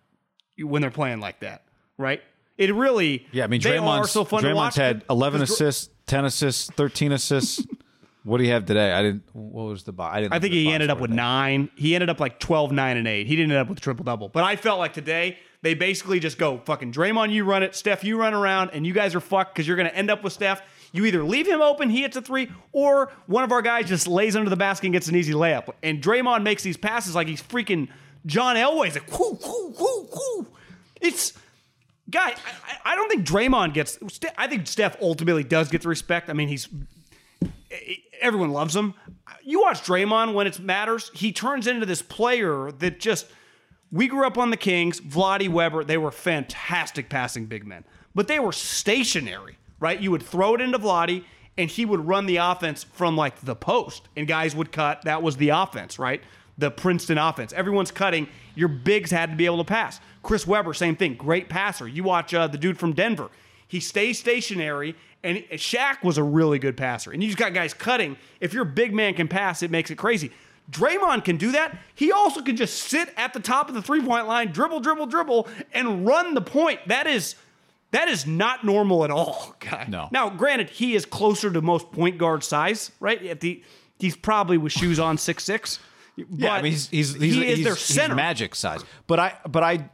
when 0.59 0.83
they're 0.83 0.91
playing 0.91 1.21
like 1.21 1.41
that, 1.41 1.63
right? 1.99 2.21
It 2.59 2.75
really, 2.75 3.27
Yeah, 3.33 3.45
I 3.45 3.47
mean, 3.49 3.61
Draymond's, 3.61 4.11
so 4.11 4.25
fun 4.25 4.43
to 4.43 4.49
Draymond's 4.49 4.77
had 4.77 5.05
11 5.11 5.43
assists, 5.43 5.89
10 6.07 6.25
assists, 6.25 6.71
13 6.71 7.13
assists. 7.13 7.65
what 8.25 8.39
do 8.39 8.45
you 8.45 8.51
have 8.53 8.67
today? 8.67 8.91
I 8.93 9.03
didn't. 9.03 9.23
What 9.33 9.65
was 9.67 9.85
the? 9.85 9.93
bo- 9.93 10.03
I 10.05 10.21
didn't. 10.21 10.33
I 10.35 10.39
think 10.41 10.53
he 10.55 10.73
ended 10.73 10.91
up 10.91 10.99
with 11.01 11.11
nine. 11.11 11.69
He 11.77 11.95
ended 11.95 12.11
up 12.11 12.19
like 12.21 12.41
12, 12.41 12.73
9, 12.73 12.97
and 12.97 13.07
8. 13.07 13.27
He 13.27 13.37
didn't 13.37 13.53
end 13.53 13.61
up 13.61 13.69
with 13.69 13.79
a 13.79 13.81
triple 13.81 14.05
double. 14.05 14.29
But 14.29 14.45
I 14.45 14.57
felt 14.57 14.79
like 14.79 14.93
today 14.95 15.39
they 15.63 15.75
basically 15.75 16.21
just 16.21 16.37
go 16.39 16.59
fucking 16.65 16.93
Draymond, 16.93 17.33
you 17.33 17.45
run 17.45 17.63
it, 17.63 17.75
Steph, 17.75 18.03
you 18.05 18.19
run 18.19 18.35
around, 18.35 18.71
and 18.75 18.87
you 18.87 18.93
guys 18.93 19.15
are 19.15 19.21
fucked 19.21 19.55
because 19.55 19.67
you're 19.67 19.77
going 19.79 19.89
to 19.89 19.97
end 19.97 20.11
up 20.11 20.23
with 20.25 20.33
Steph. 20.35 20.63
You 20.93 21.07
either 21.07 21.25
leave 21.25 21.47
him 21.47 21.61
open, 21.63 21.89
he 21.91 22.03
hits 22.03 22.17
a 22.17 22.23
three, 22.23 22.51
or 22.73 23.11
one 23.27 23.45
of 23.45 23.51
our 23.53 23.63
guys 23.63 23.89
just 23.89 24.07
lays 24.07 24.37
under 24.37 24.51
the 24.51 24.57
basket 24.57 24.87
and 24.87 24.93
gets 24.93 25.09
an 25.09 25.17
easy 25.17 25.33
layup. 25.33 25.73
And 25.83 26.03
Draymond 26.03 26.43
makes 26.43 26.63
these 26.63 26.77
passes 26.77 27.15
like 27.15 27.29
he's 27.29 27.43
freaking 27.43 27.89
John 28.27 28.57
Elway's 28.57 28.95
like, 28.95 29.11
whoo, 29.19 29.39
whoo, 29.45 29.75
whoo, 29.79 30.09
whoo. 30.15 30.47
It's 31.01 31.33
guy. 32.11 32.29
I, 32.31 32.33
I- 32.33 32.93
I 32.93 32.97
don't 32.97 33.09
think 33.09 33.27
Draymond 33.27 33.73
gets. 33.75 33.99
I 34.39 34.47
think 34.47 34.67
Steph 34.67 34.97
ultimately 35.03 35.43
does 35.45 35.69
get 35.71 35.83
the 35.83 35.89
respect. 35.89 36.29
I 36.31 36.35
mean, 36.35 36.49
he's 36.49 36.69
everyone 38.21 38.51
loves 38.51 38.75
him. 38.75 38.95
You 39.43 39.63
watch 39.63 39.83
Draymond 39.83 40.35
when 40.35 40.47
it 40.47 40.59
matters. 40.61 41.11
He 41.15 41.33
turns 41.33 41.67
into 41.67 41.87
this 41.87 42.03
player 42.03 42.73
that 42.73 43.01
just 43.01 43.27
we 43.93 44.09
grew 44.09 44.27
up 44.27 44.39
on 44.39 44.51
the 44.51 44.57
Kings, 44.57 45.01
Vlade 45.01 45.49
Webber, 45.49 45.85
they 45.85 45.99
were 45.99 46.11
fantastic 46.11 47.09
passing 47.09 47.47
big 47.47 47.65
men, 47.65 47.85
but 48.15 48.27
they 48.27 48.41
were 48.41 48.53
stationary, 48.53 49.57
right? 49.79 50.01
You 50.01 50.11
would 50.11 50.23
throw 50.23 50.55
it 50.55 50.61
into 50.61 50.79
Vladi 50.79 51.25
and 51.57 51.71
he 51.71 51.85
would 51.85 52.01
run 52.07 52.27
the 52.27 52.39
offense 52.39 52.83
from 52.83 53.17
like 53.17 53.41
the 53.43 53.55
post 53.55 54.09
and 54.17 54.27
guys 54.27 54.57
would 54.57 54.73
cut. 54.73 55.03
That 55.03 55.23
was 55.23 55.37
the 55.37 55.51
offense, 55.51 55.99
right? 55.99 56.21
The 56.59 56.71
Princeton 56.71 57.19
offense. 57.19 57.53
Everyone's 57.53 57.91
cutting. 57.91 58.27
Your 58.57 58.69
bigs 58.69 59.11
had 59.11 59.31
to 59.31 59.37
be 59.37 59.47
able 59.47 59.59
to 59.59 59.65
pass. 59.65 60.01
Chris 60.23 60.47
Webber, 60.47 60.75
same 60.75 60.97
thing. 60.97 61.15
Great 61.15 61.49
passer. 61.49 61.87
You 61.87 62.03
watch 62.03 62.35
uh, 62.35 62.49
the 62.49 62.59
dude 62.59 62.79
from 62.79 62.95
Denver. 62.95 63.31
He 63.67 63.81
stays 63.81 64.19
stationary, 64.19 64.97
and 65.25 65.39
Shaq 65.53 66.05
was 66.05 66.19
a 66.19 66.23
really 66.23 66.59
good 66.59 66.77
passer. 66.77 67.11
And 67.11 67.23
you 67.23 67.29
just 67.29 67.39
got 67.39 67.55
guys 67.55 67.73
cutting. 67.75 68.17
If 68.41 68.53
your 68.53 68.65
big 68.65 68.95
man 68.95 69.15
can 69.15 69.27
pass, 69.27 69.63
it 69.63 69.71
makes 69.71 69.91
it 69.91 69.97
crazy. 69.97 70.31
Draymond 70.71 71.25
can 71.25 71.37
do 71.37 71.53
that. 71.53 71.77
He 71.95 72.13
also 72.13 72.41
can 72.41 72.57
just 72.57 72.75
sit 72.85 73.13
at 73.17 73.33
the 73.33 73.41
top 73.41 73.69
of 73.69 73.75
the 73.75 73.83
three 73.83 74.03
point 74.03 74.27
line, 74.27 74.53
dribble, 74.53 74.81
dribble, 74.81 75.07
dribble, 75.07 75.49
and 75.73 76.07
run 76.07 76.35
the 76.35 76.41
point. 76.41 76.81
That 76.87 77.07
is 77.07 77.37
that 77.91 78.09
is 78.09 78.27
not 78.27 78.65
normal 78.65 79.05
at 79.05 79.11
all, 79.11 79.55
guy. 79.61 79.87
No. 79.89 80.09
Now, 80.11 80.31
granted, 80.31 80.71
he 80.71 80.95
is 80.95 81.07
closer 81.07 81.51
to 81.51 81.63
most 81.63 81.93
point 81.93 82.19
guard 82.19 82.43
size, 82.45 82.93
right? 83.01 83.23
At 83.27 83.41
the 83.41 83.63
he's 83.99 84.17
probably 84.17 84.59
with 84.59 84.73
shoes 84.73 84.99
on 84.99 85.19
six 85.19 85.45
six. 85.45 85.79
Yeah, 86.17 86.55
I 86.55 86.63
mean 86.63 86.73
he's 86.73 86.89
he's, 86.89 87.15
he's 87.15 87.35
he 87.35 87.47
is 87.47 87.59
he's, 87.59 87.67
their 87.67 87.77
center. 87.77 88.15
magic 88.15 88.55
size. 88.55 88.85
But 89.07 89.19
I 89.19 89.39
but 89.49 89.63
I 89.63 89.91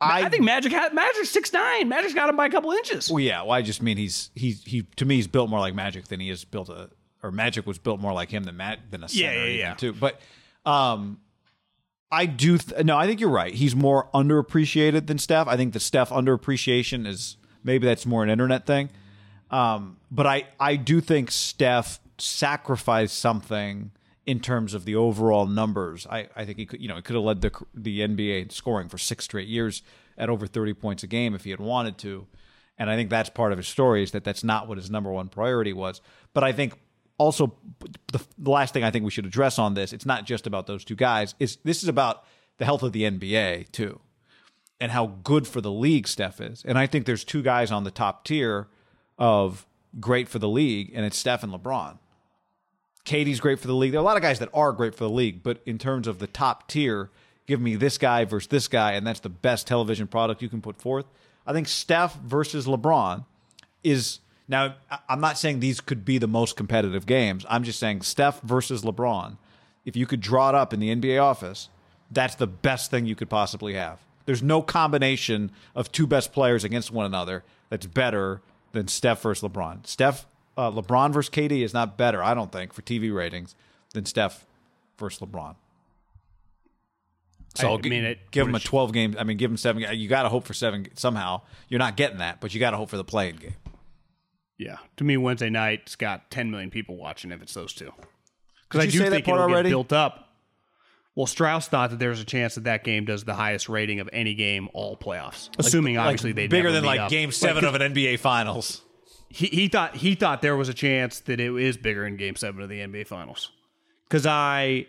I, 0.00 0.28
think 0.28 0.44
Magic 0.44 0.72
had 0.72 0.92
Magic's 0.92 1.30
six 1.30 1.52
nine. 1.52 1.88
Magic's 1.88 2.14
got 2.14 2.28
him 2.28 2.36
by 2.36 2.46
a 2.46 2.50
couple 2.50 2.70
inches. 2.72 3.10
Well, 3.10 3.20
yeah. 3.20 3.42
Well, 3.42 3.52
I 3.52 3.62
just 3.62 3.82
mean 3.82 3.96
he's 3.96 4.30
he's 4.34 4.62
he 4.64 4.82
to 4.96 5.04
me 5.04 5.16
he's 5.16 5.26
built 5.26 5.48
more 5.48 5.60
like 5.60 5.74
Magic 5.74 6.08
than 6.08 6.20
he 6.20 6.30
is 6.30 6.44
built 6.44 6.68
a 6.68 6.90
or 7.22 7.32
Magic 7.32 7.66
was 7.66 7.78
built 7.78 8.00
more 8.00 8.12
like 8.12 8.30
him 8.30 8.44
than 8.44 8.56
Matt 8.56 8.90
than 8.90 9.02
a 9.02 9.08
center 9.08 9.24
Yeah, 9.24 9.44
yeah, 9.44 9.58
yeah. 9.58 9.74
too. 9.74 9.92
But 9.92 10.20
um, 10.66 11.20
I 12.12 12.26
do 12.26 12.58
th- 12.58 12.84
no. 12.84 12.96
I 12.96 13.06
think 13.06 13.20
you're 13.20 13.30
right. 13.30 13.54
He's 13.54 13.74
more 13.74 14.08
underappreciated 14.12 15.06
than 15.06 15.18
Steph. 15.18 15.48
I 15.48 15.56
think 15.56 15.72
the 15.72 15.80
Steph 15.80 16.10
underappreciation 16.10 17.06
is 17.06 17.36
maybe 17.64 17.86
that's 17.86 18.04
more 18.06 18.22
an 18.22 18.28
internet 18.30 18.66
thing. 18.66 18.90
Um, 19.50 19.96
but 20.10 20.26
I 20.26 20.44
I 20.60 20.76
do 20.76 21.00
think 21.00 21.30
Steph 21.30 22.00
sacrificed 22.18 23.18
something 23.18 23.90
in 24.26 24.40
terms 24.40 24.74
of 24.74 24.84
the 24.84 24.96
overall 24.96 25.46
numbers. 25.46 26.06
I, 26.10 26.28
I 26.34 26.44
think 26.44 26.58
he 26.58 26.66
could 26.66 26.80
you 26.80 26.88
know 26.88 26.96
he 26.96 27.02
could 27.02 27.14
have 27.14 27.24
led 27.24 27.40
the 27.40 27.52
the 27.74 28.00
NBA 28.00 28.52
scoring 28.52 28.88
for 28.88 28.98
six 28.98 29.24
straight 29.24 29.48
years 29.48 29.82
at 30.18 30.28
over 30.28 30.46
30 30.46 30.74
points 30.74 31.02
a 31.02 31.06
game 31.06 31.34
if 31.34 31.44
he 31.44 31.50
had 31.50 31.60
wanted 31.60 31.98
to. 31.98 32.26
And 32.78 32.90
I 32.90 32.96
think 32.96 33.08
that's 33.08 33.30
part 33.30 33.52
of 33.52 33.58
his 33.58 33.68
story 33.68 34.02
is 34.02 34.10
that 34.10 34.24
that's 34.24 34.44
not 34.44 34.68
what 34.68 34.78
his 34.78 34.90
number 34.90 35.10
one 35.10 35.28
priority 35.28 35.72
was. 35.72 36.00
But 36.34 36.44
I 36.44 36.52
think 36.52 36.74
also 37.18 37.54
the, 38.12 38.20
the 38.38 38.50
last 38.50 38.74
thing 38.74 38.84
I 38.84 38.90
think 38.90 39.04
we 39.04 39.10
should 39.10 39.26
address 39.26 39.58
on 39.58 39.74
this, 39.74 39.92
it's 39.92 40.06
not 40.06 40.26
just 40.26 40.46
about 40.46 40.66
those 40.66 40.84
two 40.84 40.96
guys. 40.96 41.34
Is 41.38 41.56
this 41.64 41.82
is 41.82 41.88
about 41.88 42.24
the 42.58 42.64
health 42.64 42.82
of 42.82 42.92
the 42.92 43.02
NBA 43.02 43.72
too, 43.72 44.00
and 44.80 44.92
how 44.92 45.06
good 45.06 45.46
for 45.46 45.60
the 45.60 45.70
league 45.70 46.08
Steph 46.08 46.40
is. 46.40 46.64
And 46.66 46.78
I 46.78 46.86
think 46.86 47.06
there's 47.06 47.24
two 47.24 47.42
guys 47.42 47.70
on 47.70 47.84
the 47.84 47.90
top 47.90 48.24
tier 48.24 48.68
of 49.18 49.66
great 49.98 50.28
for 50.28 50.38
the 50.38 50.48
league, 50.48 50.92
and 50.94 51.04
it's 51.06 51.16
Steph 51.16 51.42
and 51.42 51.52
LeBron. 51.52 51.98
KD's 53.06 53.40
great 53.40 53.58
for 53.58 53.68
the 53.68 53.74
league. 53.74 53.92
There 53.92 54.00
are 54.00 54.02
a 54.02 54.04
lot 54.04 54.16
of 54.16 54.22
guys 54.22 54.40
that 54.40 54.50
are 54.52 54.72
great 54.72 54.94
for 54.94 55.04
the 55.04 55.10
league, 55.10 55.42
but 55.42 55.62
in 55.64 55.78
terms 55.78 56.06
of 56.06 56.18
the 56.18 56.26
top 56.26 56.68
tier, 56.68 57.10
give 57.46 57.60
me 57.60 57.76
this 57.76 57.96
guy 57.96 58.24
versus 58.24 58.48
this 58.48 58.68
guy, 58.68 58.92
and 58.92 59.06
that's 59.06 59.20
the 59.20 59.28
best 59.28 59.66
television 59.66 60.06
product 60.06 60.42
you 60.42 60.48
can 60.48 60.60
put 60.60 60.76
forth. 60.76 61.06
I 61.46 61.52
think 61.52 61.68
Steph 61.68 62.16
versus 62.16 62.66
LeBron 62.66 63.24
is 63.84 64.18
now. 64.48 64.74
I'm 65.08 65.20
not 65.20 65.38
saying 65.38 65.60
these 65.60 65.80
could 65.80 66.04
be 66.04 66.18
the 66.18 66.26
most 66.26 66.56
competitive 66.56 67.06
games. 67.06 67.46
I'm 67.48 67.62
just 67.62 67.78
saying 67.78 68.02
Steph 68.02 68.42
versus 68.42 68.82
LeBron. 68.82 69.38
If 69.84 69.94
you 69.94 70.06
could 70.06 70.20
draw 70.20 70.48
it 70.48 70.54
up 70.56 70.72
in 70.74 70.80
the 70.80 70.94
NBA 70.94 71.22
office, 71.22 71.68
that's 72.10 72.34
the 72.34 72.48
best 72.48 72.90
thing 72.90 73.06
you 73.06 73.14
could 73.14 73.30
possibly 73.30 73.74
have. 73.74 74.00
There's 74.24 74.42
no 74.42 74.60
combination 74.60 75.52
of 75.76 75.92
two 75.92 76.08
best 76.08 76.32
players 76.32 76.64
against 76.64 76.90
one 76.90 77.06
another 77.06 77.44
that's 77.70 77.86
better 77.86 78.42
than 78.72 78.88
Steph 78.88 79.22
versus 79.22 79.48
LeBron. 79.48 79.86
Steph, 79.86 80.26
uh, 80.56 80.70
LeBron 80.70 81.12
versus 81.12 81.30
KD 81.30 81.62
is 81.62 81.74
not 81.74 81.96
better, 81.98 82.22
I 82.22 82.34
don't 82.34 82.50
think, 82.52 82.72
for 82.72 82.82
TV 82.82 83.14
ratings 83.14 83.54
than 83.94 84.06
Steph 84.06 84.46
versus 84.98 85.20
LeBron. 85.20 85.56
So 87.54 87.68
I 87.68 87.70
I'll 87.70 87.78
gi- 87.78 87.88
mean, 87.90 88.04
it- 88.04 88.30
give 88.30 88.46
him 88.46 88.54
a 88.54 88.60
12 88.60 88.92
game. 88.92 89.16
I 89.18 89.24
mean, 89.24 89.36
give 89.38 89.50
him 89.50 89.56
seven. 89.56 89.82
You 89.98 90.08
got 90.08 90.24
to 90.24 90.28
hope 90.28 90.44
for 90.44 90.54
seven 90.54 90.88
somehow. 90.94 91.42
You're 91.68 91.78
not 91.78 91.96
getting 91.96 92.18
that, 92.18 92.40
but 92.40 92.52
you 92.52 92.60
got 92.60 92.72
to 92.72 92.76
hope 92.76 92.90
for 92.90 92.96
the 92.98 93.04
play-in 93.04 93.36
game. 93.36 93.54
Yeah, 94.58 94.76
to 94.96 95.04
me, 95.04 95.16
Wednesday 95.18 95.50
night's 95.50 95.96
got 95.96 96.30
10 96.30 96.50
million 96.50 96.70
people 96.70 96.96
watching 96.96 97.30
if 97.30 97.42
it's 97.42 97.52
those 97.52 97.74
two. 97.74 97.92
Because 98.68 98.86
I 98.86 98.90
do 98.90 98.98
say 98.98 99.04
that 99.04 99.10
think 99.10 99.26
part 99.26 99.38
it'll 99.38 99.50
already? 99.50 99.68
get 99.68 99.72
built 99.74 99.92
up. 99.92 100.22
Well, 101.14 101.26
Strauss 101.26 101.68
thought 101.68 101.90
that 101.90 101.98
there's 101.98 102.20
a 102.20 102.24
chance 102.24 102.54
that 102.56 102.64
that 102.64 102.82
game 102.84 103.04
does 103.06 103.24
the 103.24 103.34
highest 103.34 103.68
rating 103.68 104.00
of 104.00 104.08
any 104.12 104.34
game 104.34 104.68
all 104.74 104.96
playoffs, 104.96 105.48
assuming 105.58 105.96
obviously 105.98 106.32
they 106.32 106.46
bigger 106.46 106.72
than 106.72 106.84
like 106.84 107.08
Game 107.10 107.32
Seven 107.32 107.64
of 107.64 107.74
an 107.74 107.80
NBA 107.94 108.18
Finals. 108.18 108.82
He, 109.28 109.46
he 109.46 109.68
thought 109.68 109.96
he 109.96 110.14
thought 110.14 110.42
there 110.42 110.56
was 110.56 110.68
a 110.68 110.74
chance 110.74 111.20
that 111.20 111.40
it 111.40 111.54
is 111.54 111.76
bigger 111.76 112.06
in 112.06 112.16
Game 112.16 112.36
Seven 112.36 112.62
of 112.62 112.68
the 112.68 112.80
NBA 112.80 113.06
Finals. 113.06 113.50
Because 114.08 114.26
I 114.26 114.86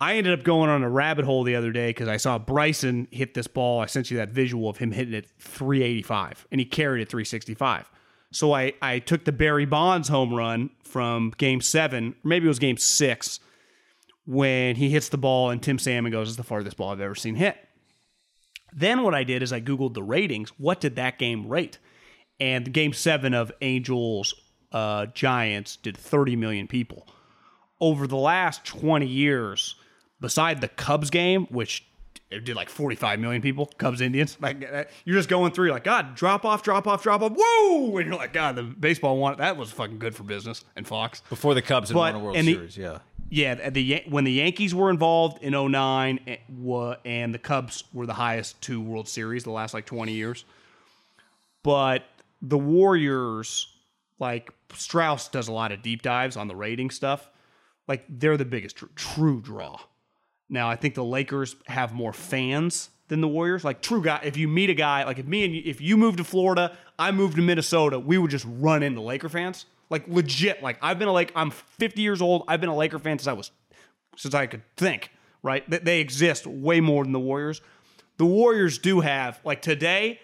I 0.00 0.16
ended 0.16 0.38
up 0.38 0.44
going 0.44 0.70
on 0.70 0.82
a 0.82 0.88
rabbit 0.88 1.24
hole 1.24 1.44
the 1.44 1.56
other 1.56 1.72
day 1.72 1.90
because 1.90 2.08
I 2.08 2.16
saw 2.16 2.38
Bryson 2.38 3.06
hit 3.10 3.34
this 3.34 3.46
ball. 3.46 3.80
I 3.80 3.86
sent 3.86 4.10
you 4.10 4.16
that 4.16 4.30
visual 4.30 4.68
of 4.68 4.78
him 4.78 4.92
hitting 4.92 5.12
it 5.12 5.28
385, 5.38 6.46
and 6.50 6.58
he 6.58 6.64
carried 6.64 7.02
it 7.02 7.10
365. 7.10 7.90
So 8.32 8.52
I 8.54 8.72
I 8.80 8.98
took 8.98 9.24
the 9.24 9.32
Barry 9.32 9.66
Bonds 9.66 10.08
home 10.08 10.34
run 10.34 10.70
from 10.82 11.32
Game 11.36 11.60
Seven, 11.60 12.14
or 12.24 12.28
maybe 12.28 12.46
it 12.46 12.48
was 12.48 12.58
Game 12.58 12.76
Six, 12.76 13.40
when 14.26 14.76
he 14.76 14.90
hits 14.90 15.08
the 15.08 15.18
ball 15.18 15.50
and 15.50 15.62
Tim 15.62 15.78
Salmon 15.78 16.12
goes, 16.12 16.28
"It's 16.28 16.36
the 16.36 16.44
farthest 16.44 16.76
ball 16.76 16.90
I've 16.90 17.00
ever 17.00 17.14
seen 17.14 17.34
hit." 17.34 17.56
Then 18.72 19.02
what 19.02 19.14
I 19.14 19.24
did 19.24 19.42
is 19.42 19.52
I 19.52 19.60
googled 19.60 19.94
the 19.94 20.02
ratings. 20.02 20.50
What 20.50 20.80
did 20.80 20.96
that 20.96 21.18
game 21.18 21.48
rate? 21.48 21.78
And 22.40 22.64
the 22.64 22.70
game 22.70 22.92
seven 22.92 23.34
of 23.34 23.52
Angels 23.60 24.34
uh, 24.72 25.06
Giants 25.06 25.76
did 25.76 25.96
30 25.96 26.36
million 26.36 26.66
people. 26.66 27.06
Over 27.80 28.06
the 28.06 28.16
last 28.16 28.64
20 28.64 29.06
years, 29.06 29.74
beside 30.20 30.60
the 30.60 30.68
Cubs 30.68 31.10
game, 31.10 31.46
which 31.46 31.86
it 32.30 32.44
did 32.44 32.54
like 32.56 32.68
45 32.68 33.18
million 33.20 33.42
people, 33.42 33.66
Cubs 33.78 34.00
Indians, 34.00 34.36
like 34.42 34.66
uh, 34.70 34.84
you're 35.04 35.16
just 35.16 35.28
going 35.28 35.52
through, 35.52 35.70
like, 35.70 35.84
God, 35.84 36.14
drop 36.14 36.44
off, 36.44 36.62
drop 36.62 36.86
off, 36.86 37.02
drop 37.02 37.22
off, 37.22 37.32
whoa! 37.36 37.96
And 37.98 38.06
you're 38.08 38.16
like, 38.16 38.32
God, 38.32 38.56
the 38.56 38.62
baseball 38.62 39.18
one, 39.18 39.36
that 39.38 39.56
was 39.56 39.70
fucking 39.72 39.98
good 39.98 40.14
for 40.14 40.22
business 40.22 40.64
and 40.76 40.86
Fox. 40.86 41.22
Before 41.28 41.54
the 41.54 41.62
Cubs 41.62 41.88
had 41.90 41.94
But- 41.94 42.14
won 42.14 42.14
a 42.14 42.18
World 42.24 42.36
the- 42.36 42.54
Series, 42.54 42.76
yeah. 42.76 42.98
Yeah, 43.32 43.70
the 43.70 44.02
when 44.08 44.24
the 44.24 44.32
Yankees 44.32 44.74
were 44.74 44.90
involved 44.90 45.40
in 45.40 45.52
09 45.52 46.18
eh, 46.26 46.36
and 47.04 47.32
the 47.32 47.38
Cubs 47.38 47.84
were 47.92 48.04
the 48.04 48.14
highest 48.14 48.60
two 48.60 48.80
World 48.80 49.06
Series 49.08 49.44
the 49.44 49.52
last 49.52 49.72
like 49.72 49.86
20 49.86 50.12
years. 50.12 50.44
But 51.62 52.04
the 52.42 52.58
Warriors, 52.58 53.66
like 54.18 54.50
Strauss 54.74 55.28
does 55.28 55.48
a 55.48 55.52
lot 55.52 55.72
of 55.72 55.82
deep 55.82 56.02
dives 56.02 56.36
on 56.36 56.48
the 56.48 56.56
rating 56.56 56.90
stuff. 56.90 57.30
Like 57.88 58.04
they're 58.08 58.36
the 58.36 58.44
biggest 58.44 58.76
tr- 58.76 58.86
true 58.94 59.40
draw. 59.40 59.78
Now 60.48 60.68
I 60.68 60.76
think 60.76 60.94
the 60.94 61.04
Lakers 61.04 61.56
have 61.66 61.92
more 61.92 62.12
fans 62.12 62.90
than 63.08 63.20
the 63.20 63.28
Warriors. 63.28 63.64
Like 63.64 63.82
true 63.82 64.02
guy, 64.02 64.20
if 64.22 64.36
you 64.36 64.48
meet 64.48 64.70
a 64.70 64.74
guy, 64.74 65.04
like 65.04 65.18
if 65.18 65.26
me 65.26 65.44
and 65.44 65.54
you, 65.54 65.62
if 65.64 65.80
you 65.80 65.96
moved 65.96 66.18
to 66.18 66.24
Florida, 66.24 66.76
I 66.98 67.10
moved 67.10 67.36
to 67.36 67.42
Minnesota, 67.42 67.98
we 67.98 68.18
would 68.18 68.30
just 68.30 68.46
run 68.48 68.82
into 68.82 69.00
Laker 69.00 69.28
fans. 69.28 69.66
Like 69.90 70.06
legit. 70.06 70.62
Like 70.62 70.78
I've 70.80 70.98
been 70.98 71.08
a 71.08 71.12
Lake. 71.12 71.32
I'm 71.34 71.50
50 71.50 72.00
years 72.00 72.22
old. 72.22 72.44
I've 72.46 72.60
been 72.60 72.70
a 72.70 72.76
Laker 72.76 72.98
fan 72.98 73.18
since 73.18 73.26
I 73.26 73.32
was 73.32 73.50
since 74.16 74.34
I 74.34 74.46
could 74.46 74.62
think. 74.76 75.10
Right? 75.42 75.68
They, 75.68 75.78
they 75.78 76.00
exist 76.00 76.46
way 76.46 76.80
more 76.80 77.02
than 77.02 77.12
the 77.12 77.20
Warriors. 77.20 77.62
The 78.18 78.26
Warriors 78.26 78.78
do 78.78 79.00
have 79.00 79.40
like 79.44 79.62
today. 79.62 80.20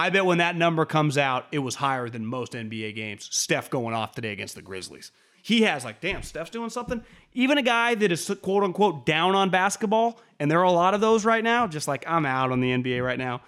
I 0.00 0.08
bet 0.08 0.24
when 0.24 0.38
that 0.38 0.56
number 0.56 0.86
comes 0.86 1.18
out, 1.18 1.44
it 1.52 1.58
was 1.58 1.74
higher 1.74 2.08
than 2.08 2.24
most 2.24 2.54
NBA 2.54 2.94
games. 2.94 3.28
Steph 3.30 3.68
going 3.68 3.94
off 3.94 4.14
today 4.14 4.32
against 4.32 4.54
the 4.54 4.62
Grizzlies. 4.62 5.10
He 5.42 5.60
has 5.62 5.84
like, 5.84 6.00
damn, 6.00 6.22
Steph's 6.22 6.48
doing 6.48 6.70
something. 6.70 7.04
Even 7.34 7.58
a 7.58 7.62
guy 7.62 7.94
that 7.96 8.10
is 8.10 8.34
quote 8.40 8.64
unquote 8.64 9.04
down 9.04 9.34
on 9.34 9.50
basketball, 9.50 10.18
and 10.38 10.50
there 10.50 10.58
are 10.58 10.64
a 10.64 10.72
lot 10.72 10.94
of 10.94 11.02
those 11.02 11.26
right 11.26 11.44
now, 11.44 11.66
just 11.66 11.86
like 11.86 12.02
I'm 12.08 12.24
out 12.24 12.50
on 12.50 12.60
the 12.60 12.70
NBA 12.70 13.04
right 13.04 13.18
now. 13.18 13.42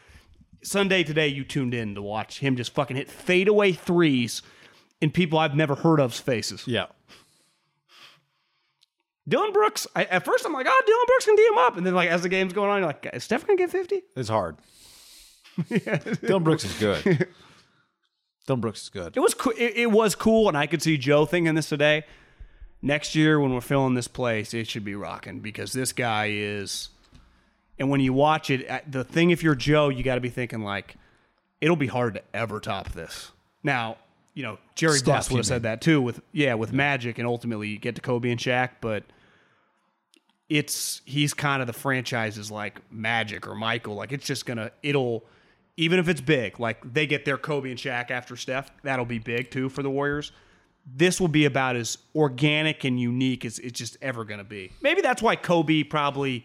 Sunday 0.62 1.02
today, 1.02 1.26
you 1.28 1.42
tuned 1.42 1.72
in 1.72 1.94
to 1.94 2.02
watch 2.02 2.40
him 2.40 2.54
just 2.54 2.74
fucking 2.74 2.98
hit 2.98 3.10
fadeaway 3.10 3.72
threes 3.72 4.42
in 5.00 5.10
people 5.10 5.38
I've 5.38 5.56
never 5.56 5.74
heard 5.74 6.00
of's 6.00 6.20
faces. 6.20 6.68
Yeah. 6.68 6.86
Dillon 9.26 9.52
Brooks, 9.52 9.86
I, 9.96 10.04
at 10.04 10.26
first 10.26 10.44
I'm 10.44 10.52
like, 10.52 10.66
oh, 10.68 10.82
Dillon 10.84 11.04
Brooks 11.06 11.24
can 11.24 11.36
D 11.36 11.46
him 11.46 11.58
up. 11.58 11.76
And 11.78 11.86
then 11.86 11.94
like 11.94 12.10
as 12.10 12.22
the 12.22 12.28
game's 12.28 12.52
going 12.52 12.68
on, 12.68 12.80
you're 12.80 12.88
like, 12.88 13.08
is 13.14 13.24
Steph 13.24 13.46
gonna 13.46 13.56
get 13.56 13.70
50? 13.70 14.02
It's 14.16 14.28
hard. 14.28 14.58
Dillon 16.22 16.42
Brooks 16.42 16.64
is 16.64 16.78
good. 16.78 17.26
Dillon 18.46 18.60
Brooks 18.60 18.82
is 18.82 18.88
good. 18.88 19.16
It 19.16 19.20
was 19.20 19.34
cool. 19.34 19.52
It, 19.56 19.76
it 19.76 19.90
was 19.90 20.14
cool, 20.14 20.48
and 20.48 20.56
I 20.56 20.66
could 20.66 20.82
see 20.82 20.96
Joe 20.96 21.26
thinking 21.26 21.54
this 21.54 21.68
today. 21.68 22.04
Next 22.80 23.14
year, 23.14 23.38
when 23.38 23.54
we're 23.54 23.60
filling 23.60 23.94
this 23.94 24.08
place, 24.08 24.52
it 24.54 24.66
should 24.66 24.84
be 24.84 24.94
rocking 24.94 25.40
because 25.40 25.72
this 25.72 25.92
guy 25.92 26.30
is. 26.30 26.88
And 27.78 27.90
when 27.90 28.00
you 28.00 28.12
watch 28.12 28.50
it, 28.50 28.68
uh, 28.68 28.80
the 28.88 29.04
thing 29.04 29.30
if 29.30 29.42
you're 29.42 29.54
Joe, 29.54 29.88
you 29.88 30.02
got 30.02 30.16
to 30.16 30.20
be 30.20 30.28
thinking 30.28 30.62
like, 30.62 30.96
it'll 31.60 31.76
be 31.76 31.86
hard 31.86 32.14
to 32.14 32.22
ever 32.34 32.60
top 32.60 32.92
this. 32.92 33.30
Now, 33.62 33.96
you 34.34 34.42
know, 34.42 34.58
Jerry 34.74 34.98
Steph, 34.98 35.16
Buss 35.16 35.30
would 35.30 35.38
have 35.38 35.46
said 35.46 35.62
that 35.62 35.80
too 35.80 36.00
with 36.00 36.20
yeah 36.32 36.54
with 36.54 36.72
Magic, 36.72 37.18
and 37.18 37.26
ultimately 37.26 37.68
you 37.68 37.78
get 37.78 37.94
to 37.96 38.00
Kobe 38.00 38.30
and 38.30 38.40
Shaq, 38.40 38.70
but 38.80 39.04
it's 40.48 41.02
he's 41.04 41.34
kind 41.34 41.62
of 41.62 41.66
the 41.66 41.72
franchise's 41.72 42.50
like 42.50 42.80
Magic 42.90 43.46
or 43.46 43.54
Michael. 43.54 43.94
Like 43.94 44.12
it's 44.12 44.26
just 44.26 44.46
gonna 44.46 44.70
it'll 44.82 45.24
even 45.76 45.98
if 45.98 46.08
it's 46.08 46.20
big, 46.20 46.60
like 46.60 46.92
they 46.92 47.06
get 47.06 47.24
their 47.24 47.38
Kobe 47.38 47.70
and 47.70 47.78
Shaq 47.78 48.10
after 48.10 48.36
Steph, 48.36 48.70
that'll 48.82 49.04
be 49.04 49.18
big 49.18 49.50
too 49.50 49.68
for 49.68 49.82
the 49.82 49.90
Warriors. 49.90 50.32
This 50.84 51.20
will 51.20 51.28
be 51.28 51.44
about 51.44 51.76
as 51.76 51.98
organic 52.14 52.84
and 52.84 53.00
unique 53.00 53.44
as 53.44 53.58
it's 53.58 53.78
just 53.78 53.96
ever 54.02 54.24
gonna 54.24 54.44
be. 54.44 54.72
Maybe 54.82 55.00
that's 55.00 55.22
why 55.22 55.36
Kobe 55.36 55.84
probably 55.84 56.44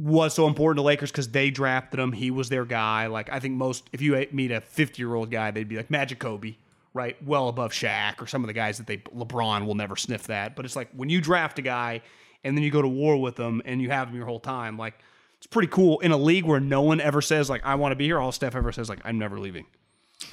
was 0.00 0.32
so 0.32 0.46
important 0.46 0.78
to 0.78 0.82
Lakers 0.82 1.10
because 1.10 1.28
they 1.28 1.50
drafted 1.50 2.00
him. 2.00 2.12
He 2.12 2.30
was 2.30 2.48
their 2.48 2.64
guy. 2.64 3.06
Like 3.06 3.30
I 3.30 3.40
think 3.40 3.54
most, 3.56 3.88
if 3.92 4.00
you 4.00 4.26
meet 4.32 4.50
a 4.50 4.60
50 4.60 5.00
year 5.00 5.14
old 5.14 5.30
guy, 5.30 5.50
they'd 5.50 5.68
be 5.68 5.76
like 5.76 5.90
Magic 5.90 6.18
Kobe, 6.18 6.54
right? 6.94 7.22
Well 7.26 7.48
above 7.48 7.72
Shaq 7.72 8.22
or 8.22 8.26
some 8.26 8.42
of 8.42 8.48
the 8.48 8.54
guys 8.54 8.78
that 8.78 8.86
they 8.86 8.98
LeBron 8.98 9.66
will 9.66 9.74
never 9.74 9.96
sniff 9.96 10.28
that. 10.28 10.56
But 10.56 10.64
it's 10.64 10.76
like 10.76 10.88
when 10.94 11.10
you 11.10 11.20
draft 11.20 11.58
a 11.58 11.62
guy 11.62 12.00
and 12.44 12.56
then 12.56 12.64
you 12.64 12.70
go 12.70 12.80
to 12.80 12.88
war 12.88 13.20
with 13.20 13.36
them 13.36 13.60
and 13.64 13.82
you 13.82 13.90
have 13.90 14.08
them 14.08 14.16
your 14.16 14.26
whole 14.26 14.40
time, 14.40 14.78
like 14.78 14.94
it's 15.40 15.46
pretty 15.46 15.68
cool 15.68 15.98
in 16.00 16.12
a 16.12 16.18
league 16.18 16.44
where 16.44 16.60
no 16.60 16.82
one 16.82 17.00
ever 17.00 17.22
says 17.22 17.48
like 17.48 17.64
I 17.64 17.74
want 17.76 17.92
to 17.92 17.96
be 17.96 18.04
here. 18.04 18.20
All 18.20 18.30
Steph 18.30 18.54
ever 18.54 18.72
says 18.72 18.90
like 18.90 19.00
I'm 19.04 19.18
never 19.18 19.38
leaving. 19.38 19.66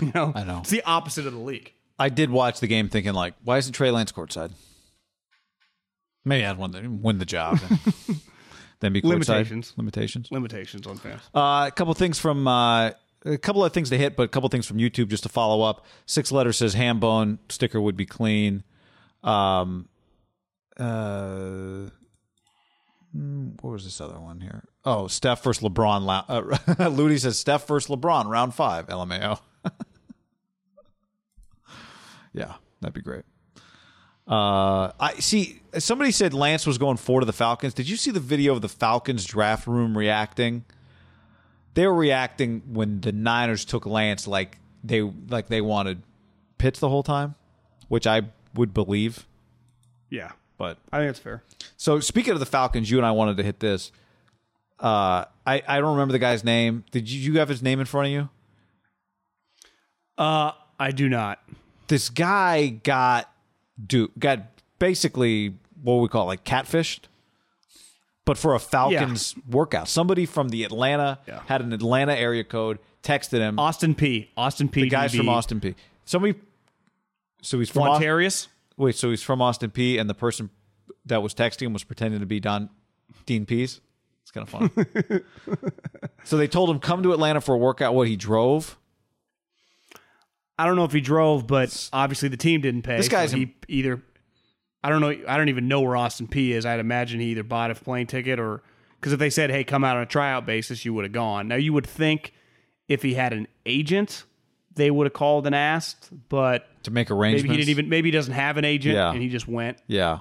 You 0.02 0.12
know, 0.14 0.34
I 0.36 0.44
know. 0.44 0.60
it's 0.60 0.70
the 0.70 0.84
opposite 0.84 1.26
of 1.26 1.32
the 1.32 1.40
league. 1.40 1.72
I 1.98 2.10
did 2.10 2.30
watch 2.30 2.60
the 2.60 2.68
game 2.68 2.90
thinking 2.90 3.14
like, 3.14 3.36
why 3.46 3.58
isn't 3.58 3.72
Trey 3.72 3.90
Lance 3.90 4.12
courtside? 4.12 4.52
Maybe 6.26 6.46
I'd 6.46 6.58
win 6.58 6.72
the, 6.72 6.88
win 6.90 7.20
the 7.20 7.26
job. 7.26 7.58
and 7.70 7.80
then 8.82 8.92
be 8.92 9.02
courtside. 9.02 9.30
Limitations. 9.30 9.74
Limitations. 9.78 10.30
Limitations 10.30 10.86
on 10.88 10.98
fans. 10.98 11.22
Uh, 11.34 11.66
a 11.70 11.72
couple 11.74 11.94
things 11.94 12.20
from 12.20 12.50
uh, 12.50 12.92
a 13.26 13.38
couple 13.38 13.64
of 13.64 13.72
things 13.74 13.90
to 13.90 13.98
hit, 13.98 14.18
but 14.18 14.24
a 14.24 14.28
couple 14.28 14.50
things 14.50 14.66
from 14.68 14.78
YouTube 14.78 15.08
just 15.08 15.24
to 15.24 15.30
follow 15.30 15.62
up. 15.62 15.86
Six 16.06 16.34
letter 16.34 16.52
says 16.52 16.74
ham 16.74 17.00
bone 17.00 17.40
sticker 17.48 17.80
would 17.80 17.96
be 17.96 18.06
clean. 18.06 18.64
Um, 19.24 19.88
uh, 20.78 21.90
what 23.61 23.72
was 23.72 23.84
this 23.84 23.99
other 23.99 24.19
one 24.19 24.41
here? 24.41 24.65
Oh, 24.85 25.07
Steph 25.07 25.44
versus 25.44 25.64
LeBron. 25.64 26.60
Uh, 26.80 26.89
Ludi 26.89 27.18
says 27.18 27.39
Steph 27.39 27.68
versus 27.68 27.89
LeBron 27.89 28.26
round 28.27 28.53
five. 28.53 28.88
LMAO. 28.88 29.39
yeah, 32.34 32.53
that'd 32.81 32.94
be 32.94 33.02
great. 33.02 33.23
Uh, 34.27 34.91
I 34.99 35.15
see. 35.19 35.61
Somebody 35.77 36.11
said 36.11 36.34
Lance 36.34 36.68
was 36.68 36.77
going 36.77 36.98
four 36.98 37.22
to 37.22 37.26
the 37.26 37.34
Falcons. 37.34 37.73
Did 37.73 37.89
you 37.89 37.95
see 37.95 38.11
the 38.11 38.19
video 38.19 38.53
of 38.53 38.61
the 38.61 38.69
Falcons 38.69 39.26
draft 39.26 39.68
room 39.68 39.98
reacting? 39.98 40.65
They 41.73 41.88
were 41.88 41.95
reacting 41.95 42.61
when 42.73 43.02
the 43.02 43.11
Niners 43.11 43.64
took 43.64 43.85
Lance 43.85 44.27
like 44.27 44.57
they 44.84 45.02
like 45.02 45.48
they 45.48 45.61
wanted 45.61 46.03
Pitts 46.57 46.80
the 46.80 46.89
whole 46.89 47.03
time, 47.03 47.35
which 47.88 48.06
I 48.06 48.23
would 48.53 48.73
believe. 48.73 49.26
Yeah, 50.10 50.31
But 50.58 50.78
I 50.92 51.00
think 51.00 51.10
it's 51.12 51.20
fair. 51.20 51.44
so 51.78 52.00
speaking 52.00 52.34
of 52.34 52.40
the 52.40 52.46
Falcons, 52.46 52.90
you 52.90 52.98
and 52.98 53.06
I 53.06 53.12
wanted 53.12 53.38
to 53.38 53.44
hit 53.44 53.60
this. 53.60 53.92
Uh, 54.80 55.26
I 55.46 55.62
I 55.68 55.80
don't 55.80 55.92
remember 55.92 56.12
the 56.14 56.20
guy's 56.20 56.44
name. 56.44 56.84
Did 56.92 57.10
you, 57.10 57.34
you 57.34 57.40
have 57.40 57.50
his 57.50 57.62
name 57.62 57.80
in 57.80 57.86
front 57.86 58.08
of 58.08 58.14
you? 58.14 58.30
Uh, 60.18 60.52
I 60.80 60.92
do 60.92 61.10
not. 61.10 61.40
This 61.88 62.10
guy 62.10 62.68
got 62.70 63.32
do 63.84 64.10
got 64.18 64.40
basically 64.80 65.56
what 65.82 65.96
we 65.96 66.08
call 66.08 66.26
like 66.26 66.44
catfished, 66.44 67.02
but 68.26 68.38
for 68.38 68.56
a 68.56 68.60
Falcons 68.60 69.36
workout. 69.50 69.88
Somebody 69.88 70.26
from 70.26 70.50
the 70.50 70.64
Atlanta 70.64 71.20
Yeah. 71.28 71.42
had 71.48 71.62
an 71.62 71.72
Atlanta 71.72 72.16
area 72.16 72.44
code, 72.44 72.80
texted 73.04 73.40
him. 73.40 73.60
Austin 73.60 73.96
Peay. 73.96 74.28
Austin 74.36 74.70
Peay. 74.70 74.82
the 74.84 74.90
guy's 74.90 75.14
from 75.14 75.30
Austin 75.30 75.60
Peay. 75.62 75.76
Somebody. 76.06 76.36
So 77.42 77.60
he's 77.60 77.70
from 77.70 77.84
Aus- 77.84 78.02
Montarius. 78.02 78.48
Wait, 78.78 78.95
so 78.95 79.10
he's 79.10 79.24
from 79.24 79.41
Austin 79.41 79.72
Peay, 79.72 79.99
and 79.99 80.10
the 80.10 80.14
person 80.14 80.49
that 81.06 81.24
was 81.24 81.34
texting 81.34 81.64
him 81.64 81.74
was 81.74 81.84
pretending 81.84 82.20
to 82.20 82.26
be 82.26 82.40
Don 82.40 82.70
Dean 83.26 83.45
Pees. 83.45 83.82
It's 84.22 84.32
kind 84.32 84.44
of 84.44 84.49
funny. 84.49 85.22
so 86.24 86.38
they 86.38 86.48
told 86.48 86.70
him 86.70 86.80
come 86.80 87.02
to 87.04 87.14
Atlanta 87.14 87.41
for 87.41 87.56
a 87.56 87.58
workout. 87.58 87.95
What 87.95 88.08
he 88.08 88.16
drove? 88.16 88.78
I 90.60 90.66
don't 90.66 90.76
know 90.76 90.84
if 90.84 90.91
he 90.91 91.02
drove, 91.02 91.48
but 91.48 91.90
obviously 91.94 92.30
the 92.30 92.38
team 92.38 92.62
didn't 92.62 92.82
pay. 92.82 92.98
This 92.98 93.08
guy's 93.08 93.32
so 93.32 93.38
he 93.38 93.56
either. 93.68 94.02
I 94.84 94.90
don't 94.90 95.02
know. 95.02 95.16
I 95.28 95.38
don't 95.38 95.49
even 95.49 95.68
know 95.68 95.82
where 95.82 95.95
Austin 95.95 96.28
Peay 96.28 96.49
is. 96.49 96.66
I'd 96.66 96.80
imagine 96.80 97.20
he 97.20 97.28
either 97.28 97.44
bought 97.44 97.72
a 97.72 97.76
plane 97.76 98.08
ticket 98.08 98.40
or 98.40 98.64
because 98.99 99.14
if 99.14 99.20
they 99.20 99.30
said, 99.30 99.49
"Hey, 99.49 99.64
come 99.64 99.84
out 99.84 99.98
on 99.98 100.04
a 100.04 100.08
tryout 100.08 100.45
basis," 100.45 100.84
you 100.84 100.94
would 100.94 101.06
have 101.06 101.12
gone. 101.12 101.48
Now 101.48 101.56
you 101.56 101.74
would 101.74 101.88
think 101.88 102.34
if 102.88 103.04
he 103.04 103.14
had 103.14 103.34
an 103.34 103.48
agent, 103.66 104.24
they 104.78 104.90
would 104.90 105.06
have 105.06 105.14
called 105.14 105.45
and 105.45 105.54
asked, 105.54 106.10
but 106.30 106.68
To 106.84 106.91
make 106.91 107.10
maybe 107.10 107.20
arrangements. 107.20 107.52
he 107.52 107.58
didn't 107.58 107.70
even. 107.70 107.90
Maybe 107.90 108.08
he 108.08 108.12
doesn't 108.12 108.34
have 108.34 108.56
an 108.58 108.64
agent, 108.66 108.95
Yeah. 108.95 109.12
and 109.12 109.22
he 109.22 109.28
just 109.30 109.48
went. 109.48 109.78
Yeah. 109.88 110.20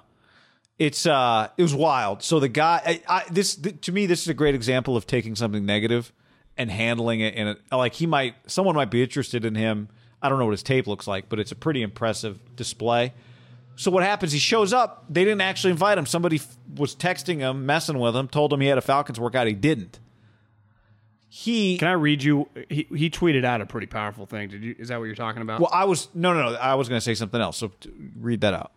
It's 0.78 1.06
uh 1.06 1.48
it 1.56 1.62
was 1.62 1.74
wild. 1.74 2.22
So 2.22 2.38
the 2.40 2.48
guy 2.48 2.82
I, 3.08 3.20
I 3.20 3.24
this 3.30 3.54
th- 3.56 3.80
to 3.82 3.92
me 3.92 4.04
this 4.06 4.22
is 4.22 4.28
a 4.28 4.34
great 4.34 4.54
example 4.54 4.96
of 4.96 5.06
taking 5.06 5.34
something 5.34 5.64
negative 5.64 6.12
and 6.58 6.70
handling 6.70 7.20
it 7.20 7.34
in 7.34 7.56
a 7.70 7.76
like 7.76 7.94
he 7.94 8.06
might 8.06 8.34
someone 8.46 8.74
might 8.74 8.90
be 8.90 9.02
interested 9.02 9.44
in 9.46 9.54
him. 9.54 9.88
I 10.20 10.28
don't 10.28 10.38
know 10.38 10.44
what 10.44 10.50
his 10.52 10.62
tape 10.62 10.86
looks 10.86 11.06
like, 11.06 11.28
but 11.30 11.38
it's 11.38 11.52
a 11.52 11.54
pretty 11.56 11.80
impressive 11.82 12.38
display. 12.56 13.14
So 13.76 13.90
what 13.90 14.02
happens? 14.02 14.32
He 14.32 14.38
shows 14.38 14.72
up. 14.72 15.04
They 15.08 15.24
didn't 15.24 15.42
actually 15.42 15.70
invite 15.70 15.98
him. 15.98 16.06
Somebody 16.06 16.36
f- 16.36 16.56
was 16.76 16.96
texting 16.96 17.38
him, 17.38 17.66
messing 17.66 17.98
with 17.98 18.16
him, 18.16 18.26
told 18.26 18.50
him 18.52 18.60
he 18.62 18.66
had 18.68 18.78
a 18.78 18.82
Falcons 18.82 19.20
workout. 19.20 19.46
He 19.46 19.52
didn't. 19.52 19.98
He 21.28 21.76
Can 21.78 21.88
I 21.88 21.92
read 21.92 22.22
you? 22.22 22.48
He, 22.68 22.86
he 22.94 23.10
tweeted 23.10 23.44
out 23.44 23.60
a 23.60 23.66
pretty 23.66 23.88
powerful 23.88 24.26
thing. 24.26 24.48
Did 24.48 24.62
you? 24.62 24.76
Is 24.78 24.88
that 24.88 24.98
what 24.98 25.06
you're 25.06 25.14
talking 25.14 25.42
about? 25.42 25.60
well, 25.60 25.70
I 25.72 25.84
was 25.84 26.08
no, 26.14 26.32
no, 26.32 26.50
no. 26.50 26.56
I 26.56 26.74
was 26.74 26.88
going 26.88 26.98
to 26.98 27.04
say 27.04 27.14
something 27.14 27.40
else. 27.40 27.56
So 27.56 27.72
read 28.18 28.40
that 28.42 28.54
out. 28.54 28.72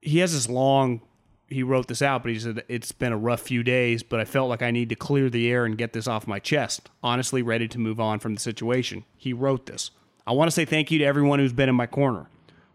he 0.00 0.18
has 0.18 0.32
this 0.32 0.48
long 0.48 1.02
he 1.48 1.62
wrote 1.64 1.88
this 1.88 2.00
out 2.00 2.22
but 2.22 2.30
he 2.32 2.38
said 2.38 2.62
it's 2.68 2.92
been 2.92 3.12
a 3.12 3.16
rough 3.16 3.40
few 3.40 3.62
days 3.62 4.02
but 4.02 4.20
i 4.20 4.24
felt 4.24 4.48
like 4.48 4.62
i 4.62 4.70
need 4.70 4.88
to 4.88 4.94
clear 4.94 5.28
the 5.28 5.50
air 5.50 5.64
and 5.64 5.76
get 5.76 5.92
this 5.92 6.06
off 6.06 6.26
my 6.26 6.38
chest 6.38 6.88
honestly 7.02 7.42
ready 7.42 7.66
to 7.68 7.78
move 7.78 7.98
on 8.00 8.18
from 8.18 8.34
the 8.34 8.40
situation 8.40 9.04
he 9.16 9.32
wrote 9.32 9.66
this 9.66 9.90
i 10.26 10.32
want 10.32 10.48
to 10.48 10.52
say 10.52 10.64
thank 10.64 10.90
you 10.90 10.98
to 10.98 11.04
everyone 11.04 11.38
who's 11.38 11.52
been 11.52 11.68
in 11.68 11.74
my 11.74 11.86
corner 11.86 12.26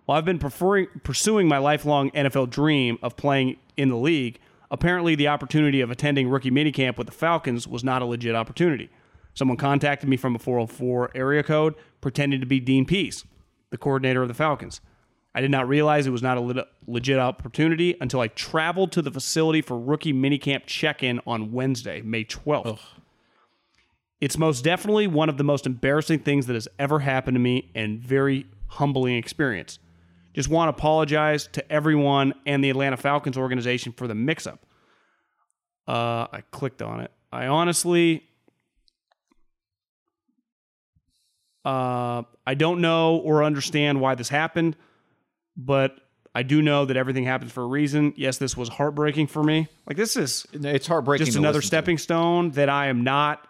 while 0.05 0.17
i've 0.17 0.25
been 0.25 0.39
preferring, 0.39 0.87
pursuing 1.03 1.47
my 1.47 1.57
lifelong 1.57 2.11
nfl 2.11 2.49
dream 2.49 2.97
of 3.01 3.15
playing 3.15 3.55
in 3.77 3.89
the 3.89 3.95
league 3.97 4.39
apparently 4.75 5.15
the 5.15 5.27
opportunity 5.27 5.79
of 5.79 5.89
attending 5.89 6.27
rookie 6.27 6.51
minicamp 6.51 6.97
with 6.97 7.07
the 7.07 7.13
falcons 7.13 7.67
was 7.67 7.83
not 7.83 8.01
a 8.01 8.05
legit 8.05 8.35
opportunity 8.35 8.89
someone 9.33 9.57
contacted 9.57 10.07
me 10.07 10.17
from 10.17 10.35
a 10.35 10.39
404 10.39 11.11
area 11.15 11.41
code 11.41 11.73
pretending 12.01 12.41
to 12.41 12.45
be 12.45 12.59
dean 12.59 12.85
pees 12.85 13.23
the 13.69 13.77
coordinator 13.77 14.21
of 14.21 14.27
the 14.27 14.33
falcons 14.33 14.81
I 15.33 15.41
did 15.41 15.51
not 15.51 15.67
realize 15.67 16.07
it 16.07 16.11
was 16.11 16.21
not 16.21 16.37
a 16.37 16.65
legit 16.87 17.19
opportunity 17.19 17.97
until 17.99 18.21
I 18.21 18.29
traveled 18.29 18.93
to 18.93 19.01
the 19.01 19.11
facility 19.11 19.61
for 19.61 19.77
rookie 19.77 20.13
minicamp 20.13 20.65
check 20.65 21.03
in 21.03 21.19
on 21.27 21.51
Wednesday, 21.51 22.01
May 22.01 22.23
12th. 22.23 22.79
It's 24.21 24.37
most 24.37 24.63
definitely 24.63 25.07
one 25.07 25.27
of 25.27 25.37
the 25.37 25.43
most 25.43 25.65
embarrassing 25.65 26.19
things 26.19 26.47
that 26.47 26.53
has 26.53 26.69
ever 26.79 26.99
happened 26.99 27.35
to 27.35 27.39
me 27.39 27.69
and 27.75 27.99
very 27.99 28.45
humbling 28.67 29.17
experience. 29.17 29.77
Just 30.35 30.49
want 30.49 30.67
to 30.67 30.77
apologize 30.77 31.47
to 31.53 31.71
everyone 31.71 32.33
and 32.45 32.63
the 32.63 32.69
Atlanta 32.69 32.97
Falcons 32.97 33.37
organization 33.37 33.91
for 33.93 34.07
the 34.07 34.13
mix 34.15 34.45
up. 34.45 34.65
Uh, 35.87 36.27
I 36.31 36.43
clicked 36.51 36.81
on 36.83 36.99
it. 37.01 37.11
I 37.31 37.47
honestly. 37.47 38.23
Uh, 41.63 42.21
I 42.45 42.53
don't 42.53 42.79
know 42.79 43.15
or 43.17 43.43
understand 43.43 43.99
why 43.99 44.13
this 44.13 44.29
happened 44.29 44.75
but 45.57 45.97
I 46.33 46.43
do 46.43 46.61
know 46.61 46.85
that 46.85 46.97
everything 46.97 47.23
happens 47.23 47.51
for 47.51 47.63
a 47.63 47.67
reason. 47.67 48.13
Yes, 48.17 48.37
this 48.37 48.57
was 48.57 48.67
heartbreaking 48.67 49.27
for 49.27 49.41
me. 49.43 49.67
Like 49.87 49.97
this 49.97 50.17
is 50.17 50.45
It's 50.51 50.87
heartbreaking. 50.87 51.25
just 51.25 51.37
another 51.37 51.59
listen 51.59 51.61
to. 51.61 51.67
stepping 51.67 51.97
stone 51.97 52.51
that 52.51 52.67
I 52.69 52.87
am 52.87 53.03
not 53.03 53.47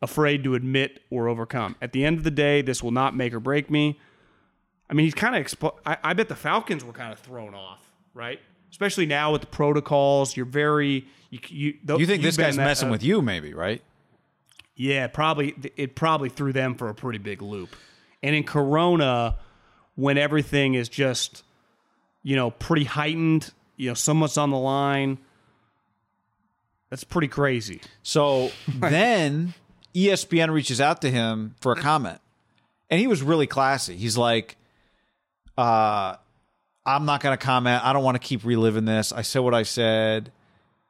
afraid 0.00 0.44
to 0.44 0.54
admit 0.54 1.00
or 1.10 1.28
overcome. 1.28 1.76
At 1.82 1.92
the 1.92 2.04
end 2.04 2.18
of 2.18 2.24
the 2.24 2.30
day, 2.30 2.62
this 2.62 2.82
will 2.82 2.92
not 2.92 3.16
make 3.16 3.34
or 3.34 3.40
break 3.40 3.68
me. 3.70 3.98
I 4.90 4.94
mean, 4.94 5.04
he's 5.06 5.14
kind 5.14 5.36
of. 5.36 5.46
Expo- 5.46 5.76
I, 5.86 5.96
I 6.02 6.12
bet 6.14 6.28
the 6.28 6.34
Falcons 6.34 6.84
were 6.84 6.92
kind 6.92 7.12
of 7.12 7.20
thrown 7.20 7.54
off, 7.54 7.80
right? 8.12 8.40
Especially 8.70 9.06
now 9.06 9.32
with 9.32 9.42
the 9.42 9.46
protocols, 9.46 10.36
you're 10.36 10.46
very. 10.46 11.06
You, 11.30 11.38
you, 11.48 11.74
You 11.96 12.06
think 12.06 12.22
this 12.22 12.36
guy's 12.36 12.56
messing 12.56 12.90
with 12.90 13.04
you, 13.04 13.22
maybe, 13.22 13.54
right? 13.54 13.82
Yeah, 14.74 15.06
probably 15.06 15.54
it 15.76 15.94
probably 15.94 16.28
threw 16.28 16.52
them 16.52 16.74
for 16.74 16.88
a 16.88 16.94
pretty 16.94 17.18
big 17.18 17.40
loop. 17.40 17.76
And 18.22 18.34
in 18.34 18.42
Corona, 18.44 19.36
when 19.94 20.18
everything 20.18 20.74
is 20.74 20.88
just, 20.88 21.44
you 22.22 22.34
know, 22.34 22.50
pretty 22.50 22.84
heightened, 22.84 23.52
you 23.76 23.88
know, 23.88 23.94
someone's 23.94 24.36
on 24.36 24.50
the 24.50 24.58
line. 24.58 25.18
That's 26.88 27.04
pretty 27.04 27.28
crazy. 27.28 27.80
So 28.02 28.50
then 28.68 29.54
ESPN 29.94 30.50
reaches 30.52 30.80
out 30.80 31.02
to 31.02 31.10
him 31.10 31.54
for 31.60 31.72
a 31.72 31.76
comment. 31.76 32.20
And 32.90 32.98
he 32.98 33.06
was 33.06 33.22
really 33.22 33.46
classy. 33.46 33.96
He's 33.96 34.18
like, 34.18 34.56
uh, 35.60 36.16
I'm 36.86 37.04
not 37.04 37.20
going 37.20 37.36
to 37.36 37.44
comment. 37.44 37.84
I 37.84 37.92
don't 37.92 38.02
want 38.02 38.20
to 38.20 38.26
keep 38.26 38.44
reliving 38.44 38.86
this. 38.86 39.12
I 39.12 39.22
said 39.22 39.40
what 39.40 39.54
I 39.54 39.62
said. 39.62 40.32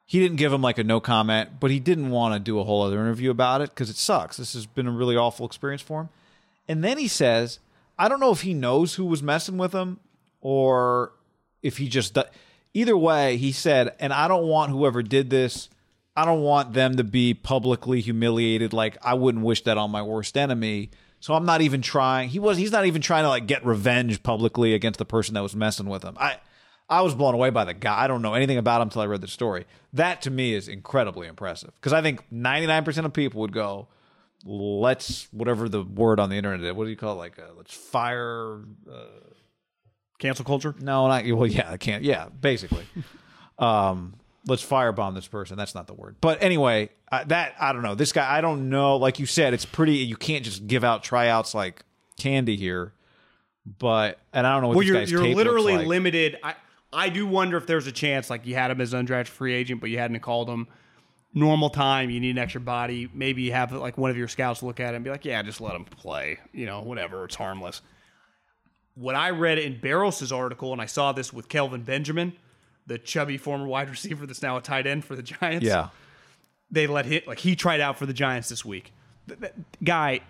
He 0.07 0.21
didn't 0.21 0.37
give 0.37 0.53
him 0.53 0.63
like 0.63 0.79
a 0.79 0.85
no 0.85 1.01
comment, 1.01 1.51
but 1.59 1.71
he 1.71 1.81
didn't 1.81 2.11
want 2.11 2.35
to 2.35 2.41
do 2.41 2.61
a 2.61 2.65
whole 2.65 2.83
other 2.83 3.01
interview 3.01 3.31
about 3.31 3.61
it 3.61 3.71
because 3.71 3.91
it 3.91 3.97
sucks. 3.97 4.37
This 4.37 4.55
has 4.55 4.67
been 4.67 4.87
a 4.87 4.93
really 4.93 5.17
awful 5.17 5.45
experience 5.45 5.83
for 5.83 6.03
him. 6.03 6.09
And 6.69 6.85
then 6.85 6.99
he 6.99 7.09
says, 7.09 7.59
I 7.99 8.09
don't 8.09 8.21
know 8.21 8.31
if 8.31 8.43
he 8.43 8.55
knows 8.55 8.95
who 8.95 9.05
was 9.05 9.23
messing 9.23 9.59
with 9.59 9.73
him 9.73 9.99
or 10.41 11.13
if 11.63 11.79
he 11.79 11.89
just. 11.89 12.17
either 12.73 12.97
way, 12.97 13.37
he 13.37 13.51
said, 13.51 13.95
and 13.99 14.13
I 14.13 14.29
don't 14.29 14.47
want 14.47 14.71
whoever 14.71 15.03
did 15.03 15.31
this. 15.31 15.69
I 16.17 16.25
don't 16.25 16.43
want 16.43 16.75
them 16.75 16.97
to 16.97 17.05
be 17.05 17.35
publicly 17.35 18.01
humiliated. 18.01 18.73
Like 18.73 18.97
I 19.03 19.15
wouldn't 19.15 19.45
wish 19.45 19.63
that 19.65 19.79
on 19.79 19.91
my 19.91 20.03
worst 20.03 20.37
enemy. 20.37 20.91
So 21.21 21.35
I'm 21.35 21.45
not 21.45 21.61
even 21.61 21.83
trying. 21.83 22.31
He 22.31 22.39
was. 22.39 22.57
He's 22.57 22.73
not 22.73 22.87
even 22.87 23.03
trying 23.03 23.25
to 23.25 23.29
like 23.29 23.47
get 23.47 23.65
revenge 23.65 24.23
publicly 24.23 24.75
against 24.75 24.99
the 24.99 25.05
person 25.05 25.35
that 25.35 25.43
was 25.43 25.55
messing 25.55 25.87
with 25.87 26.03
him. 26.03 26.17
I. 26.19 26.39
I 26.89 27.03
was 27.03 27.15
blown 27.15 27.35
away 27.35 27.51
by 27.51 27.65
the 27.65 27.73
guy. 27.73 28.03
I 28.03 28.09
don't 28.09 28.21
know 28.21 28.35
anything 28.35 28.59
about 28.59 28.81
him 28.81 28.89
until 28.89 29.03
I 29.03 29.07
read 29.07 29.21
the 29.21 29.29
story. 29.29 29.65
That 29.93 30.23
to 30.23 30.31
me 30.31 30.55
is 30.55 30.67
incredibly 30.67 31.29
impressive 31.29 31.71
because 31.77 31.93
I 31.93 32.03
think 32.03 32.29
99% 32.33 33.05
of 33.05 33.13
people 33.13 33.43
would 33.43 33.53
go, 33.53 33.87
let's 34.45 35.29
whatever 35.33 35.69
the 35.69 35.83
word 35.83 36.19
on 36.19 36.31
the 36.31 36.37
internet 36.37 36.67
is. 36.67 36.73
What 36.73 36.85
do 36.85 36.91
you 36.91 36.97
call 36.97 37.15
it? 37.15 37.19
Like 37.19 37.39
uh, 37.39 37.53
let's 37.57 37.73
fire. 37.75 38.63
Uh, 38.91 39.05
Cancel 40.19 40.45
culture. 40.45 40.75
no, 40.81 41.09
not 41.09 41.25
well. 41.27 41.47
Yeah, 41.47 41.71
I 41.71 41.77
can't. 41.77 42.03
Yeah, 42.03 42.29
basically. 42.29 42.87
um, 43.59 44.17
let's 44.47 44.67
firebomb 44.67 45.15
this 45.15 45.27
person. 45.27 45.57
That's 45.57 45.75
not 45.75 45.87
the 45.87 45.95
word. 45.95 46.17
But 46.21 46.43
anyway, 46.43 46.91
uh, 47.13 47.25
that 47.25 47.55
I 47.61 47.73
don't 47.73 47.83
know. 47.83 47.95
This 47.95 48.13
guy, 48.13 48.37
I 48.37 48.41
don't 48.41 48.69
know. 48.71 48.97
Like 48.97 49.19
you 49.19 49.27
said, 49.27 49.55
it's 49.55 49.65
pretty. 49.65 49.95
You 49.99 50.17
can't 50.17 50.45
just 50.45 50.67
give 50.67 50.85
out 50.85 51.03
tryouts 51.03 51.55
like 51.55 51.85
candy 52.19 52.57
here. 52.57 52.93
But 53.79 54.19
and 54.33 54.47
I 54.47 54.53
don't 54.55 54.63
know 54.63 54.69
what 54.69 54.79
Well, 54.79 54.87
this 54.87 55.11
you're 55.11 55.25
you're 55.25 55.35
literally 55.37 55.77
like. 55.77 55.87
limited. 55.87 56.39
I 56.43 56.55
I 56.93 57.09
do 57.09 57.27
wonder 57.27 57.57
if 57.57 57.67
there's 57.67 57.87
a 57.87 57.93
chance 57.93 58.31
like 58.31 58.47
you 58.47 58.55
had 58.55 58.71
him 58.71 58.81
as 58.81 58.93
undrafted 58.95 59.29
free 59.29 59.55
agent, 59.55 59.81
but 59.81 59.91
you 59.91 59.99
hadn't 59.99 60.19
called 60.21 60.49
him. 60.49 60.67
Normal 61.33 61.71
time, 61.71 62.11
you 62.11 62.19
need 62.19 62.31
an 62.31 62.39
extra 62.39 62.61
body. 62.61 63.09
Maybe 63.15 63.43
you 63.43 63.53
have 63.53 63.71
like 63.73 63.97
one 63.97 64.11
of 64.11 64.17
your 64.17 64.27
scouts 64.27 64.65
look 64.65 64.81
at 64.81 64.95
it 64.95 64.97
and 64.97 65.05
be 65.05 65.11
like, 65.11 65.25
"Yeah, 65.25 65.41
just 65.43 65.61
let 65.61 65.77
him 65.77 65.85
play. 65.85 66.39
You 66.53 66.67
know, 66.67 66.81
whatever. 66.81 67.25
It's 67.25 67.37
harmless." 67.37 67.83
What 68.95 69.15
I 69.15 69.31
read 69.31 69.59
in 69.59 69.79
Barrows's 69.81 70.33
article, 70.33 70.73
and 70.73 70.83
I 70.83 70.87
saw 70.87 71.13
this 71.13 71.33
with 71.33 71.49
Kelvin 71.49 71.83
Benjamin, 71.83 72.33
the 72.91 72.99
chubby 72.99 73.39
former 73.39 73.67
wide 73.69 73.89
receiver 73.89 74.27
that's 74.27 74.43
now 74.43 74.57
a 74.57 74.61
tight 74.61 74.85
end 74.85 75.05
for 75.05 75.15
the 75.15 75.23
Giants 75.23 75.65
Yeah. 75.65 75.91
they 76.73 76.89
let 76.89 77.07
him 77.07 77.23
like 77.25 77.39
he 77.39 77.55
tried 77.55 77.79
out 77.81 77.97
for 77.97 78.05
the 78.05 78.13
Giants 78.13 78.49
this 78.49 78.65
week. 78.65 78.93
Guy, 79.85 80.21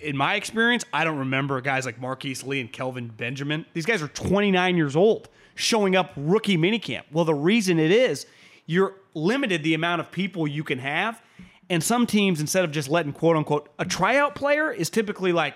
in 0.00 0.16
my 0.16 0.36
experience, 0.36 0.84
I 0.92 1.02
don't 1.02 1.18
remember 1.18 1.60
guys 1.60 1.84
like 1.84 2.00
Marquise 2.00 2.44
Lee 2.44 2.60
and 2.60 2.72
Kelvin 2.72 3.08
Benjamin. 3.08 3.66
These 3.74 3.86
guys 3.86 4.02
are 4.02 4.08
29 4.08 4.76
years 4.76 4.94
old 4.94 5.28
showing 5.56 5.96
up 5.96 6.12
rookie 6.16 6.56
minicamp. 6.56 7.02
Well, 7.10 7.24
the 7.24 7.34
reason 7.34 7.80
it 7.80 7.90
is 7.90 8.24
you're 8.66 8.94
limited 9.14 9.64
the 9.64 9.74
amount 9.74 10.00
of 10.00 10.12
people 10.12 10.46
you 10.46 10.62
can 10.62 10.78
have. 10.78 11.20
And 11.68 11.82
some 11.82 12.06
teams, 12.06 12.40
instead 12.40 12.64
of 12.64 12.70
just 12.70 12.88
letting 12.88 13.12
quote 13.12 13.34
unquote 13.36 13.68
a 13.80 13.84
tryout 13.84 14.36
player, 14.36 14.70
is 14.70 14.90
typically 14.90 15.32
like 15.32 15.54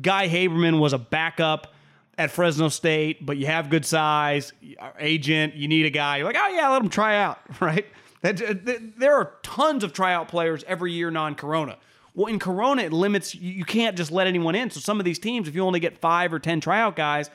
Guy 0.00 0.28
Haberman 0.28 0.80
was 0.80 0.92
a 0.92 0.98
backup 0.98 1.71
at 2.18 2.30
Fresno 2.30 2.68
State, 2.68 3.24
but 3.24 3.36
you 3.36 3.46
have 3.46 3.70
good 3.70 3.86
size, 3.86 4.52
agent, 4.98 5.54
you 5.54 5.68
need 5.68 5.86
a 5.86 5.90
guy. 5.90 6.18
You're 6.18 6.26
like, 6.26 6.36
oh 6.38 6.48
yeah, 6.48 6.68
let 6.68 6.82
him 6.82 6.88
try 6.88 7.16
out, 7.16 7.38
right? 7.60 7.86
Uh, 8.22 8.32
th- 8.32 8.80
there 8.96 9.14
are 9.14 9.34
tons 9.42 9.82
of 9.82 9.92
tryout 9.92 10.28
players 10.28 10.62
every 10.68 10.92
year 10.92 11.10
non-Corona. 11.10 11.76
Well, 12.14 12.26
in 12.26 12.38
Corona, 12.38 12.82
it 12.82 12.92
limits 12.92 13.34
you 13.34 13.64
can't 13.64 13.96
just 13.96 14.12
let 14.12 14.26
anyone 14.26 14.54
in. 14.54 14.70
So 14.70 14.80
some 14.80 14.98
of 14.98 15.04
these 15.04 15.18
teams, 15.18 15.48
if 15.48 15.54
you 15.54 15.62
only 15.62 15.80
get 15.80 15.98
five 15.98 16.32
or 16.32 16.38
ten 16.38 16.60
tryout 16.60 16.94
guys, 16.94 17.30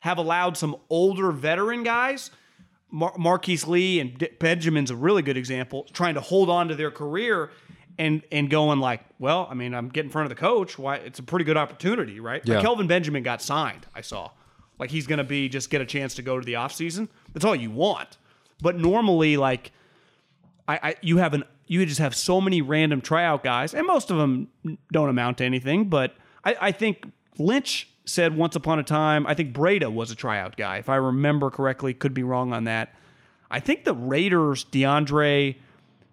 have 0.00 0.18
allowed 0.18 0.56
some 0.56 0.76
older 0.90 1.32
veteran 1.32 1.82
guys. 1.82 2.30
Mar- 2.90 3.14
Marquise 3.18 3.66
Lee 3.66 4.00
and 4.00 4.28
Benjamin's 4.38 4.90
a 4.90 4.96
really 4.96 5.22
good 5.22 5.36
example, 5.36 5.86
trying 5.92 6.14
to 6.14 6.20
hold 6.20 6.50
on 6.50 6.68
to 6.68 6.74
their 6.74 6.90
career 6.90 7.50
and 7.98 8.22
and 8.30 8.48
going 8.48 8.80
like, 8.80 9.00
well, 9.18 9.48
I 9.50 9.54
mean, 9.54 9.74
I'm 9.74 9.88
getting 9.88 10.08
in 10.08 10.12
front 10.12 10.30
of 10.30 10.36
the 10.36 10.40
coach. 10.40 10.78
Why? 10.78 10.96
It's 10.96 11.18
a 11.18 11.22
pretty 11.22 11.44
good 11.44 11.56
opportunity, 11.56 12.20
right? 12.20 12.42
Yeah. 12.44 12.54
Like 12.54 12.64
Kelvin 12.64 12.86
Benjamin 12.86 13.22
got 13.22 13.42
signed. 13.42 13.86
I 13.94 14.00
saw, 14.00 14.30
like 14.78 14.90
he's 14.90 15.06
going 15.06 15.18
to 15.18 15.24
be 15.24 15.48
just 15.48 15.70
get 15.70 15.80
a 15.80 15.86
chance 15.86 16.14
to 16.14 16.22
go 16.22 16.38
to 16.38 16.44
the 16.44 16.54
offseason. 16.54 17.08
That's 17.32 17.44
all 17.44 17.56
you 17.56 17.70
want. 17.70 18.16
But 18.60 18.76
normally, 18.76 19.36
like, 19.36 19.72
I, 20.66 20.80
I 20.82 20.94
you 21.02 21.18
have 21.18 21.34
an 21.34 21.44
you 21.66 21.84
just 21.84 22.00
have 22.00 22.14
so 22.14 22.40
many 22.40 22.62
random 22.62 23.00
tryout 23.00 23.44
guys, 23.44 23.74
and 23.74 23.86
most 23.86 24.10
of 24.10 24.16
them 24.16 24.48
don't 24.92 25.08
amount 25.08 25.38
to 25.38 25.44
anything. 25.44 25.88
But 25.88 26.16
I, 26.44 26.56
I 26.60 26.72
think 26.72 27.04
Lynch 27.38 27.88
said 28.04 28.36
once 28.36 28.56
upon 28.56 28.78
a 28.78 28.82
time, 28.82 29.26
I 29.26 29.34
think 29.34 29.54
Breida 29.54 29.92
was 29.92 30.10
a 30.10 30.14
tryout 30.14 30.56
guy, 30.56 30.78
if 30.78 30.88
I 30.88 30.96
remember 30.96 31.50
correctly. 31.50 31.92
Could 31.92 32.14
be 32.14 32.22
wrong 32.22 32.52
on 32.52 32.64
that. 32.64 32.94
I 33.50 33.60
think 33.60 33.84
the 33.84 33.94
Raiders, 33.94 34.64
DeAndre, 34.64 35.56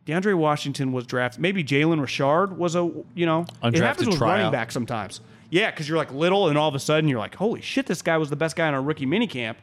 DeAndre 0.06 0.36
Washington 0.36 0.91
was 0.91 1.06
drafted. 1.06 1.41
Maybe 1.41 1.64
Jalen 1.64 1.99
Richard 1.99 2.57
was 2.57 2.76
a 2.76 2.91
you 3.15 3.26
know 3.26 3.45
Undrafted 3.64 3.76
it 3.76 3.82
happens 3.82 4.07
with 4.10 4.19
running 4.19 4.52
back 4.52 4.72
sometimes. 4.72 5.22
Yeah, 5.49 5.72
because 5.72 5.88
you're 5.88 5.98
like 5.98 6.11
little, 6.11 6.49
and 6.49 6.57
all 6.57 6.68
of 6.68 6.76
a 6.76 6.80
sudden 6.80 7.07
you're 7.10 7.19
like, 7.19 7.36
holy 7.36 7.61
shit, 7.61 7.86
this 7.86 8.02
guy 8.02 8.18
was 8.18 8.30
the 8.30 8.36
best 8.36 8.56
guy 8.56 8.68
in 8.68 8.73
our 8.73 8.82
rookie 8.82 9.06
minicamp. 9.06 9.56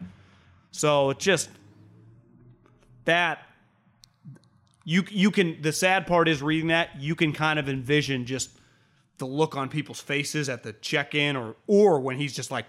So 0.70 1.10
it's 1.10 1.24
just 1.24 1.51
that 3.05 3.47
you 4.85 5.05
you 5.10 5.31
can 5.31 5.60
the 5.62 5.73
sad 5.73 6.06
part 6.06 6.28
is 6.28 6.43
reading 6.43 6.69
that 6.69 7.01
you 7.01 7.14
can 7.14 7.32
kind 7.32 7.59
of 7.59 7.69
envision 7.69 8.27
just 8.27 8.51
the 9.19 9.27
look 9.27 9.56
on 9.56 9.69
people's 9.69 10.01
faces 10.01 10.48
at 10.48 10.62
the 10.62 10.73
check-in 10.73 11.36
or 11.36 11.55
or 11.66 12.01
when 12.01 12.16
he's 12.16 12.35
just 12.35 12.51
like 12.51 12.66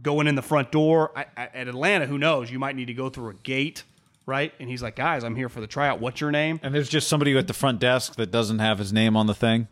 going 0.00 0.26
in 0.26 0.34
the 0.34 0.42
front 0.42 0.70
door 0.70 1.10
I, 1.16 1.26
I, 1.36 1.48
at 1.54 1.68
Atlanta 1.68 2.06
who 2.06 2.18
knows 2.18 2.50
you 2.50 2.58
might 2.58 2.76
need 2.76 2.86
to 2.86 2.94
go 2.94 3.08
through 3.08 3.30
a 3.30 3.34
gate 3.34 3.82
right 4.26 4.52
and 4.60 4.68
he's 4.68 4.82
like 4.82 4.96
guys 4.96 5.24
I'm 5.24 5.34
here 5.36 5.48
for 5.48 5.60
the 5.60 5.66
tryout 5.66 6.00
what's 6.00 6.20
your 6.20 6.30
name 6.30 6.60
And 6.62 6.74
there's 6.74 6.88
just 6.88 7.08
somebody 7.08 7.36
at 7.36 7.46
the 7.48 7.52
front 7.54 7.80
desk 7.80 8.14
that 8.16 8.30
doesn't 8.30 8.60
have 8.60 8.78
his 8.78 8.92
name 8.92 9.16
on 9.16 9.26
the 9.26 9.34
thing. 9.34 9.68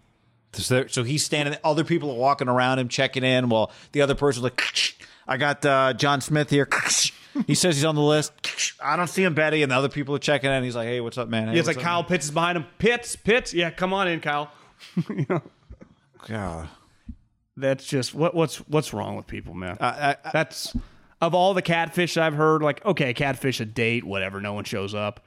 So, 0.52 0.74
there- 0.74 0.88
so 0.88 1.04
he's 1.04 1.24
standing. 1.24 1.56
Other 1.62 1.84
people 1.84 2.10
are 2.10 2.16
walking 2.18 2.48
around 2.48 2.80
him, 2.80 2.88
checking 2.88 3.22
in. 3.22 3.48
While 3.50 3.70
the 3.92 4.00
other 4.02 4.16
person's 4.16 4.42
like, 4.42 4.60
"I 5.28 5.36
got 5.36 5.64
uh, 5.64 5.92
John 5.92 6.20
Smith 6.20 6.50
here." 6.50 6.68
He 7.46 7.54
says 7.54 7.76
he's 7.76 7.84
on 7.84 7.94
the 7.94 8.00
list. 8.02 8.32
I 8.84 8.96
don't 8.96 9.06
see 9.06 9.22
him, 9.22 9.34
Betty. 9.34 9.62
And 9.62 9.70
the 9.70 9.76
other 9.76 9.88
people 9.88 10.16
are 10.16 10.18
checking 10.18 10.50
in. 10.50 10.64
He's 10.64 10.74
like, 10.74 10.88
"Hey, 10.88 11.00
what's 11.00 11.16
up, 11.16 11.28
man?" 11.28 11.46
Hey, 11.46 11.56
it's 11.60 11.68
like 11.68 11.76
up, 11.76 11.82
Kyle 11.84 12.02
Pitts 12.02 12.24
is 12.24 12.30
behind 12.32 12.58
him 12.58 12.66
Pitts 12.78 13.14
Pitts 13.14 13.54
yeah 13.54 13.70
come 13.70 13.92
on 13.92 14.08
in 14.08 14.18
Kyle 14.20 14.50
God. 16.28 16.68
that's 17.56 17.84
just 17.86 18.14
what 18.14 18.34
what's 18.34 18.56
what's 18.68 18.92
wrong 18.92 19.14
with 19.16 19.26
people 19.28 19.54
man 19.54 19.76
I, 19.80 20.16
I, 20.24 20.30
That's 20.32 20.74
of 21.20 21.34
all 21.34 21.54
the 21.54 21.62
catfish 21.62 22.16
I've 22.16 22.34
heard, 22.34 22.62
like, 22.62 22.84
okay, 22.84 23.12
catfish 23.14 23.60
a 23.60 23.64
date, 23.64 24.04
whatever, 24.04 24.40
no 24.40 24.52
one 24.54 24.64
shows 24.64 24.94
up. 24.94 25.24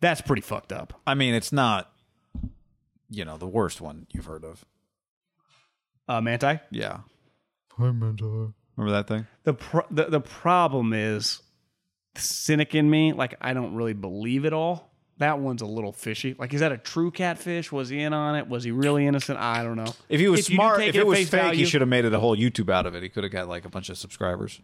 That's 0.00 0.20
pretty 0.20 0.42
fucked 0.42 0.72
up. 0.72 1.00
I 1.06 1.14
mean, 1.14 1.34
it's 1.34 1.52
not, 1.52 1.92
you 3.10 3.24
know, 3.24 3.36
the 3.36 3.46
worst 3.46 3.80
one 3.80 4.06
you've 4.10 4.24
heard 4.24 4.44
of. 4.44 4.64
Uh, 6.08 6.20
Manti? 6.20 6.58
Yeah. 6.70 7.00
Hi, 7.78 7.90
Manti. 7.92 8.24
Remember 8.76 8.92
that 8.96 9.06
thing? 9.06 9.26
The, 9.44 9.54
pro- 9.54 9.86
the 9.90 10.04
the 10.06 10.20
problem 10.20 10.92
is 10.92 11.40
the 12.14 12.20
cynic 12.20 12.74
in 12.74 12.88
me, 12.88 13.12
like 13.12 13.34
I 13.40 13.52
don't 13.54 13.74
really 13.74 13.92
believe 13.92 14.44
it 14.44 14.52
all. 14.52 14.90
That 15.18 15.38
one's 15.38 15.62
a 15.62 15.66
little 15.66 15.92
fishy. 15.92 16.34
Like, 16.38 16.52
is 16.54 16.60
that 16.60 16.72
a 16.72 16.78
true 16.78 17.10
catfish? 17.10 17.70
Was 17.70 17.90
he 17.90 18.00
in 18.00 18.12
on 18.12 18.34
it? 18.34 18.48
Was 18.48 18.64
he 18.64 18.70
really 18.72 19.06
innocent? 19.06 19.38
I 19.38 19.62
don't 19.62 19.76
know. 19.76 19.94
If 20.08 20.18
he 20.20 20.28
was 20.28 20.48
you 20.48 20.54
do 20.54 20.56
smart, 20.56 20.78
take 20.78 20.88
if 20.88 20.94
it 20.96 21.00
it 21.00 21.06
was 21.06 21.18
face 21.18 21.28
fake, 21.28 21.40
he 21.42 21.46
value- 21.48 21.66
should 21.66 21.80
have 21.82 21.88
made 21.88 22.04
it 22.06 22.12
a 22.14 22.18
whole 22.18 22.36
YouTube 22.36 22.70
out 22.70 22.86
of 22.86 22.94
it. 22.94 23.02
He 23.02 23.08
could 23.08 23.22
have 23.24 23.32
got 23.32 23.46
like 23.48 23.64
a 23.64 23.68
bunch 23.68 23.88
of 23.90 23.98
subscribers. 23.98 24.60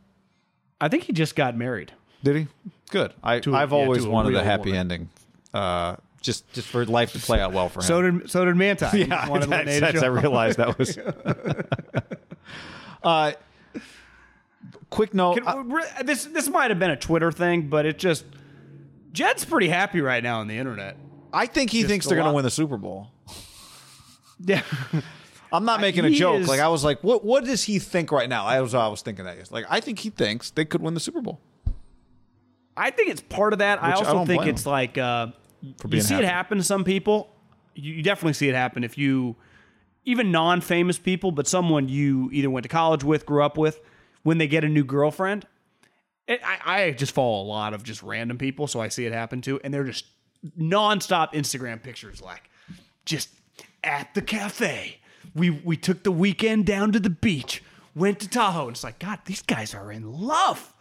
I 0.81 0.89
think 0.89 1.05
he 1.05 1.13
just 1.13 1.35
got 1.37 1.57
married. 1.57 1.93
Did 2.23 2.37
he? 2.37 2.47
Good. 2.91 3.13
I, 3.23 3.35
a- 3.37 3.39
I've 3.53 3.71
yeah, 3.71 3.77
always 3.77 4.03
to 4.03 4.09
a 4.09 4.13
wanted 4.13 4.31
a 4.31 4.33
real 4.39 4.45
happy 4.45 4.71
woman. 4.71 4.79
ending. 4.79 5.09
Uh, 5.53 5.97
just 6.21 6.51
just 6.53 6.69
for 6.69 6.85
life 6.85 7.13
to 7.13 7.19
play 7.19 7.41
out 7.41 7.53
well 7.53 7.69
for 7.69 7.81
him. 7.81 7.85
So 7.85 8.03
did 8.03 8.31
so 8.31 8.45
did 8.45 8.57
Manti. 8.57 8.87
He 8.89 9.05
yeah, 9.05 9.29
wanted 9.29 9.49
that's, 9.51 9.75
to 9.75 9.81
that's- 9.81 10.03
I 10.03 10.07
realized 10.07 10.59
that 10.59 10.79
was. 10.79 10.99
uh, 13.03 13.33
quick 14.91 15.15
note. 15.15 15.37
Can- 15.39 15.47
uh, 15.49 15.63
re- 15.63 15.85
this 16.05 16.25
this 16.25 16.49
might 16.49 16.71
have 16.71 16.79
been 16.79 16.91
a 16.91 16.97
Twitter 16.97 17.31
thing, 17.31 17.69
but 17.69 17.87
it 17.87 17.99
just 17.99 18.25
Jed's 19.13 19.45
pretty 19.45 19.69
happy 19.69 20.01
right 20.01 20.23
now 20.23 20.41
on 20.41 20.49
the 20.49 20.59
internet. 20.59 20.97
I 21.33 21.47
think 21.47 21.71
he 21.71 21.85
thinks 21.85 22.07
they're 22.07 22.17
going 22.17 22.25
to 22.25 22.31
lot. 22.31 22.37
win 22.37 22.45
the 22.45 22.51
Super 22.51 22.77
Bowl. 22.77 23.09
Yeah. 24.41 24.63
I'm 25.53 25.65
not 25.65 25.81
making 25.81 26.05
a 26.05 26.11
joke. 26.11 26.41
is- 26.41 26.49
Like 26.49 26.61
I 26.61 26.69
was 26.69 26.85
like, 26.85 27.03
what 27.03 27.25
what 27.25 27.45
does 27.45 27.65
he 27.65 27.79
think 27.79 28.13
right 28.13 28.29
now? 28.29 28.45
I 28.47 28.61
was 28.61 28.75
I 28.75 28.89
was 28.89 29.03
thinking 29.03 29.25
that. 29.25 29.51
Like 29.51 29.67
I 29.69 29.81
think 29.81 29.99
he 30.01 30.11
thinks 30.11 30.51
they 30.51 30.65
could 30.65 30.83
win 30.83 30.95
the 30.95 31.01
Super 31.01 31.21
Bowl. 31.21 31.41
I 32.77 32.91
think 32.91 33.11
it's 33.11 33.21
part 33.21 33.53
of 33.53 33.59
that. 33.59 33.83
I 33.83 33.89
Which 33.89 33.97
I 33.97 33.99
also 33.99 34.13
don't 34.13 34.27
think 34.27 34.47
it's 34.47 34.65
like 34.67 34.97
uh, 34.99 35.29
you 35.91 36.01
see 36.01 36.15
happy. 36.15 36.25
it 36.25 36.29
happen 36.29 36.59
to 36.59 36.65
some 36.65 36.85
people. 36.85 37.29
You, 37.75 37.95
you 37.95 38.03
definitely 38.03 38.35
see 38.35 38.49
it 38.49 38.55
happen 38.55 38.85
if 38.85 38.97
you, 38.97 39.35
even 40.05 40.31
non-famous 40.31 40.99
people, 40.99 41.33
but 41.33 41.49
someone 41.49 41.89
you 41.89 42.31
either 42.33 42.51
went 42.51 42.63
to 42.63 42.69
college 42.69 43.03
with, 43.03 43.27
grew 43.27 43.43
up 43.43 43.57
with, 43.59 43.81
when 44.23 44.39
they 44.39 44.47
get 44.47 44.63
a 44.65 44.69
new 44.69 44.85
girlfriend. 44.85 45.47
It, 46.29 46.41
I, 46.45 46.85
I 46.85 46.91
just 46.93 47.13
follow 47.13 47.43
a 47.43 47.47
lot 47.47 47.75
of 47.75 47.83
just 47.83 48.03
random 48.03 48.39
people, 48.39 48.67
so 48.69 48.81
I 48.81 48.89
see 48.89 49.07
it 49.07 49.13
happen 49.13 49.41
too, 49.41 49.61
and 49.65 49.73
they're 49.75 49.85
just 49.85 50.05
nonstop 50.59 51.33
Instagram 51.33 51.83
pictures, 51.83 52.21
like 52.23 52.49
just 53.05 53.29
at 53.83 54.13
the 54.15 54.23
cafe. 54.23 54.99
We 55.39 55.51
we 55.51 55.77
took 55.77 56.03
the 56.03 56.13
weekend 56.13 56.67
down 56.67 56.93
to 56.93 57.01
the 57.01 57.11
beach, 57.11 57.63
went 57.95 58.21
to 58.21 58.29
Tahoe, 58.29 58.67
and 58.67 58.73
it's 58.73 58.85
like, 58.85 58.99
God, 58.99 59.21
these 59.25 59.43
guys 59.43 59.75
are 59.75 59.93
in 59.93 60.13
love. 60.13 60.75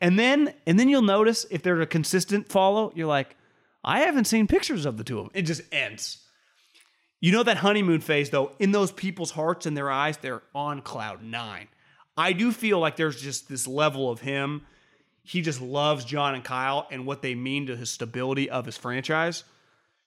And 0.00 0.18
then 0.18 0.52
and 0.66 0.78
then 0.78 0.88
you'll 0.88 1.02
notice 1.02 1.46
if 1.50 1.62
they're 1.62 1.80
a 1.80 1.86
consistent 1.86 2.48
follow, 2.48 2.92
you're 2.94 3.06
like, 3.06 3.36
I 3.84 4.00
haven't 4.00 4.24
seen 4.24 4.46
pictures 4.46 4.84
of 4.84 4.96
the 4.96 5.04
two 5.04 5.18
of 5.18 5.26
them. 5.26 5.32
It 5.34 5.42
just 5.42 5.62
ends. 5.72 6.18
You 7.20 7.30
know 7.30 7.44
that 7.44 7.58
honeymoon 7.58 8.00
phase 8.00 8.30
though, 8.30 8.52
in 8.58 8.72
those 8.72 8.90
people's 8.90 9.30
hearts 9.30 9.64
and 9.64 9.76
their 9.76 9.90
eyes, 9.90 10.16
they're 10.16 10.42
on 10.54 10.82
cloud 10.82 11.22
nine. 11.22 11.68
I 12.16 12.32
do 12.32 12.52
feel 12.52 12.80
like 12.80 12.96
there's 12.96 13.20
just 13.22 13.48
this 13.48 13.66
level 13.66 14.10
of 14.10 14.20
him. 14.20 14.62
he 15.24 15.40
just 15.40 15.62
loves 15.62 16.04
John 16.04 16.34
and 16.34 16.42
Kyle 16.42 16.88
and 16.90 17.06
what 17.06 17.22
they 17.22 17.36
mean 17.36 17.66
to 17.66 17.76
his 17.76 17.90
stability 17.90 18.50
of 18.50 18.66
his 18.66 18.76
franchise 18.76 19.44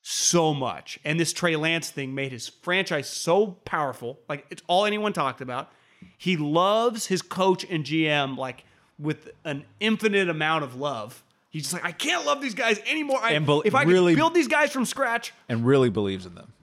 so 0.08 0.54
much. 0.54 1.00
And 1.04 1.20
this 1.20 1.34
Trey 1.34 1.56
Lance 1.56 1.90
thing 1.90 2.14
made 2.14 2.32
his 2.32 2.48
franchise 2.48 3.10
so 3.10 3.58
powerful. 3.66 4.20
Like 4.30 4.46
it's 4.52 4.62
all 4.68 4.86
anyone 4.86 5.14
talked 5.14 5.42
about. 5.42 5.72
He 6.16 6.38
loves 6.38 7.08
his 7.08 7.24
coach 7.24 7.66
and 7.68 7.84
GM 7.84 8.38
like 8.38 8.66
with 9.00 9.30
an 9.46 9.66
infinite 9.80 10.30
amount 10.30 10.64
of 10.64 10.76
love. 10.76 11.24
He's 11.50 11.64
just 11.64 11.74
like, 11.74 11.84
I 11.86 11.92
can't 11.92 12.24
love 12.24 12.40
these 12.40 12.54
guys 12.54 12.80
anymore. 12.86 13.18
I, 13.20 13.32
And 13.32 13.48
bel- 13.48 13.64
if 13.66 13.74
I 13.74 13.82
really- 13.82 14.14
could 14.14 14.20
build 14.20 14.34
these 14.36 14.48
guys 14.48 14.72
from 14.72 14.86
scratch, 14.86 15.34
and 15.50 15.66
really 15.66 15.90
believes 15.90 16.28
in 16.28 16.36
them. 16.36 16.54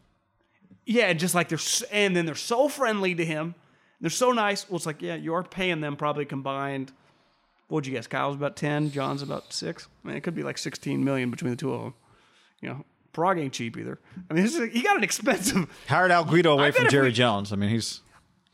yeah, 0.86 1.06
and 1.06 1.18
just 1.18 1.34
like 1.34 1.48
they're, 1.48 1.58
and 1.90 2.14
then 2.14 2.26
they're 2.26 2.34
so 2.36 2.68
friendly 2.68 3.14
to 3.16 3.24
him. 3.24 3.56
They're 4.00 4.10
so 4.10 4.30
nice. 4.30 4.68
Well, 4.70 4.76
it's 4.76 4.86
like, 4.86 5.02
yeah, 5.02 5.16
you 5.16 5.34
are 5.34 5.42
paying 5.42 5.80
them 5.80 5.96
probably 5.96 6.26
combined. 6.26 6.92
What'd 7.68 7.86
you 7.88 7.92
guess? 7.94 8.06
Kyle's 8.06 8.36
about 8.36 8.54
ten. 8.54 8.90
John's 8.92 9.22
about 9.22 9.52
six. 9.52 9.88
I 10.04 10.08
mean, 10.08 10.16
it 10.16 10.20
could 10.22 10.34
be 10.36 10.42
like 10.44 10.58
sixteen 10.58 11.02
million 11.04 11.30
between 11.30 11.50
the 11.50 11.56
two 11.56 11.72
of 11.72 11.82
them. 11.82 11.94
You 12.60 12.68
know, 12.68 12.84
Paraag 13.14 13.38
ain't 13.40 13.52
cheap 13.52 13.76
either. 13.76 13.98
I 14.30 14.34
mean, 14.34 14.42
this 14.44 14.56
is, 14.56 14.72
he 14.72 14.82
got 14.82 14.96
an 14.96 15.04
expensive. 15.04 15.66
Hired 15.88 16.10
Al 16.10 16.24
Guido 16.24 16.52
away 16.54 16.64
I 16.64 16.70
bet 16.70 16.76
from 16.76 16.86
if 16.86 16.90
Jerry 16.92 17.08
we- 17.08 17.12
Jones. 17.12 17.52
I 17.52 17.56
mean, 17.56 17.68
he's 17.70 18.00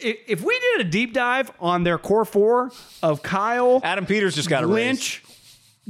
If 0.01 0.43
we 0.43 0.59
did 0.59 0.87
a 0.87 0.91
deep 0.91 1.13
dive 1.15 1.51
on 1.61 1.85
their 1.85 1.99
core 1.99 2.25
four 2.25 2.73
of 3.03 3.23
Kyle, 3.23 3.81
Adam 3.85 4.05
Peters 4.07 4.35
just 4.35 4.49
got 4.49 4.65
a 4.65 4.67
raise. 4.67 4.75
Lynch, 4.75 5.25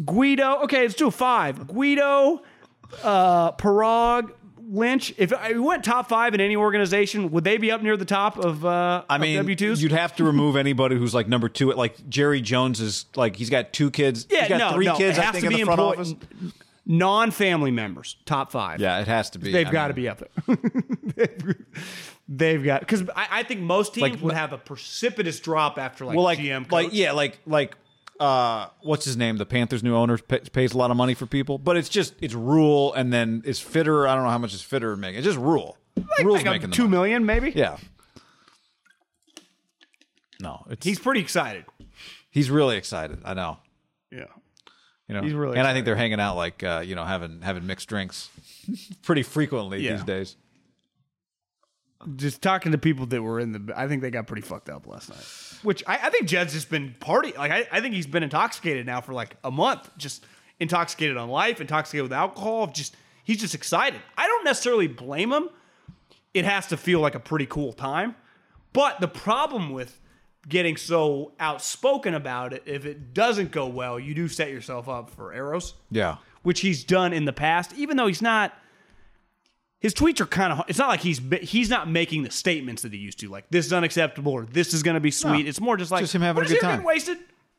Guido. 0.04 0.62
Okay, 0.64 0.82
let's 0.82 0.94
do 0.94 1.08
a 1.08 1.10
five. 1.10 1.66
Guido, 1.66 2.42
uh, 3.02 3.52
Paraag, 3.52 4.32
Lynch. 4.70 5.14
If 5.18 5.32
I 5.32 5.52
went 5.58 5.82
top 5.84 6.08
five 6.08 6.34
in 6.34 6.40
any 6.40 6.54
organization, 6.56 7.30
would 7.32 7.44
they 7.44 7.56
be 7.56 7.70
up 7.70 7.82
near 7.82 7.96
the 7.96 8.04
top 8.04 8.38
of? 8.38 8.64
Uh, 8.64 9.02
I 9.08 9.18
mean, 9.18 9.36
W 9.36 9.56
twos. 9.56 9.82
you'd 9.82 9.92
have 9.92 10.14
to 10.16 10.24
remove 10.24 10.56
anybody 10.56 10.96
who's 10.96 11.14
like 11.14 11.26
number 11.26 11.48
two. 11.48 11.72
Like 11.72 12.08
Jerry 12.08 12.40
Jones 12.42 12.80
is 12.80 13.06
like 13.16 13.36
he's 13.36 13.50
got 13.50 13.72
two 13.72 13.90
kids. 13.90 14.26
Yeah, 14.30 14.40
he's 14.40 14.48
got 14.50 14.58
no, 14.58 14.72
three 14.72 14.84
no. 14.86 14.96
kids. 14.96 15.16
it 15.18 15.22
I 15.22 15.24
has 15.24 15.32
think 15.32 15.44
to 15.46 15.50
in 15.50 15.56
be 15.56 15.60
the 15.62 15.66
front 15.66 15.80
employ- 15.80 15.92
office. 15.94 16.14
Non-family 16.90 17.70
members, 17.70 18.16
top 18.24 18.50
five. 18.50 18.80
Yeah, 18.80 18.98
it 19.00 19.06
has 19.08 19.28
to 19.30 19.38
be. 19.38 19.52
they've 19.52 19.70
got 19.70 19.88
to 19.88 19.94
be 19.94 20.08
up 20.08 20.22
there. 20.46 21.28
they've 22.28 22.64
got 22.64 22.80
because 22.80 23.02
I, 23.14 23.28
I 23.30 23.42
think 23.42 23.60
most 23.60 23.92
teams 23.94 24.10
Like, 24.12 24.20
would 24.22 24.32
have 24.34 24.54
a 24.54 24.58
precipitous 24.58 25.38
drop 25.38 25.76
after 25.78 26.06
like, 26.06 26.16
Well, 26.16 26.24
like, 26.24 26.38
GM. 26.38 26.62
Coach. 26.62 26.72
like 26.72 26.88
yeah, 26.92 27.12
like 27.12 27.40
like 27.46 27.76
uh, 28.18 28.68
what's 28.80 29.04
his 29.04 29.18
name? 29.18 29.36
The 29.36 29.44
Panthers' 29.46 29.82
new 29.82 29.94
owner 29.94 30.16
pay, 30.16 30.40
pays 30.40 30.72
a 30.72 30.78
lot 30.78 30.90
of 30.90 30.96
money 30.96 31.12
for 31.12 31.26
people, 31.26 31.58
but 31.58 31.76
it's 31.76 31.90
just 31.90 32.14
it's 32.22 32.32
Rhule, 32.34 32.94
and 32.94 33.12
then 33.12 33.42
is 33.44 33.60
Fitter. 33.60 34.08
I 34.08 34.14
don't 34.14 34.24
know 34.24 34.30
how 34.30 34.38
much 34.38 34.54
is 34.54 34.62
Fitter 34.62 34.96
making. 34.96 35.18
It's 35.18 35.26
just 35.26 35.38
Rhule. 35.38 35.76
Rhule's 36.22 36.38
Like 36.38 36.46
a 36.46 36.50
making 36.52 36.70
the 36.70 36.76
two 36.76 36.84
money. 36.84 36.90
million, 36.92 37.26
maybe. 37.26 37.50
Yeah. 37.54 37.76
No, 40.40 40.64
it's, 40.70 40.86
he's 40.86 40.98
pretty 40.98 41.20
excited. 41.20 41.64
he's 42.30 42.48
really 42.50 42.76
excited. 42.76 43.20
I 43.24 43.34
know. 43.34 43.58
Yeah. 44.10 44.24
You 45.08 45.14
know, 45.14 45.22
He's 45.22 45.32
really 45.32 45.56
and 45.58 45.66
I 45.66 45.72
think 45.72 45.86
they're 45.86 45.96
hanging 45.96 46.20
out 46.20 46.36
like 46.36 46.62
uh, 46.62 46.82
you 46.84 46.94
know 46.94 47.04
having 47.04 47.40
having 47.40 47.66
mixed 47.66 47.88
drinks 47.88 48.28
pretty 49.02 49.22
frequently 49.22 49.80
Yeah. 49.82 49.92
these 49.96 50.04
days. 50.04 50.36
just 52.16 52.42
talking 52.42 52.72
to 52.72 52.78
people 52.78 53.06
that 53.06 53.22
were 53.22 53.40
in 53.40 53.52
the 53.52 53.72
I 53.76 53.88
think 53.88 54.02
they 54.02 54.10
got 54.10 54.26
pretty 54.26 54.42
fucked 54.42 54.68
up 54.68 54.86
last 54.86 55.08
night. 55.10 55.58
Which 55.64 55.82
I, 55.86 55.94
I 56.04 56.10
think 56.10 56.28
Jed's 56.28 56.52
just 56.52 56.70
been 56.70 56.94
party 57.00 57.32
like 57.36 57.50
I, 57.50 57.66
I 57.72 57.80
think 57.80 57.94
he's 57.94 58.06
been 58.06 58.22
intoxicated 58.22 58.86
now 58.86 59.00
for 59.00 59.12
like 59.12 59.36
a 59.42 59.50
month. 59.50 59.90
Just 59.96 60.24
intoxicated 60.60 61.16
on 61.16 61.28
life, 61.28 61.60
intoxicated 61.60 62.02
with 62.04 62.12
alcohol, 62.12 62.68
just 62.68 62.94
he's 63.24 63.38
just 63.40 63.54
excited. 63.54 64.00
I 64.16 64.26
don't 64.26 64.44
necessarily 64.44 64.86
blame 64.88 65.32
him. 65.32 65.48
It 66.34 66.44
has 66.44 66.66
to 66.68 66.76
feel 66.76 67.00
like 67.00 67.14
a 67.14 67.20
pretty 67.20 67.46
cool 67.46 67.72
time. 67.72 68.14
But 68.72 69.00
the 69.00 69.08
problem 69.08 69.70
with 69.70 69.98
getting 70.48 70.76
so 70.76 71.32
outspoken 71.38 72.14
about 72.14 72.52
it, 72.52 72.62
if 72.66 72.84
it 72.86 73.12
doesn't 73.14 73.50
go 73.50 73.66
well, 73.66 73.98
you 73.98 74.14
do 74.14 74.28
set 74.28 74.50
yourself 74.50 74.88
up 74.88 75.10
for 75.10 75.32
arrows 75.32 75.74
Yeah, 75.90 76.16
which 76.42 76.60
he's 76.60 76.84
done 76.84 77.12
in 77.12 77.24
the 77.24 77.32
past, 77.32 77.72
even 77.76 77.96
though 77.96 78.06
he's 78.06 78.22
not. 78.22 78.54
His 79.80 79.94
tweets 79.94 80.20
are 80.20 80.26
kind 80.26 80.52
of. 80.52 80.64
It's 80.66 80.78
not 80.78 80.88
like 80.88 81.00
he's 81.00 81.20
he's 81.40 81.70
not 81.70 81.88
making 81.88 82.24
the 82.24 82.30
statements 82.32 82.82
that 82.82 82.92
he 82.92 82.98
used 82.98 83.20
to, 83.20 83.28
like 83.28 83.44
this 83.50 83.66
is 83.66 83.72
unacceptable 83.72 84.32
or 84.32 84.44
this 84.44 84.74
is 84.74 84.82
going 84.82 84.94
to 84.94 85.00
be 85.00 85.12
sweet. 85.12 85.44
No. 85.44 85.48
it's 85.48 85.60
more 85.60 85.76
just 85.76 85.92
like 85.92 86.00
Just 86.00 86.14
him 86.14 86.22
having 86.22 86.42
"What 86.42 86.50
a 86.50 86.54
good 86.54 86.60
time." 86.60 86.70
Getting 86.72 86.86
wasted. 86.86 87.18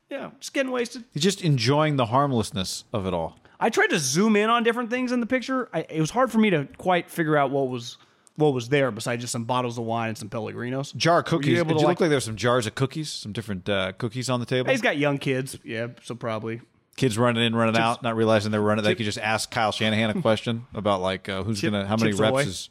Yeah, 0.10 0.32
just 0.40 0.54
getting 0.54 0.72
wasted. 0.72 1.04
he's 1.14 1.24
just 1.24 1.42
enjoying 1.44 1.96
the 1.96 2.08
harmlessness 2.08 2.84
of 2.92 3.06
it 3.06 3.14
all. 3.14 3.38
I 3.60 3.70
tried 3.70 3.92
to 3.92 4.00
zoom 4.00 4.36
in 4.36 4.50
on 4.50 4.64
different 4.64 4.90
things 4.90 5.12
in 5.12 5.20
the 5.20 5.26
picture. 5.26 5.70
I, 5.74 5.82
it 5.90 6.02
was 6.02 6.10
hard 6.10 6.32
for 6.32 6.40
me 6.40 6.50
to 6.50 6.68
quite 6.78 7.10
figure 7.10 7.38
out 7.38 7.52
what 7.52 7.70
was 7.70 7.98
what 8.40 8.54
was 8.54 8.70
there 8.70 8.90
besides 8.92 9.22
just 9.22 9.32
some 9.32 9.44
bottles 9.46 9.78
of 9.78 9.84
wine 9.86 10.10
and 10.10 10.18
some 10.18 10.30
Pellegrinos. 10.30 10.96
Jar 10.96 11.20
of 11.20 11.26
Were 11.32 11.38
you 11.38 11.40
cookies. 11.40 11.58
Did 11.64 11.68
you 11.70 11.76
like- 11.76 11.88
look 11.88 12.02
like 12.02 12.10
there's 12.10 12.24
some 12.26 12.36
jars 12.36 12.66
of 12.68 12.76
cookies, 12.76 13.10
some 13.12 13.32
different 13.32 13.70
uh, 13.70 13.92
cookies 13.94 14.30
on 14.30 14.40
the 14.40 14.46
table? 14.46 14.72
He's 14.72 14.82
got 14.82 14.98
young 14.98 15.18
kids, 15.18 15.58
yeah, 15.64 15.88
so 16.04 16.16
probably 16.16 16.62
Kids 16.96 17.18
running 17.18 17.44
in, 17.46 17.56
running 17.56 17.78
out, 17.78 18.04
not 18.04 18.18
realizing 18.18 18.52
they're 18.52 18.60
running. 18.60 18.84
They 18.84 18.94
could 18.96 19.06
just 19.06 19.20
ask 19.20 19.50
Kyle 19.50 19.72
Shanahan 19.72 20.10
a 20.18 20.22
question 20.22 20.66
about 20.74 21.02
like 21.02 21.30
uh, 21.30 21.44
who's 21.44 21.62
Chip- 21.62 21.72
gonna, 21.72 21.86
how 21.88 21.96
many 21.96 22.12
reps 22.12 22.22
Ahoy. 22.22 22.42
is 22.42 22.70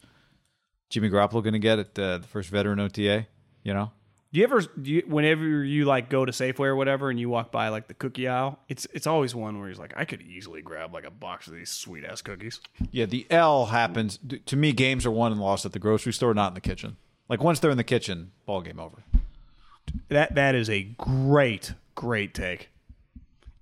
Jimmy 0.90 1.08
Garoppolo 1.08 1.42
gonna 1.42 1.58
get 1.58 1.78
at 1.78 1.98
uh, 1.98 2.18
the 2.18 2.26
first 2.26 2.50
veteran 2.50 2.78
OTA? 2.78 3.26
You 3.62 3.72
know, 3.74 3.90
Do 4.30 4.40
you 4.40 4.44
ever, 4.44 4.60
do 4.60 4.90
you, 4.90 5.02
whenever 5.06 5.64
you 5.64 5.86
like 5.86 6.10
go 6.10 6.26
to 6.26 6.32
Safeway 6.32 6.66
or 6.66 6.76
whatever, 6.76 7.08
and 7.08 7.18
you 7.18 7.30
walk 7.30 7.50
by 7.50 7.68
like 7.68 7.88
the 7.88 7.94
cookie 7.94 8.28
aisle, 8.28 8.58
it's 8.68 8.86
it's 8.92 9.06
always 9.06 9.34
one 9.34 9.58
where 9.58 9.68
he's 9.68 9.78
like, 9.78 9.94
I 9.96 10.04
could 10.04 10.20
easily 10.20 10.60
grab 10.60 10.92
like 10.92 11.04
a 11.04 11.10
box 11.10 11.46
of 11.46 11.54
these 11.54 11.70
sweet 11.70 12.04
ass 12.04 12.20
cookies. 12.20 12.60
yeah. 12.90 13.06
The 13.06 13.26
L 13.30 13.66
happens 13.66 14.18
to 14.44 14.56
me. 14.56 14.72
Games 14.72 15.06
are 15.06 15.10
won 15.10 15.32
and 15.32 15.40
lost 15.40 15.64
at 15.64 15.72
the 15.72 15.78
grocery 15.78 16.12
store, 16.12 16.34
not 16.34 16.48
in 16.48 16.54
the 16.54 16.60
kitchen. 16.60 16.98
Like 17.30 17.42
once 17.42 17.60
they're 17.60 17.70
in 17.70 17.78
the 17.78 17.84
kitchen, 17.84 18.32
ball 18.44 18.60
game 18.60 18.78
over. 18.78 19.02
That 20.08 20.34
that 20.34 20.54
is 20.54 20.68
a 20.68 20.82
great 20.98 21.72
great 21.94 22.34
take. 22.34 22.68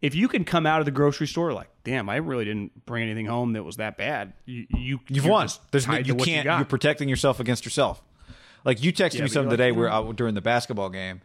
If 0.03 0.15
you 0.15 0.29
can 0.29 0.45
come 0.45 0.67
out 0.67 0.81
of 0.81 0.85
the 0.85 0.91
grocery 0.91 1.27
store 1.27 1.53
like, 1.53 1.69
damn, 1.85 2.09
I 2.09 2.17
really 2.17 2.45
didn't 2.45 2.85
bring 2.87 3.05
anything 3.05 3.27
home 3.27 3.55
that 3.55 3.63
was 3.63 3.77
that 3.77 3.97
bad. 3.97 4.35
You, 4.45 4.67
you 4.71 5.01
You've 5.09 5.27
won. 5.27 5.49
There's 5.71 5.87
no, 5.89 5.97
you 5.97 6.17
can't. 6.17 6.45
You 6.45 6.51
are 6.51 6.65
protecting 6.65 7.09
yourself 7.09 7.41
against 7.41 7.65
yourself. 7.65 8.03
Like 8.67 8.83
you 8.83 8.93
texted 8.93 9.15
me 9.15 9.21
but 9.23 9.31
something 9.31 9.49
like, 9.49 9.59
today 9.59 9.69
you 9.69 9.75
where 9.77 9.91
I, 9.91 10.13
during 10.13 10.35
the 10.35 10.41
basketball 10.41 10.91
game, 10.91 11.23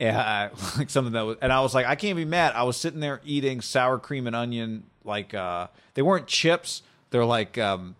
and 0.00 0.16
I, 0.16 0.50
like 0.76 0.90
something 0.90 1.12
that 1.12 1.22
was, 1.22 1.36
and 1.40 1.52
I 1.52 1.60
was 1.60 1.72
like, 1.72 1.86
I 1.86 1.94
can't 1.94 2.16
be 2.16 2.24
mad. 2.24 2.52
I 2.54 2.64
was 2.64 2.76
sitting 2.76 2.98
there 2.98 3.20
eating 3.24 3.60
sour 3.60 3.98
cream 4.00 4.26
and 4.26 4.34
onion, 4.34 4.82
like 5.04 5.32
uh, 5.32 5.68
they 5.94 6.02
weren't 6.02 6.26
chips. 6.26 6.82
They're 7.10 7.24
like, 7.24 7.56
um, 7.58 7.94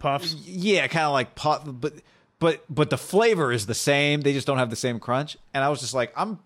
Puffs. 0.00 0.34
yeah, 0.34 0.86
kind 0.88 1.06
of 1.06 1.12
like 1.12 1.36
pot, 1.36 1.80
but 1.80 1.94
but 2.40 2.64
but 2.68 2.90
the 2.90 2.98
flavor 2.98 3.52
is 3.52 3.66
the 3.66 3.74
same. 3.74 4.22
They 4.22 4.32
just 4.32 4.46
don't 4.46 4.58
have 4.58 4.70
the 4.70 4.76
same 4.76 4.98
crunch. 4.98 5.36
And 5.54 5.62
I 5.62 5.68
was 5.68 5.80
just 5.80 5.94
like, 5.94 6.12
I'm. 6.16 6.40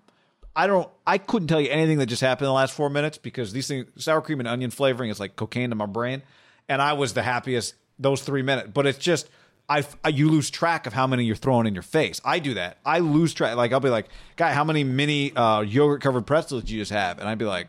I 0.55 0.67
don't. 0.67 0.89
I 1.07 1.17
couldn't 1.17 1.49
tell 1.49 1.61
you 1.61 1.71
anything 1.71 1.97
that 1.99 2.07
just 2.07 2.21
happened 2.21 2.45
in 2.45 2.51
the 2.51 2.55
last 2.55 2.75
four 2.75 2.91
minutes 2.91 3.17
because 3.17 3.53
these 3.53 3.69
things, 3.69 3.87
sour 3.97 4.21
cream 4.21 4.41
and 4.41 4.49
onion 4.49 4.71
flavoring, 4.71 5.09
is 5.09 5.19
like 5.19 5.35
cocaine 5.35 5.71
to 5.71 5.77
my 5.77 5.87
brain, 5.87 6.23
and 6.69 6.83
I 6.83 6.93
was 6.93 7.15
the 7.15 7.23
happiest 7.23 7.75
those 7.99 8.21
three 8.23 8.43
minutes. 8.43 8.69
But 8.75 8.87
it's 8.87 8.99
just, 8.99 9.31
I, 9.71 9.85
I 10.05 10.09
you 10.09 10.29
lose 10.29 10.51
track 10.51 10.87
of 10.87 10.93
how 10.93 11.07
many 11.07 11.25
you're 11.25 11.37
throwing 11.37 11.67
in 11.67 11.75
your 11.75 11.83
face. 11.83 12.21
I 12.25 12.41
do 12.41 12.55
that. 12.55 12.79
I 12.85 12.99
lose 12.99 13.33
track. 13.33 13.57
Like 13.57 13.73
I'll 13.73 13.81
be 13.81 13.89
like, 13.89 14.09
guy, 14.37 14.53
how 14.53 14.65
many 14.65 14.85
mini 14.85 15.35
uh, 15.35 15.61
yogurt 15.61 16.03
covered 16.03 16.27
pretzels 16.27 16.65
do 16.65 16.75
you 16.75 16.81
just 16.81 16.91
have? 16.91 17.19
And 17.19 17.29
I'd 17.29 17.39
be 17.39 17.45
like, 17.45 17.69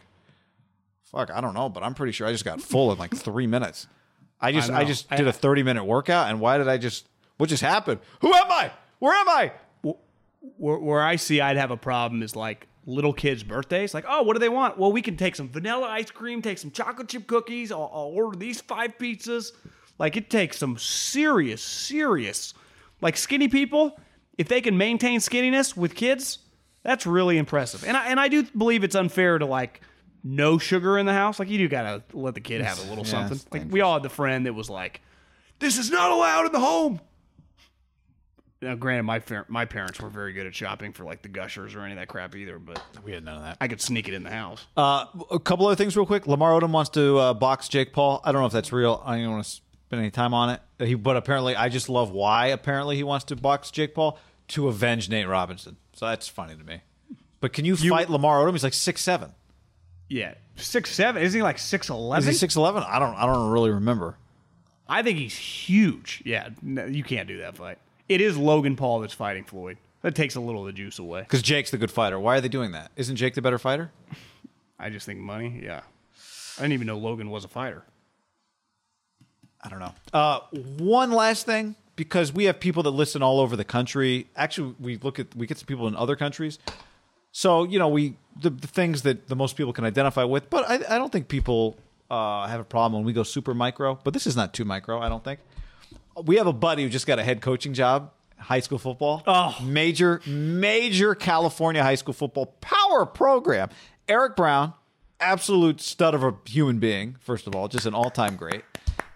fuck, 1.04 1.30
I 1.30 1.40
don't 1.42 1.54
know, 1.54 1.70
but 1.70 1.84
I'm 1.84 1.94
pretty 1.94 2.12
sure 2.12 2.28
I 2.28 2.32
just 2.32 2.44
got 2.44 2.60
full 2.60 2.92
in 2.92 2.98
like 2.98 3.16
three 3.16 3.48
minutes. 3.48 3.88
I 4.42 4.52
just, 4.52 4.72
I 4.72 4.80
I, 4.80 4.84
just 4.84 5.08
did 5.12 5.28
a 5.28 5.32
30 5.32 5.62
minute 5.62 5.84
workout, 5.86 6.30
and 6.30 6.40
why 6.40 6.58
did 6.58 6.68
I 6.68 6.80
just? 6.80 7.08
What 7.38 7.50
just 7.50 7.62
happened? 7.62 8.00
Who 8.22 8.34
am 8.34 8.52
I? 8.52 8.72
Where 8.98 9.14
am 9.14 9.30
I? 9.30 9.52
where, 10.58 10.78
where 10.78 11.02
I 11.02 11.16
see 11.16 11.42
I'd 11.42 11.58
have 11.58 11.72
a 11.72 11.78
problem 11.78 12.24
is 12.24 12.36
like 12.36 12.68
little 12.86 13.14
kids' 13.14 13.44
birthdays. 13.44 13.94
Like, 13.94 14.06
oh, 14.08 14.24
what 14.24 14.34
do 14.34 14.40
they 14.40 14.50
want? 14.50 14.78
Well, 14.78 14.92
we 14.92 15.02
can 15.02 15.18
take 15.18 15.36
some 15.36 15.50
vanilla 15.50 15.88
ice 15.88 16.10
cream, 16.12 16.42
take 16.42 16.58
some 16.58 16.72
chocolate 16.72 17.08
chip 17.08 17.28
cookies. 17.28 17.72
I'll, 17.72 17.92
I'll 17.94 18.12
order 18.14 18.38
these 18.38 18.62
five 18.62 18.98
pizzas. 18.98 19.52
Like, 20.02 20.18
it 20.18 20.32
takes 20.32 20.58
some 20.58 20.80
serious, 20.80 21.62
serious, 21.62 22.56
like 23.02 23.16
skinny 23.16 23.48
people. 23.48 24.00
If 24.36 24.48
they 24.48 24.60
can 24.60 24.76
maintain 24.76 25.20
skinniness 25.20 25.78
with 25.78 25.94
kids, 25.94 26.40
that's 26.82 27.06
really 27.06 27.38
impressive. 27.38 27.84
And 27.86 27.96
I, 27.96 28.08
and 28.08 28.20
I 28.20 28.28
do 28.28 28.42
believe 28.58 28.84
it's 28.84 28.96
unfair 28.96 29.38
to 29.38 29.46
like 29.46 29.82
no 30.24 30.58
sugar 30.58 30.98
in 30.98 31.06
the 31.06 31.14
house. 31.14 31.38
Like, 31.38 31.50
you 31.50 31.60
do 31.60 31.68
gotta 31.68 32.02
let 32.14 32.34
the 32.34 32.42
kid 32.42 32.62
have 32.62 32.80
a 32.80 32.90
little 32.90 33.04
Yeah, 33.06 33.12
something. 33.12 33.38
it's 33.38 33.48
Like, 33.52 33.72
we 33.72 33.82
all 33.82 33.94
had 33.94 34.02
the 34.02 34.10
friend 34.10 34.48
that 34.48 34.54
was 34.54 34.72
like, 34.72 35.02
"This 35.60 35.78
is 35.78 35.92
not 35.92 36.12
allowed 36.12 36.48
in 36.48 36.52
the 36.52 36.60
home." 36.60 37.00
Now, 38.64 38.76
granted, 38.76 39.04
my 39.04 39.20
par- 39.20 39.46
my 39.50 39.66
parents 39.66 40.00
were 40.00 40.10
very 40.10 40.34
good 40.34 40.46
at 40.48 40.54
shopping 40.56 40.94
for 40.94 41.04
like 41.04 41.22
the 41.22 41.30
gushers 41.30 41.74
or 41.76 41.82
any 41.82 41.94
of 41.94 42.00
that 42.00 42.08
crap 42.08 42.36
either, 42.36 42.58
but 42.58 42.82
We 43.04 43.12
had 43.12 43.24
none 43.24 43.38
of 43.38 43.44
that. 43.44 43.58
I 43.62 43.68
could 43.68 43.82
sneak 43.82 44.08
it 44.08 44.16
in 44.16 44.24
the 44.24 44.30
house. 44.32 44.66
Uh, 44.76 45.06
a 45.32 45.40
couple 45.40 45.68
other 45.68 45.76
things, 45.76 45.96
real 45.96 46.06
quick. 46.08 46.26
Lamar 46.28 46.60
Odom 46.60 46.72
wants 46.72 46.90
to 46.92 47.18
uh, 47.20 47.34
box 47.36 47.68
Jake 47.68 47.94
Paul. 47.94 48.22
I 48.24 48.32
don't 48.32 48.42
know 48.42 48.48
if 48.48 48.54
that's 48.54 48.72
real. 48.72 49.02
I 49.06 49.18
don't 49.18 49.32
want 49.32 49.46
to 49.46 49.61
spend 49.92 50.00
any 50.00 50.12
time 50.12 50.34
on 50.34 50.50
it. 50.52 50.62
He, 50.80 50.96
but 50.96 51.18
apparently, 51.18 51.54
I 51.54 51.68
just 51.68 51.90
love 51.90 52.12
why. 52.12 52.48
Apparently, 52.48 52.96
he 52.96 53.04
wants 53.04 53.26
to 53.26 53.36
box 53.36 53.72
Jake 53.72 53.94
Paul 53.94 54.18
to 54.50 54.70
avenge 54.70 55.10
Nate 55.10 55.28
Robinson. 55.28 55.76
So 55.92 56.08
that's 56.08 56.30
funny 56.30 56.56
to 56.56 56.64
me. 56.64 56.80
But 57.42 57.52
can 57.52 57.66
you, 57.66 57.76
fight 57.76 58.10
Lamar 58.10 58.40
Odom? 58.40 58.54
He's 58.54 58.64
like 58.64 58.74
six 58.74 59.02
seven. 59.02 59.34
Yeah, 60.08 60.36
six 60.56 60.94
seven. 60.94 61.22
Isn't 61.22 61.38
he 61.38 61.44
like 61.44 61.60
six 61.60 61.90
eleven? 61.90 62.22
Is 62.30 62.36
he 62.36 62.40
six 62.40 62.56
eleven? 62.56 62.84
I 62.88 63.00
don't. 63.00 63.16
I 63.16 63.26
don't 63.26 63.52
really 63.52 63.72
remember. 63.72 64.16
I 64.88 65.04
think 65.04 65.18
he's 65.18 65.36
huge. 65.36 66.22
Yeah, 66.26 66.50
no, 66.62 66.86
you 66.86 67.04
can't 67.04 67.28
do 67.28 67.40
that 67.40 67.58
fight. 67.58 67.78
It 68.08 68.22
is 68.22 68.38
Logan 68.38 68.78
Paul 68.78 69.02
that's 69.02 69.14
fighting 69.14 69.44
Floyd. 69.44 69.78
That 70.04 70.16
takes 70.16 70.36
a 70.36 70.40
little 70.40 70.62
of 70.62 70.68
the 70.68 70.74
juice 70.74 71.00
away. 71.00 71.22
Because 71.22 71.42
Jake's 71.42 71.72
the 71.72 71.78
good 71.78 71.92
fighter. 71.92 72.18
Why 72.18 72.38
are 72.38 72.42
they 72.42 72.48
doing 72.48 72.72
that? 72.72 72.92
Isn't 72.96 73.18
Jake 73.18 73.34
the 73.34 73.42
better 73.42 73.60
fighter? 73.60 73.92
I 74.80 74.90
just 74.90 75.06
think 75.06 75.20
money. 75.20 75.62
Yeah, 75.66 75.82
I 76.58 76.62
didn't 76.62 76.74
even 76.74 76.88
know 76.88 76.98
Logan 76.98 77.30
was 77.30 77.44
a 77.44 77.50
fighter. 77.50 77.84
I 79.64 79.70
don't 79.70 79.80
know. 79.80 79.94
Uh, 80.14 80.40
one 80.78 81.12
last 81.12 81.46
thing, 81.46 81.76
because 81.96 82.34
we 82.34 82.46
have 82.46 82.60
people 82.60 82.84
that 82.84 82.92
listen 82.92 83.22
all 83.22 83.40
over 83.40 83.56
the 83.56 83.64
country. 83.64 84.28
Actually, 84.36 84.76
we 84.80 84.98
look 84.98 85.20
at 85.20 85.36
we 85.36 85.46
get 85.46 85.58
some 85.58 85.68
people 85.68 85.88
in 85.88 85.96
other 85.96 86.16
countries. 86.16 86.58
So 87.32 87.64
you 87.64 87.80
know, 87.80 87.88
we 87.88 88.16
the, 88.40 88.50
the 88.50 88.68
things 88.68 89.04
that 89.04 89.28
the 89.28 89.36
most 89.36 89.56
people 89.56 89.74
can 89.74 89.86
identify 89.86 90.24
with. 90.24 90.50
But 90.50 90.70
I, 90.70 90.76
I 90.96 90.98
don't 90.98 91.12
think 91.12 91.28
people 91.28 91.78
uh, 92.10 92.48
have 92.48 92.60
a 92.60 92.64
problem 92.64 92.94
when 93.02 93.06
we 93.06 93.14
go 93.14 93.24
super 93.24 93.54
micro. 93.54 94.00
But 94.04 94.14
this 94.14 94.26
is 94.26 94.36
not 94.36 94.54
too 94.54 94.66
micro. 94.66 95.00
I 95.00 95.10
don't 95.10 95.24
think. 95.24 95.40
We 96.26 96.38
have 96.38 96.48
a 96.48 96.54
buddy 96.54 96.84
who 96.84 96.90
just 96.90 97.08
got 97.08 97.20
a 97.20 97.24
head 97.24 97.42
coaching 97.42 97.74
job, 97.74 98.12
high 98.38 98.60
school 98.60 98.80
football. 98.80 99.24
Oh. 99.28 99.58
major 99.64 100.22
major 100.26 101.16
California 101.16 101.84
high 101.84 101.96
school 101.96 102.14
football 102.14 102.48
power 102.62 103.06
program. 103.06 103.70
Eric 104.08 104.36
Brown, 104.36 104.74
absolute 105.20 105.80
stud 105.80 106.16
of 106.16 106.24
a 106.24 106.34
human 106.46 106.80
being. 106.80 107.16
First 107.22 107.48
of 107.48 107.56
all, 107.56 107.68
just 107.68 107.86
an 107.86 107.94
all 107.94 108.10
time 108.10 108.36
great. 108.36 108.64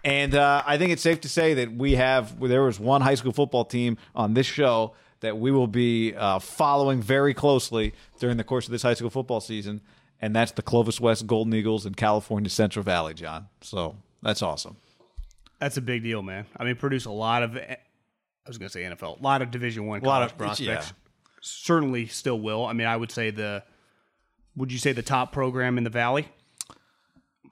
And 0.06 0.36
uh, 0.36 0.62
I 0.64 0.78
think 0.78 0.92
it's 0.92 1.02
safe 1.02 1.20
to 1.22 1.28
say 1.28 1.54
that 1.54 1.72
we 1.72 1.96
have, 1.96 2.38
there 2.40 2.62
was 2.62 2.78
one 2.78 3.00
high 3.00 3.16
school 3.16 3.32
football 3.32 3.64
team 3.64 3.98
on 4.14 4.34
this 4.34 4.46
show 4.46 4.94
that 5.18 5.36
we 5.36 5.50
will 5.50 5.66
be 5.66 6.14
uh, 6.14 6.38
following 6.38 7.02
very 7.02 7.34
closely 7.34 7.92
during 8.20 8.36
the 8.36 8.44
course 8.44 8.66
of 8.66 8.70
this 8.70 8.82
high 8.82 8.94
school 8.94 9.10
football 9.10 9.40
season. 9.40 9.80
And 10.20 10.34
that's 10.34 10.52
the 10.52 10.62
Clovis 10.62 11.00
West 11.00 11.26
Golden 11.26 11.52
Eagles 11.54 11.86
in 11.86 11.94
California 11.96 12.48
Central 12.48 12.84
Valley, 12.84 13.14
John. 13.14 13.48
So 13.62 13.96
that's 14.22 14.42
awesome. 14.42 14.76
That's 15.58 15.76
a 15.76 15.80
big 15.82 16.04
deal, 16.04 16.22
man. 16.22 16.46
I 16.56 16.62
mean, 16.62 16.76
produce 16.76 17.06
a 17.06 17.10
lot 17.10 17.42
of. 17.42 17.56
I 17.56 17.76
was 18.46 18.58
going 18.58 18.68
to 18.68 18.72
say 18.72 18.82
NFL, 18.82 19.18
a 19.18 19.22
lot 19.24 19.42
of 19.42 19.50
Division 19.50 19.86
One 19.86 20.00
A 20.00 20.04
lot 20.04 20.18
college 20.18 20.30
of- 20.32 20.38
prospects. 20.38 20.86
yeah. 20.88 20.92
Certainly, 21.40 22.06
still 22.06 22.38
will. 22.38 22.64
I 22.64 22.72
mean, 22.74 22.86
I 22.86 22.96
would 22.96 23.10
say 23.10 23.30
the. 23.30 23.64
Would 24.54 24.70
you 24.72 24.78
say 24.78 24.92
the 24.92 25.02
top 25.02 25.32
program 25.32 25.76
in 25.78 25.84
the 25.84 25.90
Valley? 25.90 26.28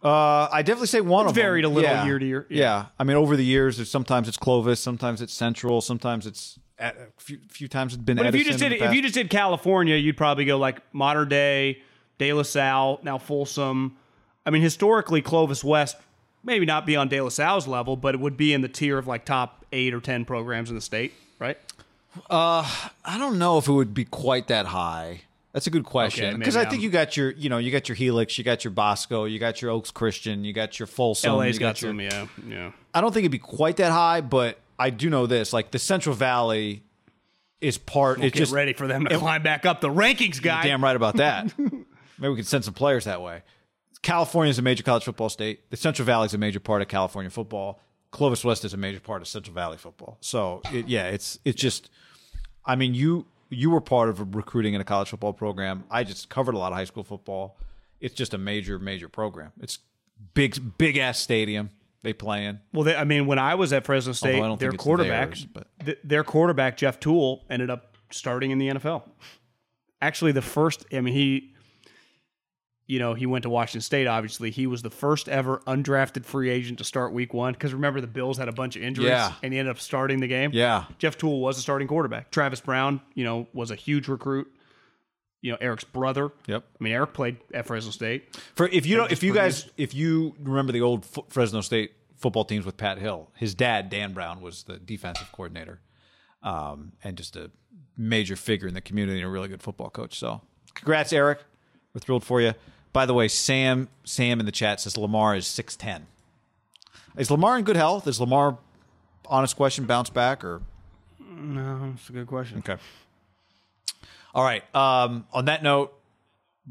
Uh, 0.05 0.49
I 0.53 0.63
definitely 0.63 0.89
say 0.89 1.01
one 1.01 1.25
It's 1.25 1.31
of 1.31 1.35
them. 1.35 1.43
varied 1.45 1.65
a 1.65 1.69
little 1.69 1.91
Yeah. 1.91 2.05
year 2.05 2.19
to 2.19 2.27
year. 2.27 2.47
Yeah. 2.51 2.59
Yeah. 2.61 2.87
I 2.99 3.05
mean, 3.05 3.17
over 3.17 3.37
the 3.37 3.45
years, 3.45 3.77
there's 3.77 3.91
sometimes 3.91 4.29
it's 4.29 4.37
Clovis, 4.37 4.79
sometimes 4.81 5.23
it's 5.23 5.33
Central, 5.33 5.81
sometimes 5.81 6.27
it's 6.27 6.59
a 6.79 6.93
few, 7.17 7.39
few 7.49 7.69
times 7.69 7.95
it's 7.95 8.03
been. 8.03 8.17
But 8.19 8.27
if 8.27 8.35
you 8.35 8.45
just 8.45 8.59
did 8.59 8.73
if 8.73 8.93
you 8.93 9.01
just 9.01 9.15
did 9.15 9.31
California, 9.31 9.97
you'd 9.97 10.17
probably 10.19 10.45
go 10.45 10.59
like 10.59 10.81
modern 10.93 11.29
day 11.31 11.81
De 12.19 12.33
La 12.35 12.43
Salle, 12.43 13.01
now 13.03 13.17
Folsom. 13.17 13.97
I 14.45 14.51
mean, 14.51 14.61
historically, 14.61 15.23
Clovis 15.23 15.65
West 15.65 15.97
maybe 16.43 16.67
not 16.67 16.85
be 16.85 16.97
on 16.97 17.09
De 17.09 17.19
La 17.23 17.31
Salle's 17.31 17.67
level, 17.67 17.97
but 17.97 18.15
it 18.15 18.21
would 18.21 18.37
be 18.37 18.53
in 18.53 18.61
the 18.61 18.69
tier 18.69 18.99
of 18.99 19.07
like 19.07 19.25
top 19.25 19.65
eight 19.73 19.95
or 19.95 20.01
ten 20.01 20.27
programs 20.27 20.69
in 20.69 20.75
the 20.77 20.83
state, 20.83 21.15
right? 21.39 21.57
Uh, 22.29 22.69
I 23.05 23.17
don't 23.19 23.39
know 23.39 23.57
if 23.59 23.67
it 23.69 23.73
would 23.73 23.95
be 23.95 24.05
quite 24.05 24.49
that 24.49 24.67
high. 24.67 25.23
That's 25.55 25.69
a 25.69 25.71
good 25.71 25.85
question 25.85 26.37
because 26.37 26.57
maybe 26.57 26.67
I 26.67 26.69
think 26.69 26.83
you 26.83 26.91
got 26.91 27.17
your, 27.17 27.31
you 27.31 27.49
know, 27.49 27.59
you 27.59 27.71
got 27.71 27.89
your 27.89 27.95
Helix, 27.95 28.37
you 28.37 28.43
got 28.43 28.65
your 28.65 28.73
Bosco, 28.73 29.25
you 29.25 29.39
got 29.39 29.63
your 29.63 29.71
Oaks 29.71 29.93
Christian, 29.93 30.43
you 30.45 30.53
got 30.53 30.81
your 30.81 30.89
Folsom. 30.89 31.33
LA's 31.33 31.55
you 31.55 31.61
got 31.61 31.81
your, 31.81 31.91
some, 31.91 32.01
yeah, 32.01 32.27
yeah. 32.49 32.73
I 32.93 33.01
don't 33.01 33.13
think 33.15 33.23
it'd 33.23 33.31
be 33.31 33.39
quite 33.39 33.77
that 33.77 33.93
high, 33.93 34.21
but 34.21 34.59
I 34.81 34.91
do 34.91 35.09
know 35.09 35.29
this: 35.29 35.53
like 35.53 35.71
the 35.71 35.79
Central 35.79 36.17
Valley 36.17 36.83
is 37.61 37.79
part. 37.79 38.19
it's 38.19 38.35
Get 38.35 38.41
just 38.41 38.53
ready 38.53 38.73
for 38.73 38.89
them 38.89 39.05
to 39.05 39.17
climb 39.17 39.45
back 39.45 39.65
up 39.65 39.81
the 39.81 39.91
rankings, 39.91 40.43
guy. 40.43 40.65
damn 40.65 40.83
right 40.83 40.97
about 40.97 41.19
that. 41.19 41.57
Maybe 41.59 42.31
we 42.31 42.35
could 42.35 42.49
send 42.49 42.65
some 42.65 42.75
players 42.75 43.05
that 43.05 43.23
way. 43.23 43.43
California 44.03 44.51
is 44.51 44.59
a 44.59 44.63
major 44.63 44.83
college 44.83 45.05
football 45.05 45.29
state. 45.29 45.71
The 45.71 45.77
Central 45.77 46.05
Valley 46.05 46.27
is 46.27 46.35
a 46.35 46.39
major 46.39 46.59
part 46.59 46.83
of 46.83 46.89
California 46.89 47.31
football. 47.31 47.81
Clovis 48.11 48.45
West 48.45 48.65
is 48.65 48.75
a 48.75 48.77
major 48.77 48.99
part 48.99 49.23
of 49.23 49.29
Central 49.29 49.55
Valley 49.55 49.77
football. 49.77 50.19
So 50.21 50.63
it, 50.73 50.89
yeah, 50.89 51.07
it's 51.11 51.39
it's 51.45 51.61
just. 51.61 51.91
I 52.67 52.75
mean, 52.77 52.95
you 52.95 53.27
you 53.55 53.71
were 53.71 53.81
part 53.81 54.09
of 54.09 54.35
recruiting 54.35 54.75
in 54.75 54.81
a 54.81 54.85
college 54.85 55.09
football 55.09 55.33
program. 55.33 55.85
I 55.91 56.05
just 56.05 56.29
covered 56.29 56.55
a 56.55 56.59
lot 56.59 56.73
of 56.73 56.79
high 56.79 56.85
school 56.85 57.05
football. 57.05 57.57
It's 58.01 58.15
just 58.15 58.35
a 58.35 58.39
major 58.39 58.79
major 58.79 59.09
program. 59.09 59.53
It's 59.61 59.79
big 60.35 60.77
big 60.79 60.97
ass 60.99 61.19
stadium 61.19 61.71
they 62.03 62.13
play 62.13 62.45
in. 62.47 62.61
Well, 62.73 62.85
they, 62.85 62.95
I 62.95 63.05
mean, 63.05 63.27
when 63.27 63.39
I 63.39 63.55
was 63.55 63.73
at 63.73 63.85
Fresno 63.85 64.13
State, 64.13 64.41
their 64.59 64.73
quarterback, 64.73 65.29
theirs, 65.31 65.47
but- 65.47 65.67
th- 65.85 65.99
their 66.05 66.23
quarterback 66.25 66.77
Jeff 66.77 67.01
Tuel, 67.01 67.43
ended 67.49 67.71
up 67.71 67.97
starting 68.11 68.51
in 68.51 68.59
the 68.59 68.69
NFL. 68.69 69.09
Actually, 70.03 70.33
the 70.33 70.43
first. 70.43 70.85
I 70.93 71.01
mean, 71.01 71.15
he, 71.15 71.54
you 72.87 72.99
know, 72.99 73.15
he 73.15 73.25
went 73.27 73.43
to 73.45 73.49
Washington 73.51 73.81
State. 73.81 74.07
Obviously, 74.07 74.51
he 74.51 74.67
was 74.67 74.83
the 74.83 74.91
first 74.91 75.29
ever 75.29 75.63
undrafted 75.67 76.25
free 76.25 76.51
agent 76.51 76.79
to 76.79 76.85
start 76.85 77.13
Week 77.13 77.33
One. 77.33 77.53
Because 77.55 77.73
remember, 77.73 78.01
the 78.01 78.07
Bills 78.07 78.37
had 78.39 78.49
a 78.49 78.53
bunch 78.53 78.77
of 78.77 78.83
injuries, 78.83 79.09
Yeah. 79.09 79.33
and 79.43 79.53
he 79.53 79.59
ended 79.59 79.71
up 79.71 79.81
starting 79.81 80.21
the 80.21 80.27
game. 80.29 80.51
Yeah. 80.53 80.85
Jeff 80.99 81.17
Tuel 81.17 81.41
was 81.41 81.57
a 81.59 81.63
starting 81.63 81.89
quarterback. 81.89 82.31
Travis 82.31 82.61
Brown, 82.61 83.01
you 83.15 83.25
know, 83.25 83.47
was 83.55 83.71
a 83.71 83.75
huge 83.75 84.09
recruit. 84.09 84.49
You 85.41 85.53
know, 85.53 85.59
Eric's 85.61 85.85
brother. 85.85 86.31
Yep. 86.47 86.65
I 86.81 86.85
mean, 86.85 86.93
Eric 86.95 87.13
played 87.13 87.37
at 87.53 87.67
Fresno 87.67 87.91
State. 87.91 88.35
For 88.55 88.67
if 88.69 88.87
you 88.87 88.97
don't, 88.97 89.13
if 89.13 89.23
you 89.23 89.35
guys, 89.35 89.69
if 89.77 89.95
you 89.95 90.35
remember 90.41 90.73
the 90.73 90.81
old 90.81 91.05
F- 91.05 91.25
Fresno 91.29 91.61
State 91.61 91.93
football 92.17 92.45
teams 92.47 92.65
with 92.65 92.77
Pat 92.79 92.97
Hill, 92.99 93.31
his 93.37 93.55
dad 93.55 93.91
Dan 93.91 94.15
Brown 94.15 94.41
was 94.41 94.63
the 94.63 94.79
defensive 94.79 95.31
coordinator, 95.33 95.81
um, 96.43 96.93
and 97.03 97.17
just 97.19 97.37
a 97.37 97.51
major 97.97 98.37
figure 98.37 98.67
in 98.69 98.73
the 98.75 98.81
community 98.81 99.19
and 99.19 99.27
a 99.27 99.31
really 99.31 99.49
good 99.49 99.63
football 99.63 99.91
coach. 99.91 100.19
So, 100.19 100.41
congrats, 100.75 101.13
Eric. 101.13 101.41
We're 101.93 102.01
thrilled 102.01 102.25
for 102.25 102.41
you. 102.41 102.55
By 102.95 103.05
the 103.07 103.13
way, 103.13 103.27
Sam 103.29 103.89
Sam 104.05 104.41
in 104.41 104.47
the 104.47 104.53
chat 104.53 104.81
says 104.81 104.97
Lamar 104.97 105.35
is 105.35 105.47
six 105.47 105.75
ten. 105.77 106.07
Is 107.19 107.31
Lamar 107.31 107.59
in 107.59 107.65
good 107.65 107.77
health? 107.77 108.07
Is 108.07 108.21
Lamar, 108.21 108.57
honest 109.27 109.57
question, 109.57 109.85
bounce 109.85 110.09
back 110.11 110.45
or 110.45 110.63
No, 111.19 111.93
it's 111.95 112.09
a 112.09 112.13
good 112.13 112.29
question. 112.29 112.59
Okay. 112.59 112.81
All 114.33 114.45
right. 114.45 114.63
Um, 114.75 115.27
on 115.33 115.45
that 115.47 115.63
note, 115.63 115.93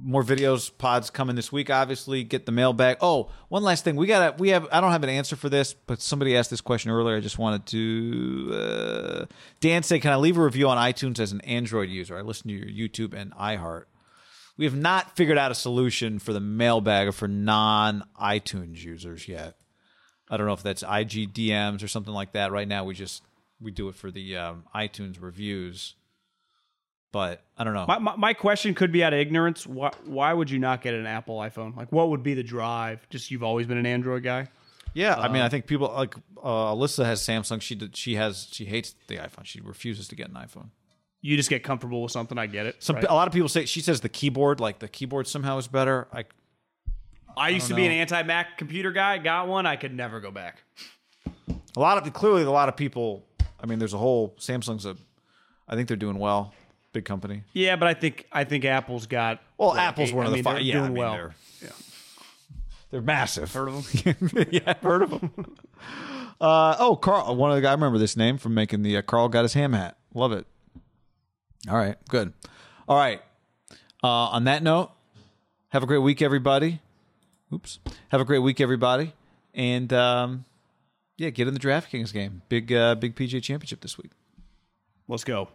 more 0.02 0.24
videos 0.24 0.72
pods 0.78 1.10
coming 1.10 1.36
this 1.36 1.52
week. 1.52 1.70
Obviously, 1.70 2.24
get 2.24 2.45
the 2.45 2.54
mailbag. 2.54 2.98
Oh, 3.02 3.30
one 3.50 3.64
last 3.64 3.84
thing. 3.84 3.98
We 3.98 4.08
got 4.08 4.40
We 4.40 4.50
have. 4.50 4.66
I 4.72 4.80
don't 4.80 4.91
have 4.91 5.04
an 5.04 5.10
answer 5.10 5.36
for 5.36 5.50
this, 5.50 5.74
but 5.74 6.02
somebody 6.02 6.38
asked 6.38 6.50
this 6.50 6.62
question 6.62 6.90
earlier. 6.90 7.18
I 7.18 7.20
just 7.20 7.38
wanted 7.38 7.66
to. 7.68 8.52
Uh, 8.54 9.26
Dan 9.60 9.84
said, 9.84 10.02
"Can 10.02 10.12
I 10.12 10.16
leave 10.16 10.38
a 10.38 10.41
review 10.44 10.70
on 10.70 10.78
iTunes 10.78 11.20
as 11.20 11.34
an 11.34 11.41
Android 11.41 11.90
user? 11.90 12.18
I 12.18 12.22
listen 12.22 12.48
to 12.48 12.54
your 12.54 12.88
YouTube 12.90 13.14
and 13.14 13.34
iHeart." 13.34 13.84
We 14.57 14.65
have 14.65 14.75
not 14.75 15.15
figured 15.15 15.38
out 15.38 15.51
a 15.51 15.55
solution 15.55 16.19
for 16.19 16.31
the 16.31 16.39
mailbag 16.39 17.13
for 17.13 17.27
non 17.27 18.03
iTunes 18.21 18.84
users 18.84 19.27
yet. 19.27 19.55
I 20.30 20.38
don't 20.38 20.47
know 20.47 20.53
if 20.53 20.63
that's 20.63 20.84
IGDMs 20.84 21.84
or 21.84 21.88
something 21.88 22.13
like 22.13 22.34
that. 22.34 22.51
Right 22.51 22.67
now, 22.67 22.85
we 22.85 22.93
just 22.93 23.23
we 23.59 23.71
do 23.71 23.89
it 23.89 23.95
for 23.95 24.11
the 24.11 24.38
um, 24.38 24.65
iTunes 24.75 25.21
reviews, 25.21 25.95
but 27.11 27.43
I 27.57 27.63
don't 27.63 27.73
know. 27.73 27.85
My, 27.88 27.99
my, 27.99 28.15
my 28.15 28.34
question 28.34 28.73
could 28.73 28.91
be 28.91 29.03
out 29.03 29.13
of 29.13 29.19
ignorance. 29.19 29.65
Why, 29.65 29.91
why 30.05 30.34
would 30.34 30.49
you 30.49 30.59
not 30.59 30.81
get 30.81 30.93
an 30.93 31.05
Apple 31.05 31.38
iPhone? 31.38 31.75
Like, 31.75 31.91
what 31.91 32.09
would 32.09 32.23
be 32.23 32.34
the 32.34 32.43
drive? 32.43 33.07
Just 33.09 33.31
you've 33.31 33.43
always 33.43 33.67
been 33.67 33.77
an 33.77 33.85
Android 33.85 34.23
guy. 34.23 34.47
yeah, 34.93 35.15
I 35.15 35.27
mean, 35.30 35.41
I 35.41 35.49
think 35.49 35.65
people 35.65 35.91
like 35.91 36.15
uh, 36.41 36.73
Alyssa 36.73 37.05
has 37.05 37.21
Samsung. 37.21 37.61
She 37.61 37.75
did, 37.75 37.95
she 37.95 38.15
has 38.15 38.47
she 38.51 38.65
hates 38.65 38.95
the 39.07 39.17
iPhone. 39.17 39.45
She 39.45 39.61
refuses 39.61 40.07
to 40.09 40.15
get 40.15 40.30
an 40.30 40.35
iPhone. 40.35 40.69
You 41.26 41.38
just 41.38 41.50
get 41.50 41.64
comfortable 41.64 42.04
with 42.04 42.12
something. 42.12 42.38
I 42.38 42.48
get 42.48 42.66
it. 42.66 42.84
Some 42.84 42.98
right? 42.98 43.06
a 43.06 43.14
lot 43.14 43.30
of 43.30 43.34
people 43.34 43.48
say 43.48 43.64
she 43.64 43.80
says 43.80 44.02
the 44.02 44.10
keyboard, 44.10 44.60
like 44.60 44.80
the 44.80 44.90
keyboard 44.90 45.26
somehow 45.26 45.58
is 45.58 45.70
better. 45.70 46.06
I 46.12 46.26
I 47.38 47.50
used 47.50 47.70
to 47.70 47.76
be 47.76 47.86
an 47.86 47.94
anti 47.94 48.22
Mac 48.24 48.58
computer 48.58 48.91
guy. 48.91 49.20
Got 49.20 49.48
one. 49.48 49.66
I 49.66 49.78
could 49.78 49.94
never 49.94 50.20
go 50.20 50.32
back. 50.32 50.64
a 51.26 51.80
lot 51.80 51.98
of 51.98 52.14
clearly 52.14 52.44
a 52.44 52.52
lot 52.52 52.68
of 52.68 52.76
people. 52.76 53.26
I 53.58 53.66
mean, 53.66 53.80
there's 53.80 53.94
a 53.94 53.98
whole 53.98 54.36
Samsung's 54.38 54.86
a. 54.86 54.98
I 55.66 55.76
think 55.76 55.88
they're 55.88 55.95
doing 55.95 56.20
well. 56.20 56.54
Big 56.91 57.06
company. 57.06 57.44
Yeah, 57.54 57.78
but 57.78 57.88
I 57.88 57.94
think 57.94 58.28
I 58.30 58.44
think 58.44 58.66
Apple's 58.66 59.08
got. 59.08 59.41
Well, 59.58 59.70
like, 59.70 59.80
Apple's 59.80 60.10
eight- 60.10 60.16
one 60.16 60.26
I 60.26 60.30
of 60.30 60.36
the 60.36 60.41
five. 60.41 60.62
Yeah, 60.62 60.74
doing 60.74 60.86
I 60.86 60.90
mean, 60.90 60.98
well. 60.98 61.14
they're 61.14 61.36
they're 62.91 63.02
massive. 63.02 63.52
Heard 63.52 63.70
of 63.70 64.04
them? 64.04 64.45
yeah, 64.52 64.76
heard 64.82 65.04
of 65.04 65.10
them. 65.10 65.56
Uh, 66.41 66.76
oh, 66.80 66.98
Carl, 66.98 67.34
one 67.38 67.52
of 67.52 67.56
the 67.56 67.62
guys. 67.62 67.70
I 67.70 67.74
remember 67.74 67.98
this 67.98 68.18
name 68.18 68.38
from 68.38 68.54
making 68.54 68.82
the 68.82 68.98
uh, 68.98 69.02
Carl 69.02 69.30
got 69.30 69.44
his 69.44 69.54
ham 69.54 69.72
hat. 69.72 69.98
Love 70.14 70.34
it. 70.34 70.45
All 71.69 71.77
right, 71.77 71.95
good. 72.10 72.34
All 72.88 72.98
right. 72.98 73.22
Uh, 74.03 74.07
on 74.07 74.45
that 74.45 74.64
note, 74.64 74.91
have 75.69 75.84
a 75.84 75.85
great 75.85 75.99
week, 75.99 76.22
everybody. 76.22 76.81
Oops. 77.53 77.80
Have 78.10 78.19
a 78.19 78.26
great 78.26 78.40
week, 78.40 78.60
everybody, 78.60 79.14
and 79.53 79.91
um, 79.94 80.45
yeah, 81.18 81.30
get 81.30 81.48
in 81.48 81.53
the 81.53 81.60
DraftKings 81.60 82.11
game. 82.11 82.41
Big, 82.49 82.73
uh, 82.73 82.95
big 82.95 83.15
PGA 83.15 83.41
Championship 83.41 83.81
this 83.81 83.98
week. 83.98 84.11
Let's 85.07 85.23
go. 85.23 85.49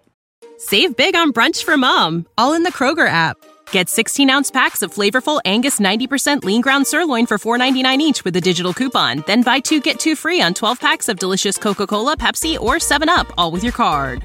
Save 0.56 0.97
big 0.97 1.14
on 1.14 1.32
brunch 1.32 1.62
for 1.62 1.76
mom, 1.76 2.26
all 2.36 2.55
in 2.55 2.62
the 2.62 2.72
Kroger 2.72 3.09
app. 3.09 3.36
Get 3.70 3.89
16 3.89 4.30
ounce 4.30 4.51
packs 4.51 4.82
of 4.82 4.93
flavorful 4.93 5.40
Angus 5.44 5.78
90% 5.78 6.43
lean 6.43 6.62
ground 6.62 6.86
sirloin 6.86 7.26
for 7.26 7.39
$4.99 7.39 7.98
each 7.98 8.24
with 8.24 8.35
a 8.36 8.40
digital 8.40 8.72
coupon. 8.72 9.22
Then 9.26 9.43
buy 9.43 9.60
two 9.60 9.80
get 9.80 10.01
two 10.01 10.16
free 10.16 10.40
on 10.40 10.55
12 10.55 10.80
packs 10.80 11.09
of 11.09 11.18
delicious 11.18 11.59
Coca 11.59 11.86
Cola, 11.86 12.16
Pepsi, 12.16 12.59
or 12.59 12.76
7UP, 12.76 13.30
all 13.36 13.51
with 13.51 13.62
your 13.62 13.72
card. 13.72 14.24